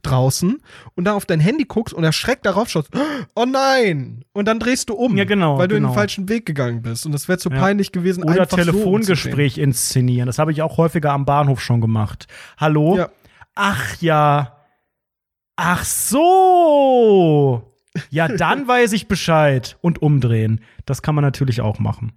draußen 0.05 0.59
und 0.95 1.05
dann 1.05 1.15
auf 1.15 1.27
dein 1.27 1.41
Handy 1.41 1.65
guckst 1.65 1.95
und 1.95 2.05
erschreckt 2.05 2.47
darauf 2.47 2.69
schaust, 2.69 2.89
oh 3.35 3.45
nein! 3.45 4.25
Und 4.33 4.47
dann 4.47 4.61
drehst 4.61 4.89
du 4.91 4.95
um, 4.95 5.17
Ja, 5.17 5.25
genau, 5.25 5.59
weil 5.59 5.69
du 5.69 5.75
in 5.77 5.83
genau. 5.83 5.93
den 5.93 5.97
falschen 5.99 6.29
Weg 6.29 6.47
gegangen 6.47 6.83
bist. 6.83 7.07
Und 7.07 7.13
das 7.13 7.29
wäre 7.29 7.39
zu 7.39 7.51
Ja. 7.51 7.59
peinlich 7.59 7.93
gewesen, 7.93 8.23
Oder 8.25 8.43
einfach 8.43 8.51
so. 8.51 8.57
Telefongespräch 8.57 9.59
inszenieren. 9.59 10.27
Das 10.27 10.39
habe 10.39 10.53
ich 10.53 10.63
auch 10.63 10.77
häufiger 10.79 11.13
am 11.13 11.25
Bahnhof 11.25 11.61
schon 11.61 11.81
gemacht. 11.81 12.27
Hallo? 12.57 12.97
Ja. 12.97 13.09
Ach 13.55 14.01
ja. 14.01 14.57
Ach 15.57 15.85
so. 15.85 17.71
Ja, 18.11 18.27
dann 18.29 18.67
weiß 18.67 18.93
ich 18.93 19.07
Bescheid. 19.09 19.77
Und 19.81 20.03
umdrehen. 20.03 20.61
Das 20.87 21.03
kann 21.03 21.15
man 21.15 21.23
natürlich 21.23 21.61
auch 21.61 21.79
machen. 21.79 22.13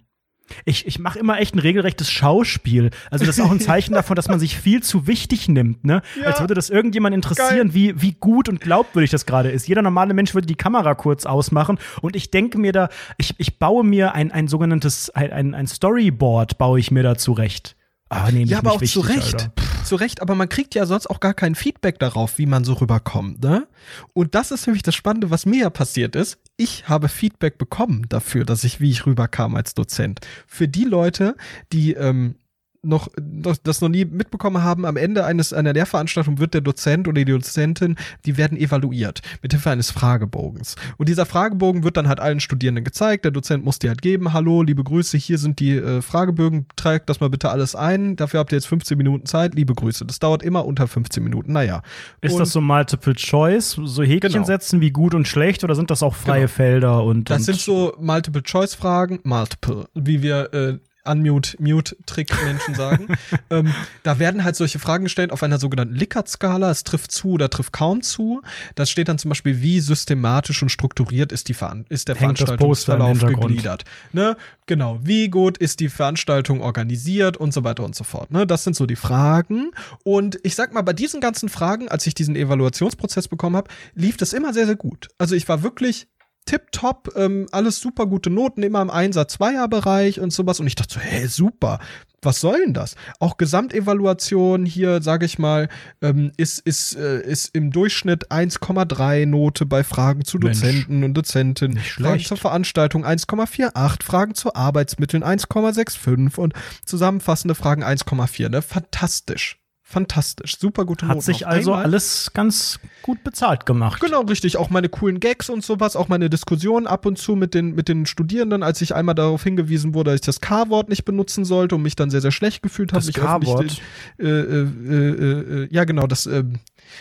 Ich, 0.64 0.86
ich 0.86 0.98
mache 0.98 1.18
immer 1.18 1.38
echt 1.38 1.54
ein 1.54 1.58
regelrechtes 1.58 2.10
Schauspiel. 2.10 2.90
Also 3.10 3.24
das 3.24 3.38
ist 3.38 3.44
auch 3.44 3.50
ein 3.50 3.60
Zeichen 3.60 3.94
davon, 3.94 4.16
dass 4.16 4.28
man 4.28 4.38
sich 4.40 4.58
viel 4.58 4.82
zu 4.82 5.06
wichtig 5.06 5.48
nimmt, 5.48 5.84
ne? 5.84 6.02
Ja. 6.18 6.26
Als 6.26 6.40
würde 6.40 6.54
das 6.54 6.70
irgendjemand 6.70 7.14
interessieren, 7.14 7.74
wie, 7.74 8.00
wie 8.00 8.12
gut 8.12 8.48
und 8.48 8.60
glaubwürdig 8.60 9.10
das 9.10 9.26
gerade 9.26 9.50
ist. 9.50 9.68
Jeder 9.68 9.82
normale 9.82 10.14
Mensch 10.14 10.34
würde 10.34 10.46
die 10.46 10.54
Kamera 10.54 10.94
kurz 10.94 11.26
ausmachen 11.26 11.78
und 12.00 12.16
ich 12.16 12.30
denke 12.30 12.58
mir 12.58 12.72
da, 12.72 12.88
ich, 13.16 13.34
ich 13.38 13.58
baue 13.58 13.84
mir 13.84 14.14
ein, 14.14 14.32
ein 14.32 14.48
sogenanntes, 14.48 15.10
ein, 15.10 15.32
ein, 15.32 15.54
ein 15.54 15.66
Storyboard 15.66 16.58
baue 16.58 16.78
ich 16.80 16.90
mir 16.90 17.02
da 17.02 17.16
zurecht. 17.16 17.77
Ah, 18.08 18.30
nee, 18.30 18.44
Ja, 18.44 18.58
aber 18.58 18.72
auch 18.72 18.80
nicht 18.80 18.92
zu 18.92 19.06
wichtig, 19.06 19.34
Recht. 19.34 19.50
Zu 19.84 19.96
Recht, 19.96 20.22
aber 20.22 20.34
man 20.34 20.48
kriegt 20.48 20.74
ja 20.74 20.86
sonst 20.86 21.08
auch 21.08 21.20
gar 21.20 21.34
kein 21.34 21.54
Feedback 21.54 21.98
darauf, 21.98 22.38
wie 22.38 22.46
man 22.46 22.64
so 22.64 22.74
rüberkommt, 22.74 23.42
ne? 23.42 23.66
Und 24.12 24.34
das 24.34 24.50
ist 24.50 24.66
nämlich 24.66 24.82
das 24.82 24.94
Spannende, 24.94 25.30
was 25.30 25.46
mir 25.46 25.60
ja 25.62 25.70
passiert 25.70 26.16
ist. 26.16 26.38
Ich 26.56 26.88
habe 26.88 27.08
Feedback 27.08 27.58
bekommen 27.58 28.06
dafür, 28.08 28.44
dass 28.44 28.64
ich, 28.64 28.80
wie 28.80 28.90
ich 28.90 29.06
rüberkam 29.06 29.54
als 29.54 29.74
Dozent. 29.74 30.20
Für 30.46 30.68
die 30.68 30.84
Leute, 30.84 31.36
die 31.72 31.92
ähm, 31.94 32.36
noch, 32.82 33.08
noch 33.20 33.56
das 33.62 33.80
noch 33.80 33.88
nie 33.88 34.04
mitbekommen 34.04 34.62
haben, 34.62 34.86
am 34.86 34.96
Ende 34.96 35.24
eines 35.24 35.52
einer 35.52 35.72
Lehrveranstaltung 35.72 36.38
wird 36.38 36.54
der 36.54 36.60
Dozent 36.60 37.08
oder 37.08 37.24
die 37.24 37.30
Dozentin, 37.32 37.96
die 38.24 38.36
werden 38.36 38.56
evaluiert 38.56 39.20
mit 39.42 39.52
Hilfe 39.52 39.70
eines 39.70 39.90
Fragebogens. 39.90 40.76
Und 40.96 41.08
dieser 41.08 41.26
Fragebogen 41.26 41.82
wird 41.82 41.96
dann 41.96 42.08
halt 42.08 42.20
allen 42.20 42.40
Studierenden 42.40 42.84
gezeigt. 42.84 43.24
Der 43.24 43.32
Dozent 43.32 43.64
muss 43.64 43.78
die 43.78 43.88
halt 43.88 44.02
geben. 44.02 44.32
Hallo, 44.32 44.62
liebe 44.62 44.84
Grüße, 44.84 45.16
hier 45.18 45.38
sind 45.38 45.60
die 45.60 45.76
äh, 45.76 46.02
Fragebögen. 46.02 46.66
Tragt 46.76 47.10
das 47.10 47.20
mal 47.20 47.30
bitte 47.30 47.50
alles 47.50 47.74
ein. 47.74 48.16
Dafür 48.16 48.40
habt 48.40 48.52
ihr 48.52 48.56
jetzt 48.56 48.66
15 48.68 48.96
Minuten 48.96 49.26
Zeit. 49.26 49.54
Liebe 49.54 49.74
Grüße. 49.74 50.04
Das 50.04 50.18
dauert 50.18 50.42
immer 50.42 50.64
unter 50.64 50.86
15 50.86 51.22
Minuten. 51.22 51.52
Naja. 51.52 51.82
Ist 52.20 52.32
Und 52.34 52.40
das 52.40 52.52
so 52.52 52.60
Multiple 52.60 53.14
Choice, 53.14 53.72
so 53.82 54.02
Häkchen 54.02 54.32
Genau. 54.32 54.44
setzen 54.44 54.80
wie 54.80 54.90
gut 54.90 55.14
und 55.14 55.26
schlecht 55.26 55.64
oder 55.64 55.74
sind 55.74 55.90
das 55.90 56.02
auch 56.02 56.14
freie 56.14 56.42
Genau. 56.42 56.48
Felder 56.52 57.04
und 57.04 57.28
Das 57.30 57.38
und 57.38 57.44
sind 57.44 57.60
so 57.60 57.94
Multiple-Choice-Fragen, 57.98 59.20
Multiple, 59.24 59.86
wie 59.94 60.22
wir 60.22 60.52
äh, 60.54 60.78
Unmute, 61.08 61.56
Mute-Trick-Menschen 61.60 62.74
sagen. 62.74 63.08
ähm, 63.50 63.72
da 64.02 64.18
werden 64.18 64.44
halt 64.44 64.56
solche 64.56 64.78
Fragen 64.78 65.04
gestellt 65.04 65.32
auf 65.32 65.42
einer 65.42 65.58
sogenannten 65.58 65.94
Likert-Skala. 65.94 66.70
Es 66.70 66.84
trifft 66.84 67.12
zu 67.12 67.32
oder 67.32 67.50
trifft 67.50 67.72
kaum 67.72 68.02
zu. 68.02 68.42
Da 68.74 68.86
steht 68.86 69.08
dann 69.08 69.18
zum 69.18 69.30
Beispiel, 69.30 69.60
wie 69.60 69.80
systematisch 69.80 70.62
und 70.62 70.70
strukturiert 70.70 71.32
ist, 71.32 71.48
die 71.48 71.54
Veran 71.54 71.86
ist 71.88 72.08
der 72.08 72.14
Hängt 72.14 72.38
Veranstaltungsverlauf 72.38 73.20
gegliedert. 73.20 73.84
Ne? 74.12 74.36
Genau. 74.66 75.00
Wie 75.02 75.28
gut 75.28 75.58
ist 75.58 75.80
die 75.80 75.88
Veranstaltung 75.88 76.60
organisiert 76.60 77.36
und 77.36 77.52
so 77.52 77.64
weiter 77.64 77.84
und 77.84 77.94
so 77.94 78.04
fort. 78.04 78.30
Ne? 78.30 78.46
Das 78.46 78.64
sind 78.64 78.76
so 78.76 78.86
die 78.86 78.96
Fragen. 78.96 79.70
Und 80.04 80.38
ich 80.42 80.54
sag 80.54 80.72
mal, 80.72 80.82
bei 80.82 80.92
diesen 80.92 81.20
ganzen 81.20 81.48
Fragen, 81.48 81.88
als 81.88 82.06
ich 82.06 82.14
diesen 82.14 82.36
Evaluationsprozess 82.36 83.28
bekommen 83.28 83.56
habe, 83.56 83.70
lief 83.94 84.16
das 84.16 84.32
immer 84.32 84.52
sehr, 84.52 84.66
sehr 84.66 84.76
gut. 84.76 85.08
Also 85.18 85.34
ich 85.34 85.48
war 85.48 85.62
wirklich 85.62 86.08
tipptopp, 86.48 87.12
ähm, 87.14 87.46
alles 87.52 87.78
super 87.78 88.06
gute 88.06 88.30
Noten, 88.30 88.62
immer 88.62 88.80
im 88.80 88.90
Einsatz-Zweier-Bereich 88.90 90.18
und 90.18 90.32
sowas. 90.32 90.60
Und 90.60 90.66
ich 90.66 90.74
dachte 90.74 90.94
so, 90.94 91.00
hey, 91.00 91.26
super, 91.26 91.78
was 92.22 92.40
soll 92.40 92.58
denn 92.60 92.74
das? 92.74 92.96
Auch 93.20 93.36
Gesamtevaluation 93.36 94.64
hier, 94.64 95.02
sage 95.02 95.26
ich 95.26 95.38
mal, 95.38 95.68
ähm, 96.00 96.32
ist, 96.38 96.60
ist, 96.60 96.96
äh, 96.96 97.20
ist 97.20 97.54
im 97.54 97.70
Durchschnitt 97.70 98.32
1,3 98.32 99.26
Note 99.26 99.66
bei 99.66 99.84
Fragen 99.84 100.24
zu 100.24 100.38
Mensch. 100.38 100.60
Dozenten 100.60 101.04
und 101.04 101.14
Dozentinnen. 101.14 101.76
Nicht 101.76 101.92
Fragen 101.92 102.24
zur 102.24 102.38
Veranstaltung 102.38 103.04
1,48, 103.04 104.02
Fragen 104.02 104.34
zu 104.34 104.54
Arbeitsmitteln 104.54 105.22
1,65 105.22 106.38
und 106.38 106.54
zusammenfassende 106.84 107.54
Fragen 107.54 107.84
1,4. 107.84 108.48
Ne? 108.48 108.62
Fantastisch. 108.62 109.58
Fantastisch. 109.90 110.58
Super 110.58 110.84
gute 110.84 111.06
Noten. 111.06 111.16
hat 111.16 111.24
sich 111.24 111.46
also 111.46 111.72
alles 111.72 112.32
ganz 112.34 112.78
gut 113.00 113.24
bezahlt 113.24 113.64
gemacht. 113.64 114.02
Genau, 114.02 114.20
richtig. 114.20 114.58
Auch 114.58 114.68
meine 114.68 114.90
coolen 114.90 115.18
Gags 115.18 115.48
und 115.48 115.64
sowas, 115.64 115.96
auch 115.96 116.08
meine 116.08 116.28
Diskussionen 116.28 116.86
ab 116.86 117.06
und 117.06 117.16
zu 117.16 117.36
mit 117.36 117.54
den, 117.54 117.74
mit 117.74 117.88
den 117.88 118.04
Studierenden, 118.04 118.62
als 118.62 118.82
ich 118.82 118.94
einmal 118.94 119.14
darauf 119.14 119.42
hingewiesen 119.44 119.94
wurde, 119.94 120.10
dass 120.10 120.16
ich 120.16 120.26
das 120.26 120.42
K-Wort 120.42 120.90
nicht 120.90 121.06
benutzen 121.06 121.46
sollte 121.46 121.74
und 121.76 121.80
mich 121.80 121.96
dann 121.96 122.10
sehr, 122.10 122.20
sehr 122.20 122.32
schlecht 122.32 122.62
gefühlt 122.62 122.92
habe. 122.92 123.02
Das 123.02 123.14
K-Wort? 123.14 123.80
Äh, 124.18 124.26
äh, 124.26 124.66
äh, 124.66 125.62
äh, 125.62 125.68
ja, 125.70 125.84
genau, 125.84 126.06
das, 126.06 126.26
ähm, 126.26 126.58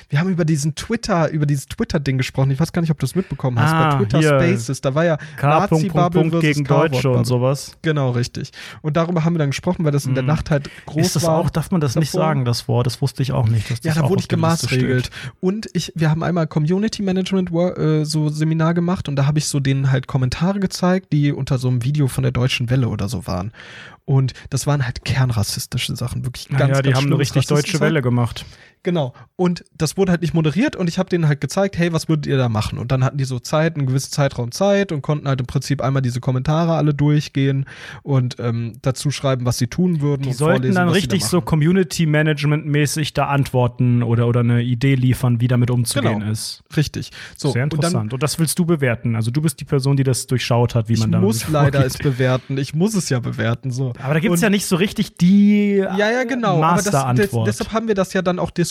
wir 0.10 0.20
haben 0.20 0.30
über 0.30 0.46
diesen 0.46 0.76
Twitter, 0.76 1.30
über 1.32 1.46
dieses 1.46 1.68
Twitter-Ding 1.68 2.18
gesprochen. 2.18 2.52
Ich 2.52 2.60
weiß 2.60 2.72
gar 2.72 2.82
nicht, 2.82 2.92
ob 2.92 3.00
du 3.00 3.06
es 3.06 3.16
mitbekommen 3.16 3.60
hast. 3.60 3.72
Ah, 3.74 3.90
Bei 3.96 3.98
Twitter 4.06 4.20
hier. 4.20 4.40
Spaces, 4.40 4.82
da 4.82 4.96
war 4.96 5.06
ja 5.06 5.18
versus 5.38 5.82
gegen 6.42 6.64
Deutsche 6.64 7.10
und 7.10 7.26
sowas. 7.26 7.78
Genau, 7.82 8.12
richtig. 8.12 8.52
Und 8.82 8.98
darüber 8.98 9.24
haben 9.24 9.34
wir 9.36 9.40
dann 9.40 9.50
gesprochen, 9.52 9.86
weil 9.86 9.92
das 9.92 10.06
in 10.06 10.14
der 10.14 10.24
Mhm. 10.24 10.28
Nacht 10.28 10.52
halt 10.52 10.70
groß 10.86 11.06
Ist 11.08 11.16
das 11.16 11.24
war. 11.24 11.38
auch, 11.38 11.50
darf 11.50 11.72
man 11.72 11.82
das 11.82 11.96
nicht 11.96 12.14
davor. 12.14 12.28
sagen, 12.28 12.46
das 12.46 12.68
Wort? 12.68 12.86
Das 12.86 13.02
wusste 13.02 13.24
ich 13.24 13.32
auch 13.32 13.48
nicht. 13.48 13.84
Ja, 13.84 13.94
da 13.94 14.10
wurde 14.10 14.22
ich 14.22 14.28
gemaßregelt. 14.28 15.10
Und 15.40 15.70
ich, 15.74 15.92
wir 15.96 16.10
haben 16.10 16.24
einmal 16.24 16.48
Community 16.48 17.02
Management 17.02 17.52
äh, 17.52 18.04
so 18.06 18.30
Seminar 18.30 18.74
gemacht 18.74 19.08
und 19.10 19.16
da 19.16 19.26
habe 19.26 19.40
ich 19.40 19.48
so 19.48 19.60
denen 19.60 19.92
halt 19.92 20.08
Kommentare 20.08 20.60
gezeigt, 20.60 21.12
die 21.14 21.32
unter 21.32 21.58
so 21.58 21.68
einem 21.68 21.84
Video 21.84 22.08
von 22.08 22.24
der 22.24 22.32
Deutschen 22.32 22.70
Welle 22.70 22.90
oder 22.90 23.08
so 23.10 23.28
waren. 23.28 23.52
Und 24.06 24.34
das 24.50 24.66
waren 24.68 24.86
halt 24.86 25.04
kernrassistische 25.04 25.96
Sachen, 25.98 26.24
wirklich 26.26 26.48
Ja, 26.50 26.58
ganz, 26.58 26.78
ja, 26.78 26.82
die 26.82 26.90
ganz 26.92 26.98
haben 27.04 27.08
eine 27.12 27.18
richtig 27.20 27.46
deutsche 27.48 27.80
Welle 27.82 28.02
gemacht. 28.02 28.46
Genau. 28.84 29.14
Und 29.36 29.66
das 29.78 29.98
wurde 29.98 30.12
halt 30.12 30.22
nicht 30.22 30.34
moderiert 30.34 30.76
und 30.76 30.88
ich 30.88 30.98
habe 30.98 31.10
denen 31.10 31.28
halt 31.28 31.42
gezeigt, 31.42 31.78
hey, 31.78 31.92
was 31.92 32.08
würdet 32.08 32.26
ihr 32.28 32.38
da 32.38 32.48
machen? 32.50 32.80
Und 32.80 32.92
dann 32.92 33.04
hatten 33.04 33.18
die 33.18 33.26
so 33.26 33.40
Zeit, 33.40 33.76
einen 33.76 33.86
gewissen 33.86 34.12
Zeitraum 34.12 34.52
Zeit 34.52 34.92
und 34.92 35.02
konnten 35.02 35.28
halt 35.28 35.40
im 35.42 35.46
Prinzip 35.48 35.82
einmal 35.82 36.02
diese 36.02 36.20
Kommentare 36.22 36.76
alle 36.76 36.94
durchgehen 36.94 37.66
und 38.04 38.38
ähm, 38.40 38.74
dazu 38.82 39.12
schreiben, 39.12 39.46
was 39.46 39.58
sie 39.58 39.68
tun 39.68 40.02
würden. 40.02 40.24
Die 40.24 40.30
und 40.30 40.36
sollten 40.36 40.74
dann 40.74 40.90
richtig 40.90 41.22
da 41.22 41.28
so. 41.28 41.42
Community-Management-mäßig 41.42 43.14
da 43.14 43.28
antworten 43.28 44.04
oder, 44.04 44.28
oder 44.28 44.40
eine 44.42 44.62
Idee 44.62 44.96
liefern, 44.96 45.42
wie 45.42 45.48
damit 45.48 45.70
umzugehen 45.72 46.20
Genau. 46.20 46.32
ist. 46.32 46.64
Richtig. 46.76 47.12
So, 47.36 47.52
Sehr 47.52 47.64
und 47.64 47.74
dann 47.74 47.78
interessant. 47.80 48.14
Und, 48.14 48.24
das 48.24 48.40
willst 48.40 48.58
du 48.60 48.66
bewerten. 48.66 49.16
Also 49.16 49.32
du 49.32 49.42
bist 49.42 49.60
die 49.60 49.66
Person, 49.66 49.98
die 49.98 50.04
das 50.04 50.28
durchschaut 50.28 50.76
hat, 50.76 50.90
wie 50.90 50.94
ich 50.94 51.00
man 51.00 51.12
damit 51.12 51.28
muss 51.28 51.48
leider 51.50 51.86
es 51.86 51.98
bewerten. 51.98 52.58
Ich 52.58 52.74
muss 52.74 52.96
es 52.96 53.10
ja 53.10 53.20
bewerten. 53.20 53.72
So. 53.72 53.94
Aber 54.02 54.14
da 54.14 54.20
gibt 54.20 54.34
es 54.34 54.42
ja 54.42 54.50
nicht 54.50 54.66
so 54.66 54.76
richtig 54.76 55.16
die 55.16 55.76
Ja, 55.76 55.98
ja, 55.98 56.24
genau. 56.24 56.62
Aber 56.62 56.82
das, 56.82 57.16
des, 57.16 57.32
deshalb 57.46 57.74
haben 57.74 57.88
wir 57.88 57.96
das 57.96 58.14
ja 58.14 58.22
dann 58.22 58.40
auch 58.40 58.52
diskutiert. 58.52 58.67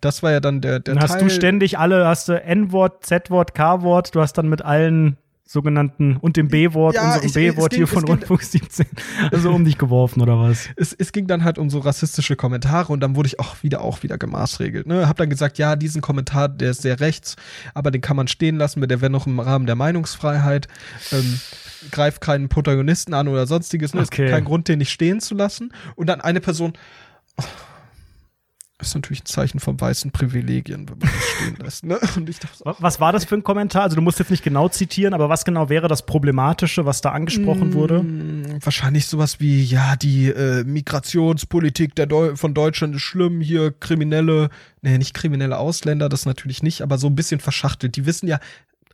Das 0.00 0.22
war 0.22 0.32
ja 0.32 0.40
dann 0.40 0.60
der, 0.60 0.80
der 0.80 0.94
Dann 0.94 1.02
hast 1.02 1.12
Teil. 1.12 1.24
du 1.24 1.30
ständig 1.30 1.78
alle, 1.78 2.06
hast 2.06 2.28
du 2.28 2.40
N-Wort, 2.40 3.04
Z-Wort, 3.04 3.54
K-Wort, 3.54 4.14
du 4.14 4.20
hast 4.20 4.34
dann 4.34 4.48
mit 4.48 4.62
allen 4.62 5.16
sogenannten 5.46 6.16
und 6.16 6.36
dem 6.38 6.48
B-Wort, 6.48 6.94
Ja, 6.94 7.14
unserem 7.16 7.30
B-Wort 7.32 7.74
hier 7.74 7.86
von 7.86 8.02
Rundfunk 8.04 8.42
17, 8.42 8.86
also 9.30 9.50
um 9.52 9.64
dich 9.64 9.76
geworfen 9.76 10.22
oder 10.22 10.40
was? 10.40 10.70
es, 10.76 10.94
es 10.94 11.12
ging 11.12 11.26
dann 11.26 11.44
halt 11.44 11.58
um 11.58 11.68
so 11.68 11.80
rassistische 11.80 12.34
Kommentare 12.34 12.90
und 12.92 13.00
dann 13.00 13.14
wurde 13.14 13.26
ich 13.26 13.38
auch 13.38 13.62
wieder 13.62 13.82
auch 13.82 14.02
wieder 14.02 14.16
gemaßregelt. 14.16 14.86
Ne? 14.86 15.06
Hab 15.06 15.18
dann 15.18 15.28
gesagt, 15.28 15.58
ja, 15.58 15.76
diesen 15.76 16.00
Kommentar, 16.00 16.48
der 16.48 16.70
ist 16.70 16.80
sehr 16.82 16.98
rechts, 16.98 17.36
aber 17.74 17.90
den 17.90 18.00
kann 18.00 18.16
man 18.16 18.26
stehen 18.26 18.56
lassen, 18.56 18.80
der 18.88 19.00
wäre 19.02 19.10
noch 19.12 19.26
im 19.26 19.38
Rahmen 19.38 19.66
der 19.66 19.76
Meinungsfreiheit. 19.76 20.66
Ähm, 21.12 21.38
greift 21.90 22.22
keinen 22.22 22.48
Protagonisten 22.48 23.12
an 23.12 23.28
oder 23.28 23.46
sonstiges. 23.46 23.92
Ne? 23.92 24.00
Es 24.00 24.10
gibt 24.10 24.22
Okay. 24.22 24.30
keinen 24.32 24.46
Grund, 24.46 24.68
den 24.68 24.78
nicht 24.78 24.90
stehen 24.90 25.20
zu 25.20 25.34
lassen. 25.34 25.72
Und 25.94 26.06
dann 26.06 26.22
eine 26.22 26.40
Person. 26.40 26.72
Ist 28.84 28.94
natürlich 28.94 29.22
ein 29.22 29.26
Zeichen 29.26 29.60
von 29.60 29.80
weißen 29.80 30.10
Privilegien, 30.10 30.88
wenn 30.88 30.98
man 30.98 31.08
das 31.08 31.24
stehen 31.24 31.56
lässt. 31.64 31.84
Ne? 31.84 31.98
Und 32.16 32.28
ich 32.28 32.38
dachte, 32.38 32.62
Was 32.78 33.00
war 33.00 33.12
das 33.12 33.24
für 33.24 33.34
ein 33.34 33.42
Kommentar? 33.42 33.82
Also 33.82 33.96
du 33.96 34.02
musst 34.02 34.18
jetzt 34.18 34.30
nicht 34.30 34.44
genau 34.44 34.68
zitieren, 34.68 35.14
aber 35.14 35.28
was 35.28 35.44
genau 35.44 35.68
wäre 35.68 35.88
das 35.88 36.06
Problematische, 36.06 36.84
was 36.86 37.00
da 37.00 37.12
angesprochen 37.12 37.72
wurde? 37.72 38.02
Mm, 38.02 38.58
Wahrscheinlich 38.62 39.06
sowas 39.06 39.40
wie, 39.40 39.62
ja, 39.62 39.96
die 39.96 40.28
äh, 40.28 40.64
Migrationspolitik 40.64 41.94
Deu 41.94 42.36
von 42.36 42.54
Deutschland 42.54 42.94
ist 42.94 43.02
schlimm, 43.02 43.40
hier 43.40 43.72
kriminelle, 43.72 44.50
nee, 44.82 44.98
nicht 44.98 45.14
kriminelle 45.14 45.58
Ausländer, 45.58 46.08
das 46.08 46.26
natürlich 46.26 46.62
nicht, 46.62 46.82
aber 46.82 46.98
so 46.98 47.06
ein 47.06 47.14
bisschen 47.14 47.40
verschachtelt. 47.40 47.96
Die 47.96 48.06
wissen 48.06 48.28
ja, 48.28 48.38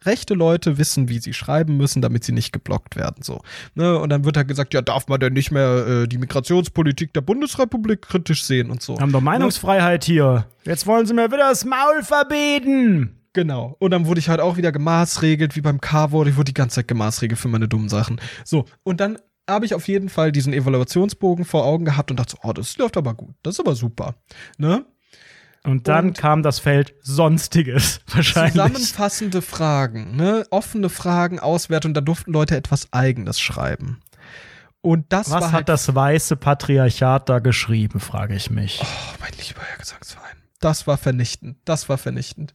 rechte 0.05 0.35
Leute 0.35 0.79
wissen, 0.79 1.09
wie 1.09 1.19
sie 1.19 1.33
schreiben 1.33 1.77
müssen, 1.77 2.03
damit 2.03 2.25
sie 2.25 2.33
nicht 2.33 2.53
geblockt 2.53 2.97
werden, 2.97 3.23
so. 3.23 3.43
Ne? 3.75 3.99
Und 3.99 4.11
dann 4.11 4.25
wird 4.25 4.37
halt 4.37 4.49
gesagt, 4.49 4.75
ja, 4.75 4.83
darf 4.83 5.09
man 5.09 5.21
denn 5.21 5.33
nicht 5.33 5.51
mehr 5.51 5.87
äh, 5.87 6.09
die 6.09 6.19
Migrationspolitik 6.19 7.13
der 7.13 7.21
Bundesrepublik 7.21 8.03
kritisch 8.03 8.45
sehen 8.45 8.71
und 8.71 8.83
so. 8.83 8.97
Wir 8.97 9.03
haben 9.03 9.13
doch 9.13 9.21
Meinungsfreiheit 9.21 10.05
hier. 10.05 10.47
Jetzt 10.65 10.87
wollen 10.87 11.07
sie 11.07 11.15
mir 11.15 11.27
wieder 11.29 11.49
das 11.49 11.65
Maul 11.65 12.03
verbieten. 12.03 13.17
Genau. 13.33 13.77
Und 13.79 13.93
dann 13.93 14.07
wurde 14.07 14.19
ich 14.19 14.29
halt 14.29 14.41
auch 14.41 14.57
wieder 14.57 14.73
gemaßregelt, 14.73 15.55
wie 15.55 15.61
beim 15.61 15.81
K-Wort. 15.81 16.29
Ich 16.29 16.37
wurde 16.37 16.47
die 16.47 16.55
ganze 16.55 16.77
Zeit 16.77 16.89
gemaßregelt 16.89 17.39
für 17.39 17.49
meine 17.49 17.69
dummen 17.69 17.89
Sachen. 17.89 18.21
So, 18.45 18.65
und 18.83 19.01
dann 19.01 19.19
habe 19.49 19.67
ich 19.67 19.75
auf 19.75 19.89
jeden 19.89 20.09
Fall 20.09 20.33
diesen 20.33 20.53
Evaluationsbogen 20.53 21.45
vor 21.45 21.65
Augen 21.65 21.85
gehabt 21.85 22.11
und 22.11 22.19
dachte, 22.19 22.33
so, 22.33 22.49
oh, 22.49 22.53
das 22.53 22.77
läuft 22.79 22.97
aber 22.97 23.15
gut. 23.15 23.35
Das 23.43 23.55
ist 23.55 23.61
aber 23.61 23.75
super. 23.75 24.15
Ne? 24.59 24.85
Und 25.65 25.89
dann 25.89 26.07
Und- 26.09 26.19
kam 26.19 26.43
das 26.43 26.59
Feld 26.59 26.95
Sonstiges, 27.03 28.01
wahrscheinlich. 28.15 28.53
Zusammenfassende 28.55 29.43
Fragen, 29.43 30.17
ne? 30.17 30.47
Offene 30.51 30.89
Fragen, 30.89 31.39
Auswertung, 31.39 31.93
da 31.95 32.01
durften 32.01 32.33
Leute 32.33 32.57
etwas 32.57 32.93
Eigenes 32.93 33.39
schreiben. 33.41 34.01
Und 34.83 35.05
das 35.11 35.31
Was 35.31 35.45
hat 35.47 35.53
halt, 35.53 35.69
das 35.69 35.95
weiße 35.95 36.37
Patriarchat 36.37 37.29
da 37.29 37.39
geschrieben, 37.41 38.01
frage 38.01 38.35
ich 38.35 38.51
mich. 38.51 38.81
oh, 38.83 38.87
mein 39.21 39.33
lieber 39.33 39.61
Herr 39.61 39.77
Gesangsverein. 39.79 40.25
Das 40.61 40.87
war 40.87 40.97
vernichtend. 40.97 41.59
Das 41.67 41.89
war 41.91 41.99
vernichtend. 41.99 42.55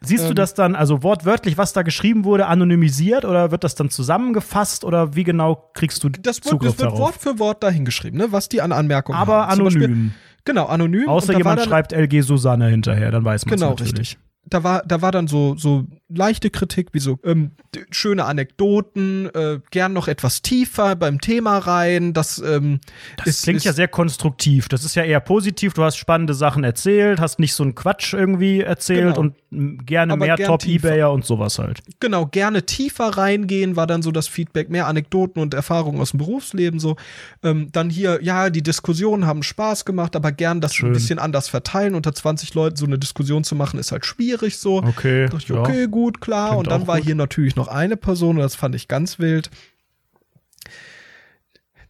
Siehst 0.00 0.22
du 0.24 0.28
ähm, 0.28 0.34
das 0.36 0.54
dann, 0.54 0.76
also 0.76 1.02
wortwörtlich, 1.02 1.58
was 1.58 1.72
da 1.72 1.82
geschrieben 1.82 2.24
wurde, 2.24 2.46
anonymisiert 2.46 3.24
oder 3.24 3.50
wird 3.50 3.64
das 3.64 3.74
dann 3.74 3.90
zusammengefasst 3.90 4.84
oder 4.84 5.16
wie 5.16 5.24
genau 5.24 5.70
kriegst 5.74 6.04
du 6.04 6.08
Das, 6.08 6.36
wird- 6.36 6.44
Zugriff 6.44 6.70
das 6.76 6.78
wird 6.78 6.86
darauf? 6.92 7.00
Wort 7.00 7.16
für 7.20 7.38
Wort 7.40 7.64
dahingeschrieben, 7.64 8.16
ne? 8.20 8.30
was 8.30 8.48
die 8.48 8.62
an 8.62 8.70
Anmerkungen 8.70 9.18
Aber 9.18 9.48
haben. 9.48 9.64
Beispiel- 9.64 9.84
anonym. 9.86 10.14
Genau, 10.48 10.64
anonym. 10.66 11.08
Außer 11.08 11.36
jemand 11.36 11.60
dann- 11.60 11.68
schreibt 11.68 11.92
LG 11.92 12.22
Susanne 12.22 12.68
hinterher, 12.68 13.10
dann 13.10 13.22
weiß 13.24 13.44
man 13.44 13.54
Genau, 13.56 13.70
natürlich. 13.70 13.92
richtig. 13.98 14.18
Da 14.46 14.64
war, 14.64 14.82
da 14.86 15.02
war 15.02 15.12
dann 15.12 15.26
so, 15.28 15.56
so 15.56 15.84
leichte 16.08 16.50
Kritik, 16.50 16.88
wie 16.92 17.00
so 17.00 17.18
ähm, 17.24 17.50
schöne 17.90 18.24
Anekdoten, 18.24 19.26
äh, 19.34 19.60
gern 19.70 19.92
noch 19.92 20.08
etwas 20.08 20.42
tiefer 20.42 20.96
beim 20.96 21.20
Thema 21.20 21.58
rein. 21.58 22.12
Das, 22.14 22.38
ähm, 22.38 22.80
Das 23.18 23.26
ist, 23.26 23.42
klingt 23.42 23.58
ist, 23.58 23.64
ja 23.64 23.72
sehr 23.72 23.88
konstruktiv. 23.88 24.68
Das 24.68 24.84
ist 24.84 24.94
ja 24.94 25.04
eher 25.04 25.20
positiv. 25.20 25.74
Du 25.74 25.82
hast 25.84 25.96
spannende 25.96 26.34
Sachen 26.34 26.64
erzählt, 26.64 27.20
hast 27.20 27.38
nicht 27.38 27.54
so 27.54 27.62
einen 27.62 27.74
Quatsch 27.74 28.14
irgendwie 28.14 28.60
erzählt 28.60 29.14
Genau. 29.16 29.20
und 29.50 29.86
gerne 29.86 30.14
Aber 30.14 30.26
mehr 30.26 30.36
gern 30.36 30.48
Top-Ebayer 30.48 31.10
und 31.12 31.24
sowas 31.24 31.58
halt. 31.58 31.80
genau 32.00 32.26
gerne 32.26 32.64
tiefer 32.66 33.06
reingehen, 33.08 33.76
war 33.76 33.86
dann 33.86 34.02
so 34.02 34.10
das 34.10 34.28
Feedback, 34.28 34.68
mehr 34.70 34.86
Anekdoten 34.86 35.40
und 35.40 35.54
Erfahrungen 35.54 36.00
aus 36.00 36.10
dem 36.10 36.18
Berufsleben 36.18 36.80
so. 36.80 36.96
Ähm, 37.42 37.68
dann 37.72 37.88
hier, 37.90 38.18
ja, 38.22 38.50
die 38.50 38.62
Diskussionen 38.62 39.26
haben 39.26 39.42
Spaß 39.42 39.84
gemacht, 39.84 40.16
aber 40.16 40.32
gern 40.32 40.60
das 40.60 40.74
Schön. 40.74 40.90
ein 40.90 40.92
bisschen 40.92 41.18
anders 41.18 41.48
verteilen. 41.48 41.94
Unter 41.94 42.14
20 42.14 42.54
Leuten 42.54 42.76
so 42.76 42.86
eine 42.86 42.98
Diskussion 42.98 43.44
zu 43.44 43.54
machen, 43.54 43.78
ist 43.78 43.92
halt 43.92 44.04
schwierig 44.06 44.58
so. 44.58 44.78
Okay, 44.82 45.26
dachte 45.26 45.38
ich, 45.38 45.48
ja. 45.48 45.56
okay, 45.60 45.86
gut, 45.98 46.20
klar. 46.20 46.50
Klingt 46.50 46.66
und 46.66 46.70
dann 46.70 46.86
war 46.86 46.96
gut. 46.96 47.06
hier 47.06 47.14
natürlich 47.14 47.56
noch 47.56 47.68
eine 47.68 47.96
Person 47.96 48.36
und 48.36 48.42
das 48.42 48.54
fand 48.54 48.74
ich 48.74 48.86
ganz 48.88 49.18
wild. 49.18 49.50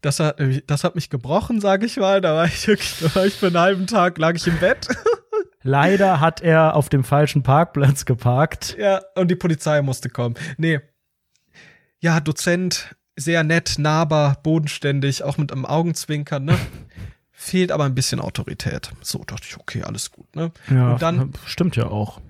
Das 0.01 0.21
hat, 0.21 0.41
das 0.67 0.85
hat 0.85 0.95
mich 0.95 1.11
gebrochen, 1.11 1.61
sage 1.61 1.87
ich 1.87 1.97
mal. 1.97 2.21
Da 2.21 2.35
war 2.35 2.47
ich 2.47 2.67
wirklich, 2.67 2.99
da 3.01 3.15
war 3.15 3.27
ich 3.27 3.35
für 3.35 3.49
einen 3.49 3.59
halben 3.59 3.87
Tag, 3.87 4.19
lag 4.19 4.35
ich 4.37 4.47
im 4.47 4.59
Bett. 4.59 4.89
Leider 5.63 6.21
hat 6.21 6.41
er 6.41 6.77
auf 6.77 6.89
dem 6.89 7.05
falschen 7.05 7.43
Parkplatz 7.43 8.05
geparkt. 8.05 8.77
ja, 8.79 9.03
und 9.17 9.29
die 9.31 9.37
Polizei 9.37 9.83
musste 9.83 10.09
kommen. 10.09 10.37
Nee. 10.57 10.81
Ja, 12.01 12.21
Dozent, 12.21 12.97
sehr 13.17 13.43
nett, 13.43 13.75
nahbar, 13.79 14.39
bodenständig, 14.43 15.25
auch 15.25 15.37
mit 15.37 15.53
einem 15.53 15.67
Augenzwinkern, 15.67 16.45
ne? 16.45 16.57
Fehlt 17.33 17.73
aber 17.73 17.85
ein 17.85 17.95
bisschen 17.95 18.21
Autorität. 18.21 18.91
So 19.01 19.23
dachte 19.25 19.47
ich, 19.49 19.57
okay, 19.59 19.83
alles 19.83 20.11
gut, 20.13 20.35
ne? 20.35 20.53
Ja, 20.71 20.93
Und 20.93 21.03
dann 21.03 21.33
stimmt 21.45 21.77
ja 21.77 21.87
auch. 21.87 22.21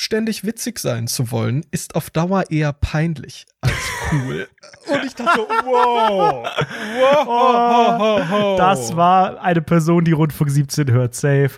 Ständig 0.00 0.44
witzig 0.44 0.78
sein 0.78 1.06
zu 1.08 1.30
wollen, 1.30 1.64
ist 1.70 1.94
auf 1.94 2.08
Dauer 2.10 2.50
eher 2.50 2.72
peinlich 2.72 3.44
als 3.60 3.72
cool. 4.12 4.48
Und 4.90 5.04
ich 5.04 5.14
dachte 5.14 5.32
so, 5.36 5.46
wow, 5.64 6.48
wow, 6.96 8.56
Das 8.58 8.96
war 8.96 9.40
eine 9.40 9.62
Person, 9.62 10.04
die 10.04 10.12
Rundfunk 10.12 10.50
17 10.50 10.90
hört, 10.90 11.14
safe. 11.14 11.50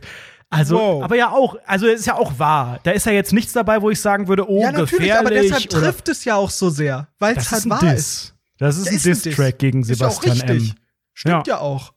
Also, 0.51 0.77
Wow. 0.79 1.05
aber 1.05 1.17
ja 1.17 1.31
auch, 1.31 1.57
also 1.67 1.87
es 1.87 2.01
ist 2.01 2.07
ja 2.07 2.15
auch 2.17 2.39
wahr. 2.39 2.79
Da 2.83 2.91
ist 2.91 3.07
ja 3.07 3.13
jetzt 3.13 3.33
nichts 3.33 3.53
dabei, 3.55 3.81
wo 3.81 3.89
ich 3.91 4.01
sagen 4.01 4.29
würde, 4.29 4.47
oh, 4.49 4.61
ja 4.61 4.71
natürlich, 4.73 4.91
gefährlich. 4.91 5.15
aber 5.19 5.31
deshalb 5.31 5.71
trifft 5.71 6.09
es 6.09 6.25
ja 6.27 6.35
auch 6.37 6.51
so 6.51 6.69
sehr, 6.69 7.09
weil 7.19 7.35
das 7.35 7.47
es 7.47 7.53
halt 7.53 7.59
ist 7.61 7.67
ein 7.67 7.71
wahr 7.71 7.83
ist. 7.83 7.95
Diss. 7.95 8.35
Das 8.59 8.77
ist 8.77 8.85
Ja, 8.87 8.91
ein 8.93 8.97
ist 8.97 9.07
ein 9.07 9.13
Diss-Track 9.23 9.59
Diss. 9.59 9.59
gegen 9.59 9.83
Ist 9.83 10.01
ja 10.01 10.07
auch 10.09 10.21
Sebastian 10.23 10.51
richtig. 10.51 10.71
M. 10.73 10.77
Stimmt 11.15 11.47
ja. 11.47 11.59
auch. 11.59 11.95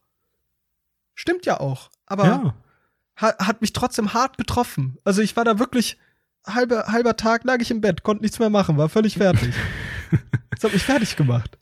Stimmt 1.16 1.46
ja 1.46 1.60
auch. 1.60 1.89
Aber 2.06 2.26
Ja. 2.26 2.54
hat, 3.18 3.39
hat 3.39 3.62
mich 3.62 3.74
trotzdem 3.74 4.14
hart 4.14 4.38
betroffen. 4.38 4.98
Also 5.04 5.22
ich 5.22 5.36
war 5.36 5.43
da 5.43 5.60
wirklich 5.60 5.98
halber, 6.48 6.86
halber 6.88 7.16
Tag 7.16 7.43
lag 7.43 7.60
ich 7.62 7.72
im 7.72 7.82
Bett, 7.82 8.04
konnte 8.04 8.24
nichts 8.24 8.39
mehr 8.39 8.50
machen, 8.50 8.78
war 8.78 8.89
völlig 8.89 9.18
fertig. 9.18 9.54
das 10.52 10.64
hat 10.64 10.74
mich 10.74 10.84
fertig 10.84 11.16
gemacht. 11.16 11.58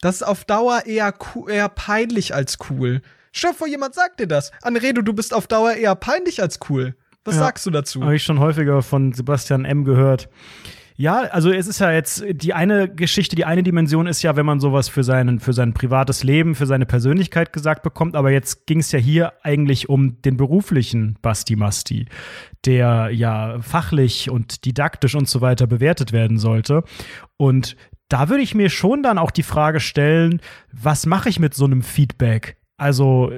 Das 0.00 0.16
ist 0.16 0.22
auf 0.22 0.44
Dauer 0.44 0.84
eher, 0.86 1.14
eher 1.48 1.68
peinlich 1.68 2.34
als 2.34 2.58
cool. 2.70 3.02
Stell 3.32 3.52
dir 3.52 3.56
vor, 3.56 3.66
jemand 3.68 3.94
sagt 3.94 4.20
dir 4.20 4.26
das. 4.26 4.50
Anredo, 4.62 5.00
du 5.02 5.12
bist 5.12 5.32
auf 5.32 5.46
Dauer 5.46 5.72
eher 5.74 5.94
peinlich 5.94 6.42
als 6.42 6.58
cool. 6.68 6.96
Was 7.24 7.36
Ja. 7.36 7.42
sagst 7.42 7.64
du 7.66 7.70
dazu? 7.70 8.02
Habe 8.02 8.16
ich 8.16 8.24
schon 8.24 8.40
häufiger 8.40 8.82
von 8.82 9.12
Sebastian 9.12 9.64
M. 9.64 9.84
gehört. 9.84 10.28
Ja, 11.02 11.22
also 11.22 11.50
es 11.50 11.66
ist 11.66 11.80
ja 11.80 11.90
jetzt 11.90 12.22
die 12.30 12.54
eine 12.54 12.88
Geschichte, 12.88 13.34
die 13.34 13.44
eine 13.44 13.64
Dimension 13.64 14.06
ist 14.06 14.22
ja, 14.22 14.36
wenn 14.36 14.46
man 14.46 14.60
sowas 14.60 14.88
für, 14.88 15.02
seinen, 15.02 15.40
für 15.40 15.52
sein 15.52 15.74
privates 15.74 16.22
Leben, 16.22 16.54
für 16.54 16.66
seine 16.66 16.86
Persönlichkeit 16.86 17.52
gesagt 17.52 17.82
bekommt. 17.82 18.14
Aber 18.14 18.30
jetzt 18.30 18.68
ging 18.68 18.78
es 18.78 18.92
ja 18.92 19.00
hier 19.00 19.32
eigentlich 19.42 19.88
um 19.88 20.22
den 20.22 20.36
beruflichen 20.36 21.18
Basti 21.20 21.56
Masti, 21.56 22.06
der 22.66 23.10
ja 23.12 23.60
fachlich 23.62 24.30
und 24.30 24.64
didaktisch 24.64 25.16
und 25.16 25.28
so 25.28 25.40
weiter 25.40 25.66
bewertet 25.66 26.12
werden 26.12 26.38
sollte. 26.38 26.84
Und 27.36 27.74
da 28.08 28.28
würde 28.28 28.44
ich 28.44 28.54
mir 28.54 28.70
schon 28.70 29.02
dann 29.02 29.18
auch 29.18 29.32
die 29.32 29.42
Frage 29.42 29.80
stellen, 29.80 30.40
was 30.70 31.04
mache 31.04 31.28
ich 31.28 31.40
mit 31.40 31.52
so 31.52 31.64
einem 31.64 31.82
Feedback? 31.82 32.58
Also 32.76 33.32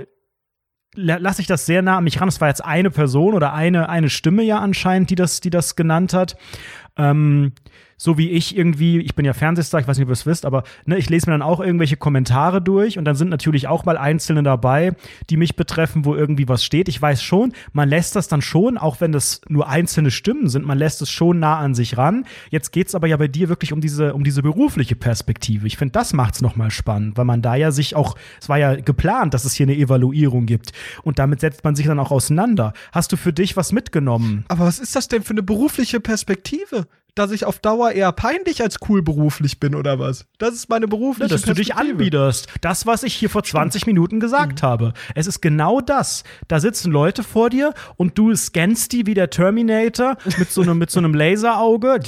la- 0.95 1.17
lasse 1.17 1.41
ich 1.41 1.47
das 1.47 1.65
sehr 1.65 1.81
nah 1.81 1.97
an 1.97 2.05
mich 2.05 2.21
ran. 2.21 2.29
Es 2.29 2.43
war 2.43 2.49
jetzt 2.49 2.65
eine 2.65 2.91
Person 2.91 3.33
oder 3.33 3.55
eine, 3.55 3.89
eine 3.89 4.11
Stimme 4.11 4.43
ja 4.43 4.59
anscheinend, 4.59 5.09
die 5.09 5.15
das, 5.15 5.41
die 5.41 5.51
das 5.51 5.77
genannt 5.77 6.13
hat. 6.13 6.37
Ähm, 6.97 7.53
so 8.05 8.19
wie 8.19 8.33
ich 8.33 8.55
irgendwie, 8.55 8.99
ich 8.99 9.15
bin 9.15 9.25
ja 9.25 9.33
Fernsehstar, 9.33 9.81
ich 9.81 9.89
weiß 9.89 9.97
nicht, 9.97 10.05
ob 10.05 10.11
ihr 10.11 10.13
es 10.13 10.27
wisst, 10.27 10.45
aber 10.45 10.65
ne, 10.85 10.99
ich 10.99 11.09
lese 11.09 11.25
mir 11.27 11.33
dann 11.33 11.41
auch 11.41 11.59
irgendwelche 11.59 11.97
Kommentare 11.97 12.61
durch 12.61 12.99
und 12.99 13.07
dann 13.07 13.15
sind 13.17 13.31
natürlich 13.31 13.67
auch 13.67 13.87
mal 13.87 13.97
Einzelne 13.97 14.43
dabei, 14.43 14.93
die 15.31 15.39
mich 15.39 15.57
betreffen, 15.57 16.05
wo 16.05 16.15
irgendwie 16.15 16.47
was 16.47 16.63
steht. 16.67 16.91
Ich 16.91 17.01
weiß 17.01 17.23
schon, 17.23 17.55
man 17.73 17.89
lässt 17.89 18.15
das 18.15 18.29
dann 18.29 18.43
schon, 18.43 18.77
auch 18.77 19.01
wenn 19.01 19.13
das 19.13 19.41
nur 19.49 19.71
einzelne 19.71 20.11
Stimmen 20.11 20.51
sind, 20.51 20.67
man 20.67 20.77
lässt 20.77 21.01
es 21.01 21.09
schon 21.09 21.39
nah 21.39 21.57
an 21.57 21.75
sich 21.75 21.97
ran. 21.97 22.27
Jetzt 22.51 22.73
geht's 22.73 22.95
aber 22.95 23.07
ja 23.07 23.17
bei 23.17 23.27
dir 23.27 23.49
wirklich 23.49 23.73
um 23.73 23.81
diese, 23.81 24.13
um 24.13 24.23
diese 24.23 24.43
berufliche 24.43 24.97
Perspektive. 24.97 25.67
Ich 25.67 25.79
finde, 25.79 25.93
das 25.93 26.13
macht's 26.13 26.43
nochmal 26.43 26.71
spannend, 26.71 27.17
weil 27.17 27.25
man 27.25 27.41
da 27.41 27.55
ja 27.55 27.71
sich 27.71 27.97
auch, 27.97 28.17
es 28.39 28.51
war 28.51 28.59
ja 28.59 28.75
geplant, 28.75 29.33
dass 29.33 29.47
es 29.47 29.55
hier 29.55 29.65
eine 29.65 29.79
Evaluierung 29.79 30.45
gibt 30.45 30.73
und 31.05 31.19
damit 31.19 31.41
setzt 31.41 31.65
man 31.65 31.75
sich 31.75 31.87
dann 31.87 31.99
auch 31.99 32.11
auseinander. 32.11 32.75
Hast 32.93 33.13
du 33.13 33.17
für 33.17 33.33
dich 33.33 33.57
was 33.57 33.73
mitgenommen? 33.73 34.45
Aber 34.49 34.67
was 34.67 34.79
ist 34.79 34.95
das 34.95 35.09
denn 35.09 35.23
für 35.23 35.31
eine 35.31 35.43
berufliche 35.43 36.01
Perspektive? 36.01 36.87
Dass 37.15 37.31
ich 37.31 37.45
auf 37.45 37.61
Dauer 37.61 37.93
eher 37.93 38.11
peinlich 38.11 38.61
als 38.61 38.77
cool 38.89 39.01
beruflich 39.03 39.61
bin 39.61 39.75
oder 39.77 40.01
was? 40.01 40.27
Das 40.39 40.53
ist 40.55 40.69
meine 40.69 40.89
berufliche 40.89 41.29
dass 41.33 41.43
du 41.43 41.55
dich 41.55 41.77
anbiederst. 41.77 42.49
Das, 42.61 42.87
was 42.87 43.05
ich 43.05 43.15
hier 43.15 43.31
vor 43.31 43.45
20 43.45 43.87
Minuten 43.87 44.19
gesagt 44.19 44.63
Mhm. 44.63 44.67
habe. 44.67 44.93
Es 45.15 45.29
ist 45.29 45.41
genau 45.41 45.81
das. 45.81 46.25
Da 46.49 46.59
sitzen 46.59 46.91
Leute 46.91 47.23
vor 47.23 47.51
dir 47.51 47.73
und 47.97 48.19
du 48.19 48.35
scannst 48.35 48.91
die 48.93 49.07
wie 49.07 49.15
der 49.15 49.31
Terminator 49.31 50.17
mit 50.39 50.51
so 50.51 50.63
einem, 50.63 50.79
mit 50.79 50.91
so 50.91 50.99
einem 50.99 51.15
Laserauge. 51.15 52.01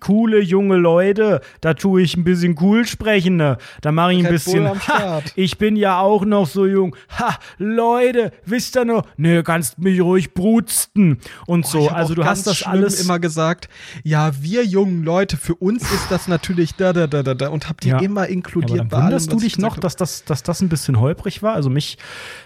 Coole 0.00 0.40
junge 0.40 0.76
Leute. 0.76 1.40
Da 1.60 1.74
tue 1.74 2.02
ich 2.02 2.16
ein 2.16 2.24
bisschen 2.24 2.56
cool 2.62 2.86
sprechen. 2.86 3.36
ne? 3.36 3.58
Da 3.82 3.92
mache 3.92 4.12
ich 4.14 4.18
ein 4.20 4.24
Red 4.26 4.32
bisschen. 4.34 4.88
Ha, 4.88 5.20
ich 5.34 5.58
bin 5.58 5.76
ja 5.76 6.00
auch 6.00 6.24
noch 6.24 6.46
so 6.46 6.64
jung. 6.66 6.96
Ha, 7.18 7.38
Leute, 7.58 8.32
wisst 8.46 8.76
ihr 8.76 8.84
noch? 8.84 9.04
Ne, 9.16 9.42
kannst 9.42 9.78
mich 9.78 10.00
ruhig 10.00 10.32
brutsten. 10.32 11.18
Und 11.46 11.66
so. 11.66 11.80
Ich 11.80 11.90
hab 11.90 11.96
Also 11.98 12.14
du 12.14 12.24
hast 12.24 12.46
das 12.46 12.62
alles. 12.62 13.04
immer 13.04 13.18
gesagt, 13.18 13.68
ja, 14.02 14.13
wir 14.40 14.64
jungen 14.64 15.02
Leute, 15.02 15.36
für 15.36 15.54
uns 15.54 15.82
ist 15.82 16.10
das 16.10 16.28
natürlich 16.28 16.74
da, 16.74 16.92
da, 16.92 17.06
da, 17.06 17.22
da, 17.22 17.34
da 17.34 17.48
und 17.48 17.68
hab 17.68 17.80
die 17.80 17.88
Ja. 17.88 17.98
immer 18.00 18.22
Ja, 18.24 18.30
inkludiert 18.30 18.80
aber 18.80 18.88
dann 18.88 18.92
allem, 18.92 19.04
wunderst 19.06 19.32
du 19.32 19.36
was 19.36 19.42
ich 19.42 19.54
dich 19.54 19.62
noch, 19.62 19.76
dass 19.78 19.96
das, 19.96 20.24
dass 20.24 20.42
das 20.42 20.60
ein 20.60 20.68
bisschen 20.68 21.00
holprig 21.00 21.42
war? 21.42 21.54
Also 21.54 21.70
mich, 21.70 21.98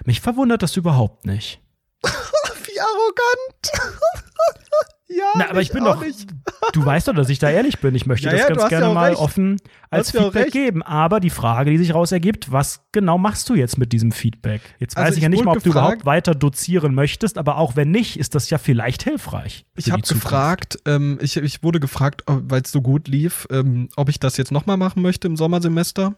mich 0.04 0.20
verwundert 0.20 0.62
das 0.62 0.76
überhaupt 0.76 1.26
nicht. 1.26 1.60
Wie 2.02 2.80
arrogant. 2.80 3.98
ja, 5.09 5.24
Na, 5.36 5.48
aber 5.50 5.62
ich 5.62 5.70
bin 5.72 5.82
auch 5.84 5.96
doch. 5.96 6.04
nicht. 6.06 6.28
Du 6.72 6.84
weißt 6.84 7.09
doch, 7.09 7.14
dass 7.14 7.30
ich 7.30 7.38
da 7.38 7.48
ehrlich 7.48 7.78
bin. 7.78 7.94
Ich 7.94 8.04
möchte 8.04 8.26
Ja, 8.26 8.32
das 8.32 8.40
ja, 8.42 8.48
du 8.48 8.54
ganz 8.56 8.62
ja 8.64 8.68
gerne 8.68 8.88
auch 8.90 8.94
mal 8.94 9.11
recht. 9.11 9.20
offen 9.20 9.56
als 9.90 10.12
ja 10.12 10.22
Feedback 10.24 10.42
recht. 10.44 10.52
geben. 10.52 10.82
Aber 10.82 11.18
die 11.18 11.30
Frage, 11.30 11.70
die 11.70 11.78
sich 11.78 11.88
daraus 11.88 12.12
ergibt, 12.12 12.52
was 12.52 12.82
genau 12.92 13.16
machst 13.16 13.48
du 13.48 13.54
jetzt 13.54 13.78
mit 13.78 13.92
diesem 13.92 14.12
Feedback? 14.12 14.61
Jetzt 14.78 14.96
Also 14.98 15.09
weiß 15.09 15.16
ich 15.16 15.22
ja 15.22 15.28
ich 15.28 15.34
nicht 15.36 15.44
mal, 15.46 15.52
ob 15.56 15.62
du 15.62 15.70
gefragt- 15.70 15.86
überhaupt 16.02 16.04
weiter 16.04 16.34
dozieren 16.34 16.94
möchtest, 16.94 17.38
aber 17.38 17.56
auch 17.56 17.74
wenn 17.74 17.90
nicht, 17.90 18.18
ist 18.18 18.34
das 18.34 18.50
ja 18.50 18.59
vielleicht 18.59 19.02
hilfreich. 19.02 19.64
Ich 19.76 19.90
habe 19.90 20.02
gefragt, 20.02 20.78
ähm, 20.84 21.18
ich, 21.22 21.36
ich 21.38 21.62
wurde 21.62 21.80
gefragt, 21.80 22.22
weil 22.26 22.61
es 22.62 22.70
so 22.70 22.82
gut 22.82 23.09
lief, 23.09 23.46
ähm, 23.50 23.88
ob 23.96 24.11
ich 24.11 24.20
das 24.20 24.36
jetzt 24.36 24.52
nochmal 24.52 24.76
machen 24.76 25.00
möchte 25.00 25.26
im 25.26 25.36
Sommersemester 25.36 26.16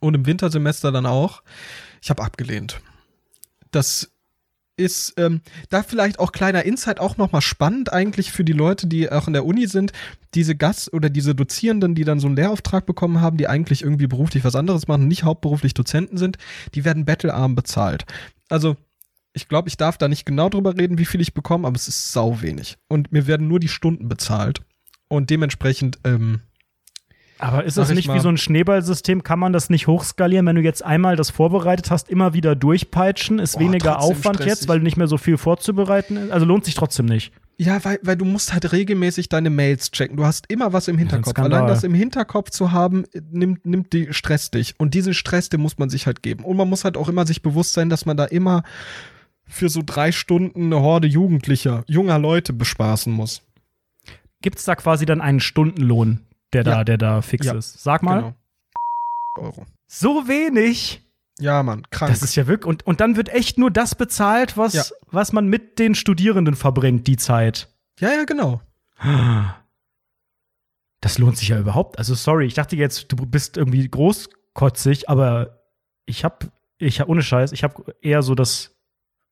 und 0.00 0.14
im 0.14 0.24
Wintersemester 0.24 0.90
dann 0.90 1.04
auch. 1.06 1.42
Ich 2.00 2.08
habe 2.08 2.22
abgelehnt. 2.22 2.80
Das 3.72 4.10
ist 4.76 5.14
ähm, 5.18 5.40
da 5.68 5.82
vielleicht 5.82 6.18
auch 6.18 6.32
kleiner 6.32 6.64
Insight 6.64 6.98
auch 7.00 7.16
nochmal 7.16 7.42
spannend 7.42 7.92
eigentlich 7.92 8.32
für 8.32 8.44
die 8.44 8.52
Leute, 8.52 8.86
die 8.86 9.10
auch 9.10 9.26
in 9.26 9.32
der 9.32 9.46
Uni 9.46 9.66
sind, 9.66 9.92
diese 10.34 10.56
Gast- 10.56 10.92
oder 10.92 11.10
diese 11.10 11.34
Dozierenden, 11.34 11.94
die 11.94 12.04
dann 12.04 12.20
so 12.20 12.26
einen 12.26 12.36
Lehrauftrag 12.36 12.86
bekommen 12.86 13.20
haben, 13.20 13.36
die 13.36 13.46
eigentlich 13.46 13.82
irgendwie 13.82 14.06
beruflich 14.06 14.44
was 14.44 14.56
anderes 14.56 14.88
machen, 14.88 15.06
nicht 15.06 15.22
hauptberuflich 15.22 15.74
Dozenten 15.74 16.18
sind, 16.18 16.38
die 16.74 16.84
werden 16.84 17.04
bettelarm 17.04 17.54
bezahlt. 17.54 18.04
Also 18.48 18.76
ich 19.32 19.48
glaube, 19.48 19.68
ich 19.68 19.76
darf 19.76 19.98
da 19.98 20.08
nicht 20.08 20.26
genau 20.26 20.48
drüber 20.48 20.76
reden, 20.76 20.98
wie 20.98 21.04
viel 21.04 21.20
ich 21.20 21.34
bekomme, 21.34 21.66
aber 21.66 21.76
es 21.76 21.88
ist 21.88 22.12
sau 22.12 22.40
wenig. 22.40 22.78
Und 22.88 23.12
mir 23.12 23.26
werden 23.26 23.48
nur 23.48 23.60
die 23.60 23.68
Stunden 23.68 24.08
bezahlt. 24.08 24.60
Und 25.08 25.30
dementsprechend, 25.30 25.98
ähm, 26.04 26.40
Aber 27.38 27.64
ist 27.64 27.76
das 27.76 27.90
ich 27.90 27.96
nicht 27.96 28.14
wie 28.14 28.20
so 28.20 28.28
ein 28.28 28.36
Schneeballsystem? 28.36 29.22
Kann 29.22 29.38
man 29.38 29.52
das 29.52 29.68
nicht 29.68 29.86
hochskalieren, 29.86 30.46
wenn 30.46 30.56
du 30.56 30.62
jetzt 30.62 30.84
einmal 30.84 31.16
das 31.16 31.30
vorbereitet 31.30 31.90
hast, 31.90 32.08
immer 32.08 32.32
wieder 32.32 32.54
durchpeitschen? 32.54 33.38
Ist 33.38 33.54
Boah, 33.54 33.60
weniger 33.60 34.00
Aufwand 34.00 34.36
stressig. 34.36 34.46
jetzt, 34.46 34.68
weil 34.68 34.80
nicht 34.80 34.96
mehr 34.96 35.08
so 35.08 35.18
viel 35.18 35.36
vorzubereiten 35.36 36.16
ist? 36.16 36.30
Also 36.30 36.46
lohnt 36.46 36.64
sich 36.64 36.74
trotzdem 36.74 37.06
nicht. 37.06 37.32
ja, 37.58 37.84
weil, 37.84 37.98
weil 38.02 38.16
du 38.16 38.24
musst 38.24 38.52
halt 38.52 38.70
regelmäßig 38.72 39.28
deine 39.28 39.50
Mails 39.50 39.90
checken. 39.90 40.16
Du 40.16 40.24
hast 40.24 40.50
immer 40.50 40.72
was 40.72 40.86
im 40.86 40.96
Hinterkopf. 40.96 41.30
Skandal. 41.30 41.60
Allein 41.60 41.68
das 41.68 41.82
im 41.82 41.94
Hinterkopf 41.94 42.50
zu 42.50 42.70
haben, 42.72 43.04
äh, 43.12 43.20
nimmt, 43.30 43.66
nimmt 43.66 43.92
die 43.92 44.12
Stress 44.12 44.50
dich. 44.52 44.74
Und 44.78 44.94
diesen 44.94 45.12
Stress, 45.12 45.48
den 45.48 45.60
muss 45.60 45.76
man 45.76 45.90
sich 45.90 46.06
halt 46.06 46.22
geben. 46.22 46.44
Und 46.44 46.56
man 46.56 46.68
muss 46.68 46.84
halt 46.84 46.96
auch 46.96 47.08
immer 47.08 47.26
sich 47.26 47.42
bewusst 47.42 47.72
sein, 47.72 47.90
dass 47.90 48.06
man 48.06 48.16
da 48.16 48.24
immer 48.26 48.62
für 49.46 49.68
so 49.68 49.82
drei 49.84 50.12
Stunden 50.12 50.66
eine 50.66 50.80
Horde 50.80 51.08
Jugendlicher, 51.08 51.82
junger 51.86 52.18
Leute 52.18 52.52
bespaßen 52.52 53.12
muss. 53.12 53.42
Gibt 54.40 54.58
es 54.58 54.64
da 54.64 54.74
quasi 54.76 55.04
dann 55.04 55.20
einen 55.20 55.40
Stundenlohn, 55.40 56.20
der 56.54 56.64
da, 56.64 56.70
Ja. 56.78 56.84
der 56.84 56.98
da 56.98 57.22
fix 57.22 57.46
Ja. 57.46 57.54
ist? 57.54 57.82
Sag 57.82 58.02
mal. 58.02 58.16
Genau. 58.16 58.34
Euro. 59.38 59.66
So 59.86 60.28
wenig. 60.28 61.00
Ja, 61.40 61.62
Mann, 61.64 61.82
krank. 61.90 62.12
Das 62.12 62.22
ist 62.22 62.36
ja 62.36 62.46
wirklich. 62.46 62.66
Und, 62.68 62.86
und 62.86 63.00
dann 63.00 63.16
wird 63.16 63.28
echt 63.28 63.58
nur 63.58 63.70
das 63.70 63.94
bezahlt, 63.96 64.56
was, 64.56 64.72
Ja. 64.74 64.84
was 65.10 65.32
man 65.32 65.48
mit 65.48 65.78
den 65.80 65.94
Studierenden 65.96 66.54
verbringt, 66.54 67.06
die 67.08 67.16
Zeit. 67.16 67.68
ja, 68.00 68.10
ja, 68.12 68.24
genau. 68.24 68.60
Das 71.00 71.18
lohnt 71.18 71.36
sich 71.36 71.48
ja 71.48 71.58
überhaupt. 71.58 71.98
Also 71.98 72.14
sorry, 72.14 72.46
ich 72.46 72.54
dachte 72.54 72.76
jetzt, 72.76 73.10
du 73.12 73.16
bist 73.26 73.56
irgendwie 73.56 73.86
großkotzig, 73.88 75.08
aber 75.10 75.60
ich 76.06 76.24
hab, 76.24 76.46
ich 76.78 77.00
hab, 77.00 77.08
ohne 77.08 77.22
Scheiß, 77.22 77.52
ich 77.52 77.62
habe 77.64 77.94
eher 78.00 78.22
so 78.22 78.34
das 78.34 78.74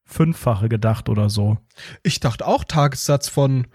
Fünffache 0.04 0.68
gedacht 0.68 1.08
oder 1.08 1.30
so. 1.30 1.58
Ich 2.02 2.20
dachte 2.20 2.46
auch 2.46 2.64
Tagessatz 2.64 3.28
von, 3.28 3.68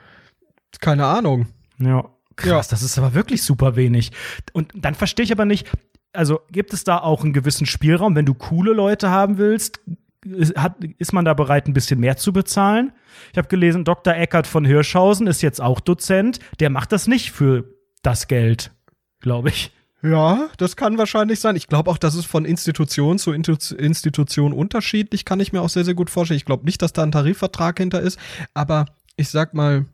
keine 0.79 1.05
Ahnung. 1.05 1.47
Ja. 1.79 2.09
Krass, 2.37 2.67
das 2.67 2.83
ist 2.83 2.97
aber 2.97 3.13
wirklich 3.13 3.43
super 3.43 3.75
wenig. 3.75 4.11
Und 4.53 4.71
dann 4.75 4.95
verstehe 4.95 5.25
ich 5.25 5.31
aber 5.31 5.45
nicht, 5.45 5.67
also 6.13 6.39
gibt 6.51 6.73
es 6.73 6.83
da 6.83 6.99
auch 6.99 7.23
einen 7.23 7.33
gewissen 7.33 7.65
Spielraum, 7.65 8.15
wenn 8.15 8.25
du 8.25 8.33
coole 8.33 8.73
Leute 8.73 9.09
haben 9.09 9.37
willst? 9.37 9.81
Ist, 10.25 10.55
hat, 10.57 10.83
ist 10.97 11.13
man 11.13 11.25
da 11.25 11.33
bereit, 11.33 11.67
ein 11.67 11.73
bisschen 11.73 11.99
mehr 11.99 12.17
zu 12.17 12.33
bezahlen? 12.33 12.91
Ich 13.31 13.37
habe 13.37 13.47
gelesen, 13.47 13.85
Dr. 13.85 14.15
Eckert 14.15 14.47
von 14.47 14.65
Hirschhausen 14.65 15.27
ist 15.27 15.41
jetzt 15.41 15.61
auch 15.61 15.79
Dozent. 15.79 16.39
Der 16.59 16.69
macht 16.69 16.91
das 16.91 17.07
nicht 17.07 17.31
für 17.31 17.65
das 18.01 18.27
Geld, 18.27 18.71
glaube 19.19 19.49
ich. 19.49 19.71
Ja, 20.03 20.49
das 20.57 20.75
kann 20.75 20.97
wahrscheinlich 20.97 21.39
sein. 21.39 21.55
Ich 21.55 21.67
glaube 21.67 21.89
auch, 21.89 21.97
das 21.97 22.13
ist 22.15 22.25
von 22.25 22.45
Institution 22.45 23.17
zu 23.17 23.31
Intu- 23.31 23.75
Institution 23.75 24.53
unterschiedlich, 24.53 25.25
kann 25.25 25.39
ich 25.39 25.53
mir 25.53 25.61
auch 25.61 25.69
sehr, 25.69 25.85
sehr 25.85 25.95
gut 25.95 26.09
vorstellen. 26.09 26.37
Ich 26.37 26.45
glaube 26.45 26.65
nicht, 26.65 26.81
dass 26.81 26.93
da 26.93 27.03
ein 27.03 27.11
Tarifvertrag 27.11 27.77
hinter 27.79 28.01
ist, 28.01 28.19
aber 28.53 28.85
ich 29.15 29.29
sag 29.29 29.53
mal, 29.55 29.85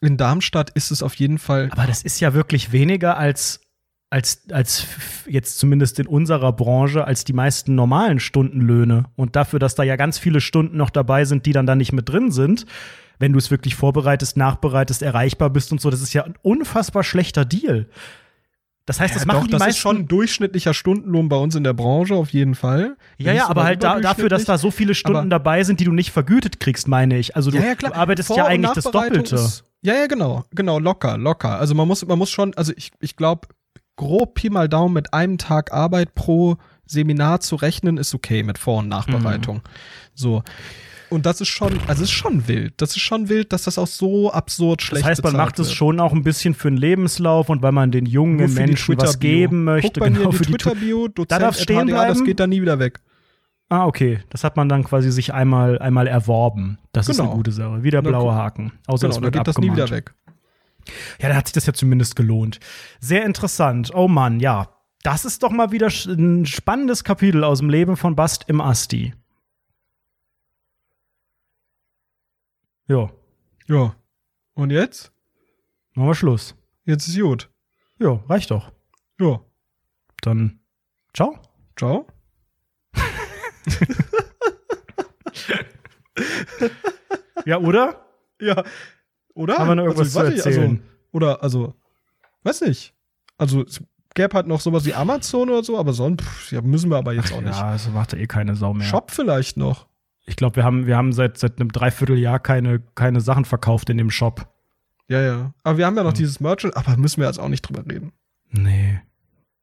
in 0.00 0.16
Darmstadt 0.16 0.70
ist 0.70 0.90
es 0.90 1.02
auf 1.02 1.14
jeden 1.14 1.38
Fall. 1.38 1.68
Aber 1.72 1.86
das 1.86 2.02
ist 2.02 2.20
ja 2.20 2.34
wirklich 2.34 2.72
weniger 2.72 3.16
als, 3.16 3.60
als, 4.10 4.42
als 4.50 4.86
jetzt 5.26 5.58
zumindest 5.58 5.98
in 5.98 6.06
unserer 6.06 6.52
Branche, 6.52 7.04
als 7.06 7.24
die 7.24 7.32
meisten 7.32 7.74
normalen 7.74 8.20
Stundenlöhne. 8.20 9.04
Und 9.16 9.36
dafür, 9.36 9.58
dass 9.58 9.74
da 9.74 9.82
ja 9.82 9.96
ganz 9.96 10.18
viele 10.18 10.40
Stunden 10.40 10.76
noch 10.76 10.90
dabei 10.90 11.24
sind, 11.24 11.46
die 11.46 11.52
dann 11.52 11.66
da 11.66 11.74
nicht 11.74 11.92
mit 11.92 12.08
drin 12.08 12.30
sind, 12.30 12.66
wenn 13.18 13.32
du 13.32 13.38
es 13.38 13.50
wirklich 13.50 13.76
vorbereitest, 13.76 14.36
nachbereitest, 14.36 15.00
erreichbar 15.02 15.48
bist 15.50 15.72
und 15.72 15.80
so, 15.80 15.88
das 15.90 16.02
ist 16.02 16.12
ja 16.12 16.24
ein 16.24 16.34
unfassbar 16.42 17.04
schlechter 17.04 17.44
Deal. 17.44 17.88
Das 18.86 19.00
heißt, 19.00 19.14
das 19.14 19.22
Ja, 19.22 19.26
machen 19.28 19.38
doch, 19.38 19.46
die 19.46 19.52
das 19.52 19.60
meisten 19.60 19.70
ist 19.70 19.78
schon 19.78 19.96
ein 19.98 20.08
durchschnittlicher 20.08 20.74
Stundenlohn 20.74 21.30
bei 21.30 21.36
uns 21.36 21.54
in 21.54 21.64
der 21.64 21.72
Branche, 21.72 22.14
auf 22.16 22.30
jeden 22.30 22.54
Fall. 22.54 22.96
Ja, 23.16 23.32
ja, 23.32 23.48
aber 23.48 23.64
halt 23.64 23.82
da, 23.82 23.98
dafür, 24.00 24.28
dass 24.28 24.44
da 24.44 24.58
so 24.58 24.70
viele 24.70 24.94
Stunden 24.94 25.18
Aber- 25.20 25.28
dabei 25.28 25.64
sind, 25.64 25.80
die 25.80 25.84
du 25.84 25.92
nicht 25.92 26.10
vergütet 26.10 26.60
kriegst, 26.60 26.86
meine 26.86 27.16
ich. 27.18 27.34
Also 27.34 27.50
du, 27.50 27.56
ja, 27.56 27.64
ja, 27.64 27.74
du 27.76 27.94
arbeitest 27.94 28.26
Vor- 28.26 28.36
ja 28.36 28.44
eigentlich 28.46 28.72
das 28.72 28.84
Doppelte. 28.84 29.36
Ist, 29.36 29.64
ja, 29.84 29.94
ja, 29.94 30.06
genau. 30.06 30.44
Genau, 30.54 30.78
locker, 30.78 31.18
locker. 31.18 31.58
Also 31.58 31.74
man 31.74 31.86
muss, 31.86 32.04
man 32.06 32.18
muss 32.18 32.30
schon, 32.30 32.54
also 32.54 32.72
ich, 32.76 32.90
ich 33.00 33.16
glaube, 33.16 33.48
grob 33.96 34.34
Pi 34.34 34.50
mal 34.50 34.68
Daumen 34.68 34.94
mit 34.94 35.12
einem 35.14 35.38
Tag 35.38 35.72
Arbeit 35.72 36.14
pro 36.14 36.56
Seminar 36.86 37.40
zu 37.40 37.56
rechnen, 37.56 37.96
ist 37.98 38.14
okay 38.14 38.42
mit 38.42 38.58
Vor- 38.58 38.78
und 38.78 38.88
Nachbereitung. 38.88 39.56
Mhm. 39.56 39.62
So. 40.14 40.42
Und 41.10 41.26
das 41.26 41.40
ist 41.40 41.48
schon, 41.48 41.78
also 41.86 42.02
es 42.02 42.08
ist 42.08 42.12
schon 42.12 42.48
wild. 42.48 42.74
Das 42.78 42.90
ist 42.90 43.00
schon 43.00 43.28
wild, 43.28 43.52
dass 43.52 43.64
das 43.64 43.78
auch 43.78 43.86
so 43.86 44.32
absurd 44.32 44.82
schlecht 44.82 45.04
Das 45.04 45.10
heißt, 45.10 45.24
man 45.24 45.36
macht 45.36 45.58
es 45.58 45.72
schon 45.72 46.00
auch 46.00 46.12
ein 46.12 46.24
bisschen 46.24 46.54
für 46.54 46.70
den 46.70 46.76
Lebenslauf 46.76 47.48
und 47.50 47.62
weil 47.62 47.72
man 47.72 47.92
den 47.92 48.06
jungen 48.06 48.52
Menschen 48.52 48.98
was 48.98 49.20
geben 49.20 49.64
möchte. 49.64 49.92
Guck 49.92 50.00
bei 50.00 50.10
mir 50.10 50.18
genau, 50.18 50.30
in 50.30 50.38
die 50.38 50.44
Twitter-Bio, 50.44 51.08
Dozent 51.08 51.30
Da 51.30 51.38
darf's 51.38 51.58
at 51.58 51.64
stehen 51.64 51.86
HDA, 51.86 52.06
das 52.06 52.14
bleiben? 52.14 52.24
geht 52.24 52.40
da 52.40 52.46
nie 52.46 52.62
wieder 52.62 52.78
weg. 52.78 53.00
Ah, 53.70 53.86
okay. 53.86 54.22
Das 54.30 54.44
hat 54.44 54.56
man 54.56 54.68
dann 54.68 54.84
quasi 54.84 55.10
sich 55.10 55.32
einmal, 55.34 55.78
einmal 55.78 56.06
erworben. 56.06 56.78
Das 56.92 57.08
ist 57.08 57.16
Genau. 57.16 57.30
eine 57.30 57.36
gute 57.38 57.52
Sache. 57.52 57.82
Wieder 57.82 58.02
Na, 58.02 58.08
blaue. 58.10 58.34
Haken. 58.34 58.72
Außer 58.86 59.08
Genau, 59.08 59.14
dann 59.20 59.24
wird 59.24 59.34
geht 59.34 59.46
das 59.48 59.58
nie 59.58 59.70
abgemahnt. 59.70 59.90
wieder 59.90 59.96
weg. 59.96 60.14
Ja, 61.18 61.30
da 61.30 61.36
hat 61.36 61.46
sich 61.48 61.54
das 61.54 61.66
ja 61.66 61.72
zumindest 61.72 62.14
gelohnt. 62.14 62.60
Sehr 63.00 63.24
interessant. 63.24 63.90
Oh 63.94 64.06
Mann, 64.06 64.38
ja. 64.40 64.68
Das 65.02 65.24
ist 65.24 65.42
doch 65.42 65.50
mal 65.50 65.72
wieder 65.72 65.88
ein 66.06 66.46
spannendes 66.46 67.04
Kapitel 67.04 67.42
aus 67.44 67.58
dem 67.58 67.70
Leben 67.70 67.96
von 67.96 68.14
Bast 68.16 68.44
im 68.48 68.60
Asti. 68.60 69.14
Ja, 72.86 73.10
Ja. 73.66 73.94
Und 74.54 74.70
jetzt? 74.70 75.10
machen 75.94 76.08
wir 76.08 76.14
Schluss. 76.14 76.54
Jetzt 76.84 77.08
ist 77.08 77.18
gut. 77.18 77.50
Ja, 77.98 78.20
reicht 78.28 78.50
doch. 78.50 78.72
Ja. 79.18 79.40
Dann 80.22 80.60
ciao. 81.14 81.38
Ciao. 81.76 82.06
Ja, 87.46 87.58
oder? 87.58 88.06
Ja. 88.40 88.62
Oder? 89.34 89.58
Haben 89.58 89.68
wir 89.68 89.74
noch 89.74 89.84
irgendwas 89.84 90.16
also, 90.16 90.20
weiß 90.20 90.28
zu 90.28 90.32
ich, 90.50 90.56
erzählen? 90.56 90.70
Also, 90.70 90.82
oder, 91.12 91.42
also, 91.42 91.74
weiß 92.44 92.62
nicht. 92.62 92.94
Also, 93.36 93.64
es 93.64 93.82
gäbe 94.14 94.34
halt 94.34 94.46
noch 94.46 94.60
sowas 94.60 94.84
wie 94.84 94.94
Amazon 94.94 95.50
oder 95.50 95.64
so, 95.64 95.78
aber 95.78 95.92
sonst 95.92 96.24
pff, 96.24 96.52
ja, 96.52 96.62
müssen 96.62 96.90
wir 96.90 96.96
aber 96.96 97.12
jetzt 97.12 97.32
auch 97.32 97.40
nicht. 97.40 97.58
Ja, 97.58 97.70
also 97.70 97.90
macht 97.90 98.12
ja 98.12 98.18
eh 98.18 98.26
keine 98.26 98.54
Sau 98.54 98.72
mehr. 98.74 98.86
Shop 98.86 99.10
vielleicht 99.10 99.56
noch. 99.56 99.86
Ich 100.26 100.36
glaube, 100.36 100.56
wir 100.56 100.64
haben, 100.64 100.86
wir 100.86 100.96
haben 100.96 101.12
seit, 101.12 101.36
seit 101.36 101.60
einem 101.60 101.70
Dreivierteljahr 101.70 102.38
keine, 102.38 102.80
keine 102.94 103.20
Sachen 103.20 103.44
verkauft 103.44 103.90
in 103.90 103.98
dem 103.98 104.10
Shop. 104.10 104.48
Ja, 105.08 105.20
ja. 105.20 105.54
Aber 105.64 105.76
wir 105.76 105.84
haben 105.84 105.96
ja 105.96 106.02
noch 106.02 106.12
Ja. 106.12 106.16
dieses 106.16 106.40
Merchant, 106.40 106.76
aber 106.76 106.96
müssen 106.96 107.20
wir 107.20 107.26
jetzt 107.26 107.38
auch 107.38 107.48
nicht 107.48 107.62
drüber 107.62 107.84
reden. 107.84 108.12
Nee. 108.50 109.00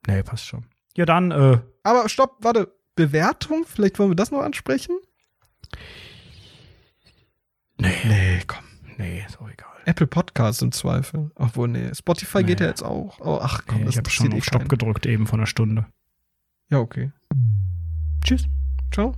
Nee, 0.06 0.22
passt 0.22 0.46
schon. 0.46 0.66
Ja, 0.96 1.04
dann, 1.04 1.32
äh, 1.32 1.58
Aber 1.82 2.08
stopp, 2.08 2.36
warte. 2.42 2.72
Bewertung? 2.94 3.64
Vielleicht 3.66 3.98
wollen 3.98 4.10
wir 4.10 4.16
das 4.16 4.30
noch 4.30 4.40
ansprechen? 4.42 4.96
nee, 7.78 7.92
Nee, 8.04 8.42
komm. 8.46 8.64
nee, 8.98 9.24
ist 9.26 9.40
auch 9.40 9.48
egal. 9.48 9.68
Apple 9.84 10.06
Podcasts 10.06 10.62
im 10.62 10.70
Zweifel. 10.72 11.30
Obwohl, 11.34 11.68
nee. 11.68 11.92
Spotify 11.94 12.44
geht 12.44 12.60
Nee. 12.60 12.66
ja 12.66 12.70
jetzt 12.70 12.82
auch. 12.82 13.18
Oh, 13.20 13.38
ach 13.42 13.62
komm, 13.66 13.78
Nee, 13.78 13.84
das 13.86 13.94
ich 13.94 13.98
habe 13.98 14.10
schon 14.10 14.26
interessiert 14.26 14.54
auf 14.54 14.62
eh 14.62 14.64
Stopp 14.64 14.68
gedrückt 14.68 15.06
eben 15.06 15.26
vor 15.26 15.38
einer 15.38 15.46
Stunde. 15.46 15.86
Ja, 16.68 16.78
okay. 16.78 17.10
Tschüss. 18.24 18.46
Ciao. 18.92 19.16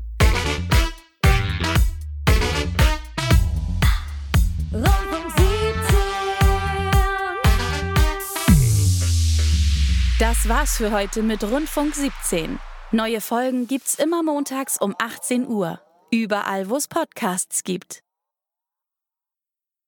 Rundfunk 4.73 5.31
17. 5.37 5.45
Das 10.19 10.49
war's 10.49 10.77
für 10.77 10.91
heute 10.93 11.23
mit 11.23 11.45
Rundfunk 11.45 11.95
17. 11.95 12.59
Neue 12.93 13.21
Folgen 13.21 13.67
gibt's 13.67 13.95
immer 13.97 14.23
montags 14.23 14.81
um 14.81 14.95
18 14.99 15.49
Uhr. 15.49 15.81
Überall, 16.13 16.71
wo 16.71 16.77
es 16.77 16.87
Podcasts 16.87 17.65
gibt. 17.65 18.03